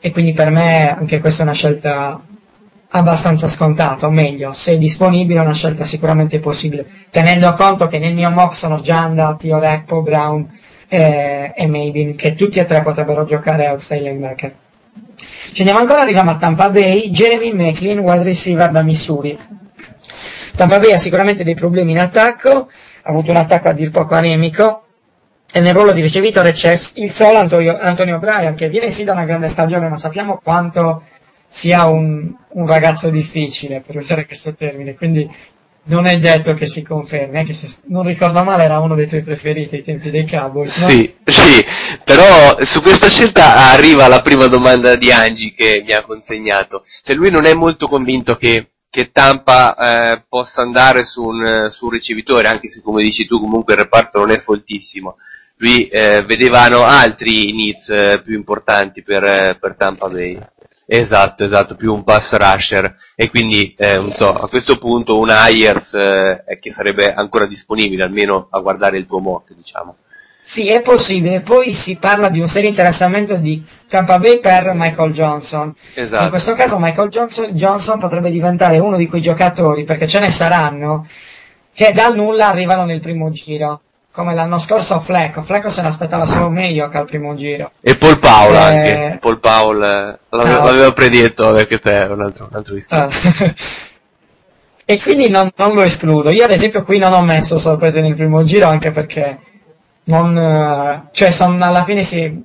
e 0.00 0.10
quindi 0.10 0.32
per 0.32 0.50
me 0.50 0.96
anche 0.96 1.20
questa 1.20 1.42
è 1.42 1.44
una 1.44 1.54
scelta 1.54 2.20
abbastanza 2.90 3.46
scontata, 3.46 4.06
o 4.06 4.10
meglio, 4.10 4.52
se 4.52 4.72
è 4.72 4.78
disponibile 4.78 5.38
è 5.38 5.42
una 5.42 5.54
scelta 5.54 5.84
sicuramente 5.84 6.40
possibile, 6.40 6.84
tenendo 7.10 7.52
conto 7.54 7.86
che 7.86 7.98
nel 7.98 8.14
mio 8.14 8.30
mock 8.30 8.56
sono 8.56 8.80
già 8.80 9.02
andati 9.02 9.50
Orecpo, 9.50 10.02
Brown 10.02 10.44
eh, 10.88 11.52
e 11.54 11.66
Mabin, 11.66 12.16
che 12.16 12.34
tutti 12.34 12.58
e 12.58 12.64
tre 12.64 12.82
potrebbero 12.82 13.24
giocare 13.24 13.68
outside 13.68 14.00
linebacker. 14.00 14.54
Scendiamo 15.52 15.80
ancora, 15.80 16.00
arriviamo 16.02 16.30
a 16.30 16.36
Tampa 16.36 16.70
Bay, 16.70 17.10
Jeremy 17.10 17.52
McLean, 17.52 17.98
wide 17.98 18.22
receiver 18.24 18.70
da 18.70 18.82
Missouri. 18.82 19.38
Tampa 20.58 20.80
Bay 20.80 20.90
ha 20.90 20.98
sicuramente 20.98 21.44
dei 21.44 21.54
problemi 21.54 21.92
in 21.92 22.00
attacco, 22.00 22.50
ha 22.50 23.08
avuto 23.08 23.30
un 23.30 23.36
attacco 23.36 23.68
a 23.68 23.72
dir 23.72 23.92
poco 23.92 24.16
anemico, 24.16 24.86
e 25.52 25.60
nel 25.60 25.72
ruolo 25.72 25.92
di 25.92 26.00
ricevitore 26.00 26.50
c'è 26.50 26.76
il 26.94 27.10
solo 27.12 27.38
Antonio, 27.38 28.18
Bryan, 28.18 28.56
che 28.56 28.68
viene 28.68 28.90
sì 28.90 29.04
da 29.04 29.12
una 29.12 29.24
grande 29.24 29.50
stagione, 29.50 29.88
ma 29.88 29.96
sappiamo 29.96 30.40
quanto 30.42 31.04
sia 31.46 31.86
un, 31.86 32.34
un 32.48 32.66
ragazzo 32.66 33.08
difficile, 33.08 33.84
per 33.86 33.98
usare 33.98 34.26
questo 34.26 34.52
termine, 34.52 34.96
quindi 34.96 35.30
non 35.84 36.06
è 36.06 36.18
detto 36.18 36.52
che 36.54 36.66
si 36.66 36.82
confermi, 36.82 37.38
anche 37.38 37.54
se 37.54 37.82
non 37.84 38.04
ricordo 38.04 38.42
male 38.42 38.64
era 38.64 38.80
uno 38.80 38.96
dei 38.96 39.06
tuoi 39.06 39.22
preferiti 39.22 39.76
ai 39.76 39.84
tempi 39.84 40.10
dei 40.10 40.26
Cowboys, 40.26 40.76
no? 40.78 40.88
Sì, 40.88 41.14
sì, 41.24 41.64
però 42.02 42.58
su 42.62 42.82
questa 42.82 43.08
scelta 43.08 43.70
arriva 43.70 44.08
la 44.08 44.22
prima 44.22 44.46
domanda 44.46 44.96
di 44.96 45.12
Angi 45.12 45.54
che 45.56 45.84
mi 45.86 45.92
ha 45.92 46.02
consegnato. 46.02 46.82
Cioè 47.04 47.14
lui 47.14 47.30
non 47.30 47.44
è 47.44 47.54
molto 47.54 47.86
convinto 47.86 48.36
che, 48.36 48.70
che 48.90 49.10
Tampa 49.12 49.74
eh, 49.76 50.24
possa 50.28 50.62
andare 50.62 51.04
su 51.04 51.22
un, 51.22 51.70
su 51.70 51.86
un 51.86 51.90
ricevitore, 51.90 52.48
anche 52.48 52.68
se 52.68 52.80
come 52.82 53.02
dici 53.02 53.26
tu 53.26 53.40
comunque 53.40 53.74
il 53.74 53.80
reparto 53.80 54.18
non 54.18 54.30
è 54.30 54.40
foltissimo. 54.40 55.16
Lui 55.56 55.88
eh, 55.88 56.22
vedevano 56.22 56.84
altri 56.84 57.52
needs 57.52 57.88
eh, 57.90 58.20
più 58.22 58.34
importanti 58.34 59.02
per, 59.02 59.24
eh, 59.24 59.56
per 59.60 59.74
Tampa 59.76 60.08
Bay. 60.08 60.38
Esatto, 60.90 61.44
esatto, 61.44 61.74
più 61.74 61.92
un 61.92 62.02
pass 62.02 62.32
rusher 62.32 62.96
e 63.14 63.28
quindi 63.28 63.74
eh, 63.76 63.96
non 63.96 64.14
so, 64.14 64.32
a 64.32 64.48
questo 64.48 64.78
punto 64.78 65.18
un 65.18 65.28
Ayers 65.28 65.92
eh, 65.92 66.58
che 66.58 66.72
sarebbe 66.72 67.12
ancora 67.12 67.44
disponibile 67.44 68.04
almeno 68.04 68.46
a 68.50 68.60
guardare 68.60 68.96
il 68.96 69.04
tuo 69.04 69.18
mock, 69.18 69.52
diciamo. 69.52 69.96
Sì, 70.50 70.68
è 70.70 70.80
possibile. 70.80 71.40
Poi 71.40 71.74
si 71.74 71.98
parla 71.98 72.30
di 72.30 72.40
un 72.40 72.48
serio 72.48 72.70
interessamento 72.70 73.36
di 73.36 73.62
Tampa 73.86 74.18
Bay 74.18 74.40
per 74.40 74.72
Michael 74.74 75.12
Johnson. 75.12 75.74
Esatto. 75.92 76.22
In 76.22 76.30
questo 76.30 76.54
caso 76.54 76.78
Michael 76.78 77.10
Johnson, 77.10 77.50
Johnson 77.50 77.98
potrebbe 77.98 78.30
diventare 78.30 78.78
uno 78.78 78.96
di 78.96 79.06
quei 79.08 79.20
giocatori, 79.20 79.84
perché 79.84 80.08
ce 80.08 80.20
ne 80.20 80.30
saranno, 80.30 81.06
che 81.74 81.92
dal 81.92 82.14
nulla 82.14 82.48
arrivano 82.48 82.86
nel 82.86 83.00
primo 83.00 83.30
giro. 83.30 83.82
Come 84.10 84.32
l'anno 84.32 84.56
scorso 84.58 84.98
Flecco. 85.00 85.42
Flecco 85.42 85.68
se 85.68 85.82
ne 85.82 85.88
aspettava 85.88 86.24
solo 86.24 86.48
meglio 86.48 86.88
che 86.88 86.96
al 86.96 87.04
primo 87.04 87.34
giro. 87.34 87.72
E 87.82 87.96
Paul 87.96 88.18
Paul 88.18 88.54
Eh, 88.54 88.56
anche, 88.56 89.18
Paul 89.20 89.40
Paul 89.40 89.82
eh, 89.82 90.18
l'ave- 90.30 90.50
Ah. 90.54 90.64
l'avevo 90.64 90.92
predetto, 90.94 91.44
vabbè, 91.44 91.66
questo 91.66 91.90
è 91.90 92.06
un 92.06 92.22
altro, 92.22 92.48
un 92.50 92.56
altro. 92.56 92.74
Ah. 92.88 93.08
e 94.86 94.98
quindi 95.02 95.28
non, 95.28 95.50
non 95.56 95.74
lo 95.74 95.82
escludo. 95.82 96.30
Io 96.30 96.44
ad 96.44 96.52
esempio 96.52 96.82
qui 96.84 96.96
non 96.96 97.12
ho 97.12 97.22
messo 97.22 97.58
sorprese 97.58 98.00
nel 98.00 98.14
primo 98.14 98.42
giro 98.44 98.66
anche 98.66 98.90
perché 98.92 99.40
non, 100.08 100.36
eh, 100.36 101.08
cioè 101.12 101.30
son, 101.30 101.60
alla 101.62 101.84
fine 101.84 102.02
si, 102.02 102.42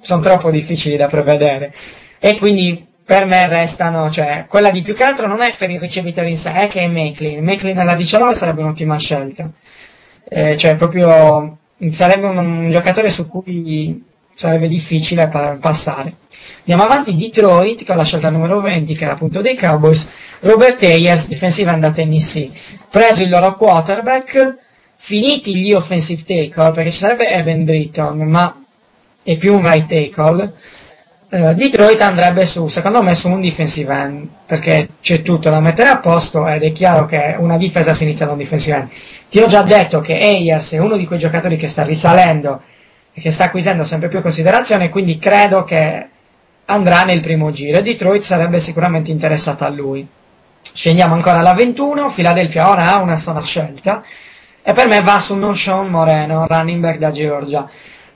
sono 0.00 0.22
troppo 0.22 0.50
difficili 0.50 0.96
da 0.96 1.06
prevedere. 1.06 1.72
E 2.18 2.36
quindi 2.38 2.86
per 3.04 3.26
me 3.26 3.46
restano, 3.48 4.10
cioè 4.10 4.46
quella 4.48 4.70
di 4.70 4.82
più 4.82 4.94
che 4.94 5.04
altro 5.04 5.26
non 5.26 5.42
è 5.42 5.54
per 5.56 5.70
il 5.70 5.80
ricevitore 5.80 6.28
in 6.28 6.36
sé, 6.38 6.52
è 6.52 6.68
che 6.68 6.80
è 6.80 6.88
Macklin. 6.88 7.44
Macklin 7.44 7.78
alla 7.78 7.94
19 7.94 8.34
sarebbe 8.34 8.62
un'ottima 8.62 8.98
scelta. 8.98 9.48
Eh, 10.26 10.56
cioè 10.56 10.76
proprio 10.76 11.58
sarebbe 11.90 12.26
un, 12.26 12.36
un 12.38 12.70
giocatore 12.70 13.10
su 13.10 13.28
cui 13.28 14.02
sarebbe 14.34 14.68
difficile 14.68 15.28
pa- 15.28 15.58
passare. 15.60 16.16
Andiamo 16.60 16.84
avanti, 16.84 17.14
Detroit 17.14 17.84
con 17.84 17.96
la 17.96 18.04
scelta 18.04 18.30
numero 18.30 18.60
20 18.60 18.94
che 18.94 19.04
era 19.04 19.12
appunto 19.12 19.42
dei 19.42 19.56
Cowboys, 19.56 20.10
Robert 20.40 20.82
Ayers, 20.82 21.28
defensive 21.28 21.70
end 21.70 21.82
da 21.82 21.90
Tennessee, 21.90 22.50
preso 22.88 23.22
il 23.22 23.28
loro 23.28 23.54
quarterback, 23.56 24.56
finiti 25.06 25.56
gli 25.56 25.74
offensive 25.74 26.22
tackle, 26.24 26.70
perché 26.70 26.90
ci 26.90 26.96
sarebbe 26.96 27.28
Evan 27.28 27.64
Britton, 27.64 28.20
ma 28.20 28.64
è 29.22 29.36
più 29.36 29.52
un 29.52 29.60
right 29.60 29.86
tackle, 29.86 30.52
eh, 31.28 31.54
Detroit 31.54 32.00
andrebbe 32.00 32.46
su, 32.46 32.68
secondo 32.68 33.02
me, 33.02 33.14
su 33.14 33.28
un 33.28 33.42
defensive 33.42 33.92
end, 33.92 34.26
perché 34.46 34.88
c'è 35.02 35.20
tutto 35.20 35.50
da 35.50 35.60
mettere 35.60 35.90
a 35.90 35.98
posto 35.98 36.48
ed 36.48 36.62
è 36.62 36.72
chiaro 36.72 37.04
che 37.04 37.36
una 37.38 37.58
difesa 37.58 37.92
si 37.92 38.04
inizia 38.04 38.24
da 38.24 38.32
un 38.32 38.38
defensive 38.38 38.76
end. 38.76 38.88
Ti 39.28 39.40
ho 39.40 39.46
già 39.46 39.60
detto 39.60 40.00
che 40.00 40.14
Ayers 40.14 40.72
è 40.72 40.78
uno 40.78 40.96
di 40.96 41.06
quei 41.06 41.18
giocatori 41.18 41.58
che 41.58 41.68
sta 41.68 41.82
risalendo 41.82 42.62
e 43.12 43.20
che 43.20 43.30
sta 43.30 43.44
acquisendo 43.44 43.84
sempre 43.84 44.08
più 44.08 44.22
considerazione, 44.22 44.88
quindi 44.88 45.18
credo 45.18 45.64
che 45.64 46.08
andrà 46.64 47.04
nel 47.04 47.20
primo 47.20 47.50
giro 47.50 47.76
e 47.76 47.82
Detroit 47.82 48.22
sarebbe 48.22 48.58
sicuramente 48.58 49.10
interessata 49.10 49.66
a 49.66 49.70
lui. 49.70 50.06
Scendiamo 50.62 51.12
ancora 51.12 51.40
alla 51.40 51.52
21, 51.52 52.10
Philadelphia 52.10 52.70
ora 52.70 52.94
ha 52.94 53.02
una 53.02 53.18
sola 53.18 53.42
scelta 53.42 54.02
e 54.66 54.72
per 54.72 54.86
me 54.88 55.02
va 55.02 55.20
su 55.20 55.34
non 55.36 55.54
Sean 55.54 55.88
Moreno, 55.88 56.46
running 56.46 56.80
back 56.80 56.96
da 56.96 57.10
Georgia. 57.10 57.68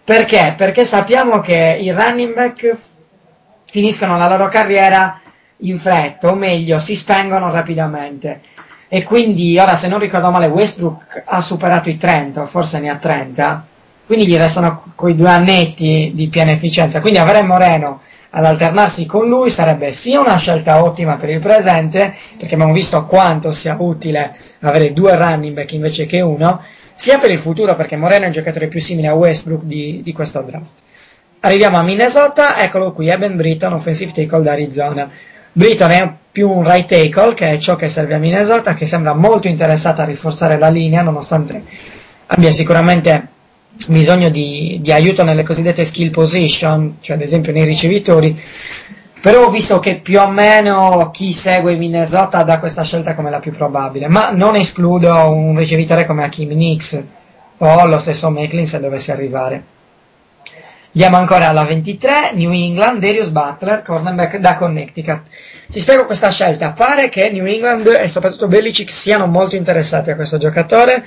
Perché? 0.03 0.55
Perché 0.57 0.87
sappiamo 0.87 1.41
che 1.41 1.77
i 1.79 1.91
running 1.91 2.33
back 2.33 2.75
finiscono 3.67 4.17
la 4.17 4.29
loro 4.29 4.49
carriera 4.49 5.21
in 5.59 5.79
fretta, 5.79 6.31
o 6.31 6.35
meglio, 6.35 6.79
si 6.79 6.97
spengono 6.97 7.51
rapidamente. 7.51 8.41
E 8.89 9.03
quindi, 9.03 9.59
ora 9.59 9.77
se 9.77 9.89
non 9.89 9.99
ricordo 9.99 10.31
male, 10.31 10.47
Westbrook 10.47 11.25
ha 11.27 11.41
superato 11.43 11.91
i 11.91 11.99
30, 11.99 12.41
o 12.41 12.47
forse 12.47 12.81
ne 12.81 12.89
ha 12.89 12.97
30, 12.97 13.67
quindi 14.07 14.27
gli 14.27 14.37
restano 14.39 14.85
quei 14.95 15.15
due 15.15 15.29
annetti 15.29 16.13
di 16.15 16.29
piena 16.29 16.53
efficienza. 16.53 17.03
Quindi 17.03 17.19
avere 17.19 17.43
Moreno 17.43 18.01
ad 18.31 18.45
alternarsi 18.45 19.07
con 19.07 19.29
lui 19.29 19.51
sarebbe 19.51 19.93
sia 19.93 20.21
una 20.21 20.37
scelta 20.37 20.83
ottima 20.83 21.17
per 21.17 21.31
il 21.31 21.39
presente, 21.39 22.15
perché 22.37 22.55
abbiamo 22.55 22.73
visto 22.73 23.07
quanto 23.07 23.51
sia 23.51 23.77
utile 23.79 24.35
avere 24.61 24.93
due 24.93 25.17
running 25.17 25.55
back 25.55 25.73
invece 25.73 26.07
che 26.07 26.21
uno, 26.21 26.63
sia 26.95 27.19
per 27.19 27.31
il 27.31 27.39
futuro, 27.39 27.75
perché 27.77 27.97
Moreno 27.97 28.25
è 28.25 28.27
un 28.27 28.33
giocatore 28.33 28.69
più 28.69 28.81
simile 28.81 29.09
a 29.09 29.15
Westbrook 29.15 29.63
di, 29.63 30.01
di 30.03 30.13
questo 30.13 30.43
draft. 30.43 30.73
Arriviamo 31.41 31.79
a 31.79 31.83
Minnesota, 31.83 32.61
eccolo 32.61 32.93
qui, 32.93 33.09
Eben 33.09 33.37
Britton, 33.37 33.73
offensive 33.73 34.13
tackle 34.13 34.43
da 34.43 34.53
Arizona. 34.53 35.09
Britton 35.53 35.91
è 35.91 36.13
più 36.31 36.51
un 36.51 36.65
right 36.65 36.89
tackle, 36.89 37.35
che 37.35 37.53
è 37.53 37.59
ciò 37.59 37.77
che 37.77 37.89
serve 37.89 38.15
a 38.15 38.19
Minnesota, 38.19 38.75
che 38.75 38.87
sembra 38.87 39.15
molto 39.15 39.49
interessata 39.49 40.03
a 40.03 40.07
rinforzare 40.07 40.59
la 40.59 40.69
linea, 40.69 41.03
nonostante 41.03 41.63
abbia 42.27 42.51
sicuramente 42.51 43.29
bisogno 43.87 44.29
di, 44.29 44.79
di 44.81 44.93
aiuto 44.93 45.23
nelle 45.23 45.43
cosiddette 45.43 45.85
skill 45.85 46.11
position, 46.11 46.97
cioè 47.01 47.17
ad 47.17 47.23
esempio 47.23 47.53
nei 47.53 47.65
ricevitori. 47.65 48.39
Però 49.21 49.47
ho 49.47 49.51
visto 49.51 49.79
che 49.81 49.97
più 49.97 50.21
o 50.21 50.29
meno 50.31 51.11
chi 51.13 51.33
segue 51.33 51.77
Minnesota 51.77 52.43
dà 52.45 52.59
questa 52.59 52.85
scelta 52.85 53.15
come 53.15 53.31
la 53.31 53.41
più 53.41 53.53
probabile, 53.53 54.07
ma 54.09 54.31
non 54.31 54.55
escludo 54.55 55.33
un 55.33 55.57
ricevitore 55.57 56.07
come 56.07 56.23
Hakim 56.23 56.51
Nix 56.51 57.03
o 57.59 57.87
lo 57.87 57.99
stesso 57.99 58.31
Macklin 58.31 58.67
se 58.67 58.79
dovesse 58.79 59.11
arrivare. 59.11 59.63
Andiamo 60.93 61.19
ancora 61.19 61.49
alla 61.49 61.65
23, 61.65 62.33
New 62.35 62.51
England, 62.53 63.01
Darius 63.01 63.29
Butler, 63.29 63.83
cornerback 63.83 64.39
da 64.39 64.55
Connecticut. 64.57 65.23
Ti 65.71 65.81
spiego 65.81 66.05
questa 66.07 66.31
scelta. 66.31 66.73
Pare 66.73 67.09
che 67.09 67.31
New 67.31 67.45
England 67.45 67.87
e 67.87 68.09
soprattutto 68.09 68.49
Belichick 68.49 68.91
siano 68.91 69.27
molto 69.27 69.55
interessati 69.55 70.11
a 70.11 70.17
questo 70.17 70.39
giocatore. 70.39 71.05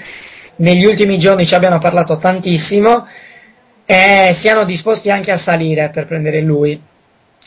Negli 0.62 0.86
ultimi 0.86 1.18
giorni 1.18 1.46
ci 1.46 1.56
abbiano 1.56 1.80
parlato 1.80 2.18
tantissimo 2.18 3.08
e 3.84 4.30
siano 4.34 4.64
disposti 4.64 5.10
anche 5.10 5.32
a 5.32 5.38
salire 5.38 5.90
per 5.90 6.06
prendere 6.06 6.40
lui. 6.42 6.80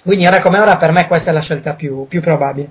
Quindi 0.02 0.26
ora 0.26 0.40
come 0.40 0.58
ora 0.58 0.76
per 0.76 0.90
me 0.90 1.06
questa 1.06 1.30
è 1.30 1.32
la 1.32 1.40
scelta 1.40 1.74
più, 1.74 2.08
più 2.08 2.20
probabile. 2.20 2.68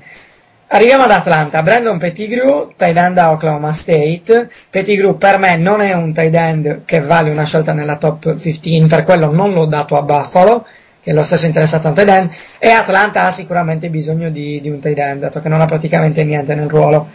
Arriviamo 0.68 1.04
ad 1.04 1.12
Atlanta, 1.12 1.64
Brandon 1.64 1.98
Pettigrew, 1.98 2.74
tight 2.76 2.98
end 2.98 3.16
da 3.16 3.32
Oklahoma 3.32 3.72
State. 3.72 4.50
Pettigrew 4.70 5.18
per 5.18 5.38
me 5.40 5.56
non 5.56 5.80
è 5.80 5.94
un 5.94 6.14
tight 6.14 6.36
end 6.36 6.82
che 6.84 7.00
vale 7.00 7.30
una 7.30 7.46
scelta 7.46 7.72
nella 7.72 7.96
top 7.96 8.38
15, 8.38 8.86
per 8.88 9.04
quello 9.04 9.32
non 9.32 9.54
l'ho 9.54 9.66
dato 9.66 9.96
a 9.96 10.02
Buffalo, 10.02 10.66
che 11.02 11.12
è 11.12 11.14
lo 11.14 11.24
stesso 11.24 11.46
interessato 11.46 11.88
a 11.88 11.92
un 11.92 11.96
tight 11.96 12.10
end, 12.10 12.30
e 12.60 12.70
Atlanta 12.70 13.24
ha 13.24 13.32
sicuramente 13.32 13.88
bisogno 13.88 14.30
di, 14.30 14.60
di 14.60 14.70
un 14.70 14.82
tight 14.82 15.00
end, 15.00 15.22
dato 15.22 15.40
che 15.40 15.48
non 15.48 15.62
ha 15.62 15.66
praticamente 15.66 16.22
niente 16.26 16.54
nel 16.54 16.68
ruolo. 16.68 17.08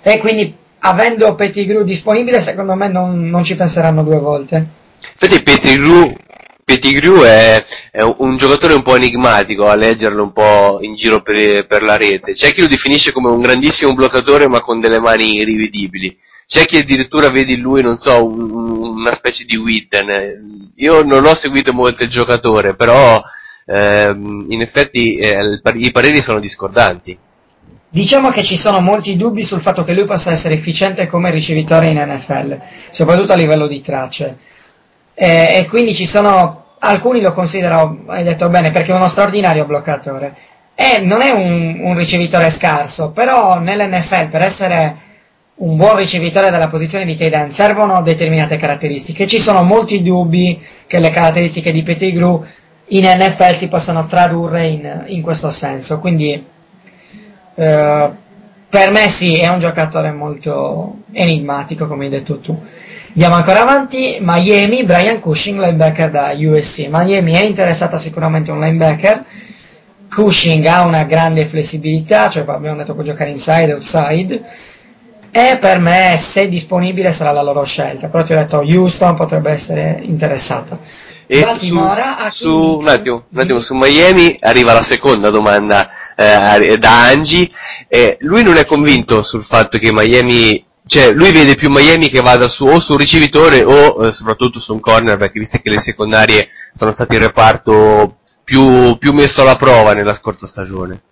E 0.00 0.18
quindi 0.18 0.56
avendo 0.80 1.34
Pettigrew 1.34 1.82
disponibile, 1.82 2.40
secondo 2.40 2.74
me 2.74 2.88
non, 2.88 3.28
non 3.28 3.42
ci 3.44 3.56
penseranno 3.56 4.02
due 4.02 4.18
volte. 4.18 4.66
Infatti 5.18 5.42
Pettigrew, 5.42 6.12
Pettigrew 6.64 7.22
è, 7.22 7.64
è 7.92 8.02
un 8.02 8.36
giocatore 8.36 8.74
un 8.74 8.82
po' 8.82 8.96
enigmatico 8.96 9.68
a 9.68 9.74
leggerlo 9.74 10.22
un 10.22 10.32
po' 10.32 10.78
in 10.80 10.94
giro 10.94 11.22
per, 11.22 11.66
per 11.66 11.82
la 11.82 11.96
rete. 11.96 12.32
C'è 12.32 12.52
chi 12.52 12.62
lo 12.62 12.66
definisce 12.68 13.12
come 13.12 13.28
un 13.28 13.40
grandissimo 13.40 13.94
bloccatore 13.94 14.48
ma 14.48 14.60
con 14.60 14.80
delle 14.80 15.00
mani 15.00 15.36
irrivedibili. 15.36 16.16
C'è 16.46 16.64
chi 16.64 16.78
addirittura 16.78 17.28
vede 17.28 17.52
in 17.52 17.60
lui, 17.60 17.82
non 17.82 17.96
so, 17.96 18.24
un- 18.24 18.50
una 18.98 19.14
specie 19.14 19.44
di 19.44 19.56
Witten. 19.56 20.72
Io 20.76 21.02
non 21.02 21.24
ho 21.24 21.34
seguito 21.34 21.72
molto 21.72 22.04
il 22.04 22.08
giocatore, 22.08 22.74
però 22.76 23.20
ehm, 23.66 24.46
in 24.48 24.60
effetti 24.60 25.16
eh, 25.16 25.60
i 25.74 25.90
pareri 25.90 26.20
sono 26.20 26.38
discordanti. 26.38 27.18
Diciamo 27.88 28.30
che 28.30 28.42
ci 28.42 28.56
sono 28.56 28.80
molti 28.80 29.16
dubbi 29.16 29.44
sul 29.44 29.60
fatto 29.60 29.84
che 29.84 29.92
lui 29.92 30.04
possa 30.04 30.30
essere 30.30 30.54
efficiente 30.54 31.06
come 31.06 31.30
ricevitore 31.30 31.88
in 31.88 31.98
NFL, 31.98 32.60
soprattutto 32.90 33.32
a 33.32 33.36
livello 33.36 33.66
di 33.66 33.80
tracce. 33.80 34.36
E, 35.14 35.54
e 35.56 35.66
quindi 35.66 35.94
ci 35.94 36.04
sono, 36.04 36.74
alcuni 36.80 37.20
lo 37.20 37.32
considerano, 37.32 38.02
hai 38.06 38.24
detto 38.24 38.48
bene, 38.48 38.70
perché 38.70 38.92
è 38.92 38.96
uno 38.96 39.08
straordinario 39.08 39.64
bloccatore. 39.64 40.34
E 40.74 41.00
non 41.00 41.22
è 41.22 41.30
un, 41.30 41.80
un 41.82 41.96
ricevitore 41.96 42.50
scarso, 42.50 43.10
però 43.10 43.58
nell'NFL 43.60 44.28
per 44.28 44.42
essere 44.42 44.96
un 45.56 45.76
buon 45.76 45.96
ricevitore 45.96 46.50
della 46.50 46.68
posizione 46.68 47.06
di 47.06 47.16
end 47.18 47.52
servono 47.52 48.02
determinate 48.02 48.58
caratteristiche. 48.58 49.26
Ci 49.26 49.38
sono 49.38 49.62
molti 49.62 50.02
dubbi 50.02 50.60
che 50.86 50.98
le 50.98 51.10
caratteristiche 51.10 51.72
di 51.72 51.82
Pettigrew 51.82 52.44
in 52.88 53.04
NFL 53.04 53.54
si 53.54 53.68
possano 53.68 54.04
tradurre 54.06 54.66
in, 54.66 55.04
in 55.06 55.22
questo 55.22 55.48
senso. 55.50 55.98
Quindi 55.98 56.44
eh, 57.56 58.10
per 58.68 58.90
me 58.90 59.08
sì, 59.08 59.38
è 59.38 59.48
un 59.48 59.58
giocatore 59.58 60.12
molto 60.12 60.98
enigmatico, 61.12 61.86
come 61.86 62.04
hai 62.04 62.10
detto 62.10 62.38
tu. 62.38 62.62
Andiamo 63.08 63.36
ancora 63.36 63.62
avanti, 63.62 64.18
Miami, 64.20 64.84
Brian 64.84 65.20
Cushing, 65.20 65.58
linebacker 65.58 66.10
da 66.10 66.34
USC. 66.36 66.86
Miami 66.90 67.32
è 67.32 67.40
interessata 67.40 67.96
sicuramente 67.96 68.50
a 68.50 68.54
un 68.54 68.60
linebacker. 68.60 69.24
Cushing 70.14 70.64
ha 70.66 70.84
una 70.84 71.04
grande 71.04 71.46
flessibilità, 71.46 72.28
cioè 72.28 72.44
abbiamo 72.46 72.76
detto 72.76 72.94
può 72.94 73.02
giocare 73.02 73.30
inside, 73.30 73.72
outside. 73.72 74.42
E 75.30 75.56
per 75.58 75.78
me, 75.78 76.16
se 76.18 76.48
disponibile, 76.48 77.12
sarà 77.12 77.32
la 77.32 77.42
loro 77.42 77.64
scelta. 77.64 78.08
Però 78.08 78.22
ti 78.22 78.34
ho 78.34 78.36
detto, 78.36 78.58
Houston 78.58 79.14
potrebbe 79.14 79.50
essere 79.50 79.98
interessata. 80.02 80.78
E 81.26 81.40
Baltimora 81.40 82.16
su, 82.30 82.48
su, 82.48 82.78
un, 82.80 82.88
attimo, 82.88 83.24
un 83.30 83.40
attimo, 83.40 83.60
su 83.62 83.74
Miami 83.74 84.36
arriva 84.40 84.74
la 84.74 84.84
seconda 84.84 85.30
domanda 85.30 85.88
eh, 86.16 86.78
da 86.78 87.08
Angie. 87.08 87.48
Eh, 87.88 88.16
lui 88.20 88.42
non 88.42 88.56
è 88.56 88.64
convinto 88.64 89.22
sul 89.22 89.44
fatto 89.44 89.78
che 89.78 89.92
Miami, 89.92 90.64
cioè 90.86 91.12
lui 91.12 91.30
vede 91.30 91.54
più 91.54 91.70
Miami 91.70 92.08
che 92.08 92.20
vada 92.20 92.48
su, 92.48 92.64
o 92.64 92.80
su 92.80 92.92
un 92.92 92.98
ricevitore 92.98 93.62
o 93.62 94.06
eh, 94.06 94.12
soprattutto 94.12 94.58
su 94.58 94.72
un 94.72 94.80
cornerback, 94.80 95.32
visto 95.32 95.58
che 95.62 95.70
le 95.70 95.80
secondarie 95.80 96.48
sono 96.74 96.92
state 96.92 97.14
il 97.14 97.20
reparto 97.20 98.16
più, 98.42 98.96
più 98.98 99.12
messo 99.12 99.42
alla 99.42 99.56
prova 99.56 99.92
nella 99.92 100.14
scorsa 100.14 100.46
stagione. 100.46 101.02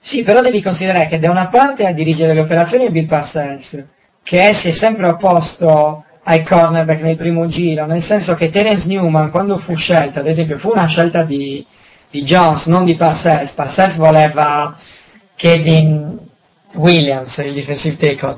Sì, 0.00 0.22
però 0.22 0.40
devi 0.40 0.62
considerare 0.62 1.08
che 1.08 1.18
da 1.18 1.30
una 1.30 1.48
parte 1.48 1.86
a 1.86 1.92
dirigere 1.92 2.32
le 2.32 2.40
operazioni 2.40 2.86
è 2.86 2.90
Bill 2.90 3.06
Parcells, 3.06 3.84
che 4.22 4.54
si 4.54 4.68
è 4.68 4.70
sempre 4.70 5.06
opposto 5.06 6.04
ai 6.22 6.44
cornerback 6.44 7.02
nel 7.02 7.16
primo 7.16 7.46
giro, 7.46 7.86
nel 7.86 8.02
senso 8.02 8.34
che 8.34 8.50
Terence 8.50 8.86
Newman 8.86 9.30
quando 9.30 9.58
fu 9.58 9.74
scelto, 9.74 10.20
ad 10.20 10.26
esempio, 10.26 10.58
fu 10.58 10.70
una 10.70 10.86
scelta 10.86 11.24
di, 11.24 11.66
di 12.10 12.22
Jones, 12.22 12.66
non 12.66 12.84
di 12.84 12.94
Parcells. 12.94 13.52
Parcells 13.52 13.96
voleva 13.96 14.76
Kevin 15.34 16.18
Williams, 16.74 17.38
il 17.38 17.52
defensive 17.54 17.96
tackle. 17.96 18.36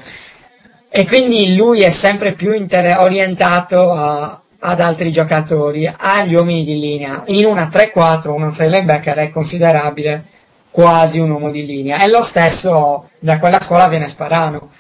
E 0.89 1.07
quindi 1.07 1.55
lui 1.57 1.83
è 1.83 1.91
sempre 1.91 2.33
più 2.33 2.53
inter- 2.53 2.99
orientato 2.99 3.93
a- 3.93 4.41
ad 4.63 4.81
altri 4.81 5.11
giocatori, 5.13 5.91
agli 5.97 6.35
uomini 6.35 6.65
di 6.65 6.79
linea. 6.79 7.23
In 7.27 7.45
una 7.47 7.69
3-4, 7.71 8.33
un 8.35 8.43
outside 8.45 8.69
linebacker 8.69 9.17
è 9.17 9.31
considerabile 9.31 10.25
quasi 10.71 11.19
un 11.19 11.31
uomo 11.31 11.51
di 11.51 11.65
linea. 11.65 12.03
E 12.03 12.09
lo 12.09 12.23
stesso 12.23 13.09
da 13.19 13.39
quella 13.39 13.61
scuola 13.61 13.89
viene 13.89 14.09
Sparano. 14.09 14.71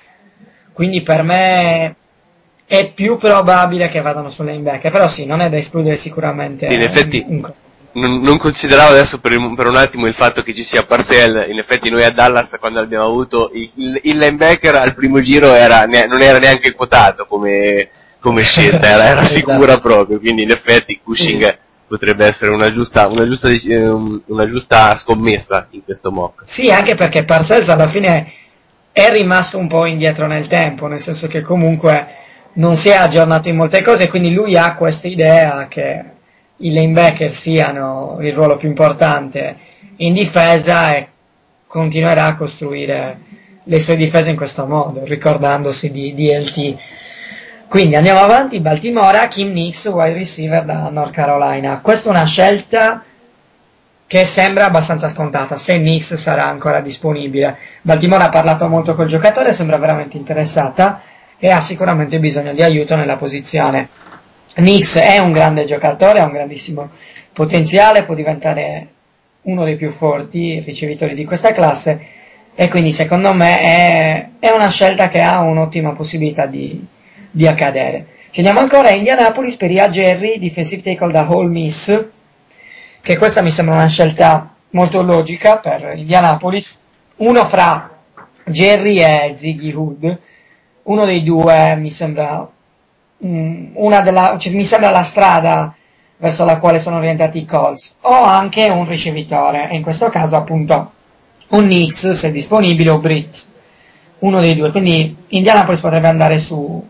Quindi 0.72 1.02
per 1.02 1.22
me 1.22 1.94
è 2.66 2.90
più 2.92 3.16
probabile 3.16 3.88
che 3.88 4.00
vadano 4.00 4.30
sul 4.30 4.46
linebacker, 4.46 4.90
però 4.92 5.08
sì, 5.08 5.26
non 5.26 5.40
è 5.40 5.48
da 5.48 5.56
escludere 5.56 5.96
sicuramente. 5.96 6.66
In 6.66 6.82
effetti 6.82 7.24
un- 7.26 7.52
non, 7.92 8.20
non 8.20 8.38
consideravo 8.38 8.90
adesso 8.92 9.18
per, 9.20 9.32
il- 9.32 9.54
per 9.56 9.66
un 9.66 9.76
attimo 9.76 10.06
il 10.06 10.14
fatto 10.14 10.42
che 10.42 10.54
ci 10.54 10.62
sia 10.64 10.84
Parcell, 10.84 11.50
in 11.50 11.58
effetti 11.58 11.90
noi 11.90 12.04
a 12.04 12.10
Dallas 12.10 12.56
quando 12.58 12.80
abbiamo 12.80 13.04
avuto 13.04 13.50
il, 13.54 13.70
il- 13.74 14.00
il 14.04 14.18
linebacker 14.18 14.74
al 14.76 14.94
primo 14.94 15.20
giro 15.22 15.52
era, 15.54 15.84
ne- 15.86 16.06
non 16.06 16.20
era 16.20 16.38
neanche 16.38 16.72
quotato 16.74 17.26
come, 17.26 17.88
come 18.20 18.42
scelta, 18.42 18.86
era, 18.88 19.04
era 19.06 19.20
Esatto. 19.28 19.34
sicura 19.34 19.78
proprio, 19.78 20.18
quindi 20.18 20.42
in 20.42 20.50
effetti 20.50 21.00
Cushing 21.02 21.58
potrebbe 21.86 22.26
essere 22.26 22.52
una 22.52 22.72
giusta, 22.72 23.08
una 23.08 23.26
giusta, 23.26 23.48
ehm, 23.48 24.22
una 24.26 24.46
giusta 24.48 24.96
scommessa 24.98 25.66
in 25.70 25.82
questo 25.82 26.12
mock. 26.12 26.42
Sì, 26.46 26.70
anche 26.70 26.94
perché 26.94 27.24
Parcells 27.24 27.68
alla 27.68 27.88
fine 27.88 28.32
è 28.92 29.10
rimasto 29.10 29.58
un 29.58 29.66
po' 29.66 29.84
indietro 29.86 30.26
nel 30.28 30.46
tempo, 30.46 30.86
nel 30.86 31.00
senso 31.00 31.26
che 31.26 31.42
comunque 31.42 32.06
non 32.52 32.76
si 32.76 32.90
è 32.90 32.94
aggiornato 32.94 33.48
in 33.48 33.56
molte 33.56 33.82
cose, 33.82 34.08
quindi 34.08 34.32
lui 34.32 34.56
ha 34.56 34.74
questa 34.74 35.08
idea 35.08 35.66
che 35.68 36.04
i 36.60 36.70
linebacker 36.70 37.32
siano 37.32 38.18
il 38.20 38.32
ruolo 38.32 38.56
più 38.56 38.68
importante 38.68 39.56
in 39.96 40.12
difesa 40.12 40.94
e 40.94 41.08
continuerà 41.66 42.26
a 42.26 42.34
costruire 42.34 43.18
le 43.64 43.80
sue 43.80 43.96
difese 43.96 44.30
in 44.30 44.36
questo 44.36 44.66
modo, 44.66 45.04
ricordandosi 45.04 45.90
di 45.90 46.14
DLT. 46.14 46.76
Quindi 47.68 47.94
andiamo 47.94 48.20
avanti, 48.20 48.60
Baltimora, 48.60 49.28
Kim 49.28 49.52
Nix, 49.52 49.88
wide 49.88 50.14
receiver 50.14 50.64
da 50.64 50.88
North 50.88 51.12
Carolina. 51.12 51.80
Questa 51.80 52.08
è 52.08 52.12
una 52.12 52.24
scelta 52.24 53.04
che 54.06 54.24
sembra 54.24 54.64
abbastanza 54.64 55.08
scontata, 55.08 55.56
se 55.56 55.78
Nix 55.78 56.14
sarà 56.14 56.46
ancora 56.46 56.80
disponibile. 56.80 57.56
Baltimora 57.82 58.24
ha 58.24 58.28
parlato 58.28 58.66
molto 58.66 58.94
col 58.94 59.06
giocatore, 59.06 59.52
sembra 59.52 59.76
veramente 59.76 60.16
interessata 60.16 61.00
e 61.38 61.48
ha 61.48 61.60
sicuramente 61.60 62.18
bisogno 62.18 62.52
di 62.52 62.62
aiuto 62.62 62.96
nella 62.96 63.16
posizione. 63.16 63.88
Nix 64.56 64.98
è 64.98 65.18
un 65.18 65.32
grande 65.32 65.64
giocatore, 65.64 66.20
ha 66.20 66.24
un 66.24 66.32
grandissimo 66.32 66.90
potenziale, 67.32 68.02
può 68.02 68.14
diventare 68.14 68.88
uno 69.42 69.64
dei 69.64 69.76
più 69.76 69.90
forti 69.90 70.60
ricevitori 70.60 71.14
di 71.14 71.24
questa 71.24 71.52
classe 71.52 72.06
e 72.54 72.68
quindi 72.68 72.92
secondo 72.92 73.32
me 73.32 73.60
è, 73.60 74.28
è 74.38 74.50
una 74.50 74.68
scelta 74.68 75.08
che 75.08 75.20
ha 75.20 75.40
un'ottima 75.40 75.92
possibilità 75.92 76.46
di, 76.46 76.84
di 77.30 77.46
accadere. 77.46 78.06
Scendiamo 78.30 78.60
ancora 78.60 78.88
a 78.88 78.92
Indianapolis 78.92 79.56
per 79.56 79.70
Ia 79.70 79.88
Jerry, 79.88 80.38
defensive 80.38 80.82
tackle 80.82 81.12
da 81.12 81.32
Ole 81.32 81.48
Miss, 81.48 82.04
che 83.00 83.16
questa 83.16 83.40
mi 83.40 83.50
sembra 83.50 83.76
una 83.76 83.88
scelta 83.88 84.54
molto 84.70 85.02
logica 85.02 85.58
per 85.58 85.94
Indianapolis. 85.96 86.80
Uno 87.16 87.44
fra 87.44 87.90
Jerry 88.44 89.02
e 89.02 89.32
Ziggy 89.34 89.72
Hood, 89.72 90.18
uno 90.82 91.04
dei 91.04 91.22
due 91.22 91.76
mi 91.76 91.90
sembra 91.90 92.48
mm, 93.24 93.72
una 93.74 94.00
della, 94.00 94.36
cioè, 94.38 94.54
mi 94.54 94.64
sembra 94.64 94.90
la 94.90 95.02
strada 95.02 95.74
verso 96.16 96.44
la 96.44 96.58
quale 96.58 96.78
sono 96.78 96.96
orientati 96.96 97.38
i 97.38 97.46
Colts, 97.46 97.96
o 98.02 98.22
anche 98.22 98.68
un 98.68 98.86
ricevitore, 98.86 99.70
e 99.70 99.76
in 99.76 99.82
questo 99.82 100.10
caso 100.10 100.36
appunto 100.36 100.92
un 101.48 101.64
Knicks 101.64 102.10
se 102.10 102.30
disponibile 102.30 102.90
o 102.90 102.98
Britt, 102.98 103.44
uno 104.20 104.40
dei 104.40 104.54
due, 104.54 104.70
quindi 104.70 105.16
Indianapolis 105.28 105.80
potrebbe 105.80 106.08
andare 106.08 106.38
su, 106.38 106.86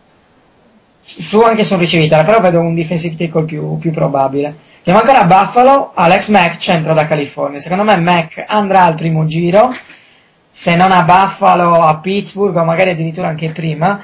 su 1.00 1.40
anche 1.42 1.64
su 1.64 1.74
un 1.74 1.80
ricevitore, 1.80 2.24
però 2.24 2.40
vedo 2.40 2.60
un 2.60 2.74
defensive 2.74 3.14
tackle 3.14 3.44
più, 3.44 3.78
più 3.78 3.92
probabile. 3.92 4.68
Andiamo 4.78 5.00
ancora 5.00 5.20
a 5.20 5.24
Buffalo, 5.24 5.92
Alex 5.94 6.28
Mack, 6.28 6.56
centro 6.56 6.94
da 6.94 7.04
California. 7.04 7.60
Secondo 7.60 7.84
me 7.84 7.96
Mack 7.98 8.44
andrà 8.46 8.84
al 8.84 8.94
primo 8.94 9.26
giro, 9.26 9.72
se 10.48 10.74
non 10.74 10.90
a 10.90 11.02
Buffalo, 11.02 11.82
a 11.82 11.98
Pittsburgh 11.98 12.56
o 12.56 12.64
magari 12.64 12.90
addirittura 12.90 13.28
anche 13.28 13.50
prima, 13.50 14.00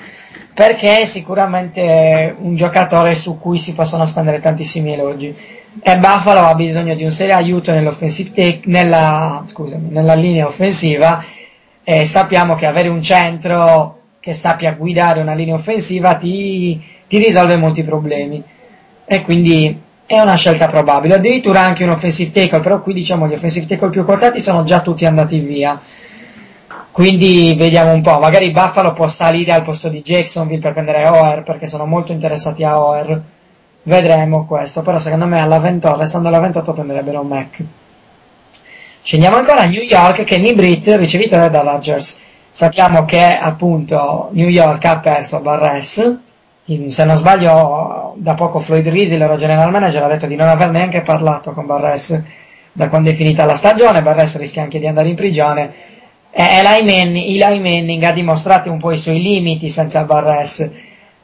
perché 0.56 1.00
è 1.00 1.04
sicuramente 1.04 2.34
un 2.38 2.54
giocatore 2.54 3.14
su 3.14 3.36
cui 3.36 3.58
si 3.58 3.74
possono 3.74 4.06
spendere 4.06 4.40
tantissimi 4.40 4.94
elogi. 4.94 5.36
E 5.82 5.98
Buffalo 5.98 6.46
ha 6.46 6.54
bisogno 6.54 6.94
di 6.94 7.04
un 7.04 7.10
serio 7.10 7.36
aiuto 7.36 7.74
take, 7.74 8.60
nella, 8.64 9.42
scusami, 9.44 9.90
nella 9.90 10.14
linea 10.14 10.46
offensiva 10.46 11.22
e 11.84 12.06
sappiamo 12.06 12.54
che 12.54 12.64
avere 12.64 12.88
un 12.88 13.02
centro 13.02 14.00
che 14.18 14.32
sappia 14.32 14.72
guidare 14.72 15.20
una 15.20 15.34
linea 15.34 15.56
offensiva 15.56 16.14
ti, 16.14 16.82
ti 17.06 17.18
risolve 17.18 17.58
molti 17.58 17.82
problemi. 17.82 18.42
E 19.04 19.20
quindi 19.20 19.78
è 20.06 20.18
una 20.18 20.36
scelta 20.36 20.68
probabile. 20.68 21.16
Addirittura 21.16 21.60
anche 21.60 21.84
un 21.84 21.90
offensive 21.90 22.30
tackle, 22.30 22.60
però 22.60 22.80
qui 22.80 22.94
diciamo 22.94 23.28
gli 23.28 23.34
offensive 23.34 23.66
tackle 23.66 23.90
più 23.90 24.06
quotati 24.06 24.40
sono 24.40 24.64
già 24.64 24.80
tutti 24.80 25.04
andati 25.04 25.38
via. 25.38 25.78
Quindi 26.96 27.54
vediamo 27.58 27.92
un 27.92 28.00
po', 28.00 28.18
magari 28.18 28.50
Buffalo 28.52 28.94
può 28.94 29.06
salire 29.06 29.52
al 29.52 29.62
posto 29.62 29.90
di 29.90 30.00
Jacksonville 30.00 30.62
per 30.62 30.72
prendere 30.72 31.06
Oer 31.06 31.42
perché 31.42 31.66
sono 31.66 31.84
molto 31.84 32.10
interessati 32.10 32.64
a 32.64 32.80
Oer. 32.80 33.20
Vedremo 33.82 34.46
questo, 34.46 34.80
però 34.80 34.98
secondo 34.98 35.26
me 35.26 35.38
alla 35.38 35.58
28, 35.58 35.98
restando 35.98 36.28
alla 36.28 36.40
28 36.40 36.72
prenderebbero 36.72 37.22
Mac. 37.22 37.62
Scendiamo 39.02 39.36
ancora 39.36 39.60
a 39.60 39.66
New 39.66 39.82
York, 39.82 40.24
Kenny 40.24 40.54
Britt, 40.54 40.88
ricevitore 40.96 41.50
da 41.50 41.60
Rodgers. 41.60 42.18
Sappiamo 42.50 43.04
che 43.04 43.36
appunto 43.36 44.30
New 44.32 44.48
York 44.48 44.82
ha 44.86 44.98
perso 44.98 45.40
Barres, 45.40 46.16
se 46.64 47.04
non 47.04 47.16
sbaglio 47.16 48.14
da 48.16 48.32
poco 48.32 48.60
Floyd 48.60 48.88
Reese, 48.88 49.16
il 49.16 49.20
loro 49.20 49.36
general 49.36 49.70
manager, 49.70 50.02
ha 50.02 50.08
detto 50.08 50.24
di 50.24 50.36
non 50.36 50.48
aver 50.48 50.70
neanche 50.70 51.02
parlato 51.02 51.52
con 51.52 51.66
Barres 51.66 52.22
da 52.72 52.88
quando 52.88 53.10
è 53.10 53.12
finita 53.12 53.44
la 53.44 53.54
stagione, 53.54 54.00
Barres 54.00 54.38
rischia 54.38 54.62
anche 54.62 54.78
di 54.78 54.86
andare 54.86 55.08
in 55.08 55.14
prigione 55.14 55.94
e 56.30 56.42
Eli 56.42 56.84
Manning, 56.84 57.42
Eli 57.42 57.60
Manning 57.60 58.02
ha 58.02 58.12
dimostrato 58.12 58.70
un 58.70 58.78
po' 58.78 58.92
i 58.92 58.96
suoi 58.98 59.20
limiti 59.22 59.68
senza 59.68 60.04
Barres, 60.04 60.70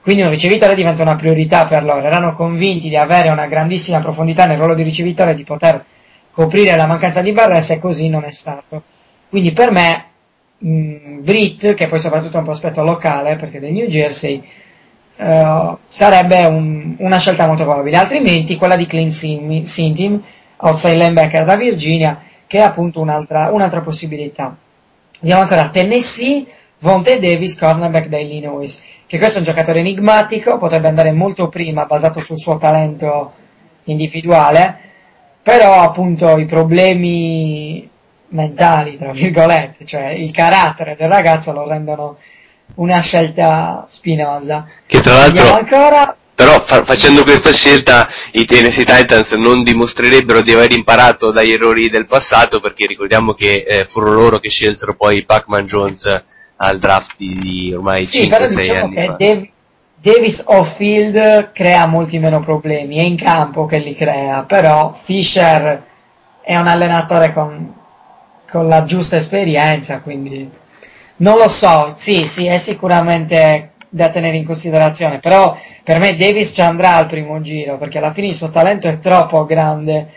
quindi 0.00 0.22
un 0.22 0.30
ricevitore 0.30 0.74
diventa 0.74 1.02
una 1.02 1.16
priorità 1.16 1.66
per 1.66 1.84
loro, 1.84 2.04
erano 2.06 2.34
convinti 2.34 2.88
di 2.88 2.96
avere 2.96 3.28
una 3.28 3.46
grandissima 3.46 4.00
profondità 4.00 4.46
nel 4.46 4.56
ruolo 4.56 4.74
di 4.74 4.82
ricevitore 4.82 5.32
e 5.32 5.34
di 5.34 5.44
poter 5.44 5.84
coprire 6.30 6.74
la 6.76 6.86
mancanza 6.86 7.20
di 7.22 7.32
Barres 7.32 7.70
e 7.70 7.78
così 7.78 8.08
non 8.08 8.24
è 8.24 8.30
stato. 8.32 8.82
Quindi 9.28 9.52
per 9.52 9.70
me 9.70 10.06
mh, 10.58 11.20
Britt, 11.20 11.74
che 11.74 11.86
poi 11.88 11.98
soprattutto 11.98 12.36
è 12.36 12.38
un 12.38 12.44
prospetto 12.44 12.82
locale 12.82 13.36
perché 13.36 13.60
del 13.60 13.72
New 13.72 13.86
Jersey, 13.86 14.42
eh, 15.16 15.76
sarebbe 15.88 16.44
un- 16.46 16.94
una 16.98 17.18
scelta 17.18 17.46
molto 17.46 17.64
probabile, 17.64 17.96
altrimenti 17.96 18.56
quella 18.56 18.76
di 18.76 18.86
Clint 18.86 19.12
Sintim, 19.64 20.22
outside 20.58 20.96
linebacker 20.96 21.44
da 21.44 21.56
Virginia, 21.56 22.20
che 22.46 22.58
è 22.58 22.62
appunto 22.62 23.00
un'altra, 23.00 23.50
un'altra 23.52 23.80
possibilità. 23.82 24.56
Andiamo 25.22 25.42
ancora 25.42 25.62
a 25.62 25.68
Tennessee, 25.68 26.44
Vontae 26.80 27.20
Davis, 27.20 27.56
cornerback 27.56 28.08
da 28.08 28.18
Illinois, 28.18 28.82
che 29.06 29.18
questo 29.18 29.36
è 29.36 29.38
un 29.38 29.46
giocatore 29.46 29.78
enigmatico, 29.78 30.58
potrebbe 30.58 30.88
andare 30.88 31.12
molto 31.12 31.48
prima, 31.48 31.84
basato 31.84 32.18
sul 32.18 32.40
suo 32.40 32.58
talento 32.58 33.32
individuale, 33.84 34.78
però 35.40 35.80
appunto 35.80 36.38
i 36.38 36.44
problemi 36.44 37.88
mentali, 38.30 38.96
tra 38.96 39.12
virgolette, 39.12 39.86
cioè 39.86 40.08
il 40.08 40.32
carattere 40.32 40.96
del 40.98 41.08
ragazzo 41.08 41.52
lo 41.52 41.68
rendono 41.68 42.16
una 42.74 42.98
scelta 42.98 43.84
spinosa. 43.88 44.66
Che 44.84 45.00
tra 45.02 45.22
Andiamo 45.22 45.50
l'altro, 45.50 45.76
ancora, 45.76 46.16
però 46.34 46.64
fa- 46.66 46.84
facendo 46.84 47.22
questa 47.22 47.52
scelta 47.52 48.08
i 48.32 48.44
Tennessee 48.44 48.84
Titans 48.84 49.30
non 49.32 49.62
dimostrerebbero 49.62 50.40
di 50.40 50.52
aver 50.52 50.72
imparato 50.72 51.30
dagli 51.30 51.52
errori 51.52 51.88
del 51.88 52.06
passato 52.06 52.60
perché 52.60 52.86
ricordiamo 52.86 53.34
che 53.34 53.64
eh, 53.66 53.86
furono 53.86 54.14
loro 54.14 54.38
che 54.38 54.48
scelsero 54.48 54.94
poi 54.94 55.24
Pac-Man 55.24 55.66
Jones 55.66 56.24
al 56.56 56.78
draft 56.78 57.16
di, 57.16 57.72
ormai 57.74 58.04
Sì, 58.04 58.28
però 58.28 58.46
5-6 58.46 58.56
diciamo 58.56 58.84
anni 58.84 59.06
fa. 59.06 59.16
Dav- 59.18 59.48
Davis 60.02 60.42
off 60.46 60.76
field 60.76 61.52
crea 61.52 61.86
molti 61.86 62.18
meno 62.18 62.40
problemi, 62.40 62.96
è 62.98 63.02
in 63.02 63.16
campo 63.16 63.66
che 63.66 63.78
li 63.78 63.94
crea, 63.94 64.42
però 64.42 64.98
Fisher 65.00 65.80
è 66.42 66.56
un 66.56 66.66
allenatore 66.66 67.32
con, 67.32 67.72
con 68.50 68.66
la 68.66 68.82
giusta 68.82 69.14
esperienza, 69.14 70.00
quindi 70.00 70.50
non 71.18 71.36
lo 71.36 71.46
so, 71.46 71.94
sì, 71.96 72.26
sì, 72.26 72.46
è 72.46 72.58
sicuramente 72.58 73.71
da 73.94 74.08
tenere 74.08 74.36
in 74.36 74.44
considerazione, 74.46 75.18
però 75.18 75.54
per 75.82 75.98
me 75.98 76.16
Davis 76.16 76.52
ci 76.54 76.62
andrà 76.62 76.96
al 76.96 77.06
primo 77.06 77.40
giro, 77.42 77.76
perché 77.76 77.98
alla 77.98 78.12
fine 78.12 78.28
il 78.28 78.34
suo 78.34 78.48
talento 78.48 78.88
è 78.88 78.98
troppo 78.98 79.44
grande 79.44 80.08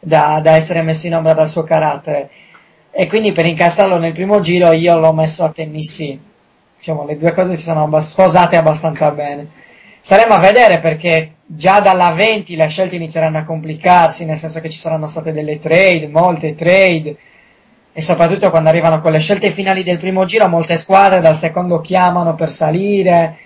da, 0.00 0.40
da 0.42 0.56
essere 0.56 0.82
messo 0.82 1.06
in 1.06 1.14
ombra 1.14 1.32
dal 1.32 1.48
suo 1.48 1.62
carattere, 1.62 2.28
e 2.90 3.06
quindi 3.06 3.30
per 3.30 3.46
incastrarlo 3.46 3.98
nel 3.98 4.12
primo 4.12 4.40
giro 4.40 4.72
io 4.72 4.98
l'ho 4.98 5.12
messo 5.12 5.44
a 5.44 5.50
Tennessee. 5.50 6.18
Diciamo, 6.76 7.04
le 7.04 7.18
due 7.18 7.32
cose 7.32 7.54
si 7.54 7.62
sono 7.62 7.84
abbas- 7.84 8.10
sposate 8.10 8.56
abbastanza 8.56 9.10
bene. 9.12 9.46
Staremo 10.00 10.34
a 10.34 10.38
vedere 10.38 10.80
perché 10.80 11.34
già 11.46 11.78
dalla 11.80 12.10
20 12.10 12.56
le 12.56 12.66
scelte 12.66 12.96
inizieranno 12.96 13.38
a 13.38 13.44
complicarsi, 13.44 14.24
nel 14.24 14.38
senso 14.38 14.60
che 14.60 14.70
ci 14.70 14.78
saranno 14.78 15.06
state 15.06 15.30
delle 15.32 15.60
trade, 15.60 16.08
molte 16.08 16.54
trade, 16.54 17.16
e 17.92 18.02
soprattutto 18.02 18.50
quando 18.50 18.68
arrivano 18.68 19.00
quelle 19.00 19.18
scelte 19.18 19.50
finali 19.50 19.82
del 19.82 19.98
primo 19.98 20.24
giro, 20.24 20.48
molte 20.48 20.76
squadre 20.76 21.20
dal 21.20 21.36
secondo 21.36 21.80
chiamano 21.80 22.34
per 22.34 22.50
salire, 22.50 23.36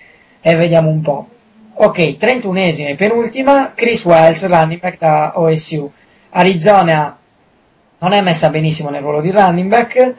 e 0.41 0.55
vediamo 0.55 0.89
un 0.89 1.01
po'. 1.01 1.27
Ok, 1.73 2.17
31esima 2.17 2.89
e 2.89 2.95
penultima, 2.95 3.73
Chris 3.73 4.05
Wells, 4.05 4.45
running 4.45 4.79
back 4.79 4.97
da 4.99 5.33
OSU. 5.35 5.91
Arizona 6.29 7.17
non 7.97 8.11
è 8.11 8.21
messa 8.21 8.49
benissimo 8.49 8.89
nel 8.89 9.01
ruolo 9.01 9.21
di 9.21 9.31
running 9.31 9.69
back, 9.69 10.15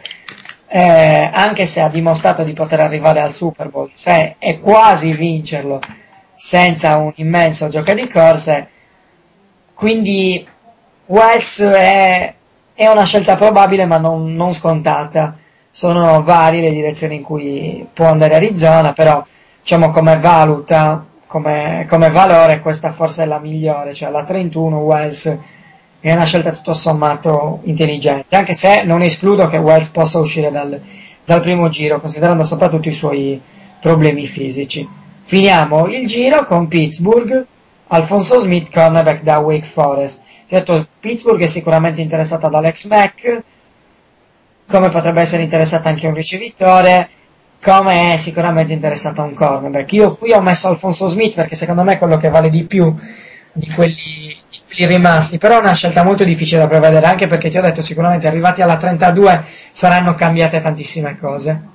eh, 0.69 1.31
anche 1.33 1.67
se 1.67 1.81
ha 1.81 1.89
dimostrato 1.89 2.43
di 2.43 2.53
poter 2.53 2.81
arrivare 2.81 3.21
al 3.21 3.33
Super 3.33 3.69
Bowl 3.69 3.91
se, 3.95 4.35
e 4.39 4.59
quasi 4.59 5.13
vincerlo 5.13 5.81
senza 6.35 6.97
un 6.97 7.13
immenso 7.17 7.69
gioco 7.69 7.95
di 7.95 8.09
corse, 8.09 8.69
quindi 9.73 10.47
Wells 11.07 11.61
è, 11.63 12.35
è 12.77 12.87
una 12.87 13.05
scelta 13.05 13.35
probabile 13.37 13.87
ma 13.87 13.97
non, 13.97 14.35
non 14.35 14.53
scontata. 14.53 15.37
Sono 15.71 16.23
varie 16.23 16.61
le 16.61 16.71
direzioni 16.71 17.17
in 17.17 17.23
cui 17.23 17.87
può 17.93 18.07
andare 18.07 18.35
Arizona, 18.35 18.93
però 18.93 19.25
diciamo 19.61 19.91
come 19.91 20.19
valuta, 20.19 21.05
come, 21.27 21.87
come 21.89 22.11
valore, 22.11 22.61
questa 22.61 22.93
forse 22.93 23.25
è 23.25 23.27
la 23.27 23.39
migliore, 23.39 23.93
cioè 23.95 24.11
la 24.11 24.25
31 24.25 24.77
Wells 24.79 25.37
è 26.01 26.13
una 26.13 26.25
scelta 26.25 26.53
tutto 26.53 26.73
sommato 26.73 27.61
intelligente, 27.65 28.37
anche 28.37 28.55
se 28.55 28.83
non 28.85 29.03
escludo 29.03 29.49
che 29.49 29.57
Wells 29.57 29.89
possa 29.89 30.19
uscire 30.19 30.51
dal, 30.51 30.81
dal 31.25 31.41
primo 31.41 31.69
giro, 31.69 32.01
considerando 32.01 32.45
soprattutto 32.45 32.89
i 32.89 32.93
suoi 32.93 33.41
problemi 33.81 34.27
fisici. 34.27 34.87
Finiamo 35.23 35.89
il 35.89 36.07
giro 36.07 36.45
con 36.45 36.69
Pittsburgh, 36.69 37.45
Alfonso 37.89 38.39
Smith, 38.39 38.71
cornerback 38.71 39.23
da 39.23 39.39
Wake 39.39 39.67
Forest. 39.67 40.23
Certo, 40.49 40.87
Pittsburgh 41.01 41.43
è 41.43 41.47
sicuramente 41.47 42.01
interessata 42.01 42.47
ad 42.47 42.55
Alex 42.55 42.87
Mack, 42.87 43.43
come 44.67 44.89
potrebbe 44.91 45.21
essere 45.21 45.43
interessata 45.43 45.89
anche 45.89 46.07
a 46.07 46.09
un 46.09 46.15
ricevitore, 46.15 47.11
come 47.61 48.15
è 48.15 48.17
sicuramente 48.17 48.73
interessata 48.73 49.23
a 49.23 49.25
un 49.25 49.35
cornerback. 49.35 49.93
Io 49.93 50.17
qui 50.17 50.33
ho 50.33 50.41
messo 50.41 50.69
Alfonso 50.69 51.09
Smith 51.09 51.35
perché 51.35 51.55
secondo 51.57 51.83
me 51.83 51.95
è 51.95 51.99
quello 51.99 52.17
che 52.19 52.29
vale 52.29 52.49
di 52.51 52.65
più 52.65 52.95
di 53.53 53.69
quelli, 53.71 53.95
di 54.51 54.61
quelli 54.67 54.87
rimasti, 54.87 55.39
però 55.39 55.57
è 55.57 55.61
una 55.61 55.73
scelta 55.73 56.05
molto 56.05 56.25
difficile 56.25 56.61
da 56.61 56.69
prevedere, 56.69 57.07
anche 57.07 57.27
perché 57.27 57.49
ti 57.49 57.59
ho 57.59 57.63
detto 57.63 57.81
sicuramente 57.83 58.27
arrivati 58.27 58.61
alla 58.63 58.77
32 58.77 59.45
saranno 59.71 60.15
cambiate 60.15 60.61
tantissime 60.61 61.17
cose. 61.17 61.75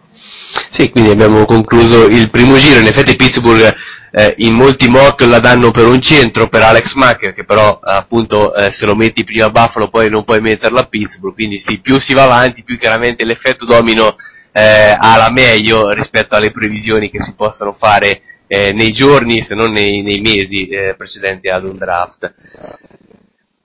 Sì, 0.71 0.89
quindi 0.89 1.11
abbiamo 1.11 1.45
concluso 1.45 2.07
il 2.07 2.29
primo 2.29 2.55
giro. 2.57 2.79
In 2.79 2.87
effetti 2.87 3.15
Pittsburgh 3.15 3.75
eh, 4.11 4.35
in 4.39 4.53
molti 4.53 4.89
mock 4.89 5.21
la 5.21 5.39
danno 5.39 5.71
per 5.71 5.85
un 5.85 6.01
centro 6.01 6.49
per 6.49 6.61
Alex 6.63 6.93
Mack, 6.95 7.33
che 7.33 7.45
però 7.45 7.79
eh, 7.83 7.93
appunto 7.93 8.53
eh, 8.53 8.71
se 8.71 8.85
lo 8.85 8.95
metti 8.95 9.23
prima 9.23 9.45
a 9.45 9.49
Buffalo 9.49 9.89
poi 9.89 10.09
non 10.09 10.23
puoi 10.23 10.41
metterlo 10.41 10.79
a 10.79 10.85
Pittsburgh, 10.85 11.33
quindi 11.33 11.57
sì, 11.57 11.79
più 11.79 11.99
si 11.99 12.13
va 12.13 12.23
avanti, 12.23 12.63
più 12.63 12.77
chiaramente 12.77 13.23
l'effetto 13.23 13.65
domino 13.65 14.15
eh, 14.51 14.95
ha 14.97 15.17
la 15.17 15.29
meglio 15.31 15.91
rispetto 15.91 16.35
alle 16.35 16.51
previsioni 16.51 17.09
che 17.09 17.23
si 17.23 17.33
possono 17.35 17.73
fare 17.79 18.21
eh, 18.47 18.73
nei 18.73 18.91
giorni, 18.91 19.41
se 19.41 19.55
non 19.55 19.71
nei, 19.71 20.01
nei 20.01 20.19
mesi 20.19 20.67
eh, 20.67 20.93
precedenti 20.97 21.47
ad 21.47 21.63
un 21.63 21.77
draft. 21.77 22.33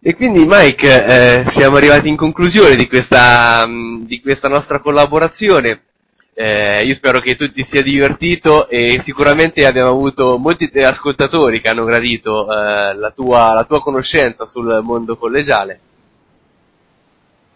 E 0.01 0.15
quindi 0.15 0.45
Mike, 0.47 1.45
siamo 1.57 1.79
arrivati 1.79 2.07
in 2.07 2.15
conclusione 2.15 2.77
di 2.77 2.87
questa, 2.87 3.67
mh, 3.67 4.07
di 4.07 4.21
questa 4.21 4.47
nostra 4.47 4.79
collaborazione. 4.79 5.81
Eh, 6.39 6.85
io 6.85 6.93
spero 6.93 7.21
che 7.21 7.35
tu 7.35 7.51
ti 7.51 7.65
sia 7.65 7.83
divertito 7.83 8.69
e 8.69 9.01
sicuramente 9.03 9.65
abbiamo 9.65 9.89
avuto 9.89 10.37
molti 10.37 10.71
te- 10.71 10.85
ascoltatori 10.85 11.63
che 11.63 11.71
hanno 11.71 11.85
gradito 11.85 12.43
eh, 12.53 12.95
la, 12.95 13.11
tua, 13.15 13.55
la 13.55 13.65
tua 13.65 13.81
conoscenza 13.81 14.45
sul 14.45 14.81
mondo 14.83 15.17
collegiale. 15.17 15.81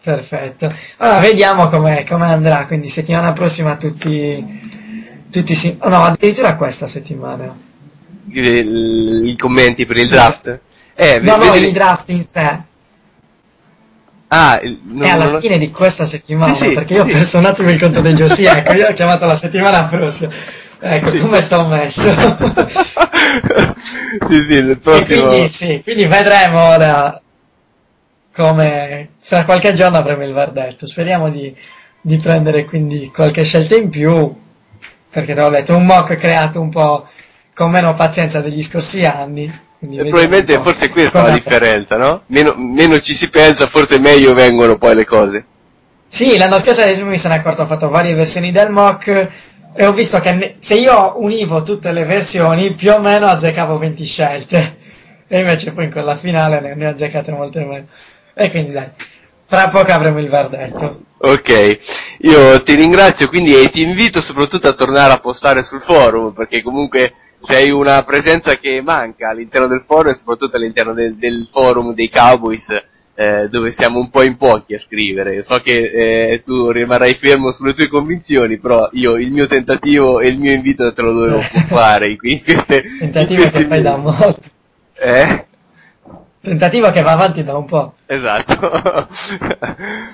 Perfetto. 0.01 0.73
Allora, 0.97 1.19
vediamo 1.19 1.69
come 1.69 2.03
andrà, 2.07 2.65
quindi 2.65 2.89
settimana 2.89 3.33
prossima 3.33 3.77
tutti, 3.77 4.59
tutti 5.29 5.53
si... 5.53 5.77
oh, 5.79 5.89
no, 5.89 6.01
addirittura 6.01 6.55
questa 6.55 6.87
settimana. 6.87 7.55
I, 8.31 9.35
commenti 9.37 9.85
per 9.85 9.97
il 9.97 10.09
draft? 10.09 10.59
Eh, 10.95 11.19
No, 11.19 11.35
no, 11.35 11.53
il 11.53 11.71
draft 11.71 12.09
in 12.09 12.23
sé. 12.23 12.63
Ah, 14.33 14.59
il- 14.63 14.79
non- 14.83 15.03
è 15.03 15.09
alla 15.09 15.25
non- 15.29 15.41
fine 15.41 15.57
di 15.57 15.71
questa 15.71 16.05
settimana, 16.05 16.55
Sì, 16.55 16.67
sì, 16.67 16.71
perché 16.71 16.93
io 16.93 17.03
ho 17.03 17.07
sì. 17.07 17.11
perso 17.13 17.37
un 17.37 17.45
attimo 17.45 17.69
il 17.69 17.79
conto 17.79 18.01
giorni. 18.01 18.29
Sì, 18.29 18.45
ecco, 18.45 18.71
io 18.73 18.87
ho 18.87 18.93
chiamato 18.93 19.25
la 19.25 19.35
settimana 19.35 19.83
prossima. 19.83 20.31
Ecco, 20.79 21.11
come 21.19 21.41
sto 21.41 21.65
messo. 21.67 22.01
sì, 24.29 24.45
sì, 24.47 24.53
il 24.53 24.79
prossimo... 24.81 25.27
quindi 25.27 25.49
sì, 25.49 25.81
quindi 25.83 26.05
vedremo 26.05 26.59
ora 26.69 27.21
come 28.33 29.09
fra 29.19 29.43
qualche 29.45 29.73
giorno 29.73 29.97
avremo 29.97 30.23
il 30.23 30.33
verdetto. 30.33 30.87
Speriamo 30.87 31.29
di, 31.29 31.53
di 31.99 32.17
prendere 32.17 32.65
quindi 32.65 33.11
qualche 33.13 33.43
scelta 33.43 33.75
in 33.75 33.89
più, 33.89 34.33
perché 35.09 35.33
te 35.33 35.41
l'ho 35.41 35.49
detto, 35.49 35.75
un 35.75 35.85
mock 35.85 36.15
creato 36.17 36.61
un 36.61 36.69
po' 36.69 37.07
con 37.53 37.69
meno 37.69 37.93
pazienza 37.93 38.39
degli 38.41 38.63
scorsi 38.63 39.05
anni. 39.05 39.51
E 39.83 39.95
probabilmente 40.09 40.61
forse 40.61 40.89
questa 40.89 41.25
è 41.25 41.27
la 41.29 41.33
differenza, 41.33 41.97
no? 41.97 42.21
Meno, 42.27 42.53
meno 42.55 42.99
ci 42.99 43.15
si 43.15 43.29
pensa, 43.29 43.65
forse 43.67 43.97
meglio 43.97 44.33
vengono 44.35 44.77
poi 44.77 44.93
le 44.93 45.05
cose. 45.05 45.45
Sì, 46.07 46.37
l'anno 46.37 46.59
scorso 46.59 46.81
ad 46.81 46.89
esempio 46.89 47.11
mi 47.11 47.17
sono 47.17 47.33
accorto, 47.33 47.63
ho 47.63 47.65
fatto 47.65 47.89
varie 47.89 48.13
versioni 48.13 48.51
del 48.51 48.69
mock 48.69 49.29
e 49.73 49.85
ho 49.85 49.93
visto 49.93 50.19
che 50.19 50.31
ne- 50.33 50.55
se 50.59 50.75
io 50.75 51.13
univo 51.17 51.63
tutte 51.63 51.91
le 51.93 52.03
versioni 52.03 52.73
più 52.73 52.91
o 52.91 52.99
meno 52.99 53.25
azzeccavo 53.27 53.77
20 53.77 54.05
scelte 54.05 54.77
e 55.27 55.39
invece 55.39 55.71
poi 55.71 55.85
in 55.85 55.91
quella 55.91 56.15
finale 56.15 56.59
ne, 56.59 56.75
ne 56.75 56.85
ho 56.85 56.89
azzeccate 56.91 57.31
molte 57.31 57.63
meno. 57.63 57.85
E 58.35 58.51
quindi 58.51 58.73
dai, 58.73 58.89
fra 59.45 59.69
poco 59.69 59.91
avremo 59.91 60.19
il 60.19 60.29
verdetto. 60.29 60.99
Ok, 61.23 61.79
io 62.19 62.61
ti 62.63 62.75
ringrazio 62.75 63.29
quindi 63.29 63.55
e 63.55 63.69
ti 63.69 63.81
invito 63.81 64.21
soprattutto 64.21 64.67
a 64.67 64.73
tornare 64.73 65.13
a 65.13 65.19
postare 65.19 65.63
sul 65.63 65.81
forum 65.81 66.33
perché 66.33 66.61
comunque 66.61 67.13
sei 67.43 67.69
una 67.71 68.03
presenza 68.03 68.57
che 68.57 68.81
manca 68.81 69.29
all'interno 69.29 69.67
del 69.67 69.83
forum 69.85 70.11
e 70.11 70.15
soprattutto 70.15 70.57
all'interno 70.57 70.93
del, 70.93 71.15
del 71.15 71.47
forum 71.51 71.93
dei 71.93 72.09
Cowboys 72.09 72.67
eh, 73.13 73.49
dove 73.49 73.71
siamo 73.71 73.99
un 73.99 74.09
po' 74.09 74.23
in 74.23 74.37
pochi 74.37 74.73
a 74.73 74.79
scrivere. 74.79 75.43
So 75.43 75.59
che 75.59 75.91
eh, 76.31 76.41
tu 76.43 76.71
rimarrai 76.71 77.13
fermo 77.15 77.51
sulle 77.51 77.73
tue 77.73 77.87
convinzioni, 77.87 78.57
però 78.57 78.89
io 78.93 79.17
il 79.17 79.31
mio 79.31 79.47
tentativo 79.47 80.19
e 80.19 80.29
il 80.29 80.39
mio 80.39 80.51
invito 80.53 80.91
te 80.93 81.01
lo 81.01 81.13
dovevo 81.13 81.41
fare 81.67 82.15
queste, 82.15 82.83
Tentativo 82.99 83.49
che 83.49 83.63
fai 83.65 83.81
da 83.81 83.97
molto. 83.97 84.41
Eh? 84.93 85.45
Tentativo 86.41 86.89
che 86.91 87.01
va 87.01 87.11
avanti 87.11 87.43
da 87.43 87.55
un 87.57 87.65
po'. 87.65 87.93
Esatto. 88.07 88.57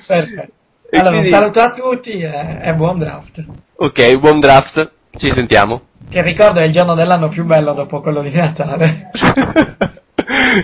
Perfetto. 0.05 0.51
Allora, 0.91 1.09
quindi- 1.09 1.17
un 1.17 1.23
saluto 1.23 1.59
a 1.61 1.71
tutti 1.71 2.19
e, 2.19 2.59
e 2.61 2.73
buon 2.73 2.97
draft. 2.99 3.43
ok, 3.75 4.17
buon 4.17 4.39
draft, 4.39 4.91
ci 5.17 5.31
sentiamo. 5.31 5.81
Che 6.09 6.21
ricordo 6.21 6.61
è 6.61 6.63
il 6.63 6.71
giorno 6.71 6.95
dell'anno 6.95 7.27
più 7.27 7.43
bello 7.43 7.73
dopo 7.73 7.99
quello 7.99 8.21
di 8.21 8.31
Natale. 8.31 9.11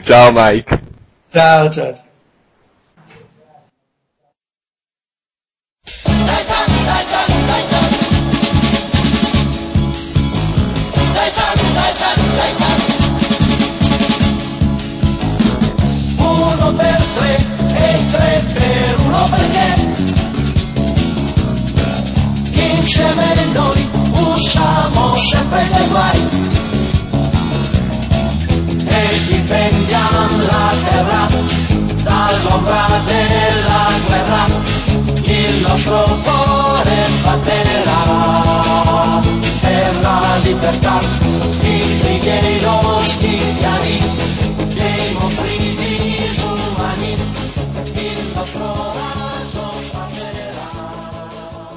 Ciao 0.03 0.32
Mike. 0.32 0.82
ciao, 1.32 1.70
ciao. 1.70 1.94
Uno 16.18 16.74
per 16.76 17.06
tre 17.15 17.36
e 17.76 18.06
tre 18.11 18.45
per 18.53 18.99
uno 18.99 19.30
perché 19.30 19.68
insieme 22.61 23.45
noi 23.53 23.73
usciamo 24.44 25.18
sempre 25.32 25.70
dai 25.70 25.88
guai 25.88 26.30
e 28.86 29.26
difendiamo 29.28 30.38
la 30.38 30.74
terra 30.84 31.30
dall'ombra 32.03 33.02
della 33.06 33.88
guerra, 34.06 34.45
il 35.24 35.61
nostro 35.61 36.20
cuore 36.24 37.07
batterà 37.24 38.02
per 39.61 40.02
la 40.02 40.40
libertà. 40.44 41.23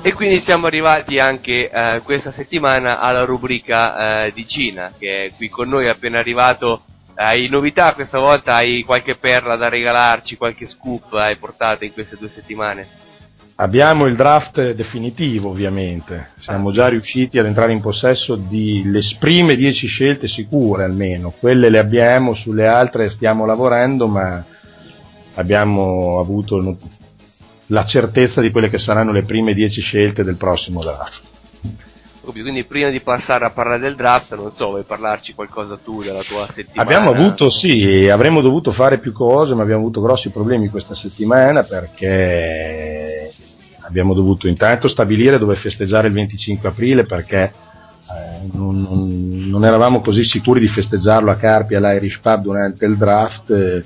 E 0.06 0.12
quindi 0.12 0.40
siamo 0.40 0.66
arrivati 0.68 1.18
anche 1.18 1.68
eh, 1.68 2.00
questa 2.04 2.30
settimana 2.30 3.00
alla 3.00 3.24
rubrica 3.24 4.26
eh, 4.26 4.32
di 4.32 4.46
Cina, 4.46 4.92
che 4.96 5.24
è 5.24 5.32
qui 5.34 5.48
con 5.48 5.68
noi, 5.68 5.88
appena 5.88 6.20
arrivato. 6.20 6.82
Hai 7.16 7.48
novità 7.48 7.92
questa 7.92 8.20
volta? 8.20 8.54
Hai 8.54 8.84
qualche 8.84 9.16
perla 9.16 9.56
da 9.56 9.68
regalarci, 9.68 10.36
qualche 10.36 10.68
scoop 10.68 11.12
hai 11.14 11.36
portato 11.38 11.82
in 11.82 11.92
queste 11.92 12.16
due 12.20 12.28
settimane? 12.28 12.86
Abbiamo 13.56 14.06
il 14.06 14.14
draft 14.14 14.74
definitivo, 14.74 15.48
ovviamente. 15.50 16.28
Siamo 16.38 16.70
già 16.70 16.86
riusciti 16.86 17.40
ad 17.40 17.46
entrare 17.46 17.72
in 17.72 17.80
possesso 17.80 18.36
delle 18.36 19.00
prime 19.18 19.56
10 19.56 19.88
scelte 19.88 20.28
sicure, 20.28 20.84
almeno. 20.84 21.34
Quelle 21.36 21.68
le 21.68 21.80
abbiamo, 21.80 22.32
sulle 22.32 22.68
altre 22.68 23.10
stiamo 23.10 23.44
lavorando, 23.44 24.06
ma 24.06 24.44
abbiamo 25.34 26.20
avuto 26.20 26.60
la 27.68 27.84
certezza 27.84 28.40
di 28.40 28.50
quelle 28.50 28.70
che 28.70 28.78
saranno 28.78 29.12
le 29.12 29.24
prime 29.24 29.54
10 29.54 29.80
scelte 29.80 30.24
del 30.24 30.36
prossimo 30.36 30.82
draft. 30.82 31.34
Quindi 32.32 32.64
prima 32.64 32.90
di 32.90 33.00
passare 33.00 33.44
a 33.44 33.50
parlare 33.50 33.78
del 33.78 33.94
draft, 33.94 34.34
non 34.34 34.52
so, 34.56 34.66
vuoi 34.70 34.82
parlarci 34.82 35.32
qualcosa 35.32 35.78
tu 35.82 36.02
della 36.02 36.22
tua 36.22 36.48
settimana? 36.52 36.82
Abbiamo 36.82 37.10
avuto, 37.10 37.50
sì, 37.50 38.08
avremmo 38.10 38.40
dovuto 38.40 38.72
fare 38.72 38.98
più 38.98 39.12
cose, 39.12 39.54
ma 39.54 39.62
abbiamo 39.62 39.82
avuto 39.82 40.00
grossi 40.00 40.30
problemi 40.30 40.68
questa 40.68 40.94
settimana 40.94 41.62
perché 41.62 43.32
abbiamo 43.82 44.12
dovuto 44.12 44.48
intanto 44.48 44.88
stabilire 44.88 45.38
dove 45.38 45.54
festeggiare 45.54 46.08
il 46.08 46.14
25 46.14 46.68
aprile 46.68 47.04
perché 47.04 47.42
eh, 47.42 48.48
non, 48.52 48.80
non- 48.80 49.44
non 49.48 49.64
eravamo 49.64 50.00
così 50.00 50.24
sicuri 50.24 50.58
di 50.58 50.68
festeggiarlo 50.68 51.30
a 51.30 51.36
Carpi 51.36 51.76
all'Irish 51.76 52.18
Pub 52.18 52.42
durante 52.42 52.84
il 52.84 52.96
draft 52.96 53.50
eh, 53.50 53.84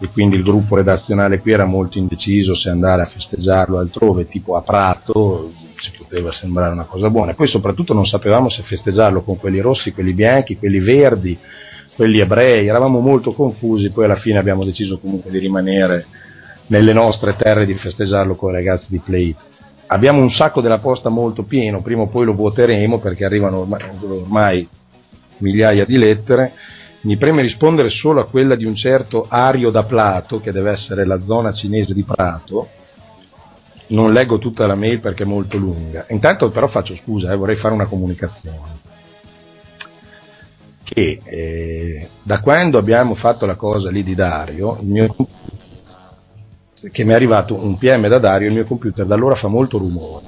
e 0.00 0.08
quindi 0.08 0.36
il 0.36 0.42
gruppo 0.42 0.76
redazionale 0.76 1.38
qui 1.40 1.52
era 1.52 1.64
molto 1.64 1.98
indeciso 1.98 2.54
se 2.54 2.68
andare 2.68 3.02
a 3.02 3.06
festeggiarlo 3.06 3.78
altrove, 3.78 4.26
tipo 4.26 4.56
a 4.56 4.62
Prato, 4.62 5.52
ci 5.76 5.92
poteva 5.96 6.32
sembrare 6.32 6.72
una 6.72 6.84
cosa 6.84 7.10
buona. 7.10 7.34
Poi 7.34 7.46
soprattutto 7.46 7.94
non 7.94 8.06
sapevamo 8.06 8.48
se 8.48 8.62
festeggiarlo 8.62 9.22
con 9.22 9.38
quelli 9.38 9.60
rossi, 9.60 9.92
quelli 9.92 10.12
bianchi, 10.12 10.56
quelli 10.56 10.80
verdi, 10.80 11.38
quelli 11.94 12.18
ebrei, 12.18 12.66
eravamo 12.66 13.00
molto 13.00 13.32
confusi, 13.32 13.90
poi 13.90 14.04
alla 14.06 14.16
fine 14.16 14.38
abbiamo 14.38 14.64
deciso 14.64 14.98
comunque 14.98 15.30
di 15.30 15.38
rimanere 15.38 16.06
nelle 16.66 16.92
nostre 16.92 17.36
terre 17.36 17.66
di 17.66 17.74
festeggiarlo 17.74 18.34
con 18.34 18.50
i 18.50 18.54
ragazzi 18.54 18.86
di 18.88 18.98
Play 18.98 19.28
It. 19.28 19.36
Abbiamo 19.86 20.20
un 20.20 20.30
sacco 20.30 20.60
della 20.60 20.78
posta 20.78 21.08
molto 21.08 21.42
pieno, 21.44 21.82
prima 21.82 22.02
o 22.02 22.08
poi 22.08 22.24
lo 22.24 22.32
vuoteremo 22.32 22.98
perché 22.98 23.24
arrivano 23.24 23.60
ormai, 23.60 23.82
ormai 24.00 24.68
migliaia 25.38 25.84
di 25.84 25.98
lettere. 25.98 26.52
Mi 27.04 27.18
preme 27.18 27.42
rispondere 27.42 27.90
solo 27.90 28.20
a 28.20 28.26
quella 28.26 28.54
di 28.54 28.64
un 28.64 28.74
certo 28.74 29.26
Ario 29.28 29.70
da 29.70 29.84
Plato, 29.84 30.40
che 30.40 30.52
deve 30.52 30.70
essere 30.70 31.04
la 31.04 31.20
zona 31.22 31.52
cinese 31.52 31.92
di 31.92 32.02
Prato. 32.02 32.68
Non 33.88 34.10
leggo 34.10 34.38
tutta 34.38 34.66
la 34.66 34.74
mail 34.74 35.00
perché 35.00 35.24
è 35.24 35.26
molto 35.26 35.58
lunga. 35.58 36.06
Intanto 36.08 36.50
però 36.50 36.66
faccio 36.66 36.96
scusa, 36.96 37.30
eh, 37.30 37.36
vorrei 37.36 37.56
fare 37.56 37.74
una 37.74 37.84
comunicazione. 37.84 38.80
Che 40.82 41.20
eh, 41.22 42.08
da 42.22 42.40
quando 42.40 42.78
abbiamo 42.78 43.14
fatto 43.14 43.44
la 43.44 43.56
cosa 43.56 43.90
lì 43.90 44.02
di 44.02 44.14
Dario, 44.14 44.78
mio 44.80 45.14
che 46.90 47.04
mi 47.04 47.12
è 47.12 47.14
arrivato 47.14 47.54
un 47.54 47.76
PM 47.76 48.08
da 48.08 48.18
Dario, 48.18 48.48
il 48.48 48.54
mio 48.54 48.64
computer 48.64 49.04
da 49.04 49.14
allora 49.14 49.34
fa 49.34 49.48
molto 49.48 49.76
rumore. 49.76 50.24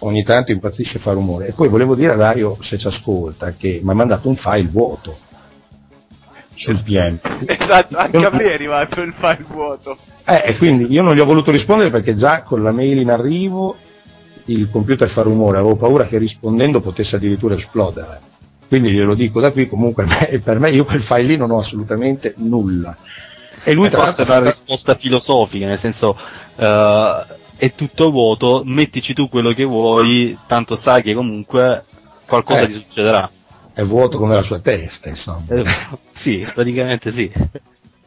Ogni 0.00 0.24
tanto 0.24 0.50
impazzisce 0.50 0.96
e 0.96 1.00
fa 1.00 1.12
rumore. 1.12 1.46
E 1.46 1.52
poi 1.52 1.68
volevo 1.68 1.94
dire 1.94 2.10
a 2.10 2.16
Dario, 2.16 2.58
se 2.60 2.76
ci 2.76 2.88
ascolta, 2.88 3.52
che 3.52 3.80
mi 3.84 3.90
ha 3.90 3.94
mandato 3.94 4.28
un 4.28 4.34
file 4.34 4.68
vuoto 4.68 5.30
sul 6.54 6.82
PM. 6.82 7.18
Esatto, 7.46 7.96
anche 7.96 8.16
a 8.16 8.30
me 8.30 8.44
è 8.44 8.54
arrivato 8.54 9.00
il 9.00 9.14
file 9.18 9.44
vuoto. 9.48 9.98
Eh, 10.24 10.42
e 10.46 10.56
quindi 10.56 10.92
io 10.92 11.02
non 11.02 11.14
gli 11.14 11.20
ho 11.20 11.24
voluto 11.24 11.50
rispondere 11.50 11.90
perché 11.90 12.14
già 12.14 12.42
con 12.42 12.62
la 12.62 12.72
mail 12.72 12.98
in 12.98 13.10
arrivo 13.10 13.76
il 14.46 14.68
computer 14.70 15.08
fa 15.08 15.22
rumore, 15.22 15.58
avevo 15.58 15.76
paura 15.76 16.06
che 16.06 16.18
rispondendo 16.18 16.80
potesse 16.80 17.16
addirittura 17.16 17.54
esplodere. 17.54 18.20
Quindi 18.68 18.90
glielo 18.90 19.14
dico 19.14 19.40
da 19.40 19.52
qui, 19.52 19.68
comunque 19.68 20.06
per 20.42 20.58
me 20.58 20.70
io 20.70 20.84
quel 20.84 21.02
file 21.02 21.22
lì 21.22 21.36
non 21.36 21.50
ho 21.50 21.58
assolutamente 21.58 22.34
nulla. 22.38 22.96
E 23.64 23.72
lui 23.74 23.86
E 23.86 23.90
tra 23.90 24.02
forse 24.04 24.18
l'altro 24.18 24.34
fa 24.34 24.40
una 24.40 24.48
risposta 24.48 24.94
filosofica, 24.94 25.66
nel 25.66 25.78
senso 25.78 26.16
eh, 26.56 27.24
è 27.56 27.74
tutto 27.74 28.10
vuoto, 28.10 28.62
mettici 28.64 29.14
tu 29.14 29.28
quello 29.28 29.52
che 29.52 29.64
vuoi, 29.64 30.36
tanto 30.46 30.74
sai 30.74 31.02
che 31.02 31.14
comunque 31.14 31.84
qualcosa 32.26 32.62
Eh. 32.62 32.66
ti 32.66 32.72
succederà. 32.72 33.30
È 33.74 33.82
vuoto 33.82 34.18
come 34.18 34.34
la 34.34 34.42
sua 34.42 34.60
testa, 34.60 35.08
insomma. 35.08 35.44
Eh, 35.48 35.64
sì, 36.12 36.46
praticamente 36.52 37.10
sì. 37.10 37.30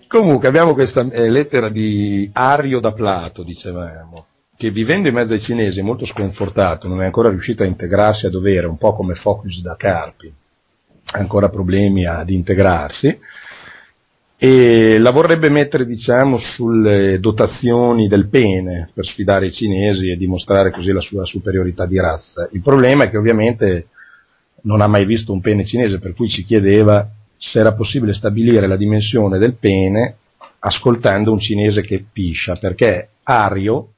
Comunque 0.07 0.47
abbiamo 0.47 0.73
questa 0.73 1.07
eh, 1.09 1.29
lettera 1.29 1.69
di 1.69 2.29
Ario 2.31 2.79
da 2.79 2.93
Plato, 2.93 3.43
dicevamo, 3.43 4.27
che 4.55 4.69
vivendo 4.69 5.07
in 5.07 5.15
mezzo 5.15 5.33
ai 5.33 5.41
cinesi 5.41 5.79
è 5.79 5.83
molto 5.83 6.05
sconfortato, 6.05 6.87
non 6.87 7.01
è 7.01 7.05
ancora 7.05 7.29
riuscito 7.29 7.63
a 7.63 7.65
integrarsi 7.65 8.25
a 8.25 8.29
dovere, 8.29 8.67
un 8.67 8.77
po' 8.77 8.93
come 8.93 9.15
Focus 9.15 9.61
da 9.61 9.75
Carpi, 9.75 10.31
ha 11.11 11.19
ancora 11.19 11.49
problemi 11.49 12.05
ad 12.05 12.29
integrarsi, 12.29 13.19
e 14.37 14.97
la 14.99 15.11
vorrebbe 15.11 15.49
mettere, 15.49 15.85
diciamo, 15.85 16.37
sulle 16.37 17.19
dotazioni 17.19 18.07
del 18.07 18.27
pene 18.27 18.89
per 18.93 19.05
sfidare 19.05 19.47
i 19.47 19.51
cinesi 19.51 20.11
e 20.11 20.17
dimostrare 20.17 20.71
così 20.71 20.91
la 20.91 21.01
sua 21.01 21.25
superiorità 21.25 21.85
di 21.85 21.99
razza. 21.99 22.47
Il 22.51 22.61
problema 22.61 23.05
è 23.05 23.09
che 23.09 23.17
ovviamente 23.17 23.87
non 24.65 24.81
ha 24.81 24.87
mai 24.87 25.05
visto 25.05 25.31
un 25.31 25.41
pene 25.41 25.65
cinese, 25.65 25.99
per 25.99 26.13
cui 26.13 26.27
ci 26.27 26.43
chiedeva 26.43 27.09
se 27.37 27.59
era 27.59 27.73
possibile 27.73 28.13
stabilire 28.13 28.67
la 28.67 28.77
dimensione 28.77 29.37
del 29.37 29.55
pene 29.55 30.17
ascoltando 30.59 31.31
un 31.31 31.39
cinese 31.39 31.81
che 31.81 32.03
piscia, 32.11 32.55
perché 32.55 33.09
Ario 33.23 33.93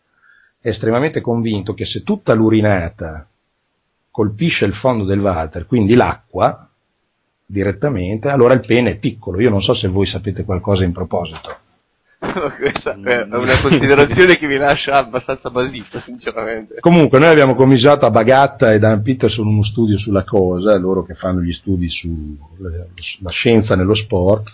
è 0.60 0.70
estremamente 0.70 1.22
convinto 1.22 1.74
che 1.74 1.86
se 1.86 2.04
tutta 2.04 2.34
l'urinata 2.34 3.28
colpisce 4.12 4.66
il 4.66 4.74
fondo 4.74 5.06
del 5.06 5.20
water, 5.20 5.66
quindi 5.66 5.96
l'acqua, 5.96 6.70
direttamente, 7.46 8.28
allora 8.30 8.54
il 8.54 8.66
pene 8.66 8.92
è 8.92 8.98
piccolo. 8.98 9.40
Io 9.40 9.50
non 9.50 9.62
so 9.62 9.74
se 9.74 9.88
voi 9.88 10.06
sapete 10.06 10.44
qualcosa 10.44 10.84
in 10.84 10.92
proposito. 10.92 11.66
Questa 12.58 12.98
è 13.04 13.24
una 13.30 13.60
considerazione 13.62 14.38
che 14.38 14.48
mi 14.48 14.58
lascia 14.58 14.96
abbastanza 14.96 15.52
basito, 15.52 16.00
sinceramente. 16.00 16.80
Comunque, 16.80 17.20
noi 17.20 17.30
abbiamo 17.30 17.54
cominciato 17.54 18.08
a 18.08 18.12
Bagatta 18.12 18.74
e 18.74 18.80
Dan 18.80 19.04
Peterson 19.04 19.46
uno 19.46 19.64
studio 19.64 20.00
sulla 20.00 20.24
cosa, 20.24 20.76
loro 20.78 21.04
che 21.04 21.14
fanno 21.14 21.42
gli 21.42 21.52
studi 21.54 21.90
sulla 21.90 23.30
scienza 23.30 23.76
nello 23.76 23.94
sport, 23.94 24.52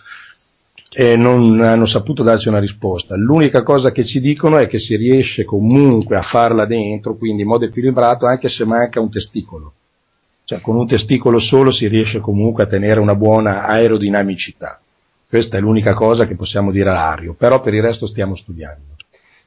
e 0.92 1.16
non 1.16 1.62
hanno 1.62 1.86
saputo 1.86 2.22
darci 2.22 2.50
una 2.50 2.60
risposta. 2.60 3.16
L'unica 3.16 3.64
cosa 3.64 3.92
che 3.92 4.04
ci 4.04 4.20
dicono 4.20 4.58
è 4.58 4.68
che 4.68 4.80
si 4.80 4.98
riesce 4.98 5.46
comunque 5.46 6.18
a 6.18 6.22
farla 6.22 6.66
dentro, 6.66 7.16
quindi 7.16 7.44
in 7.44 7.48
modo 7.48 7.64
equilibrato, 7.64 8.26
anche 8.26 8.50
se 8.50 8.66
manca 8.66 9.00
un 9.00 9.10
testicolo. 9.10 9.74
Cioè, 10.44 10.60
con 10.60 10.76
un 10.76 10.86
testicolo 10.86 11.40
solo 11.40 11.72
si 11.72 11.88
riesce 11.88 12.20
comunque 12.20 12.64
a 12.64 12.68
tenere 12.68 13.00
una 13.00 13.16
buona 13.16 13.66
aerodinamicità. 13.66 14.83
Questa 15.34 15.58
è 15.58 15.60
l'unica 15.62 15.96
cosa 15.96 16.28
che 16.28 16.36
possiamo 16.36 16.70
dire 16.70 16.92
a 16.92 17.10
Ario, 17.10 17.34
però 17.34 17.60
per 17.60 17.74
il 17.74 17.82
resto 17.82 18.06
stiamo 18.06 18.36
studiando. 18.36 18.94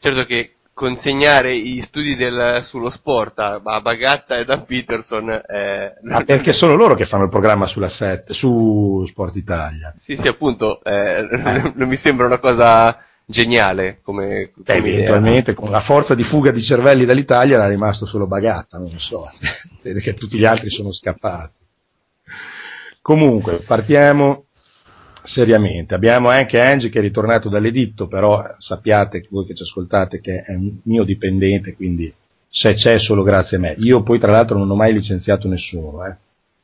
Certo 0.01 0.25
che 0.25 0.55
consegnare 0.75 1.57
gli 1.57 1.81
studi 1.83 2.17
del- 2.17 2.65
sullo 2.69 2.91
sport 2.91 3.39
a, 3.39 3.61
a 3.63 3.81
Bagatta 3.81 4.37
e 4.37 4.45
Dan 4.45 4.65
Peterson 4.65 5.31
è... 5.31 5.95
Ah, 6.11 6.25
perché 6.25 6.53
sono 6.55 6.75
loro 6.75 6.97
che 6.97 7.05
fanno 7.05 7.23
il 7.23 7.31
programma 7.31 7.69
sulla 7.69 7.89
7, 7.89 8.35
su 8.35 9.05
Sport 9.07 9.37
Italia. 9.37 9.95
Sì, 9.97 10.17
sì, 10.17 10.27
appunto, 10.27 10.83
eh, 10.83 11.23
non 11.77 11.87
mi 11.87 11.97
sembra 11.97 12.27
una 12.27 12.41
cosa 12.41 13.05
geniale 13.25 14.01
come, 14.03 14.51
Beh, 14.57 14.75
come 14.75 14.79
idea. 14.79 14.93
eventualmente 14.93 15.55
con 15.55 15.71
la 15.71 15.83
forza 15.83 16.17
di 16.17 16.25
fuga 16.25 16.51
di 16.51 16.65
cervelli 16.65 17.05
dall'Italia 17.05 17.55
era 17.55 17.69
rimasto 17.69 18.07
solo 18.07 18.27
Bagatta, 18.27 18.77
non 18.79 18.91
lo 18.91 18.99
so, 18.99 19.31
che 19.81 20.15
tutti 20.15 20.37
gli 20.37 20.45
altri 20.45 20.69
sono 20.69 20.91
scappati. 20.91 21.61
Comunque, 23.01 23.59
partiamo 23.59 24.46
seriamente. 25.27 25.95
Abbiamo 25.95 26.29
anche 26.31 26.61
Angie 26.61 26.89
che 26.89 26.99
è 26.99 27.03
ritornato 27.03 27.49
dall'editto, 27.49 28.07
però 28.07 28.55
sappiate 28.59 29.27
voi 29.31 29.45
che 29.47 29.55
ci 29.55 29.63
ascoltate 29.63 30.21
che 30.21 30.43
è 30.43 30.55
un 30.55 30.79
mio 30.85 31.05
dipendente, 31.05 31.75
quindi 31.75 32.13
se 32.49 32.75
c'è 32.75 32.99
solo 32.99 33.23
grazie 33.23 33.57
a 33.59 33.61
me. 33.61 33.75
Io 33.79 34.03
poi 34.03 34.19
tra 34.19 34.33
l'altro 34.33 34.57
non 34.57 34.71
ho 34.71 34.75
mai 34.75 34.93
licenziato 34.93 35.49
nessuno, 35.49 36.07
eh. 36.07 36.17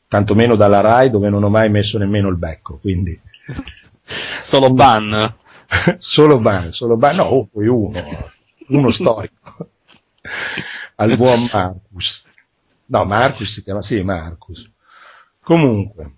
tantomeno 0.08 0.56
dalla 0.56 0.80
RAI 0.80 1.10
dove 1.10 1.28
non 1.28 1.42
ho 1.42 1.50
mai 1.50 1.68
messo 1.70 1.98
nemmeno 1.98 2.28
il 2.28 2.36
becco, 2.36 2.78
quindi 2.78 3.20
Solo 4.42 4.72
ban. 4.72 5.34
solo 5.98 6.38
ban, 6.38 6.72
solo 6.72 6.96
ban, 6.96 7.16
no, 7.16 7.24
oh, 7.24 7.46
poi 7.46 7.66
uno, 7.66 8.02
uno 8.68 8.90
storico, 8.92 9.68
al 10.96 11.16
buon 11.16 11.48
Marcus. 11.50 12.24
No, 12.86 13.04
Marcus 13.04 13.52
si 13.52 13.62
chiama, 13.62 13.80
sì, 13.80 14.02
Marcus. 14.02 14.70
Comunque, 15.42 16.16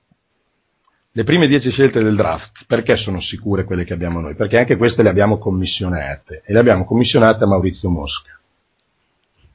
le 1.16 1.22
prime 1.22 1.46
dieci 1.46 1.70
scelte 1.70 2.02
del 2.02 2.16
draft, 2.16 2.64
perché 2.66 2.96
sono 2.96 3.20
sicure 3.20 3.62
quelle 3.62 3.84
che 3.84 3.92
abbiamo 3.92 4.18
noi? 4.18 4.34
Perché 4.34 4.58
anche 4.58 4.76
queste 4.76 5.04
le 5.04 5.10
abbiamo 5.10 5.38
commissionate, 5.38 6.42
e 6.44 6.52
le 6.52 6.58
abbiamo 6.58 6.84
commissionate 6.84 7.44
a 7.44 7.46
Maurizio 7.46 7.88
Mosca, 7.88 8.36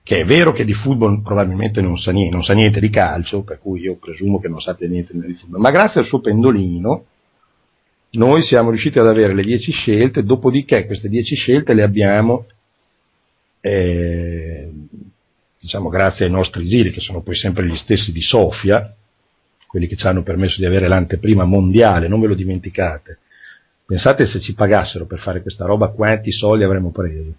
che 0.02 0.22
è 0.22 0.24
vero 0.24 0.54
che 0.54 0.64
di 0.64 0.74
football 0.74 1.22
probabilmente 1.22 1.82
non 1.82 1.98
sa 1.98 2.14
niente, 2.14 2.34
non 2.34 2.46
sa 2.46 2.54
niente 2.54 2.80
di 2.80 2.90
calcio, 2.90 3.42
per 3.42 3.60
cui 3.60 3.82
io 3.82 3.98
presumo 3.98 4.40
che 4.40 4.48
non 4.48 4.62
sappia 4.62 4.88
niente 4.88 5.12
di 5.14 5.34
football, 5.34 5.60
ma 5.60 5.72
grazie 5.72 6.00
al 6.00 6.06
suo 6.06 6.22
pendolino 6.22 7.06
noi 8.12 8.42
siamo 8.42 8.70
riusciti 8.70 8.98
ad 8.98 9.08
avere 9.08 9.34
le 9.34 9.44
10 9.44 9.72
scelte, 9.74 10.24
dopodiché 10.24 10.86
queste 10.86 11.10
10 11.10 11.36
scelte 11.36 11.74
le 11.74 11.84
abbiamo, 11.84 12.46
eh, 13.60 14.72
diciamo 15.60 15.90
grazie 15.90 16.24
ai 16.24 16.32
nostri 16.32 16.66
giri, 16.66 16.92
che 16.92 17.02
sono 17.02 17.20
poi 17.22 17.36
sempre 17.36 17.66
gli 17.66 17.76
stessi 17.76 18.14
di 18.14 18.22
Sofia, 18.22 18.96
quelli 19.70 19.86
che 19.86 19.96
ci 19.96 20.08
hanno 20.08 20.24
permesso 20.24 20.60
di 20.60 20.66
avere 20.66 20.88
l'anteprima 20.88 21.46
mondiale, 21.46 22.08
non 22.08 22.20
ve 22.20 22.26
lo 22.26 22.34
dimenticate. 22.34 23.20
Pensate 23.86 24.26
se 24.26 24.40
ci 24.40 24.56
pagassero 24.56 25.06
per 25.06 25.20
fare 25.20 25.44
questa 25.44 25.66
roba 25.66 25.90
quanti 25.90 26.32
soldi 26.32 26.64
avremmo 26.64 26.90
preso. 26.90 27.34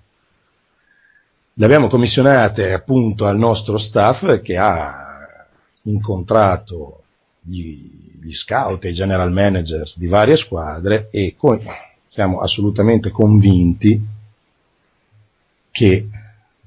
Le 1.55 1.65
abbiamo 1.65 1.89
commissionate 1.89 2.73
appunto 2.73 3.27
al 3.27 3.37
nostro 3.37 3.79
staff 3.79 4.41
che 4.43 4.57
ha 4.57 5.45
incontrato 5.83 7.03
gli, 7.41 8.21
gli 8.23 8.33
scout 8.33 8.85
e 8.85 8.91
i 8.91 8.95
general 8.95 9.33
managers 9.33 9.99
di 9.99 10.07
varie 10.07 10.37
squadre 10.37 11.09
e 11.11 11.35
co- 11.37 11.61
siamo 12.07 12.39
assolutamente 12.39 13.11
convinti 13.11 14.01
che 15.73 16.09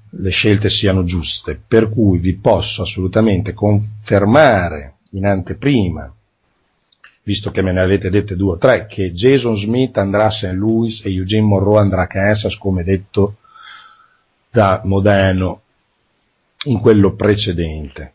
le 0.10 0.30
scelte 0.30 0.70
siano 0.70 1.06
giuste, 1.06 1.58
per 1.66 1.90
cui 1.90 2.18
vi 2.18 2.34
posso 2.36 2.82
assolutamente 2.82 3.54
confermare 3.54 4.94
in 5.14 5.26
anteprima, 5.26 6.14
visto 7.24 7.52
che 7.52 7.62
me 7.62 7.72
ne 7.72 7.82
avete 7.82 8.10
dette 8.10 8.36
due 8.36 8.54
o 8.54 8.58
tre, 8.58 8.86
che 8.86 9.12
Jason 9.12 9.56
Smith 9.56 9.98
andrà 9.98 10.26
a 10.26 10.32
St. 10.32 10.52
Louis 10.54 11.02
e 11.04 11.14
Eugene 11.14 11.46
Monroe 11.48 11.80
andrà 11.80 12.04
a 12.04 12.08
Kansas, 12.08 12.56
come 12.58 12.84
detto 12.84 13.38
da 14.50 14.82
Modeno 14.84 15.62
in 16.66 16.80
quello 16.80 17.16
precedente. 17.16 18.14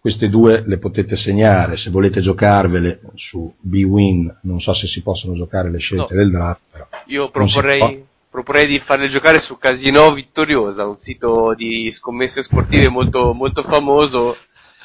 Queste 0.00 0.28
due 0.28 0.64
le 0.66 0.78
potete 0.78 1.16
segnare, 1.16 1.76
se 1.76 1.90
volete 1.90 2.20
giocarvele 2.20 3.00
su 3.14 3.48
B-Win, 3.60 4.38
non 4.42 4.60
so 4.60 4.74
se 4.74 4.88
si 4.88 5.00
possono 5.00 5.34
giocare 5.34 5.70
le 5.70 5.78
scelte 5.78 6.14
No. 6.14 6.20
del 6.20 6.30
draft, 6.32 6.62
però 6.72 6.86
Io 7.06 7.30
proporrei, 7.30 8.04
proporrei 8.28 8.66
di 8.66 8.80
farle 8.80 9.08
giocare 9.08 9.38
su 9.38 9.56
Casino 9.58 10.12
Vittoriosa, 10.12 10.86
un 10.86 10.96
sito 10.98 11.54
di 11.54 11.90
scommesse 11.92 12.42
sportive 12.42 12.88
molto, 12.88 13.32
molto 13.32 13.62
famoso. 13.62 14.36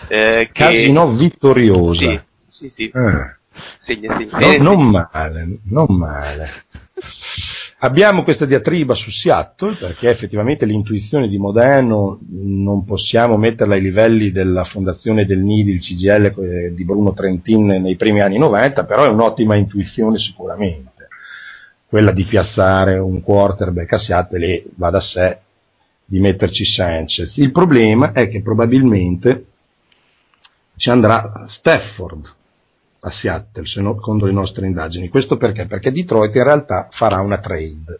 Eh, 0.07 0.49
che... 0.52 0.64
Casino 0.64 1.11
Vittoriosa. 1.11 2.02
Sì, 2.02 2.19
sì, 2.49 2.69
sì. 2.69 2.91
Ah. 2.94 3.36
Segna, 3.80 4.15
segna. 4.18 4.38
No, 4.38 4.45
Eh, 4.45 4.57
non 4.57 4.90
male, 4.90 5.60
non 5.64 5.88
male. 5.90 6.49
Abbiamo 7.80 8.24
questa 8.24 8.45
diatriba 8.45 8.95
su 8.95 9.11
Seattle 9.11 9.76
perché 9.76 10.10
effettivamente 10.10 10.65
l'intuizione 10.65 11.28
di 11.28 11.38
Modeno 11.38 12.19
non 12.30 12.84
possiamo 12.86 13.38
metterla 13.38 13.76
ai 13.76 13.82
livelli 13.82 14.32
della 14.32 14.64
fondazione 14.64 15.26
del 15.26 15.40
NIDI, 15.40 15.72
il 15.72 15.80
CGL 15.80 16.26
eh, 16.26 16.74
di 16.74 16.84
Bruno 16.86 17.14
Trentin 17.14 17.65
nei 17.65 17.95
primi 17.95 18.22
anni 18.22 18.40
90, 18.40 18.86
però 18.86 19.06
è 19.06 19.10
un'ottima 19.10 19.56
intuizione 19.56 20.18
sicuramente. 20.18 21.07
Quella 21.88 22.11
di 22.11 22.24
piazzare 22.24 22.98
un 22.98 23.22
quarterback 23.22 23.94
a 23.94 23.98
Seattle 23.99 24.45
e 24.45 24.65
va 24.76 24.90
da 24.90 24.99
sé 24.99 25.38
di 26.03 26.19
metterci 26.19 26.65
Sanchez. 26.65 27.38
Il 27.38 27.52
problema 27.52 28.11
è 28.11 28.28
che 28.28 28.41
probabilmente 28.41 29.45
ci 30.77 30.89
andrà 30.91 31.45
Stafford 31.47 32.33
a 32.99 33.09
Seattle, 33.11 33.65
secondo 33.65 34.25
le 34.25 34.31
nostre 34.31 34.67
indagini. 34.67 35.09
Questo 35.09 35.35
perché? 35.35 35.65
Perché 35.65 35.91
Detroit 35.91 36.33
in 36.35 36.43
realtà 36.43 36.87
farà 36.91 37.19
una 37.19 37.39
trade. 37.39 37.99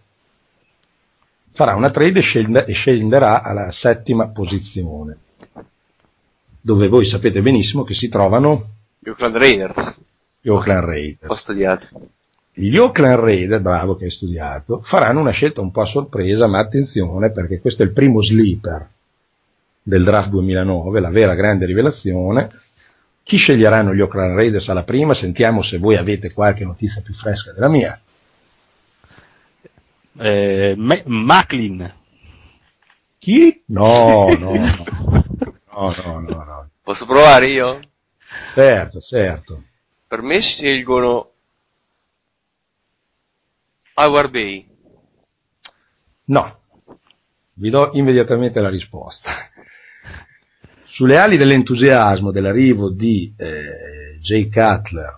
Farà 1.54 1.76
una 1.76 1.90
trade 1.90 2.20
e, 2.20 2.22
scende- 2.22 2.72
scenderà 2.72 3.42
alla 3.42 3.72
settima 3.72 4.30
posizione, 4.30 5.18
dove 6.62 6.88
voi 6.88 7.06
sapete 7.06 7.42
benissimo 7.42 7.84
che 7.84 7.96
si 7.96 8.10
trovano 8.10 8.64
Gli 9.00 9.10
Oakland 9.10 9.38
Raiders. 9.38 9.98
gli 10.40 10.50
Oakland 10.50 10.86
Raiders. 10.86 11.32
Ho 11.32 11.36
studiato. 11.36 11.88
Gli 12.54 12.78
Oakland 12.78 13.20
Raiders, 13.20 13.62
bravo 13.62 13.96
che 13.96 14.06
hai 14.06 14.12
studiato, 14.12 14.82
faranno 14.84 15.20
una 15.20 15.32
scelta 15.32 15.62
un 15.62 15.72
po' 15.72 15.82
a 15.82 15.86
sorpresa, 15.86 16.46
ma 16.46 16.60
attenzione 16.60 17.32
perché 17.32 17.60
questo 17.60 17.82
è 17.82 17.86
il 17.86 17.92
primo 17.92 18.22
sleeper 18.22 18.88
del 19.82 20.04
draft 20.04 20.30
2009, 20.30 21.00
la 21.00 21.10
vera 21.10 21.34
grande 21.34 21.66
rivelazione. 21.66 22.50
Chi 23.28 23.36
sceglieranno 23.36 23.94
gli 23.94 24.00
Oakland 24.00 24.36
Raiders 24.38 24.70
alla 24.70 24.86
prima? 24.86 25.14
Sentiamo 25.14 25.62
se 25.62 25.80
voi 25.80 25.98
avete 25.98 26.32
qualche 26.32 26.64
notizia 26.64 27.02
più 27.02 27.14
fresca 27.14 27.52
della 27.52 27.68
mia. 27.68 28.00
Eh, 30.18 30.74
Ma- 30.78 31.02
Macklin. 31.04 31.94
Chi? 33.20 33.64
No, 33.66 34.28
no, 34.30 34.54
no. 34.54 35.26
No, 35.70 35.94
no, 36.06 36.20
no, 36.22 36.44
no. 36.46 36.70
Posso 36.82 37.06
provare 37.06 37.48
io? 37.48 37.82
Certo, 38.54 39.02
certo. 39.02 39.64
Per 40.08 40.22
me 40.22 40.40
scelgono 40.40 41.32
Howard 43.96 44.32
Bay. 44.32 44.70
No. 46.28 46.60
Vi 47.56 47.70
do 47.70 47.90
immediatamente 47.92 48.62
la 48.62 48.70
risposta. 48.70 49.32
Sulle 50.98 51.20
ali 51.20 51.38
dell'entusiasmo 51.38 52.32
dell'arrivo 52.32 52.90
di 52.90 53.32
eh, 53.38 54.18
Jay 54.20 54.50
Cutler 54.50 55.16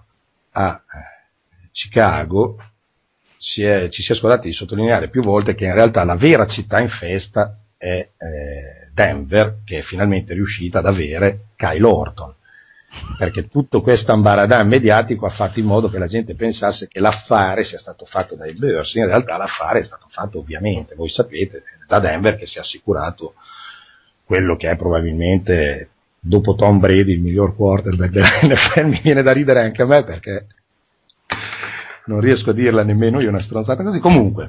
a 0.52 0.74
eh, 0.74 1.68
Chicago 1.72 2.58
si 3.38 3.64
è- 3.64 3.88
ci 3.88 4.02
si 4.02 4.12
è 4.12 4.16
scordati 4.16 4.50
di 4.50 4.54
sottolineare 4.54 5.08
più 5.08 5.22
volte 5.22 5.56
che 5.56 5.64
in 5.64 5.74
realtà 5.74 6.04
la 6.04 6.18
vera 6.18 6.48
città 6.48 6.82
in 6.82 6.90
festa 6.90 7.58
è 7.78 7.94
eh, 7.94 8.90
Denver, 8.94 9.60
che 9.64 9.78
è 9.78 9.82
finalmente 9.82 10.34
riuscita 10.34 10.80
ad 10.80 10.86
avere 10.86 11.46
Kyle 11.56 11.86
Orton. 11.86 12.34
Perché 13.18 13.48
tutto 13.48 13.80
questo 13.80 14.12
ambaradan 14.12 14.68
mediatico 14.68 15.28
ha 15.28 15.30
fatto 15.30 15.62
in 15.62 15.66
modo 15.66 15.90
che 15.90 15.98
la 15.98 16.08
gente 16.08 16.36
pensasse 16.36 16.90
che 16.90 17.00
l'affare 17.00 17.64
sia 17.64 17.78
stato 17.78 18.04
fatto 18.04 18.36
dai 18.36 18.54
Bears, 18.54 18.96
in 18.96 19.06
realtà 19.06 19.38
l'affare 19.38 19.80
è 19.80 19.84
stato 19.84 20.08
fatto 20.08 20.40
ovviamente, 20.40 20.96
voi 20.96 21.08
sapete, 21.08 21.64
da 21.88 22.00
Denver 22.00 22.36
che 22.36 22.48
si 22.48 22.58
è 22.58 22.60
assicurato 22.60 23.36
quello 24.30 24.58
che 24.58 24.70
è 24.70 24.76
probabilmente 24.76 25.90
dopo 26.20 26.54
Tom 26.54 26.78
Brady 26.78 27.14
il 27.14 27.20
miglior 27.20 27.56
quarterback 27.56 28.12
della 28.12 28.28
NFL, 28.44 28.86
mi 28.86 29.00
viene 29.02 29.24
da 29.24 29.32
ridere 29.32 29.62
anche 29.62 29.82
a 29.82 29.88
me 29.88 30.04
perché 30.04 30.46
non 32.06 32.20
riesco 32.20 32.52
a 32.52 32.54
dirla 32.54 32.84
nemmeno 32.84 33.20
io 33.22 33.30
una 33.30 33.42
stronzata 33.42 33.82
così. 33.82 33.98
Comunque, 33.98 34.48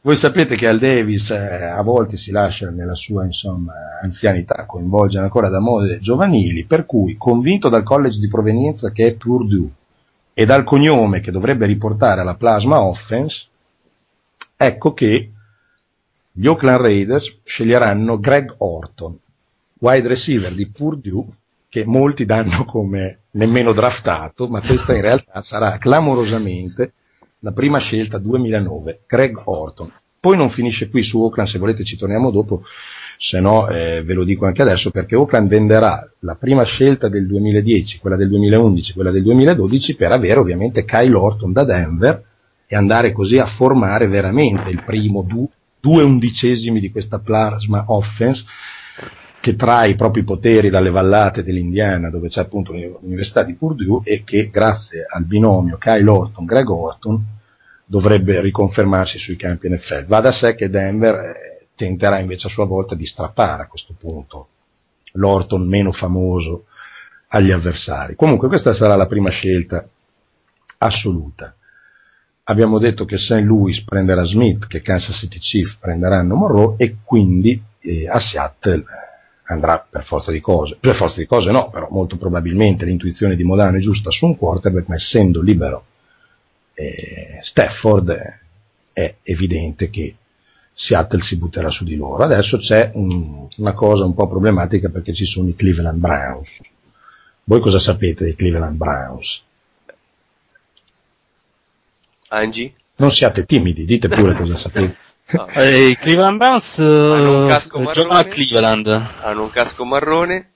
voi 0.00 0.16
sapete 0.16 0.56
che 0.56 0.66
Al 0.66 0.78
Davis 0.78 1.28
eh, 1.28 1.64
a 1.64 1.82
volte 1.82 2.16
si 2.16 2.30
lascia 2.30 2.70
nella 2.70 2.94
sua 2.94 3.26
insomma, 3.26 3.74
anzianità 4.00 4.64
coinvolgere 4.64 5.24
ancora 5.24 5.50
da 5.50 5.60
mode 5.60 5.98
giovanili, 5.98 6.64
per 6.64 6.86
cui 6.86 7.18
convinto 7.18 7.68
dal 7.68 7.82
college 7.82 8.18
di 8.18 8.28
provenienza 8.28 8.92
che 8.92 9.08
è 9.08 9.12
Purdue 9.12 9.68
e 10.32 10.46
dal 10.46 10.64
cognome 10.64 11.20
che 11.20 11.30
dovrebbe 11.30 11.66
riportare 11.66 12.22
alla 12.22 12.36
plasma 12.36 12.80
offense, 12.80 13.44
ecco 14.56 14.94
che 14.94 15.32
gli 16.38 16.46
Oakland 16.48 16.80
Raiders 16.82 17.38
sceglieranno 17.44 18.18
Greg 18.18 18.56
Orton, 18.58 19.16
wide 19.78 20.06
receiver 20.06 20.52
di 20.52 20.68
Purdue, 20.68 21.24
che 21.66 21.86
molti 21.86 22.26
danno 22.26 22.66
come 22.66 23.20
nemmeno 23.32 23.72
draftato, 23.72 24.46
ma 24.46 24.60
questa 24.60 24.94
in 24.94 25.00
realtà 25.00 25.40
sarà 25.40 25.78
clamorosamente 25.78 26.92
la 27.38 27.52
prima 27.52 27.78
scelta 27.78 28.18
2009, 28.18 29.00
Greg 29.06 29.40
Orton. 29.44 29.90
Poi 30.20 30.36
non 30.36 30.50
finisce 30.50 30.90
qui 30.90 31.02
su 31.02 31.22
Oakland, 31.22 31.48
se 31.48 31.58
volete 31.58 31.84
ci 31.84 31.96
torniamo 31.96 32.30
dopo, 32.30 32.64
se 33.16 33.40
no 33.40 33.68
eh, 33.68 34.02
ve 34.04 34.12
lo 34.12 34.24
dico 34.24 34.44
anche 34.44 34.60
adesso, 34.60 34.90
perché 34.90 35.16
Oakland 35.16 35.48
venderà 35.48 36.06
la 36.18 36.34
prima 36.34 36.64
scelta 36.64 37.08
del 37.08 37.26
2010, 37.26 37.98
quella 37.98 38.16
del 38.16 38.28
2011, 38.28 38.92
quella 38.92 39.10
del 39.10 39.22
2012, 39.22 39.96
per 39.96 40.12
avere 40.12 40.38
ovviamente 40.38 40.84
Kyle 40.84 41.16
Orton 41.16 41.52
da 41.52 41.64
Denver 41.64 42.22
e 42.66 42.76
andare 42.76 43.12
così 43.12 43.38
a 43.38 43.46
formare 43.46 44.06
veramente 44.06 44.68
il 44.68 44.82
primo 44.84 45.22
du- 45.22 45.48
due 45.86 46.02
undicesimi 46.02 46.80
di 46.80 46.90
questa 46.90 47.20
plasma 47.20 47.84
offense 47.86 48.44
che 49.40 49.54
trae 49.54 49.90
i 49.90 49.94
propri 49.94 50.24
poteri 50.24 50.68
dalle 50.68 50.90
vallate 50.90 51.44
dell'Indiana 51.44 52.10
dove 52.10 52.26
c'è 52.26 52.40
appunto 52.40 52.72
l'Università 52.72 53.44
di 53.44 53.54
Purdue 53.54 54.00
e 54.02 54.24
che 54.24 54.50
grazie 54.50 55.06
al 55.08 55.24
binomio 55.24 55.78
Kyle 55.78 56.10
Orton-Greg 56.10 56.68
Orton 56.68 57.24
dovrebbe 57.84 58.40
riconfermarsi 58.40 59.16
sui 59.18 59.36
campi 59.36 59.68
NFL. 59.68 60.06
Va 60.06 60.18
da 60.18 60.32
sé 60.32 60.56
che 60.56 60.68
Denver 60.68 61.14
eh, 61.14 61.68
tenterà 61.76 62.18
invece 62.18 62.48
a 62.48 62.50
sua 62.50 62.64
volta 62.66 62.96
di 62.96 63.06
strappare 63.06 63.62
a 63.62 63.68
questo 63.68 63.94
punto 63.96 64.48
l'Orton 65.12 65.68
meno 65.68 65.92
famoso 65.92 66.64
agli 67.28 67.52
avversari. 67.52 68.16
Comunque 68.16 68.48
questa 68.48 68.72
sarà 68.72 68.96
la 68.96 69.06
prima 69.06 69.30
scelta 69.30 69.88
assoluta. 70.78 71.55
Abbiamo 72.48 72.78
detto 72.78 73.04
che 73.04 73.18
St. 73.18 73.40
Louis 73.42 73.82
prenderà 73.82 74.24
Smith, 74.24 74.66
che 74.68 74.80
Kansas 74.80 75.16
City 75.16 75.38
Chiefs 75.38 75.76
prenderanno 75.80 76.36
Monroe 76.36 76.74
e 76.78 76.96
quindi 77.02 77.60
eh, 77.80 78.08
a 78.08 78.20
Seattle 78.20 78.84
andrà 79.48 79.84
per 79.88 80.04
forza 80.04 80.30
di 80.30 80.40
cose, 80.40 80.76
per 80.78 80.94
forza 80.94 81.18
di 81.18 81.26
cose 81.26 81.50
no, 81.50 81.70
però 81.70 81.88
molto 81.90 82.16
probabilmente 82.16 82.84
l'intuizione 82.84 83.34
di 83.34 83.42
Modano 83.42 83.76
è 83.78 83.80
giusta 83.80 84.10
su 84.12 84.26
un 84.26 84.36
quarterback, 84.36 84.86
ma 84.88 84.94
essendo 84.94 85.40
libero 85.42 85.86
eh, 86.74 87.38
Stafford 87.40 88.10
eh, 88.10 88.38
è 88.92 89.14
evidente 89.24 89.90
che 89.90 90.14
Seattle 90.72 91.22
si 91.22 91.36
butterà 91.38 91.70
su 91.70 91.82
di 91.84 91.96
loro. 91.96 92.22
Adesso 92.22 92.58
c'è 92.58 92.90
un- 92.94 93.48
una 93.56 93.72
cosa 93.72 94.04
un 94.04 94.14
po' 94.14 94.28
problematica 94.28 94.88
perché 94.88 95.12
ci 95.14 95.24
sono 95.24 95.48
i 95.48 95.56
Cleveland 95.56 95.98
Browns. 95.98 96.60
Voi 97.44 97.60
cosa 97.60 97.80
sapete 97.80 98.22
dei 98.24 98.36
Cleveland 98.36 98.76
Browns? 98.76 99.42
Angie? 102.28 102.72
Non 102.96 103.10
siate 103.10 103.44
timidi, 103.44 103.84
dite 103.84 104.08
pure 104.08 104.34
cosa 104.38 104.56
sapete. 104.56 104.96
Eh, 105.54 105.88
I 105.90 105.96
Cleveland 105.96 106.38
Browns 106.38 106.78
Hanno 106.78 107.42
un 107.42 107.48
casco 107.48 107.78
eh, 107.78 107.82
marrone. 107.82 108.02
giocano 108.02 108.20
a 108.20 108.24
Cleveland. 108.24 108.86
Hanno 109.22 109.42
un 109.42 109.50
casco 109.50 109.84
marrone. 109.84 110.50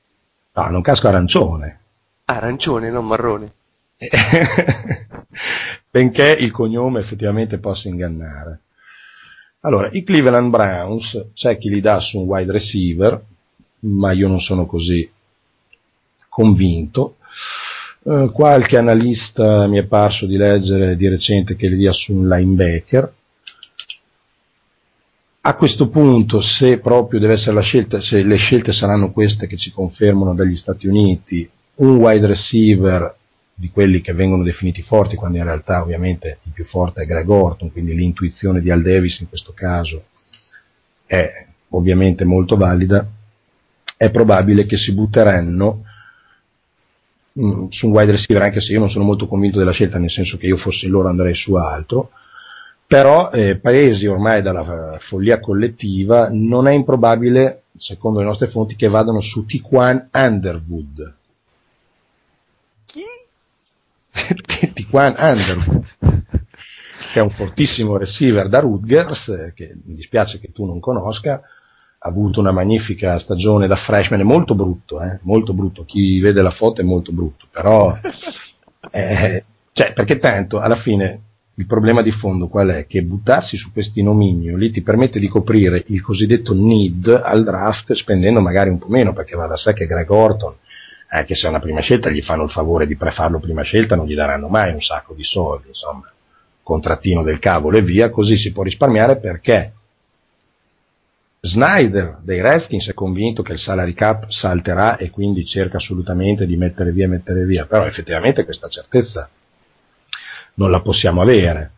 Ah, 0.53 0.65
hanno 0.67 0.77
un 0.77 0.83
casco 0.83 1.09
arancione. 1.09 1.81
Arancione, 2.27 2.91
non 2.91 3.07
marrone. 3.07 3.53
benché 5.91 6.37
il 6.39 6.51
cognome 6.53 7.01
effettivamente 7.01 7.59
possa 7.59 7.89
ingannare. 7.89 8.61
Allora, 9.61 9.91
i 9.93 10.03
Cleveland 10.05 10.51
Browns, 10.51 11.27
c'è 11.35 11.59
chi 11.59 11.69
li 11.69 11.81
dà 11.81 12.01
su 12.01 12.21
un 12.21 12.27
wide 12.27 12.53
receiver, 12.53 13.21
ma 13.81 14.13
io 14.13 14.29
non 14.29 14.41
sono 14.41 14.67
così 14.67 15.11
convinto. 16.29 17.17
Eh, 18.03 18.31
qualche 18.33 18.79
analista 18.79 19.67
mi 19.67 19.79
è 19.79 19.85
parso 19.85 20.25
di 20.25 20.39
leggere 20.39 20.97
di 20.97 21.07
recente 21.07 21.55
che 21.55 21.69
li 21.69 21.77
dia 21.77 21.93
su 21.93 22.15
un 22.15 22.29
linebacker. 22.29 23.13
A 25.43 25.55
questo 25.55 25.89
punto, 25.89 26.41
se 26.41 26.79
proprio 26.79 27.21
deve 27.21 27.35
essere 27.35 27.55
la 27.55 27.61
scelta, 27.61 28.01
se 28.01 28.23
le 28.23 28.37
scelte 28.37 28.73
saranno 28.73 29.11
queste 29.11 29.47
che 29.47 29.57
ci 29.57 29.71
confermano 29.71 30.35
dagli 30.35 30.55
Stati 30.55 30.87
Uniti, 30.87 31.49
un 31.77 31.97
wide 31.97 32.27
receiver 32.27 33.17
di 33.55 33.71
quelli 33.71 34.01
che 34.01 34.15
vengono 34.15 34.43
definiti 34.43 34.81
forti, 34.81 35.17
quando 35.17 35.37
in 35.37 35.45
realtà 35.45 35.83
ovviamente 35.83 36.39
il 36.45 36.53
più 36.53 36.65
forte 36.65 37.03
è 37.03 37.07
Greg 37.07 37.29
Orton, 37.29 37.71
quindi 37.71 37.95
l'intuizione 37.95 38.61
di 38.61 38.71
Al 38.71 38.83
Davis 38.83 39.19
in 39.21 39.29
questo 39.29 39.53
caso 39.53 40.05
è 41.05 41.47
ovviamente 41.71 42.25
molto 42.25 42.57
valida, 42.57 43.07
è 43.97 44.11
probabile 44.11 44.65
che 44.65 44.79
si 44.79 44.93
butteranno 44.93 45.85
mm, 47.41 47.69
su 47.69 47.87
un 47.87 47.93
wide 47.93 48.13
receiver, 48.13 48.43
anche 48.43 48.61
se 48.61 48.73
io 48.73 48.79
non 48.79 48.91
sono 48.91 49.05
molto 49.05 49.27
convinto 49.27 49.59
della 49.59 49.73
scelta, 49.73 49.99
nel 49.99 50.11
senso 50.11 50.37
che 50.37 50.47
io 50.47 50.57
fossi 50.57 50.87
loro 50.87 51.09
andrei 51.09 51.35
su 51.35 51.55
altro, 51.55 52.11
però 52.87 53.31
eh, 53.31 53.57
paesi 53.57 54.07
ormai 54.07 54.43
dalla 54.43 54.95
eh, 54.95 54.99
follia 54.99 55.39
collettiva 55.39 56.29
non 56.31 56.67
è 56.67 56.73
improbabile, 56.73 57.63
secondo 57.79 58.19
le 58.19 58.25
nostre 58.25 58.49
fonti, 58.49 58.75
che 58.75 58.89
vadano 58.89 59.21
su 59.21 59.45
Tiquan 59.45 60.09
Underwood. 60.13 61.15
Chi? 62.87 63.05
Tiquan 64.75 65.15
Underwood, 65.17 65.85
che 67.13 67.21
è 67.21 67.23
un 67.23 67.31
fortissimo 67.31 67.97
receiver 67.97 68.49
da 68.49 68.59
Rutgers, 68.59 69.29
eh, 69.29 69.53
che 69.55 69.73
mi 69.85 69.95
dispiace 69.95 70.41
che 70.41 70.51
tu 70.53 70.65
non 70.65 70.81
conosca, 70.81 71.43
avuto 72.03 72.41
una 72.41 72.53
magnifica 72.53 73.19
stagione 73.19 73.67
da 73.67 73.77
freshman, 73.77 74.21
è 74.21 74.25
molto 74.25 74.55
brutto, 74.55 75.03
eh, 75.03 75.19
molto 75.23 75.53
brutto, 75.53 75.85
chi 75.85 76.19
vede 76.21 76.41
la 76.41 76.51
foto 76.51 76.81
è 76.81 76.85
molto 76.85 77.13
brutto, 77.13 77.47
però, 77.51 77.95
eh, 78.91 79.45
cioè, 79.73 79.93
perché 79.93 80.19
tanto, 80.19 80.61
alla 80.61 80.77
fine, 80.77 81.21
il 81.55 81.67
problema 81.67 82.01
di 82.01 82.11
fondo 82.11 82.49
qual 82.49 82.69
è? 82.69 82.87
Che 82.87 83.03
buttarsi 83.03 83.59
su 83.59 83.71
questi 83.71 84.03
nomignoli 84.03 84.71
ti 84.71 84.81
permette 84.81 85.19
di 85.19 85.29
coprire 85.29 85.85
il 85.89 86.01
cosiddetto 86.01 86.55
need 86.55 87.07
al 87.07 87.45
draft 87.45 87.93
spendendo 87.93 88.41
magari 88.41 88.71
un 88.71 88.79
po' 88.79 88.89
meno, 88.89 89.13
perché 89.13 89.37
va 89.37 89.47
da 89.47 89.57
sé 89.57 89.75
che 89.75 89.85
Greg 89.85 90.11
Orton, 90.11 90.55
anche 91.09 91.35
se 91.35 91.47
è 91.47 91.51
una 91.51 91.61
prima 91.61 91.81
scelta, 91.81 92.09
gli 92.09 92.23
fanno 92.23 92.45
il 92.45 92.51
favore 92.51 92.87
di 92.87 92.97
prefarlo 92.97 93.41
prima 93.41 93.61
scelta, 93.61 93.95
non 93.95 94.07
gli 94.07 94.15
daranno 94.15 94.49
mai 94.49 94.73
un 94.73 94.81
sacco 94.81 95.13
di 95.13 95.25
soldi, 95.25 95.69
insomma, 95.69 96.11
contrattino 96.63 97.23
del 97.23 97.41
cavolo 97.41 97.77
e 97.77 97.83
via, 97.83 98.09
così 98.09 98.39
si 98.39 98.53
può 98.53 98.63
risparmiare 98.63 99.17
perché 99.19 99.73
Snyder 101.43 102.19
dei 102.23 102.43
Redskins 102.43 102.89
è 102.89 102.93
convinto 102.93 103.43
che 103.43 103.53
il 103.53 103.59
salary 103.59 103.95
cap 103.95 104.29
salterà 104.29 104.99
e 104.99 105.09
quindi 105.09 105.47
cerca 105.47 105.79
assolutamente 105.79 106.45
di 106.45 106.57
mettere 106.57 106.93
via 106.93 107.07
e 107.07 107.09
mettere 107.09 107.45
via, 107.45 107.65
però 107.65 107.87
effettivamente 107.87 108.45
questa 108.45 108.69
certezza 108.69 109.29
non 110.55 110.71
la 110.71 110.83
possiamo 110.83 111.23
avere. 111.23 111.73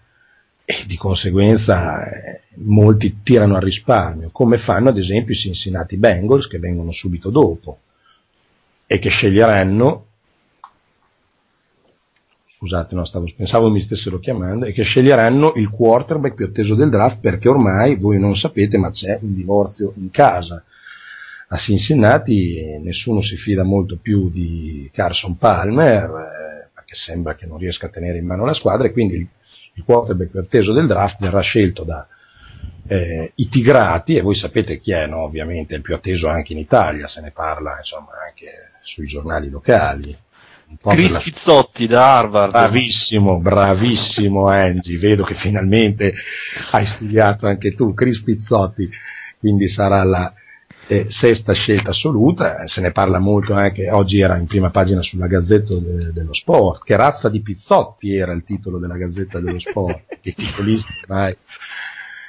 E 0.64 0.84
di 0.86 0.96
conseguenza 0.96 2.04
eh, 2.04 2.42
molti 2.56 3.20
tirano 3.22 3.54
al 3.54 3.62
risparmio, 3.62 4.30
come 4.32 4.58
fanno 4.58 4.88
ad 4.88 4.98
esempio 4.98 5.32
i 5.32 5.38
Cincinnati 5.38 5.96
Bengals 5.96 6.48
che 6.48 6.58
vengono 6.58 6.90
subito 6.90 7.30
dopo 7.30 7.78
e 8.86 8.98
che 8.98 9.10
sceglieranno 9.10 10.06
scusate, 12.62 12.94
no, 12.94 13.04
stavo, 13.04 13.26
pensavo 13.36 13.70
mi 13.70 13.80
stessero 13.80 14.20
chiamando, 14.20 14.66
e 14.66 14.72
che 14.72 14.84
sceglieranno 14.84 15.54
il 15.56 15.68
quarterback 15.68 16.34
più 16.36 16.44
atteso 16.44 16.76
del 16.76 16.90
draft 16.90 17.18
perché 17.18 17.48
ormai 17.48 17.96
voi 17.96 18.20
non 18.20 18.36
sapete, 18.36 18.78
ma 18.78 18.90
c'è 18.90 19.18
un 19.20 19.34
divorzio 19.34 19.92
in 19.96 20.10
casa. 20.10 20.62
A 21.48 21.56
Cincinnati 21.56 22.78
nessuno 22.80 23.20
si 23.20 23.36
fida 23.36 23.64
molto 23.64 23.98
più 24.00 24.30
di 24.30 24.88
Carson 24.92 25.36
Palmer, 25.36 26.04
eh, 26.04 26.68
perché 26.72 26.94
sembra 26.94 27.34
che 27.34 27.46
non 27.46 27.58
riesca 27.58 27.86
a 27.86 27.90
tenere 27.90 28.18
in 28.18 28.26
mano 28.26 28.44
la 28.44 28.54
squadra, 28.54 28.86
e 28.86 28.92
quindi 28.92 29.16
il, 29.16 29.28
il 29.74 29.82
quarterback 29.84 30.30
più 30.30 30.38
atteso 30.38 30.72
del 30.72 30.86
draft 30.86 31.18
verrà 31.18 31.40
scelto 31.40 31.82
da 31.82 32.06
eh, 32.86 33.32
i 33.34 33.48
Tigrati, 33.48 34.14
e 34.14 34.22
voi 34.22 34.36
sapete 34.36 34.78
chi 34.78 34.92
è, 34.92 35.06
no? 35.08 35.24
ovviamente, 35.24 35.74
il 35.74 35.82
più 35.82 35.96
atteso 35.96 36.28
anche 36.28 36.52
in 36.52 36.60
Italia, 36.60 37.08
se 37.08 37.20
ne 37.20 37.32
parla 37.32 37.78
insomma 37.78 38.12
anche 38.24 38.70
sui 38.82 39.06
giornali 39.06 39.50
locali. 39.50 40.16
Chris 40.80 41.18
Pizzotti 41.18 41.86
da 41.86 42.18
Harvard. 42.18 42.52
Bravissimo, 42.52 43.40
bravissimo 43.40 44.46
Angie, 44.46 44.98
vedo 44.98 45.24
che 45.24 45.34
finalmente 45.34 46.14
hai 46.70 46.86
studiato 46.86 47.46
anche 47.46 47.74
tu, 47.74 47.94
Chris 47.94 48.22
Pizzotti, 48.22 48.88
quindi 49.38 49.68
sarà 49.68 50.02
la 50.04 50.32
eh, 50.86 51.06
sesta 51.08 51.52
scelta 51.52 51.90
assoluta, 51.90 52.66
se 52.66 52.80
ne 52.80 52.92
parla 52.92 53.18
molto 53.18 53.54
anche, 53.54 53.90
oggi 53.90 54.20
era 54.20 54.36
in 54.36 54.46
prima 54.46 54.70
pagina 54.70 55.02
sulla 55.02 55.26
Gazzetta 55.26 55.74
de- 55.74 56.12
dello 56.12 56.34
Sport, 56.34 56.84
che 56.84 56.96
razza 56.96 57.28
di 57.28 57.40
Pizzotti 57.40 58.14
era 58.14 58.32
il 58.32 58.44
titolo 58.44 58.78
della 58.78 58.96
Gazzetta 58.96 59.40
dello 59.40 59.58
Sport, 59.58 60.18
che 60.20 60.32
titolisti 60.32 60.92
ormai 61.02 61.36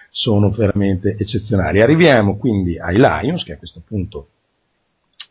sono 0.10 0.50
veramente 0.52 1.16
eccezionali. 1.18 1.82
Arriviamo 1.82 2.38
quindi 2.38 2.78
ai 2.80 2.98
Lions, 2.98 3.44
che 3.44 3.54
a 3.54 3.58
questo 3.58 3.82
punto 3.86 4.28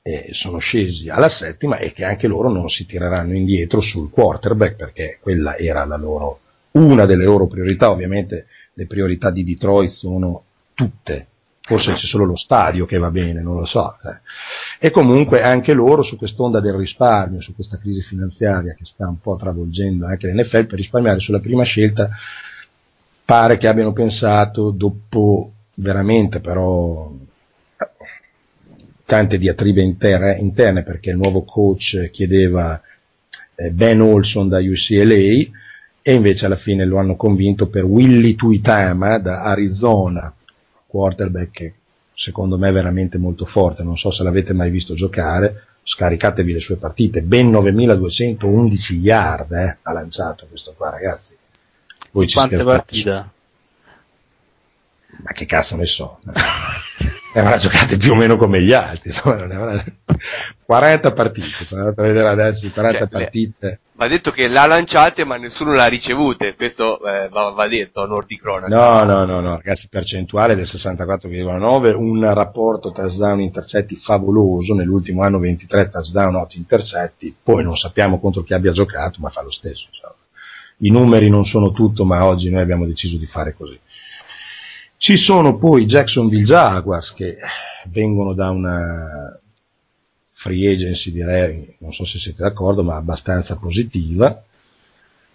eh, 0.02 0.28
sono 0.32 0.58
scesi 0.58 1.08
alla 1.08 1.28
settima 1.28 1.78
e 1.78 1.92
che 1.92 2.04
anche 2.04 2.26
loro 2.26 2.50
non 2.50 2.68
si 2.68 2.84
tireranno 2.84 3.34
indietro 3.34 3.80
sul 3.80 4.10
quarterback 4.10 4.74
perché 4.74 5.18
quella 5.20 5.56
era 5.56 5.84
la 5.84 5.96
loro, 5.96 6.40
una 6.72 7.06
delle 7.06 7.24
loro 7.24 7.46
priorità, 7.46 7.90
ovviamente 7.90 8.46
le 8.74 8.86
priorità 8.86 9.30
di 9.30 9.44
Detroit 9.44 9.90
sono 9.90 10.42
tutte, 10.74 11.26
forse 11.60 11.92
c'è 11.92 12.06
solo 12.06 12.24
lo 12.24 12.36
stadio 12.36 12.84
che 12.84 12.98
va 12.98 13.10
bene, 13.10 13.42
non 13.42 13.56
lo 13.56 13.64
so. 13.64 13.96
eh. 14.04 14.86
E 14.86 14.90
comunque 14.90 15.42
anche 15.42 15.72
loro 15.72 16.02
su 16.02 16.16
quest'onda 16.16 16.58
del 16.58 16.74
risparmio, 16.74 17.40
su 17.40 17.54
questa 17.54 17.78
crisi 17.78 18.02
finanziaria 18.02 18.74
che 18.74 18.84
sta 18.84 19.06
un 19.06 19.20
po' 19.20 19.36
travolgendo 19.36 20.06
anche 20.06 20.26
l'NFL, 20.26 20.66
per 20.66 20.78
risparmiare 20.78 21.20
sulla 21.20 21.38
prima 21.38 21.62
scelta 21.62 22.10
pare 23.24 23.56
che 23.56 23.68
abbiano 23.68 23.92
pensato, 23.92 24.70
dopo 24.70 25.52
veramente 25.74 26.40
però 26.40 27.12
tante 29.12 29.36
diatribe 29.36 29.82
inter- 29.82 30.38
interne 30.38 30.84
perché 30.84 31.10
il 31.10 31.18
nuovo 31.18 31.42
coach 31.44 32.08
chiedeva 32.10 32.80
eh, 33.54 33.68
Ben 33.68 34.00
Olson 34.00 34.48
da 34.48 34.56
UCLA 34.58 35.50
e 36.00 36.14
invece 36.14 36.46
alla 36.46 36.56
fine 36.56 36.86
lo 36.86 36.96
hanno 36.96 37.14
convinto 37.14 37.68
per 37.68 37.84
Willy 37.84 38.34
Tuitama 38.34 39.18
da 39.18 39.42
Arizona, 39.42 40.34
quarterback 40.86 41.50
che 41.50 41.74
secondo 42.14 42.56
me 42.56 42.70
è 42.70 42.72
veramente 42.72 43.18
molto 43.18 43.44
forte, 43.44 43.82
non 43.82 43.98
so 43.98 44.10
se 44.10 44.22
l'avete 44.22 44.54
mai 44.54 44.70
visto 44.70 44.94
giocare, 44.94 45.66
scaricatevi 45.82 46.54
le 46.54 46.60
sue 46.60 46.76
partite, 46.76 47.20
ben 47.20 47.50
9211 47.50 48.96
yard 48.96 49.52
eh, 49.52 49.76
ha 49.82 49.92
lanciato 49.92 50.46
questo 50.48 50.72
qua 50.74 50.88
ragazzi. 50.88 51.36
Voi 52.12 52.26
ci 52.26 52.36
Quante 52.36 52.54
scherzate? 52.54 52.78
partite? 52.78 53.30
Ma 55.22 55.32
che 55.32 55.44
cazzo 55.44 55.76
ne 55.76 55.84
so? 55.84 56.18
ne 57.34 57.40
avrà 57.40 57.56
giocate 57.56 57.96
più 57.96 58.12
o 58.12 58.14
meno 58.14 58.36
come 58.36 58.60
gli 58.62 58.72
altri, 58.72 59.10
insomma, 59.10 59.44
ne 59.44 59.54
avrà... 59.54 59.84
40 60.64 61.12
partite, 61.12 61.64
sono 61.64 61.82
andato 61.82 62.00
a 62.00 62.04
vedere 62.04 62.28
adesso 62.28 62.70
40 62.70 62.98
Cioè, 62.98 63.08
partite. 63.08 63.80
Va 63.94 64.08
detto 64.08 64.30
che 64.30 64.48
l'ha 64.48 64.66
lanciate 64.66 65.24
ma 65.24 65.36
nessuno 65.36 65.74
l'ha 65.74 65.86
ricevute, 65.86 66.54
questo 66.54 67.04
eh, 67.04 67.28
va, 67.28 67.50
va 67.50 67.68
detto 67.68 68.00
a 68.00 68.04
onor 68.04 68.26
di 68.26 68.38
cronaca. 68.38 68.74
No, 68.74 69.04
no, 69.04 69.24
no, 69.24 69.40
no, 69.40 69.56
ragazzi, 69.56 69.88
percentuale 69.88 70.54
del 70.54 70.64
64,9, 70.64 71.94
un 71.94 72.34
rapporto 72.34 72.90
touchdown 72.90 73.40
intercetti 73.40 73.96
favoloso, 73.96 74.74
nell'ultimo 74.74 75.22
anno 75.22 75.38
23 75.38 75.88
touchdown, 75.88 76.34
8 76.34 76.56
intercetti, 76.56 77.34
poi 77.42 77.62
non 77.62 77.76
sappiamo 77.76 78.18
contro 78.18 78.42
chi 78.42 78.54
abbia 78.54 78.72
giocato, 78.72 79.18
ma 79.20 79.28
fa 79.28 79.42
lo 79.42 79.50
stesso. 79.50 79.86
insomma. 79.90 80.14
I 80.78 80.90
numeri 80.90 81.28
non 81.28 81.44
sono 81.44 81.70
tutto, 81.70 82.04
ma 82.04 82.24
oggi 82.24 82.50
noi 82.50 82.62
abbiamo 82.62 82.86
deciso 82.86 83.16
di 83.16 83.26
fare 83.26 83.54
così. 83.54 83.78
Ci 85.04 85.16
sono 85.16 85.56
poi 85.56 85.86
Jacksonville 85.86 86.44
Jaguars 86.44 87.12
che 87.12 87.36
vengono 87.88 88.34
da 88.34 88.50
una 88.50 89.36
free 90.32 90.70
agency 90.72 91.10
direi, 91.10 91.74
non 91.78 91.92
so 91.92 92.04
se 92.04 92.20
siete 92.20 92.40
d'accordo, 92.40 92.84
ma 92.84 92.94
abbastanza 92.94 93.56
positiva. 93.56 94.44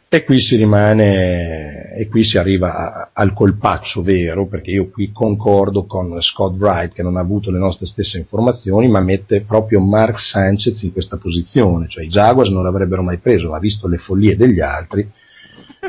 E 0.07 0.23
qui 0.23 0.39
si 0.39 0.56
rimane, 0.56 1.94
e 1.98 2.07
qui 2.07 2.23
si 2.23 2.38
arriva 2.38 2.77
a- 2.77 3.10
al 3.11 3.34
colpaccio 3.34 4.03
vero, 4.03 4.45
perché 4.48 4.72
io 4.72 4.89
qui 4.89 5.11
concordo 5.11 5.84
con 5.85 6.15
Scott 6.22 6.56
Wright 6.56 6.94
che 6.94 7.03
non 7.03 7.18
ha 7.18 7.19
avuto 7.19 7.52
le 7.52 7.60
nostre 7.60 7.88
stesse 7.88 8.18
informazioni, 8.18 8.88
ma 8.88 9.02
mette 9.02 9.41
proprio 9.41 9.81
Mark 9.81 10.18
Sanchez 10.18 10.81
in 10.84 10.94
questa 10.94 11.18
posizione, 11.18 11.89
cioè 11.89 12.06
i 12.06 12.07
Jaguars 12.07 12.52
non 12.52 12.64
l'avrebbero 12.64 13.03
mai 13.03 13.18
preso, 13.18 13.53
ha 13.53 13.60
visto 13.60 13.89
le 13.89 13.98
follie 13.98 14.38
degli 14.38 14.61
altri, 14.61 15.06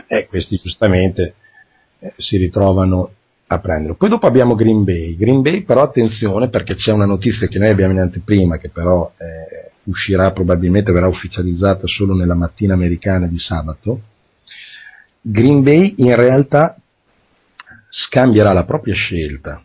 e 0.08 0.26
questi 0.26 0.56
giustamente 0.56 1.34
eh, 2.00 2.12
si 2.16 2.38
ritrovano 2.38 3.12
a 3.50 3.58
prenderlo. 3.58 3.94
Poi 3.96 4.08
dopo 4.08 4.26
abbiamo 4.26 4.54
Green 4.54 4.84
Bay. 4.84 5.16
Green 5.16 5.40
Bay 5.40 5.62
però 5.62 5.82
attenzione 5.82 6.48
perché 6.48 6.74
c'è 6.74 6.92
una 6.92 7.06
notizia 7.06 7.48
che 7.48 7.58
noi 7.58 7.68
abbiamo 7.68 7.92
in 7.92 8.00
anteprima 8.00 8.58
che 8.58 8.68
però 8.68 9.10
eh, 9.16 9.70
uscirà 9.84 10.32
probabilmente, 10.32 10.92
verrà 10.92 11.08
ufficializzata 11.08 11.86
solo 11.86 12.14
nella 12.14 12.34
mattina 12.34 12.74
americana 12.74 13.26
di 13.26 13.38
sabato. 13.38 14.00
Green 15.20 15.62
Bay 15.62 15.94
in 15.98 16.14
realtà 16.14 16.76
scambierà 17.88 18.52
la 18.52 18.64
propria 18.64 18.94
scelta 18.94 19.62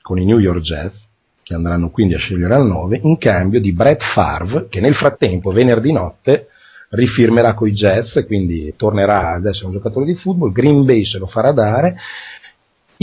con 0.00 0.18
i 0.18 0.24
New 0.24 0.38
York 0.38 0.60
Jets, 0.60 1.06
che 1.42 1.54
andranno 1.54 1.90
quindi 1.90 2.14
a 2.14 2.18
scegliere 2.18 2.54
al 2.54 2.66
9, 2.66 3.00
in 3.02 3.18
cambio 3.18 3.60
di 3.60 3.72
Brett 3.72 4.02
Favre, 4.02 4.68
che 4.68 4.80
nel 4.80 4.94
frattempo, 4.94 5.50
venerdì 5.50 5.92
notte, 5.92 6.48
rifirmerà 6.90 7.54
coi 7.54 7.72
Jets, 7.72 8.24
quindi 8.26 8.74
tornerà 8.76 9.32
ad 9.32 9.46
essere 9.46 9.66
un 9.66 9.72
giocatore 9.72 10.06
di 10.06 10.14
football, 10.14 10.52
Green 10.52 10.84
Bay 10.84 11.04
se 11.04 11.18
lo 11.18 11.26
farà 11.26 11.52
dare, 11.52 11.96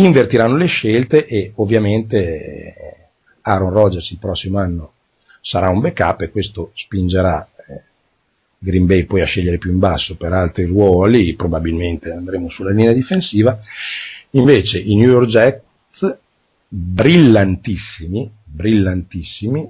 invertiranno 0.05 0.55
le 0.55 0.65
scelte 0.65 1.25
e 1.25 1.51
ovviamente 1.55 2.73
Aaron 3.41 3.71
Rodgers 3.71 4.09
il 4.11 4.17
prossimo 4.17 4.59
anno 4.59 4.93
sarà 5.41 5.69
un 5.69 5.79
backup 5.79 6.21
e 6.21 6.29
questo 6.29 6.71
spingerà 6.75 7.47
eh, 7.67 7.81
Green 8.57 8.85
Bay 8.85 9.05
poi 9.05 9.21
a 9.21 9.25
scegliere 9.25 9.57
più 9.57 9.71
in 9.71 9.79
basso 9.79 10.15
per 10.15 10.33
altri 10.33 10.65
ruoli, 10.65 11.35
probabilmente 11.35 12.11
andremo 12.11 12.49
sulla 12.49 12.71
linea 12.71 12.93
difensiva. 12.93 13.59
Invece 14.31 14.79
i 14.79 14.95
New 14.95 15.09
York 15.09 15.27
Jets, 15.27 16.17
brillantissimi, 16.67 18.31
brillantissimi, 18.43 19.67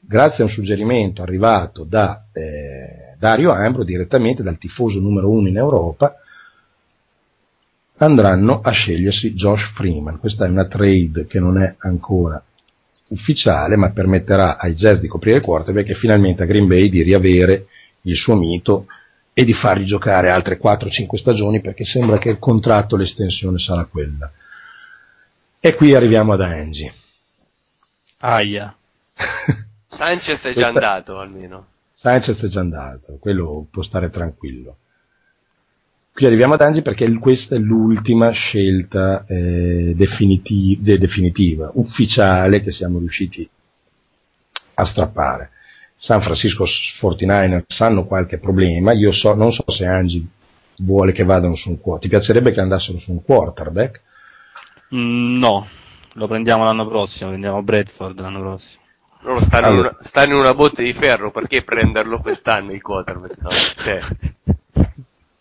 grazie 0.00 0.42
a 0.42 0.46
un 0.46 0.52
suggerimento 0.52 1.22
arrivato 1.22 1.84
da 1.84 2.24
eh, 2.32 3.14
Dario 3.18 3.52
Ambro 3.52 3.84
direttamente 3.84 4.42
dal 4.42 4.58
tifoso 4.58 5.00
numero 5.00 5.28
uno 5.28 5.48
in 5.48 5.56
Europa, 5.56 6.16
andranno 7.98 8.60
a 8.60 8.70
scegliersi 8.70 9.32
Josh 9.34 9.72
Freeman. 9.74 10.18
Questa 10.18 10.44
è 10.46 10.48
una 10.48 10.66
trade 10.66 11.26
che 11.26 11.40
non 11.40 11.58
è 11.60 11.74
ancora 11.78 12.42
ufficiale, 13.08 13.76
ma 13.76 13.90
permetterà 13.90 14.58
ai 14.58 14.74
Jazz 14.74 14.98
di 14.98 15.08
coprire 15.08 15.38
il 15.38 15.42
quarterback 15.42 15.88
e 15.90 15.94
finalmente 15.94 16.42
a 16.42 16.46
Green 16.46 16.66
Bay 16.66 16.88
di 16.88 17.02
riavere 17.02 17.66
il 18.02 18.16
suo 18.16 18.36
mito 18.36 18.86
e 19.32 19.44
di 19.44 19.52
fargli 19.52 19.84
giocare 19.84 20.30
altre 20.30 20.58
4-5 20.58 21.16
stagioni 21.16 21.60
perché 21.60 21.84
sembra 21.84 22.18
che 22.18 22.28
il 22.30 22.38
contratto, 22.38 22.96
l'estensione 22.96 23.58
sarà 23.58 23.84
quella. 23.84 24.30
E 25.60 25.74
qui 25.74 25.94
arriviamo 25.94 26.32
ad 26.32 26.40
Angie. 26.40 26.92
Aia. 28.18 28.74
Sanchez 29.88 30.38
è 30.38 30.52
Questa- 30.52 30.60
già 30.60 30.68
andato 30.68 31.18
almeno. 31.18 31.66
Sanchez 31.94 32.44
è 32.44 32.48
già 32.48 32.60
andato, 32.60 33.16
quello 33.18 33.66
può 33.70 33.82
stare 33.82 34.10
tranquillo. 34.10 34.76
Qui 36.18 36.26
arriviamo 36.26 36.54
ad 36.54 36.62
Angie 36.62 36.82
perché 36.82 37.08
questa 37.20 37.54
è 37.54 37.60
l'ultima 37.60 38.32
scelta 38.32 39.24
eh, 39.28 39.92
definiti- 39.94 40.76
de- 40.80 40.98
definitiva, 40.98 41.70
ufficiale 41.74 42.60
che 42.60 42.72
siamo 42.72 42.98
riusciti 42.98 43.48
a 44.74 44.84
strappare. 44.84 45.50
San 45.94 46.20
Francisco 46.20 46.64
49ers 46.64 47.84
hanno 47.84 48.04
qualche 48.04 48.38
problema, 48.38 48.92
io 48.94 49.12
so, 49.12 49.32
non 49.34 49.52
so 49.52 49.62
se 49.70 49.86
Angie 49.86 50.26
vuole 50.78 51.12
che 51.12 51.22
vadano 51.22 51.54
su 51.54 51.68
un 51.68 51.80
quarterback, 51.80 52.02
ti 52.02 52.08
piacerebbe 52.08 52.50
che 52.50 52.60
andassero 52.62 52.98
su 52.98 53.12
un 53.12 53.22
quarterback? 53.22 54.00
Mm, 54.96 55.38
no, 55.38 55.68
lo 56.14 56.26
prendiamo 56.26 56.64
l'anno 56.64 56.88
prossimo, 56.88 57.28
prendiamo 57.28 57.62
Bradford 57.62 58.18
l'anno 58.18 58.40
prossimo. 58.40 58.82
Loro 59.20 59.44
stanno, 59.44 59.66
in 59.66 59.72
Allora. 59.72 59.96
una, 59.96 60.08
stanno 60.08 60.32
in 60.32 60.38
una 60.40 60.54
botte 60.54 60.82
di 60.82 60.94
ferro, 60.94 61.30
perché 61.30 61.62
prenderlo 61.62 62.18
quest'anno 62.18 62.72
il 62.72 62.82
quarterback? 62.82 63.38
No? 63.38 63.50
Cioè, 63.50 64.00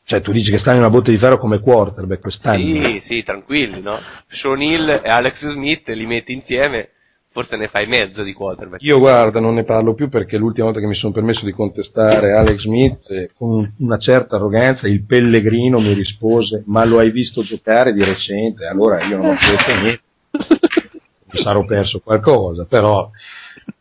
Cioè 0.07 0.21
tu 0.21 0.31
dici 0.31 0.51
che 0.51 0.57
stanno 0.57 0.77
in 0.77 0.83
una 0.83 0.89
botte 0.89 1.11
di 1.11 1.17
ferro 1.17 1.37
come 1.37 1.59
quarterback 1.59 2.21
quest'anno? 2.21 2.63
sì, 2.63 3.01
sì, 3.03 3.23
tranquilli, 3.23 3.81
no? 3.81 3.99
Sean 4.29 4.61
Hill 4.61 4.87
e 5.03 5.09
Alex 5.09 5.51
Smith 5.51 5.89
li 5.89 6.05
metti 6.05 6.31
insieme, 6.31 6.91
forse 7.29 7.57
ne 7.57 7.67
fai 7.67 7.87
mezzo 7.87 8.23
di 8.23 8.31
quarterback. 8.31 8.81
Io 8.83 8.99
guarda, 8.99 9.41
non 9.41 9.55
ne 9.55 9.65
parlo 9.65 9.93
più 9.95 10.07
perché 10.07 10.37
l'ultima 10.37 10.67
volta 10.67 10.79
che 10.79 10.87
mi 10.87 10.95
sono 10.95 11.11
permesso 11.11 11.43
di 11.43 11.51
contestare 11.51 12.31
Alex 12.31 12.59
Smith, 12.59 13.09
eh, 13.09 13.31
con 13.37 13.69
una 13.79 13.97
certa 13.97 14.37
arroganza, 14.37 14.87
il 14.87 15.03
Pellegrino 15.03 15.81
mi 15.81 15.91
rispose, 15.91 16.63
ma 16.67 16.85
lo 16.85 16.99
hai 16.99 17.11
visto 17.11 17.41
giocare 17.41 17.91
di 17.91 18.01
recente? 18.01 18.65
Allora 18.65 19.03
io 19.03 19.17
non 19.17 19.25
ho 19.25 19.31
detto 19.31 19.81
niente, 19.81 20.01
mi 21.31 21.39
sarò 21.39 21.63
perso 21.65 21.99
qualcosa, 21.99 22.65
però 22.65 23.09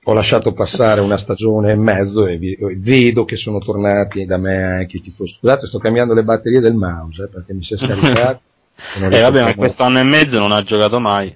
ho 0.05 0.13
lasciato 0.13 0.53
passare 0.53 1.01
una 1.01 1.17
stagione 1.17 1.73
e 1.73 1.77
mezzo 1.77 2.27
e 2.27 2.37
vi- 2.39 2.55
e 2.55 2.77
vedo 2.79 3.25
che 3.25 3.37
sono 3.37 3.59
tornati 3.59 4.25
da 4.27 4.37
me 4.37 4.63
anche 4.63 4.97
i 4.99 5.01
tifosi. 5.01 5.35
Scusate, 5.39 5.67
sto 5.67 5.79
cambiando 5.79 6.13
le 6.15 6.25
batterie 6.25 6.61
del 6.61 6.75
mouse 6.75 7.25
eh, 7.25 7.29
perché 7.29 7.53
mi 7.55 7.63
si 7.63 7.75
è 7.75 7.77
scaricato. 7.77 8.41
e 8.99 9.17
Eh 9.17 9.21
vabbè, 9.21 9.43
ma 9.43 9.49
a- 9.51 9.55
questo 9.55 9.83
anno 9.85 10.01
e 10.01 10.05
mezzo 10.05 10.39
non 10.39 10.53
ha 10.53 10.63
giocato 10.63 10.99
mai. 11.01 11.35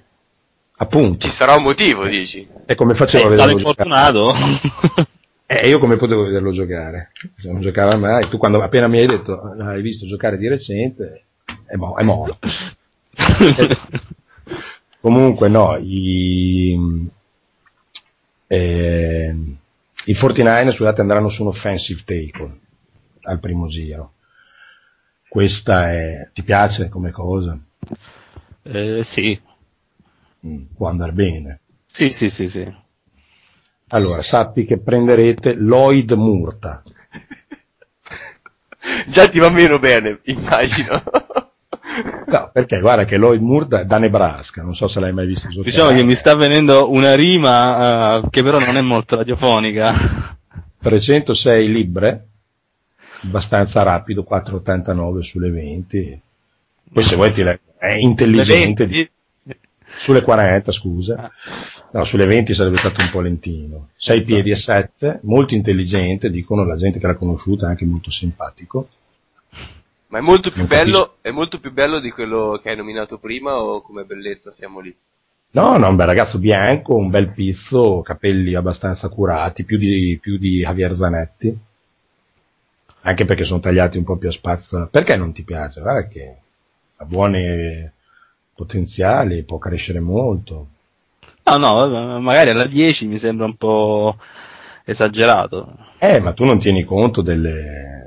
Appunto. 0.77 1.27
Ci 1.27 1.33
sarà 1.35 1.55
un 1.55 1.63
motivo, 1.63 2.05
dici? 2.07 2.47
E 2.65 2.75
come 2.75 2.93
facevo 2.95 3.23
È 3.23 3.25
a 3.27 3.29
stato 3.29 3.55
vederlo 3.55 3.71
giocare? 3.73 3.89
infortunato. 3.89 5.07
Eh, 5.45 5.67
io 5.67 5.79
come 5.79 5.97
potevo 5.97 6.23
vederlo 6.23 6.51
giocare? 6.51 7.11
Se 7.37 7.51
non 7.51 7.61
giocava 7.61 7.95
mai, 7.97 8.27
tu 8.29 8.37
quando 8.37 8.61
appena 8.63 8.87
mi 8.87 8.99
hai 8.99 9.05
detto 9.05 9.39
"Ah, 9.41 9.53
l'hai 9.55 9.81
visto 9.81 10.05
giocare 10.07 10.37
di 10.37 10.47
recente, 10.47 11.25
è, 11.67 11.75
mo- 11.75 11.95
è 11.97 12.03
morto. 12.03 12.39
Comunque 15.01 15.49
no, 15.49 15.77
i, 15.77 17.09
eh, 18.45 19.35
i 20.05 20.15
49 20.15 20.71
scusate, 20.71 21.01
andranno 21.01 21.29
su 21.29 21.41
un 21.41 21.47
offensive 21.47 22.03
tackle 22.05 22.59
al 23.23 23.39
primo 23.39 23.65
giro. 23.65 24.13
Questa 25.27 25.91
è, 25.91 26.29
ti 26.33 26.43
piace 26.43 26.87
come 26.89 27.09
cosa? 27.09 27.57
Eh, 28.61 29.01
sì. 29.03 29.39
Mm, 30.45 30.65
può 30.75 30.87
andare 30.87 31.13
bene. 31.13 31.61
Sì, 31.87 32.11
sì, 32.11 32.29
sì, 32.29 32.47
sì. 32.47 32.71
Allora, 33.87 34.21
sappi 34.21 34.65
che 34.65 34.79
prenderete 34.79 35.55
Lloyd 35.55 36.11
Murta. 36.11 36.83
Già 39.07 39.27
ti 39.29 39.39
va 39.39 39.49
meno 39.49 39.79
bene, 39.79 40.19
immagino. 40.25 41.01
No, 42.27 42.49
perché 42.53 42.79
guarda 42.79 43.05
che 43.05 43.17
Lloyd 43.17 43.41
Murta 43.41 43.81
è 43.81 43.85
da 43.85 43.97
Nebraska, 43.97 44.61
non 44.61 44.75
so 44.75 44.87
se 44.87 44.99
l'hai 44.99 45.11
mai 45.11 45.27
visto. 45.27 45.47
Diciamo 45.61 45.91
che 45.91 46.03
mi 46.03 46.15
sta 46.15 46.35
venendo 46.35 46.89
una 46.91 47.15
rima 47.15 48.17
eh, 48.17 48.29
che 48.29 48.43
però 48.43 48.59
non 48.59 48.77
è 48.77 48.81
molto 48.81 49.17
radiofonica. 49.17 50.37
306 50.79 51.71
libbre, 51.71 52.27
abbastanza 53.23 53.83
rapido, 53.83 54.25
4,89 54.29 55.19
sulle 55.19 55.49
20. 55.49 56.21
Poi 56.93 57.03
se 57.03 57.15
vuoi 57.15 57.33
ti 57.33 57.43
leggo, 57.43 57.61
è 57.77 57.91
intelligente. 57.91 58.83
Sulle 58.83 58.87
20? 58.87 59.11
Sulle 59.97 60.21
40, 60.21 60.71
scusa. 60.71 61.31
No, 61.91 62.05
sulle 62.05 62.25
20 62.25 62.53
sarebbe 62.53 62.77
stato 62.77 63.01
un 63.01 63.09
po' 63.11 63.21
lentino. 63.21 63.89
6 63.97 64.23
piedi 64.23 64.51
e 64.51 64.55
7, 64.55 65.19
molto 65.23 65.53
intelligente, 65.53 66.29
dicono 66.29 66.63
la 66.63 66.77
gente 66.77 66.99
che 66.99 67.07
l'ha 67.07 67.15
conosciuta, 67.15 67.67
anche 67.67 67.85
molto 67.85 68.09
simpatico. 68.09 68.87
Ma 70.11 70.17
è 70.17 70.21
molto 70.21 70.51
più 70.51 70.59
Non 70.59 70.67
bello, 70.67 71.15
è 71.21 71.31
molto 71.31 71.57
più 71.57 71.71
bello 71.71 71.99
di 71.99 72.11
quello 72.11 72.59
che 72.61 72.69
hai 72.69 72.75
nominato 72.75 73.17
prima 73.17 73.55
o 73.55 73.81
come 73.81 74.03
bellezza 74.03 74.51
siamo 74.51 74.81
lì? 74.81 74.93
No, 75.51 75.77
no, 75.77 75.87
un 75.87 75.95
bel 75.95 76.05
ragazzo 76.05 76.37
bianco, 76.37 76.95
un 76.95 77.09
bel 77.09 77.31
pizzo, 77.31 78.01
capelli 78.01 78.53
abbastanza 78.53 79.07
curati, 79.07 79.63
più 79.63 79.77
di, 79.77 80.17
più 80.21 80.37
di 80.37 80.59
Javier 80.59 80.93
Zanetti. 80.93 81.57
Anche 83.03 83.25
perché 83.25 83.45
sono 83.45 83.61
tagliati 83.61 83.97
un 83.97 84.03
po' 84.03 84.17
più 84.17 84.27
a 84.27 84.33
spazzola. 84.33 84.87
Perché 84.87 85.15
non 85.15 85.31
ti 85.31 85.43
piace? 85.43 85.79
Guarda 85.79 86.07
che 86.07 86.35
ha 86.97 87.05
buoni 87.05 87.89
potenziali, 88.53 89.43
può 89.43 89.57
crescere 89.59 90.01
molto. 90.01 90.67
No, 91.43 91.57
no, 91.57 92.19
magari 92.19 92.49
alla 92.49 92.65
10 92.65 93.07
mi 93.07 93.17
sembra 93.17 93.45
un 93.45 93.55
po' 93.55 94.17
esagerato. 94.83 95.73
Eh, 95.99 96.19
ma 96.19 96.33
tu 96.33 96.43
non 96.43 96.59
tieni 96.59 96.83
conto 96.83 97.21
delle 97.21 98.00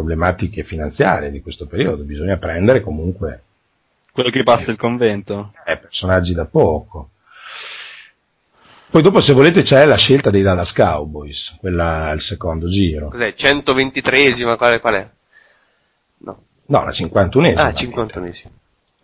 problematiche 0.00 0.62
finanziarie 0.64 1.30
di 1.30 1.42
questo 1.42 1.66
periodo, 1.66 2.02
bisogna 2.04 2.38
prendere 2.38 2.80
comunque 2.80 3.42
Quello 4.12 4.30
che 4.30 4.42
passa 4.42 4.70
il 4.70 4.76
convento. 4.78 5.52
eh, 5.66 5.76
personaggi 5.76 6.32
da 6.32 6.46
poco. 6.46 7.10
Poi 8.90 9.02
dopo 9.02 9.20
se 9.20 9.32
volete 9.34 9.62
c'è 9.62 9.84
la 9.84 9.96
scelta 9.96 10.30
dei 10.30 10.42
Dallas 10.42 10.72
Cowboys, 10.72 11.54
quella 11.60 12.08
al 12.08 12.20
secondo 12.20 12.66
giro. 12.68 13.08
Cos'è? 13.08 13.34
123esima, 13.36 14.56
qual 14.56 14.72
è? 14.74 14.80
Qual 14.80 14.94
è? 14.94 15.08
No, 16.18 16.84
la 16.84 16.90
51esima. 16.90 17.58
Ah, 17.58 17.70
51esima. 17.70 18.48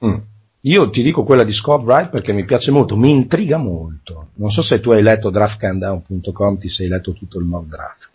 Mm. 0.04 0.16
Io 0.62 0.90
ti 0.90 1.02
dico 1.02 1.22
quella 1.22 1.44
di 1.44 1.52
Scott 1.52 1.84
Wright 1.84 2.10
perché 2.10 2.32
mi 2.32 2.44
piace 2.44 2.72
molto, 2.72 2.96
mi 2.96 3.10
intriga 3.10 3.58
molto. 3.58 4.30
Non 4.34 4.50
so 4.50 4.62
se 4.62 4.80
tu 4.80 4.90
hai 4.90 5.02
letto 5.02 5.30
draftcountdown.com, 5.30 6.58
ti 6.58 6.68
sei 6.68 6.88
letto 6.88 7.12
tutto 7.12 7.38
il 7.38 7.44
mock 7.44 7.66
draft. 7.66 8.10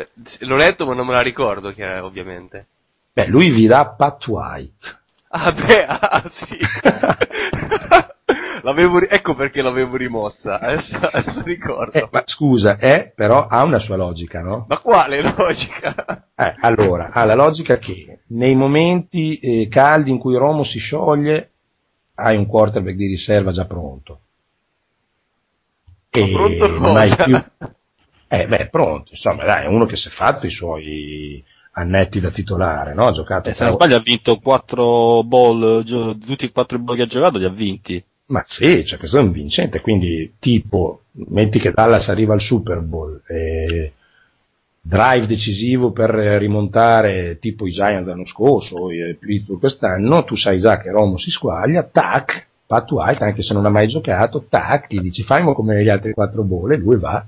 Beh, 0.00 0.08
l'ho 0.46 0.56
letto 0.56 0.86
ma 0.86 0.94
non 0.94 1.06
me 1.06 1.12
la 1.12 1.20
ricordo, 1.20 1.72
chiaro- 1.72 2.06
ovviamente. 2.06 2.66
Beh, 3.12 3.26
lui 3.26 3.50
vi 3.50 3.66
dà 3.66 3.86
Pat 3.86 4.26
White. 4.26 4.98
Ah 5.28 5.52
beh, 5.52 5.84
ah 5.86 6.24
sì. 6.30 6.58
L'avevo 8.62 9.00
ecco 9.00 9.34
perché 9.34 9.62
l'avevo 9.62 9.96
rimossa, 9.96 10.58
adesso, 10.60 10.96
adesso 10.96 11.42
ricordo. 11.42 11.92
Eh, 11.92 12.08
ma 12.10 12.22
scusa, 12.24 12.76
è, 12.76 13.12
però 13.14 13.46
ha 13.46 13.62
una 13.62 13.78
sua 13.78 13.96
logica, 13.96 14.40
no? 14.40 14.66
Ma 14.68 14.78
quale 14.78 15.22
logica? 15.36 16.28
Eh, 16.34 16.54
allora, 16.60 17.10
ha 17.12 17.24
la 17.24 17.34
logica 17.34 17.78
che 17.78 18.20
nei 18.28 18.54
momenti 18.54 19.36
eh, 19.38 19.68
caldi 19.68 20.10
in 20.10 20.18
cui 20.18 20.36
Romo 20.36 20.64
si 20.64 20.78
scioglie, 20.78 21.50
hai 22.14 22.36
un 22.36 22.46
quarterback 22.46 22.96
di 22.96 23.06
riserva 23.06 23.52
già 23.52 23.64
pronto. 23.66 24.20
E 26.10 26.30
pronto 26.32 26.66
non 26.78 26.96
hai 26.96 27.14
più... 27.14 27.42
Eh, 28.32 28.46
beh, 28.46 28.68
pronto, 28.68 29.10
insomma, 29.10 29.44
dai, 29.44 29.64
è 29.64 29.66
uno 29.66 29.86
che 29.86 29.96
si 29.96 30.06
è 30.06 30.10
fatto 30.12 30.46
i 30.46 30.50
suoi 30.50 31.42
annetti 31.72 32.20
da 32.20 32.30
titolare, 32.30 32.94
no? 32.94 33.08
Ha 33.08 33.12
giocato 33.12 33.48
Eh, 33.48 33.54
se 33.54 33.64
non 33.64 33.72
sbaglio 33.72 33.96
ha 33.96 34.00
vinto 34.00 34.36
4 34.38 35.24
ball, 35.24 35.82
gio- 35.82 36.16
tutti 36.16 36.44
i 36.44 36.52
4 36.52 36.78
ball 36.78 36.94
che 36.94 37.02
ha 37.02 37.06
giocato 37.06 37.38
li 37.38 37.44
ha 37.44 37.50
vinti. 37.50 38.00
Ma 38.26 38.40
sì, 38.44 38.84
cioè 38.86 39.00
questo 39.00 39.18
è 39.18 39.22
un 39.22 39.32
vincente, 39.32 39.80
quindi 39.80 40.34
tipo, 40.38 41.02
metti 41.30 41.58
che 41.58 41.72
Dallas 41.72 42.08
arriva 42.08 42.32
al 42.32 42.40
Super 42.40 42.78
Bowl, 42.82 43.20
e 43.26 43.94
drive 44.80 45.26
decisivo 45.26 45.90
per 45.90 46.10
rimontare 46.10 47.36
tipo 47.40 47.66
i 47.66 47.72
Giants 47.72 48.06
l'anno 48.06 48.26
scorso 48.26 48.76
o 48.76 48.92
i 48.92 49.16
Pittsburgh 49.18 49.58
quest'anno, 49.58 50.22
tu 50.22 50.36
sai 50.36 50.60
già 50.60 50.76
che 50.76 50.90
Romo 50.92 51.16
si 51.18 51.30
squaglia, 51.30 51.82
tac, 51.82 52.46
Pat 52.64 52.88
White, 52.92 53.24
anche 53.24 53.42
se 53.42 53.54
non 53.54 53.66
ha 53.66 53.70
mai 53.70 53.88
giocato, 53.88 54.44
tac, 54.48 54.86
gli 54.88 55.00
dici 55.00 55.24
fai 55.24 55.42
come 55.42 55.74
negli 55.74 55.88
altri 55.88 56.12
quattro 56.12 56.42
e 56.70 56.76
lui 56.76 56.96
va 56.96 57.26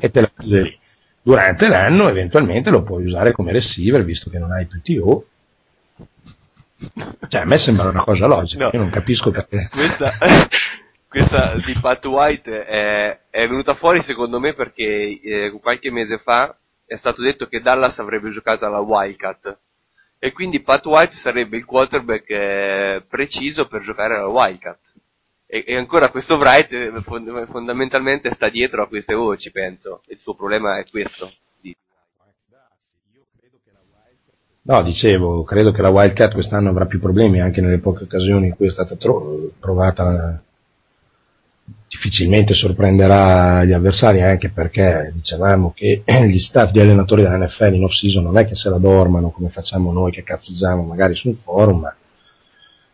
e 0.00 0.10
te 0.10 0.20
la 0.22 0.30
chiude 0.36 0.62
lì. 0.62 0.78
Durante 1.22 1.68
l'anno 1.68 2.08
eventualmente 2.08 2.70
lo 2.70 2.82
puoi 2.82 3.04
usare 3.04 3.32
come 3.32 3.52
receiver 3.52 4.02
visto 4.04 4.30
che 4.30 4.38
non 4.38 4.52
hai 4.52 4.66
più 4.66 4.80
TO. 4.82 5.26
Cioè 7.28 7.42
a 7.42 7.44
me 7.44 7.58
sembra 7.58 7.88
una 7.88 8.02
cosa 8.02 8.26
logica, 8.26 8.64
No. 8.64 8.70
io 8.72 8.78
non 8.78 8.90
capisco 8.90 9.30
perché. 9.30 9.68
Questa, 9.70 10.12
questa 11.06 11.54
di 11.64 11.76
Pat 11.78 12.04
White 12.06 12.64
è, 12.64 13.18
è 13.28 13.46
venuta 13.46 13.74
fuori 13.74 14.02
secondo 14.02 14.40
me 14.40 14.54
perché 14.54 15.20
eh, 15.20 15.58
qualche 15.60 15.90
mese 15.90 16.18
fa 16.18 16.56
è 16.86 16.96
stato 16.96 17.20
detto 17.22 17.46
che 17.46 17.60
Dallas 17.60 17.98
avrebbe 17.98 18.30
giocato 18.30 18.64
alla 18.64 18.80
Wildcat 18.80 19.58
e 20.18 20.32
quindi 20.32 20.60
Pat 20.62 20.84
White 20.86 21.12
sarebbe 21.16 21.56
il 21.58 21.64
quarterback 21.64 22.30
eh, 22.30 23.04
preciso 23.08 23.66
per 23.66 23.82
giocare 23.82 24.16
alla 24.16 24.28
Wildcat. 24.28 24.78
E, 25.52 25.64
e 25.66 25.76
ancora 25.76 26.10
questo 26.10 26.36
Wright 26.36 26.70
eh, 26.72 26.92
fond- 27.02 27.46
fondamentalmente 27.50 28.30
sta 28.32 28.48
dietro 28.48 28.84
a 28.84 28.86
queste 28.86 29.14
voci, 29.14 29.50
penso. 29.50 30.02
Il 30.06 30.18
suo 30.20 30.34
problema 30.34 30.78
è 30.78 30.84
questo. 30.88 31.28
No, 34.62 34.82
dicevo, 34.82 35.42
credo 35.42 35.72
che 35.72 35.82
la 35.82 35.88
Wildcat 35.88 36.34
quest'anno 36.34 36.68
avrà 36.68 36.86
più 36.86 37.00
problemi 37.00 37.40
anche 37.40 37.60
nelle 37.60 37.78
poche 37.78 38.04
occasioni 38.04 38.46
in 38.46 38.54
cui 38.54 38.68
è 38.68 38.70
stata 38.70 38.94
tro- 38.94 39.50
provata. 39.58 40.40
Difficilmente 41.88 42.54
sorprenderà 42.54 43.64
gli 43.64 43.72
avversari 43.72 44.22
anche 44.22 44.50
perché 44.50 45.10
dicevamo 45.12 45.72
che 45.74 46.04
gli 46.06 46.38
staff 46.38 46.70
di 46.70 46.78
allenatori 46.78 47.22
della 47.22 47.44
NFL 47.44 47.74
in 47.74 47.82
off-season 47.82 48.22
non 48.22 48.38
è 48.38 48.46
che 48.46 48.54
se 48.54 48.70
la 48.70 48.78
dormano 48.78 49.30
come 49.30 49.48
facciamo 49.48 49.90
noi 49.90 50.12
che 50.12 50.22
cazzeggiamo 50.22 50.84
magari 50.84 51.16
sul 51.16 51.34
forum, 51.34 51.80
ma 51.80 51.96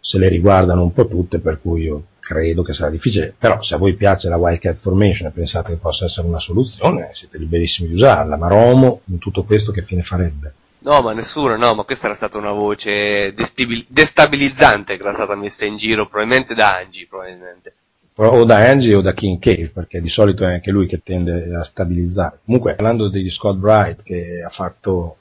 se 0.01 0.19
le 0.19 0.29
riguardano 0.29 0.83
un 0.83 0.95
po' 0.95 1.07
tutte, 1.07 1.41
per 1.41 1.61
cui 1.61 1.83
io 1.83 2.05
credo 2.27 2.65
che 2.65 2.73
sarà 2.73 2.91
difficile. 2.91 3.33
Però 3.39 3.63
se 3.63 3.77
a 3.77 3.79
voi 3.79 3.95
piace 3.95 4.29
la 4.29 4.37
Wildcat 4.37 4.79
Formation 4.79 5.29
e 5.29 5.33
pensate 5.33 5.73
che 5.73 5.79
possa 5.79 6.07
essere 6.07 6.27
una 6.27 6.41
soluzione, 6.41 7.11
siete 7.13 7.39
liberissimi 7.39 7.89
di 7.89 7.95
usarla, 7.95 8.37
ma 8.37 8.49
Romo 8.49 9.03
in 9.05 9.19
tutto 9.19 9.45
questo 9.45 9.71
che 9.71 9.83
fine 9.83 10.03
farebbe? 10.03 10.53
No, 10.81 11.03
ma 11.03 11.13
nessuno, 11.13 11.57
no, 11.57 11.75
ma 11.75 11.85
questa 11.85 12.07
era 12.07 12.17
stata 12.17 12.37
una 12.37 12.51
voce 12.51 13.33
destabil- 13.33 13.87
destabilizzante 13.89 14.97
che 14.97 15.03
era 15.03 15.15
stata 15.15 15.37
messa 15.37 15.65
in 15.65 15.77
giro, 15.77 16.09
probabilmente 16.09 16.55
da 16.55 16.77
Angie, 16.77 17.07
probabilmente. 17.09 17.75
o 18.17 18.45
da 18.45 18.57
Angie 18.57 18.97
o 18.97 19.01
da 19.03 19.13
King 19.13 19.39
Cave, 19.39 19.71
perché 19.73 20.01
di 20.01 20.09
solito 20.09 20.45
è 20.45 20.53
anche 20.53 20.73
lui 20.73 20.89
che 20.89 21.03
tende 21.05 21.55
a 21.55 21.63
stabilizzare. 21.63 22.41
Comunque, 22.45 22.75
parlando 22.75 23.09
degli 23.09 23.31
Scott 23.31 23.57
Bright, 23.57 24.03
che 24.03 24.43
ha 24.45 24.51
fatto 24.51 25.17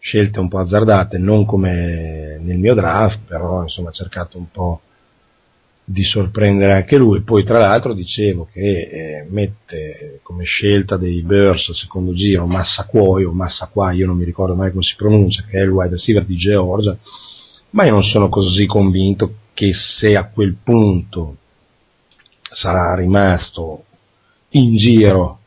scelte 0.00 0.40
un 0.40 0.48
po' 0.48 0.58
azzardate, 0.58 1.16
non 1.18 1.46
come 1.46 2.38
nel 2.40 2.58
mio 2.58 2.74
draft, 2.74 3.20
però 3.26 3.62
insomma 3.62 3.90
ha 3.90 3.92
cercato 3.92 4.36
un 4.36 4.50
po' 4.50 4.80
di 5.84 6.02
sorprendere 6.02 6.72
anche 6.72 6.96
lui. 6.96 7.20
Poi 7.20 7.44
tra 7.44 7.58
l'altro 7.58 7.92
dicevo 7.92 8.48
che 8.50 8.60
eh, 8.60 9.26
mette 9.28 10.20
come 10.22 10.44
scelta 10.44 10.96
dei 10.96 11.22
al 11.72 11.76
secondo 11.76 12.12
giro 12.12 12.46
Massaquoi 12.46 13.24
o 13.24 13.32
Massaquai, 13.32 13.98
io 13.98 14.06
non 14.06 14.16
mi 14.16 14.24
ricordo 14.24 14.54
mai 14.54 14.70
come 14.70 14.82
si 14.82 14.94
pronuncia, 14.96 15.44
che 15.48 15.58
è 15.58 15.62
il 15.62 15.70
wide 15.70 15.90
receiver 15.90 16.24
di 16.24 16.36
Georgia, 16.36 16.96
ma 17.70 17.84
io 17.84 17.90
non 17.90 18.02
sono 18.02 18.28
così 18.28 18.66
convinto 18.66 19.34
che 19.52 19.72
se 19.74 20.16
a 20.16 20.24
quel 20.24 20.56
punto 20.62 21.36
sarà 22.50 22.94
rimasto 22.94 23.84
in 24.50 24.76
giro 24.76 25.40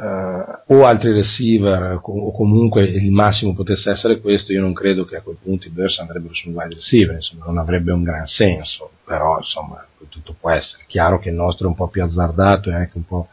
eh, 0.00 0.74
o 0.74 0.86
altri 0.86 1.12
receiver 1.12 1.98
co- 2.00 2.12
o 2.12 2.32
comunque 2.32 2.84
il 2.84 3.10
massimo 3.10 3.52
potesse 3.52 3.90
essere 3.90 4.20
questo, 4.20 4.52
io 4.52 4.60
non 4.60 4.72
credo 4.72 5.04
che 5.04 5.16
a 5.16 5.22
quel 5.22 5.38
punto 5.42 5.66
i 5.66 5.70
Bears 5.70 5.98
andrebbero 5.98 6.34
sul 6.34 6.52
wide 6.52 6.74
receiver, 6.74 7.16
insomma 7.16 7.46
non 7.46 7.58
avrebbe 7.58 7.90
un 7.90 8.04
gran 8.04 8.26
senso, 8.26 8.90
però 9.04 9.38
insomma 9.38 9.84
tutto 10.08 10.36
può 10.38 10.50
essere. 10.50 10.84
Chiaro 10.86 11.18
che 11.18 11.30
il 11.30 11.34
nostro 11.34 11.66
è 11.66 11.70
un 11.70 11.74
po' 11.74 11.88
più 11.88 12.02
azzardato 12.02 12.70
e 12.70 12.74
anche 12.74 12.96
un 12.96 13.06
po' 13.06 13.28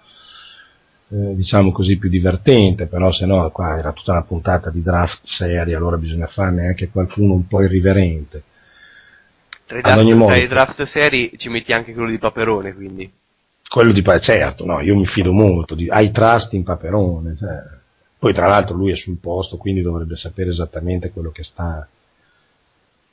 eh, 1.10 1.36
diciamo 1.36 1.72
così 1.72 1.98
più 1.98 2.10
divertente, 2.10 2.88
però 2.88 3.12
se 3.12 3.26
no 3.26 3.50
qua 3.52 3.78
era 3.78 3.92
tutta 3.92 4.14
una 4.14 4.24
puntata 4.24 4.72
di 4.72 4.82
draft 4.82 5.20
seria, 5.24 5.78
allora 5.78 5.98
bisogna 5.98 6.28
farne 6.28 6.68
anche 6.68 6.90
qualcuno 6.90 7.34
un 7.34 7.48
po' 7.48 7.62
irriverente. 7.62 8.44
Tra 9.68 9.80
i 9.80 9.82
draft, 9.82 10.12
modo. 10.12 10.32
tra 10.32 10.42
i 10.42 10.48
draft 10.48 10.84
seri 10.84 11.32
ci 11.38 11.50
metti 11.50 11.74
anche 11.74 11.94
quello 11.94 12.10
di 12.10 12.18
Paperone, 12.18 12.74
quindi. 12.74 13.12
Quello 13.76 13.92
di 13.92 14.02
Pa- 14.02 14.20
certo, 14.20 14.64
no, 14.66 14.80
io 14.80 14.96
mi 14.96 15.06
fido 15.06 15.34
molto, 15.34 15.76
di, 15.76 15.90
hai 15.90 16.10
trust 16.10 16.54
in 16.54 16.64
Paperone, 16.64 17.36
cioè. 17.36 17.62
poi 18.18 18.34
tra 18.34 18.48
l'altro 18.48 18.78
lui 18.78 18.94
è 18.94 18.96
sul 18.96 19.18
posto, 19.18 19.58
quindi 19.58 19.82
dovrebbe 19.82 20.16
sapere 20.16 20.52
esattamente 20.52 21.12
quello 21.12 21.30
che 21.30 21.44
sta 21.44 21.86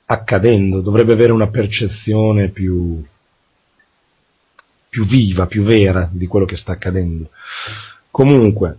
accadendo, 0.05 0.81
dovrebbe 0.81 1.15
avere 1.15 1.33
una 1.33 1.49
percezione 1.49 2.51
più, 2.51 3.05
più 4.89 5.05
viva, 5.05 5.47
più 5.47 5.65
vera 5.65 6.09
di 6.09 6.29
quello 6.29 6.47
che 6.47 6.57
sta 6.57 6.71
accadendo. 6.71 7.31
Comunque, 8.13 8.77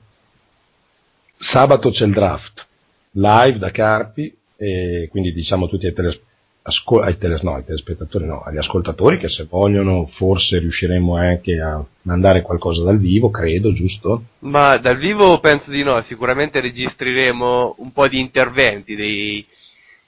sabato 1.36 1.90
c'è 1.90 2.06
il 2.06 2.14
draft, 2.14 2.66
live 3.12 3.58
da 3.58 3.72
Carpi, 3.72 4.34
e 4.56 5.10
quindi 5.12 5.34
diciamo 5.34 5.68
tutti 5.68 5.86
ai, 5.86 5.94
teles- 5.94 6.22
asco- 6.64 7.02
ai 7.02 7.18
teles- 7.18 7.42
no, 7.42 7.56
ai 7.56 7.64
telespettatori, 7.64 8.26
no, 8.26 8.42
agli 8.42 8.58
ascoltatori 8.58 9.18
che 9.18 9.30
se 9.30 9.46
vogliono 9.50 10.06
forse 10.06 10.60
riusciremo 10.60 11.16
anche 11.16 11.60
a 11.60 11.84
mandare 12.04 12.42
qualcosa 12.42 12.84
dal 12.84 12.98
vivo, 12.98 13.30
credo, 13.30 13.72
giusto? 13.72 14.24
Ma 14.40 14.78
dal 14.78 14.98
vivo 14.98 15.40
penso 15.40 15.72
di 15.72 15.84
no, 15.84 16.02
sicuramente 16.04 16.60
registreremo 16.62 17.76
un 17.80 17.92
po' 17.92 18.08
di 18.08 18.20
interventi 18.20 18.96
dei, 18.96 19.46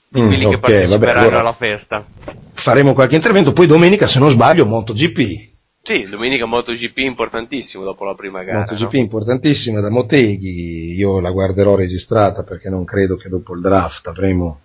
di 0.08 0.20
Mm, 0.20 0.26
quelli 0.26 0.44
ok, 0.44 0.50
che 0.52 0.58
parteciperanno 0.58 0.98
vabbè, 0.98 1.20
allora- 1.20 1.40
alla 1.40 1.52
festa. 1.54 2.06
Faremo 2.54 2.94
qualche 2.94 3.16
intervento, 3.16 3.52
poi 3.52 3.66
domenica 3.66 4.06
se 4.06 4.18
non 4.18 4.30
sbaglio 4.30 4.64
MotoGP. 4.66 5.54
Sì, 5.82 6.02
domenica 6.10 6.46
MotoGP 6.46 6.98
importantissimo 6.98 7.84
dopo 7.84 8.04
la 8.04 8.14
prima 8.14 8.42
gara. 8.42 8.60
MotoGP 8.60 8.92
no? 8.94 8.98
importantissima 9.00 9.80
da 9.80 9.88
Moteghi, 9.88 10.94
io 10.94 11.20
la 11.20 11.30
guarderò 11.30 11.76
registrata 11.76 12.42
perché 12.42 12.68
non 12.68 12.84
credo 12.84 13.16
che 13.16 13.28
dopo 13.28 13.54
il 13.54 13.60
draft 13.60 14.08
avremo 14.08 14.62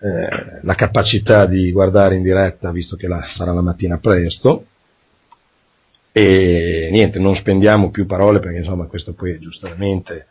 eh, 0.00 0.60
la 0.62 0.74
capacità 0.74 1.46
di 1.46 1.72
guardare 1.72 2.14
in 2.14 2.22
diretta 2.22 2.70
visto 2.70 2.96
che 2.96 3.08
la- 3.08 3.26
sarà 3.26 3.52
la 3.52 3.62
mattina 3.62 3.98
presto. 3.98 4.66
E 6.12 6.88
niente, 6.90 7.18
non 7.18 7.34
spendiamo 7.36 7.90
più 7.90 8.06
parole 8.06 8.40
perché 8.40 8.58
insomma 8.58 8.86
questo 8.86 9.12
poi 9.12 9.38
giustamente 9.38 10.26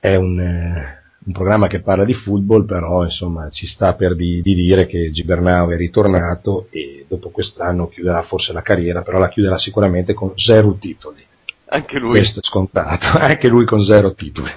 è 0.00 0.14
un, 0.14 0.38
eh, 0.40 1.02
un 1.24 1.32
programma 1.32 1.66
che 1.66 1.80
parla 1.80 2.04
di 2.04 2.14
football, 2.14 2.64
però 2.64 3.04
insomma 3.04 3.48
ci 3.50 3.66
sta 3.66 3.94
per 3.94 4.14
di, 4.14 4.40
di 4.42 4.54
dire 4.54 4.86
che 4.86 5.10
Gibernau 5.10 5.70
è 5.70 5.76
ritornato 5.76 6.68
e 6.70 7.04
dopo 7.08 7.30
quest'anno 7.30 7.88
chiuderà 7.88 8.22
forse 8.22 8.52
la 8.52 8.62
carriera, 8.62 9.02
però 9.02 9.18
la 9.18 9.28
chiuderà 9.28 9.58
sicuramente 9.58 10.14
con 10.14 10.32
zero 10.36 10.74
titoli. 10.74 11.24
Anche 11.70 11.98
lui. 11.98 12.10
Questo 12.10 12.40
è 12.40 12.42
scontato, 12.42 13.06
anche 13.18 13.48
lui 13.48 13.64
con 13.64 13.82
zero 13.82 14.14
titoli. 14.14 14.50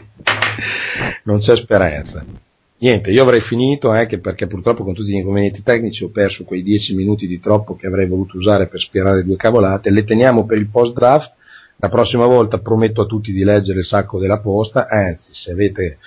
Non 1.23 1.39
c'è 1.39 1.55
speranza. 1.55 2.23
Niente, 2.81 3.11
io 3.11 3.21
avrei 3.21 3.41
finito 3.41 3.89
anche 3.91 4.17
perché 4.17 4.47
purtroppo 4.47 4.83
con 4.83 4.95
tutti 4.95 5.11
gli 5.11 5.15
inconvenienti 5.15 5.61
tecnici 5.61 6.03
ho 6.03 6.09
perso 6.09 6.43
quei 6.43 6.63
10 6.63 6.95
minuti 6.95 7.27
di 7.27 7.39
troppo 7.39 7.75
che 7.75 7.85
avrei 7.85 8.07
voluto 8.07 8.37
usare 8.37 8.65
per 8.65 8.79
spiegare 8.79 9.23
due 9.23 9.35
cavolate. 9.35 9.91
Le 9.91 10.03
teniamo 10.03 10.45
per 10.45 10.57
il 10.57 10.67
post 10.67 10.93
draft. 10.93 11.35
La 11.75 11.89
prossima 11.89 12.25
volta 12.25 12.57
prometto 12.57 13.01
a 13.01 13.05
tutti 13.05 13.31
di 13.31 13.43
leggere 13.43 13.79
il 13.79 13.85
sacco 13.85 14.19
della 14.19 14.39
posta, 14.39 14.87
anzi 14.87 15.31
se 15.33 15.51
avete 15.51 15.97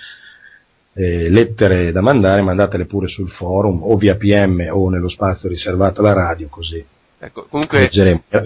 eh, 0.93 1.29
lettere 1.29 1.93
da 1.93 2.01
mandare 2.01 2.41
mandatele 2.41 2.85
pure 2.85 3.07
sul 3.07 3.29
forum 3.29 3.81
o 3.81 3.95
via 3.95 4.15
PM 4.15 4.67
o 4.69 4.89
nello 4.89 5.09
spazio 5.09 5.49
riservato 5.49 6.01
alla 6.01 6.13
radio 6.13 6.47
così 6.49 6.85
Ecco, 7.17 7.45
comunque 7.49 7.89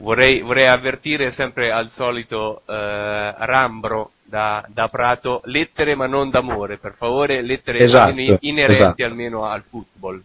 vorrei, 0.01 0.41
vorrei 0.41 0.67
avvertire 0.67 1.31
sempre 1.31 1.71
al 1.71 1.89
solito 1.89 2.61
eh, 2.67 3.33
Rambro 3.37 4.11
da, 4.29 4.63
da 4.71 4.87
Prato, 4.87 5.41
lettere 5.45 5.95
ma 5.95 6.05
non 6.07 6.29
d'amore, 6.29 6.77
per 6.77 6.93
favore, 6.95 7.41
lettere 7.41 7.79
Esatto, 7.79 8.11
inerenti 8.41 8.51
esatto. 8.71 9.03
almeno 9.05 9.45
al 9.45 9.63
football. 9.67 10.21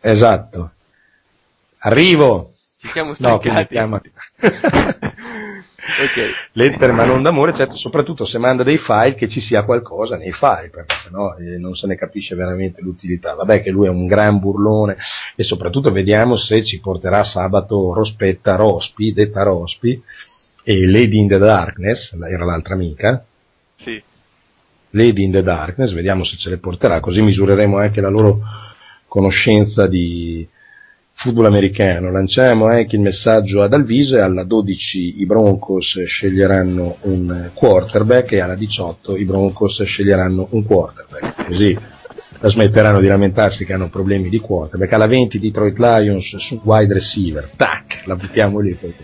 Esatto. 0.00 0.70
Arrivo. 1.78 2.50
Ci 2.78 2.88
siamo 2.90 3.14
No, 3.18 3.40
stancati. 3.40 3.66
chiama- 3.74 4.00
ok. 5.00 6.50
lettere 6.52 6.92
ma 6.92 7.04
non 7.04 7.22
d'amore, 7.22 7.54
certo, 7.54 7.76
soprattutto 7.76 8.24
se 8.26 8.38
manda 8.38 8.62
dei 8.62 8.78
file 8.78 9.14
che 9.14 9.28
ci 9.28 9.40
sia 9.40 9.64
qualcosa 9.64 10.16
nei 10.16 10.32
file, 10.32 10.70
perché 10.70 10.94
sennò 11.02 11.34
eh, 11.36 11.56
non 11.58 11.74
se 11.74 11.86
ne 11.86 11.96
capisce 11.96 12.34
veramente 12.34 12.80
l'utilità. 12.82 13.34
Vabbè 13.34 13.62
che 13.62 13.70
lui 13.70 13.86
è 13.86 13.90
un 13.90 14.06
gran 14.06 14.38
burlone 14.38 14.96
e 15.34 15.44
soprattutto 15.44 15.90
vediamo 15.92 16.36
se 16.36 16.62
ci 16.64 16.80
porterà 16.80 17.24
sabato 17.24 17.92
Rospetta 17.94 18.54
Rospi, 18.56 19.12
detta 19.12 19.42
Rospi, 19.42 20.02
e 20.64 20.86
Lady 20.88 21.18
in 21.18 21.28
the 21.28 21.38
Darkness, 21.38 22.14
era 22.14 22.44
l'altra 22.44 22.74
amica, 22.74 23.22
Sì. 23.76 24.02
Lady 24.90 25.24
in 25.24 25.32
the 25.32 25.42
Darkness, 25.42 25.92
vediamo 25.92 26.24
se 26.24 26.36
ce 26.36 26.48
le 26.48 26.56
porterà, 26.56 27.00
così 27.00 27.20
misureremo 27.20 27.78
anche 27.78 28.00
la 28.00 28.08
loro 28.08 28.40
conoscenza 29.06 29.86
di 29.86 30.46
football 31.12 31.46
americano. 31.46 32.10
Lanciamo 32.10 32.66
anche 32.66 32.96
il 32.96 33.02
messaggio 33.02 33.62
ad 33.62 33.72
Alvise, 33.74 34.20
alla 34.20 34.44
12 34.44 35.20
i 35.20 35.26
Broncos 35.26 36.02
sceglieranno 36.04 36.96
un 37.02 37.50
quarterback 37.52 38.32
e 38.32 38.40
alla 38.40 38.54
18 38.54 39.16
i 39.16 39.24
Broncos 39.24 39.82
sceglieranno 39.82 40.46
un 40.50 40.64
quarterback, 40.64 41.46
così 41.46 41.76
la 42.40 42.48
smetteranno 42.48 43.00
di 43.00 43.06
lamentarsi 43.06 43.64
che 43.64 43.72
hanno 43.72 43.88
problemi 43.88 44.28
di 44.28 44.38
quarterback. 44.38 44.92
Alla 44.92 45.06
20 45.06 45.38
Detroit 45.38 45.78
Lions 45.78 46.36
su 46.36 46.60
wide 46.62 46.94
receiver, 46.94 47.50
tac, 47.56 48.02
la 48.06 48.16
buttiamo 48.16 48.60
lì. 48.60 48.74
poi. 48.74 48.94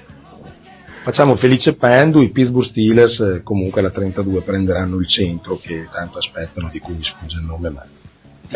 Facciamo 1.10 1.34
Felice 1.34 1.74
Pandu, 1.74 2.20
i 2.20 2.30
Pittsburgh 2.30 2.68
Steelers 2.68 3.18
eh, 3.18 3.42
comunque 3.42 3.80
alla 3.80 3.90
32 3.90 4.42
prenderanno 4.42 4.96
il 5.00 5.08
centro 5.08 5.58
che 5.60 5.88
tanto 5.90 6.18
aspettano, 6.18 6.68
di 6.70 6.78
cui 6.78 6.94
mi 6.94 7.02
sfugge 7.02 7.38
il 7.38 7.42
nome, 7.42 7.68
ma 7.68 7.84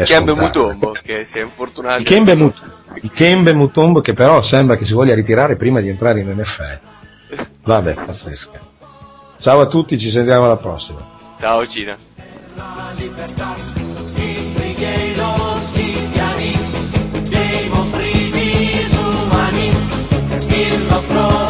Kembe. 0.05 0.35
Mutombo 0.35 0.93
che 1.03 1.27
si 1.29 1.39
è 1.39 1.43
infortunato. 1.43 2.01
Il 2.01 2.07
Kembe, 2.07 2.37
Mut- 2.37 3.53
Mutombo 3.55 4.01
che 4.01 4.13
però 4.13 4.41
sembra 4.41 4.77
che 4.77 4.85
si 4.85 4.93
voglia 4.93 5.17
ritirare 5.17 5.57
prima 5.57 5.81
di 5.81 5.89
entrare 5.89 6.21
in 6.21 6.29
NFL. 6.29 6.79
Vabbè, 7.65 7.95
pazzesca. 7.95 8.61
Ciao 9.41 9.61
a 9.61 9.67
tutti, 9.67 9.99
ci 9.99 10.11
sentiamo 10.11 10.45
alla 10.45 10.57
prossima. 10.57 11.05
Ciao 11.41 11.67
Cina. 11.67 11.97
Il 20.57 20.87
nostro 20.89 21.44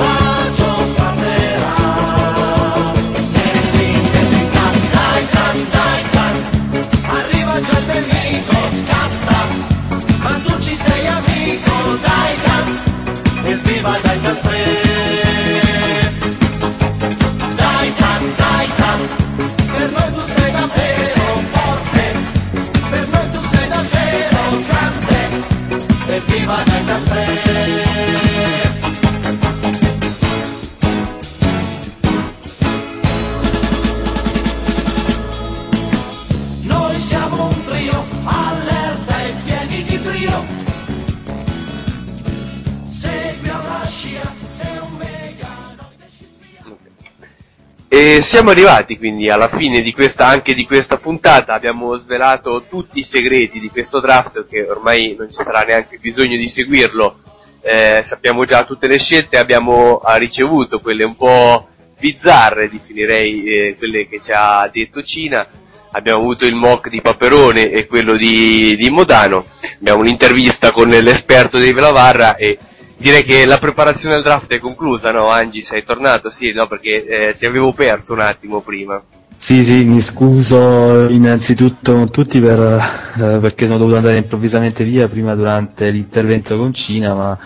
E 47.96 48.24
siamo 48.24 48.50
arrivati 48.50 48.98
quindi 48.98 49.30
alla 49.30 49.48
fine 49.56 49.80
di 49.80 49.92
questa, 49.92 50.26
anche 50.26 50.52
di 50.52 50.66
questa 50.66 50.96
puntata, 50.98 51.54
abbiamo 51.54 51.96
svelato 51.96 52.64
tutti 52.68 52.98
i 52.98 53.04
segreti 53.04 53.60
di 53.60 53.68
questo 53.68 54.00
draft 54.00 54.48
che 54.48 54.66
ormai 54.68 55.14
non 55.16 55.28
ci 55.30 55.36
sarà 55.36 55.60
neanche 55.60 55.98
bisogno 56.00 56.36
di 56.36 56.48
seguirlo, 56.48 57.20
Eh, 57.62 58.02
sappiamo 58.04 58.44
già 58.46 58.64
tutte 58.64 58.88
le 58.88 58.98
scelte, 58.98 59.38
abbiamo 59.38 60.02
ricevuto 60.16 60.80
quelle 60.80 61.04
un 61.04 61.14
po' 61.14 61.68
bizzarre, 62.00 62.68
definirei 62.68 63.44
eh, 63.44 63.76
quelle 63.78 64.08
che 64.08 64.20
ci 64.20 64.32
ha 64.34 64.68
detto 64.72 65.00
Cina, 65.04 65.46
abbiamo 65.92 66.18
avuto 66.18 66.46
il 66.46 66.56
mock 66.56 66.88
di 66.88 67.00
Paperone 67.00 67.70
e 67.70 67.86
quello 67.86 68.16
di, 68.16 68.74
di 68.76 68.90
Modano, 68.90 69.46
abbiamo 69.78 70.00
un'intervista 70.00 70.72
con 70.72 70.88
l'esperto 70.88 71.58
di 71.58 71.72
Velavarra 71.72 72.34
e 72.34 72.58
direi 72.96 73.24
che 73.24 73.44
la 73.44 73.58
preparazione 73.58 74.14
al 74.14 74.22
draft 74.22 74.52
è 74.52 74.58
conclusa, 74.58 75.12
no 75.12 75.28
Angi? 75.28 75.64
Sei 75.64 75.84
tornato? 75.84 76.30
Sì, 76.30 76.52
no, 76.52 76.66
perché 76.66 77.04
eh, 77.04 77.36
ti 77.38 77.46
avevo 77.46 77.72
perso 77.72 78.12
un 78.12 78.20
attimo 78.20 78.60
prima. 78.60 79.02
Sì, 79.36 79.62
sì, 79.62 79.84
mi 79.84 80.00
scuso 80.00 81.06
innanzitutto 81.08 81.92
con 81.92 82.10
tutti 82.10 82.40
per, 82.40 82.58
eh, 82.60 83.38
perché 83.40 83.66
sono 83.66 83.76
dovuto 83.76 83.98
andare 83.98 84.16
improvvisamente 84.16 84.84
via 84.84 85.06
prima 85.06 85.34
durante 85.34 85.90
l'intervento 85.90 86.56
con 86.56 86.72
Cina, 86.72 87.12
ma 87.12 87.38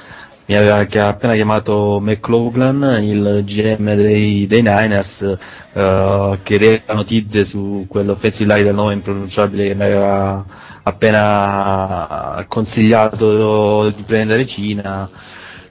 mi 0.46 0.54
aveva 0.54 0.78
appena 0.78 1.34
chiamato 1.34 1.98
McLaughlin, 2.00 3.00
il 3.02 3.42
GM 3.44 3.94
dei, 3.94 4.46
dei 4.46 4.62
Niners, 4.62 5.36
eh, 5.72 6.38
che 6.42 6.56
reca 6.56 6.94
notizie 6.94 7.44
su 7.44 7.84
quell'offensive 7.88 8.54
line 8.54 8.64
del 8.64 8.74
nome 8.74 8.94
impronunciabile 8.94 9.68
che 9.68 9.74
mi 9.74 9.82
aveva 9.82 10.44
appena 10.84 12.44
consigliato 12.48 13.90
di 13.90 14.02
prendere 14.04 14.46
Cina. 14.46 15.10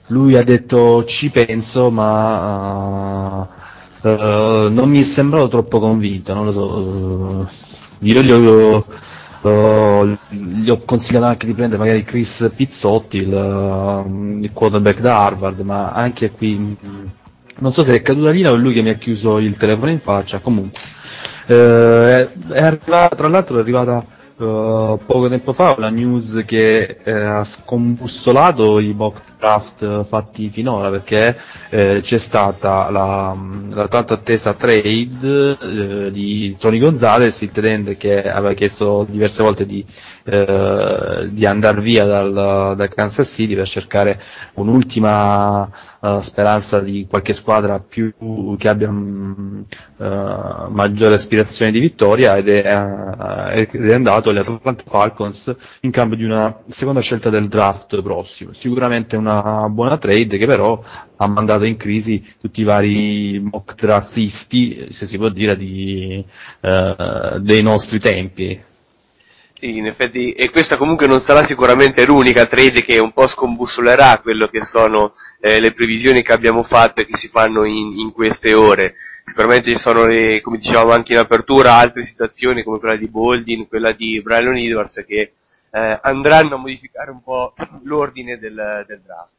Lui 0.08 0.36
ha 0.36 0.42
detto 0.42 1.04
ci 1.04 1.30
penso, 1.30 1.90
ma 1.90 3.46
eh, 4.02 4.10
eh, 4.10 4.68
non 4.70 4.88
mi 4.88 5.00
è 5.00 5.02
sembrato 5.02 5.48
troppo 5.48 5.80
convinto, 5.80 6.34
non 6.34 6.44
lo 6.46 6.52
so. 6.52 7.48
eh, 8.00 8.06
io 8.08 8.22
gli 8.22 8.30
ho, 8.30 8.86
eh, 9.42 10.18
gli 10.30 10.70
ho 10.70 10.78
consigliato 10.84 11.26
anche 11.26 11.46
di 11.46 11.52
prendere 11.54 11.80
magari 11.80 12.02
Chris 12.04 12.50
Pizzotti, 12.54 13.18
il, 13.18 14.38
il 14.42 14.50
quarterback 14.52 15.00
da 15.00 15.24
Harvard, 15.24 15.60
ma 15.60 15.90
anche 15.92 16.30
qui 16.30 16.76
non 17.60 17.72
so 17.72 17.82
se 17.82 17.94
è 17.96 18.02
caduta 18.02 18.30
lì 18.30 18.44
o 18.46 18.54
è 18.54 18.56
lui 18.56 18.72
che 18.72 18.82
mi 18.82 18.90
ha 18.90 18.94
chiuso 18.94 19.38
il 19.38 19.56
telefono 19.56 19.90
in 19.90 20.00
faccia, 20.00 20.38
comunque. 20.38 20.80
Eh, 21.46 22.28
è 22.50 22.62
arrivata, 22.62 23.16
tra 23.16 23.28
l'altro 23.28 23.56
è 23.58 23.60
arrivata 23.60 24.04
eh, 24.40 24.98
poco 25.04 25.28
tempo 25.28 25.52
fa 25.52 25.74
una 25.76 25.88
news 25.88 26.42
che 26.46 26.98
eh, 27.02 27.10
ha 27.10 27.42
scombussolato 27.44 28.78
i 28.78 28.92
mock 28.94 29.22
draft 29.38 30.04
fatti 30.04 30.50
finora 30.50 30.90
perché 30.90 31.36
eh, 31.70 32.00
c'è 32.02 32.18
stata 32.18 32.90
la, 32.90 33.36
la 33.70 33.88
tanto 33.88 34.12
attesa 34.14 34.54
trade 34.54 35.56
eh, 35.60 36.10
di 36.10 36.56
Tony 36.58 36.78
Gonzalez, 36.78 37.40
il 37.42 37.52
tenente 37.52 37.96
che 37.96 38.22
aveva 38.22 38.54
chiesto 38.54 39.06
diverse 39.08 39.42
volte 39.42 39.64
di, 39.64 39.84
eh, 40.24 41.28
di 41.30 41.46
andare 41.46 41.80
via 41.80 42.04
dal, 42.04 42.74
dal 42.76 42.88
Kansas 42.94 43.28
City 43.28 43.54
per 43.54 43.68
cercare 43.68 44.20
un'ultima 44.54 45.70
eh, 46.00 46.18
speranza 46.22 46.80
di 46.80 47.06
qualche 47.08 47.32
squadra 47.32 47.78
più 47.80 48.12
che 48.56 48.68
abbia 48.68 48.90
mm, 48.90 49.60
eh, 49.98 50.66
maggiore 50.68 51.14
aspirazione 51.14 51.70
di 51.72 51.78
vittoria 51.80 52.36
ed 52.36 52.48
è, 52.48 52.64
eh, 53.54 53.68
ed 53.72 53.88
è 53.90 53.94
andato 53.94 54.30
agli 54.30 54.38
Atlanta 54.38 54.82
Falcons 54.86 55.54
in 55.80 55.90
cambio 55.90 56.16
di 56.16 56.24
una 56.24 56.56
seconda 56.68 57.00
scelta 57.00 57.30
del 57.30 57.48
draft 57.48 58.00
prossimo. 58.02 58.52
Sicuramente 58.52 59.16
una 59.16 59.27
buona 59.68 59.98
trade 59.98 60.38
che 60.38 60.46
però 60.46 60.82
ha 61.16 61.26
mandato 61.26 61.64
in 61.64 61.76
crisi 61.76 62.24
tutti 62.40 62.60
i 62.60 62.64
vari 62.64 63.38
mock 63.40 63.74
draftisti, 63.74 64.88
se 64.90 65.06
si 65.06 65.16
può 65.18 65.28
dire, 65.28 65.56
di, 65.56 66.24
eh, 66.60 67.36
dei 67.40 67.62
nostri 67.62 67.98
tempi. 67.98 68.60
Sì, 69.54 69.76
in 69.76 69.86
effetti, 69.86 70.32
e 70.32 70.50
questa 70.50 70.76
comunque 70.76 71.08
non 71.08 71.20
sarà 71.20 71.44
sicuramente 71.44 72.06
l'unica 72.06 72.46
trade 72.46 72.84
che 72.84 73.00
un 73.00 73.12
po' 73.12 73.26
scombussolerà 73.26 74.20
quello 74.22 74.46
che 74.46 74.62
sono 74.64 75.14
eh, 75.40 75.58
le 75.58 75.72
previsioni 75.72 76.22
che 76.22 76.32
abbiamo 76.32 76.62
fatto 76.62 77.00
e 77.00 77.06
che 77.06 77.16
si 77.16 77.26
fanno 77.26 77.64
in, 77.64 77.98
in 77.98 78.12
queste 78.12 78.54
ore. 78.54 78.94
Sicuramente 79.24 79.72
ci 79.72 79.78
sono, 79.78 80.06
le, 80.06 80.40
come 80.42 80.58
dicevamo 80.58 80.92
anche 80.92 81.12
in 81.12 81.18
apertura, 81.18 81.74
altre 81.74 82.04
situazioni 82.04 82.62
come 82.62 82.78
quella 82.78 82.96
di 82.96 83.08
Boldin, 83.08 83.66
quella 83.66 83.90
di 83.90 84.20
Brian 84.22 84.56
Edwards 84.56 85.04
che 85.04 85.32
eh, 85.70 85.98
andranno 86.02 86.54
a 86.56 86.58
modificare 86.58 87.10
un 87.10 87.22
po' 87.22 87.54
l'ordine 87.82 88.38
del, 88.38 88.84
del 88.86 89.00
draft. 89.04 89.36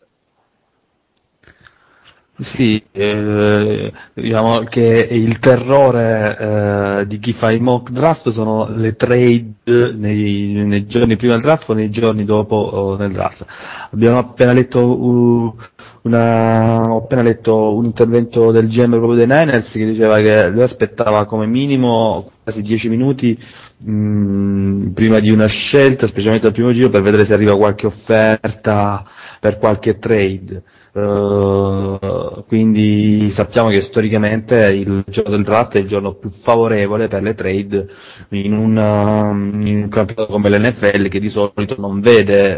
Sì, 2.41 2.81
eh, 2.93 3.91
diciamo 4.13 4.59
che 4.59 5.07
il 5.11 5.39
terrore 5.39 6.99
eh, 7.01 7.07
di 7.07 7.19
chi 7.19 7.33
fa 7.33 7.51
i 7.51 7.59
mock 7.59 7.89
draft 7.89 8.29
sono 8.29 8.65
le 8.69 8.95
trade 8.95 9.55
nei, 9.93 10.51
nei 10.53 10.87
giorni 10.87 11.17
prima 11.17 11.33
del 11.33 11.41
draft 11.41 11.69
o 11.69 11.73
nei 11.73 11.89
giorni 11.89 12.23
dopo 12.23 12.55
oh, 12.55 12.95
nel 12.95 13.11
draft. 13.11 13.45
Abbiamo 13.91 14.19
appena 14.19 14.53
letto 14.53 14.79
uh, 14.87 15.55
una- 16.03 16.95
appena 16.95 17.23
letto 17.23 17.75
un 17.75 17.83
intervento 17.83 18.51
del 18.51 18.69
GM 18.69 18.91
proprio 18.91 19.15
dei 19.15 19.27
Niners 19.27 19.73
che 19.73 19.85
diceva 19.85 20.21
che 20.21 20.47
lui 20.47 20.61
aspettava 20.63 21.25
come 21.25 21.45
minimo 21.45 22.31
quasi 22.49 22.61
10 22.63 22.89
minuti 22.89 23.37
mh, 23.85 24.89
prima 24.89 25.19
di 25.19 25.29
una 25.29 25.45
scelta, 25.47 26.07
specialmente 26.07 26.47
al 26.47 26.53
primo 26.53 26.71
giro, 26.73 26.89
per 26.89 27.01
vedere 27.01 27.25
se 27.25 27.33
arriva 27.33 27.55
qualche 27.55 27.85
offerta 27.85 29.05
per 29.39 29.57
qualche 29.57 29.97
trade. 29.99 30.63
Eh, 30.91 32.43
quindi 32.47 33.29
sappiamo 33.29 33.69
che 33.69 33.81
storicamente 33.81 34.55
il 34.73 35.03
giorno 35.07 35.31
del 35.31 35.43
draft 35.43 35.75
è 35.75 35.79
il 35.79 35.87
giorno 35.87 36.13
più 36.15 36.29
favorevole 36.31 37.07
per 37.07 37.21
le 37.21 37.35
trade 37.35 37.87
in 38.29 38.53
un, 38.53 38.75
um, 38.75 39.65
in 39.65 39.83
un 39.83 39.89
campionato 39.89 40.31
come 40.33 40.49
l'NFL 40.49 41.07
che 41.07 41.19
di 41.19 41.29
solito 41.29 41.75
non 41.77 41.99
vede 42.01 42.57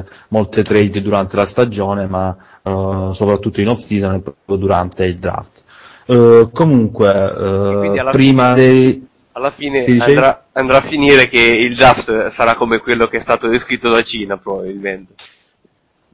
eh, 0.00 0.04
molte 0.28 0.62
trade 0.64 1.02
durante 1.02 1.36
la 1.36 1.44
stagione 1.46 2.06
ma 2.06 2.34
eh, 2.62 3.10
soprattutto 3.12 3.60
in 3.60 3.68
off 3.68 3.80
season 3.80 4.14
e 4.14 4.20
proprio 4.20 4.56
durante 4.56 5.04
il 5.04 5.18
draft. 5.18 5.61
Eh, 6.06 6.48
comunque, 6.52 7.08
eh, 7.10 7.98
alla 7.98 8.10
prima 8.10 8.54
fine- 8.54 8.54
dei... 8.54 9.06
Alla 9.34 9.50
fine 9.50 9.82
andrà, 9.84 10.44
andrà 10.52 10.78
a 10.78 10.88
finire 10.88 11.28
che 11.28 11.40
il 11.40 11.74
draft 11.74 12.28
sarà 12.28 12.54
come 12.54 12.78
quello 12.78 13.06
che 13.06 13.16
è 13.16 13.22
stato 13.22 13.48
descritto 13.48 13.88
da 13.88 14.02
Cina, 14.02 14.36
probabilmente. 14.36 15.14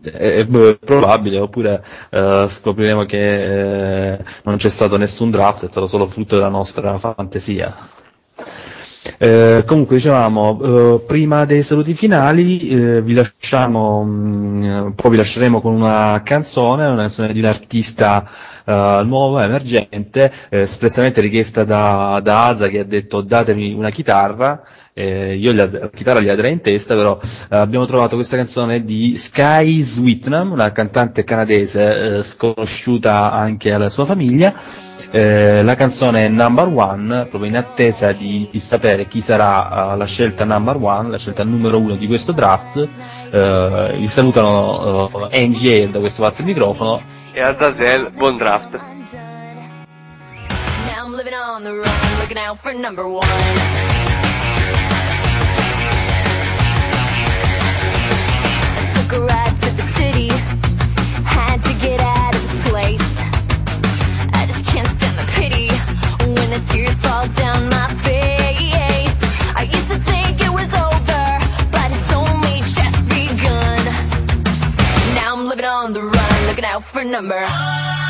È, 0.01 0.09
è 0.11 0.47
probabile, 0.47 1.41
oppure 1.41 1.83
eh, 2.11 2.47
scopriremo 2.49 3.05
che 3.07 4.13
eh, 4.13 4.19
non 4.45 4.57
c'è 4.57 4.69
stato 4.69 4.97
nessun 4.97 5.33
draft, 5.33 5.65
è 5.65 5.69
stato 5.69 5.89
solo 5.89 6.07
frutto 6.07 6.37
della 6.37 6.49
nostra 6.49 6.97
fantasia. 6.99 7.75
Eh, 9.21 9.65
comunque 9.67 9.97
dicevamo, 9.97 10.61
eh, 10.63 11.01
prima 11.07 11.45
dei 11.45 11.63
saluti 11.63 11.95
finali 11.95 12.69
eh, 12.69 13.03
vi 13.03 13.15
lasciamo, 13.15 14.05
mh, 14.05 14.93
poi 14.95 15.11
vi 15.11 15.17
lasceremo 15.17 15.61
con 15.61 15.73
una 15.73 16.21
canzone, 16.25 16.87
una 16.87 16.97
canzone 16.97 17.33
di 17.33 17.39
un 17.41 17.47
artista 17.47 18.29
eh, 18.69 19.03
nuovo, 19.05 19.41
emergente, 19.41 20.31
eh, 20.51 20.61
espressamente 20.61 21.23
richiesta 21.23 21.65
da, 21.65 22.21
da 22.23 22.47
Aza 22.49 22.69
che 22.69 22.81
ha 22.81 22.85
detto 22.85 23.23
datemi 23.23 23.73
una 23.73 23.89
chitarra, 23.89 24.63
eh, 24.93 25.37
io 25.37 25.53
la, 25.53 25.69
la 25.71 25.91
chitarra 25.91 26.21
gliela 26.21 26.35
darei 26.35 26.53
in 26.53 26.61
testa, 26.61 26.95
però 26.95 27.19
eh, 27.23 27.57
abbiamo 27.57 27.87
trovato 27.87 28.17
questa 28.17 28.37
canzone 28.37 28.85
di 28.85 29.17
Sky 29.17 29.81
Sweetnam, 29.83 30.53
una 30.53 30.73
cantante 30.73 31.25
canadese 31.25 32.19
eh, 32.19 32.23
sconosciuta 32.23 33.33
anche 33.33 33.73
alla 33.73 33.89
sua 33.89 34.05
famiglia. 34.05 34.53
Eh, 35.11 35.63
la 35.63 35.75
canzone 35.75 36.29
Number 36.29 36.67
One, 36.67 37.27
proprio 37.31 37.49
in 37.49 37.57
attesa 37.57 38.13
di, 38.13 38.47
di 38.51 38.61
sapere 38.61 39.09
chi 39.09 39.23
sarà 39.23 39.95
eh, 39.95 39.97
la 39.97 40.05
scelta 40.05 40.45
number 40.45 40.77
one, 40.77 41.09
la 41.09 41.17
scelta 41.17 41.45
numero 41.45 41.79
uno 41.79 41.95
di 41.95 42.07
questo 42.07 42.33
draft. 42.33 42.87
Eh, 43.31 43.95
vi 43.97 44.09
salutano 44.09 45.29
eh, 45.31 45.45
Hale 45.45 45.91
da 45.91 45.99
questo 46.01 46.21
parte 46.21 46.43
microfono. 46.43 47.17
E 47.39 47.41
Azazel, 47.41 48.11
buon 48.19 48.37
draft. 48.37 48.73
Now 50.89 51.05
I'm 51.05 51.13
living 51.13 51.35
on 51.35 51.63
the 51.63 51.73
run, 51.73 52.19
looking 52.19 52.37
out 52.37 52.59
for 52.59 52.75
number 52.75 53.09
one. 53.09 53.23
Took 58.97 59.13
a 59.13 59.21
ride 59.21 59.57
to 59.63 59.71
the 59.77 59.87
city, 59.95 60.31
had 61.25 61.63
to 61.63 61.73
get 61.81 62.01
out 62.01 62.35
of 62.35 62.43
this 62.43 62.69
place. 62.69 63.21
I 64.35 64.45
just 64.51 64.67
can't 64.67 64.89
stand 64.89 65.17
the 65.17 65.27
pity 65.39 65.71
when 66.19 66.51
the 66.51 66.59
tears 66.69 66.99
fall 66.99 67.29
down 67.37 67.69
my 67.71 67.95
face. 68.03 68.18
For 76.99 77.05
number 77.05 78.08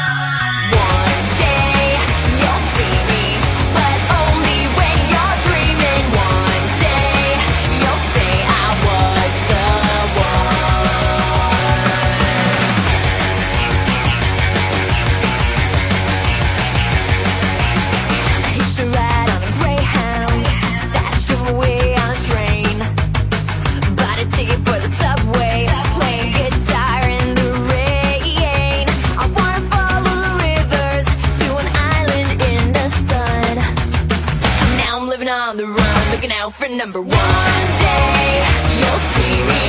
for 36.51 36.69
number 36.69 37.01
one. 37.01 37.11
Day 37.11 38.43
you'll 38.79 39.03
see 39.15 39.37
me, 39.51 39.65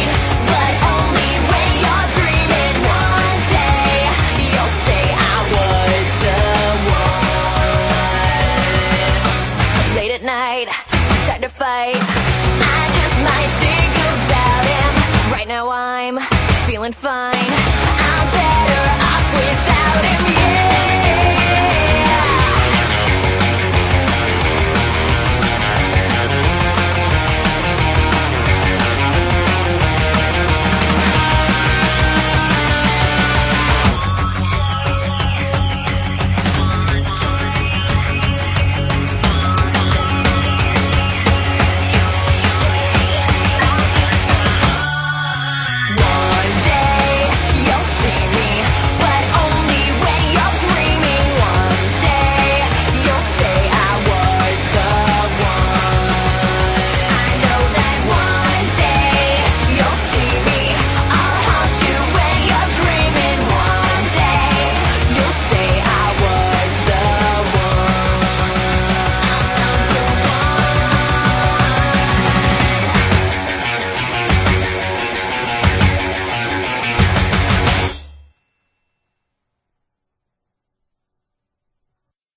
but 0.48 0.74
only 0.96 1.32
when 1.50 1.70
you're 1.84 2.08
dreaming. 2.18 2.76
One 2.88 3.40
day 3.52 4.08
you'll 4.54 4.76
say 4.86 5.04
I 5.12 5.38
was 5.54 6.10
the 6.24 6.40
one. 9.90 9.96
Late 9.98 10.14
at 10.18 10.24
night, 10.24 10.68
to 11.42 11.50
fight. 11.50 11.96
I 11.96 12.84
just 12.98 13.18
might 13.28 13.52
think 13.64 13.94
about 14.16 14.64
him. 14.74 14.92
Right 15.32 15.48
now 15.48 15.70
I'm 15.70 16.20
feeling 16.68 16.94
fine. 16.94 17.39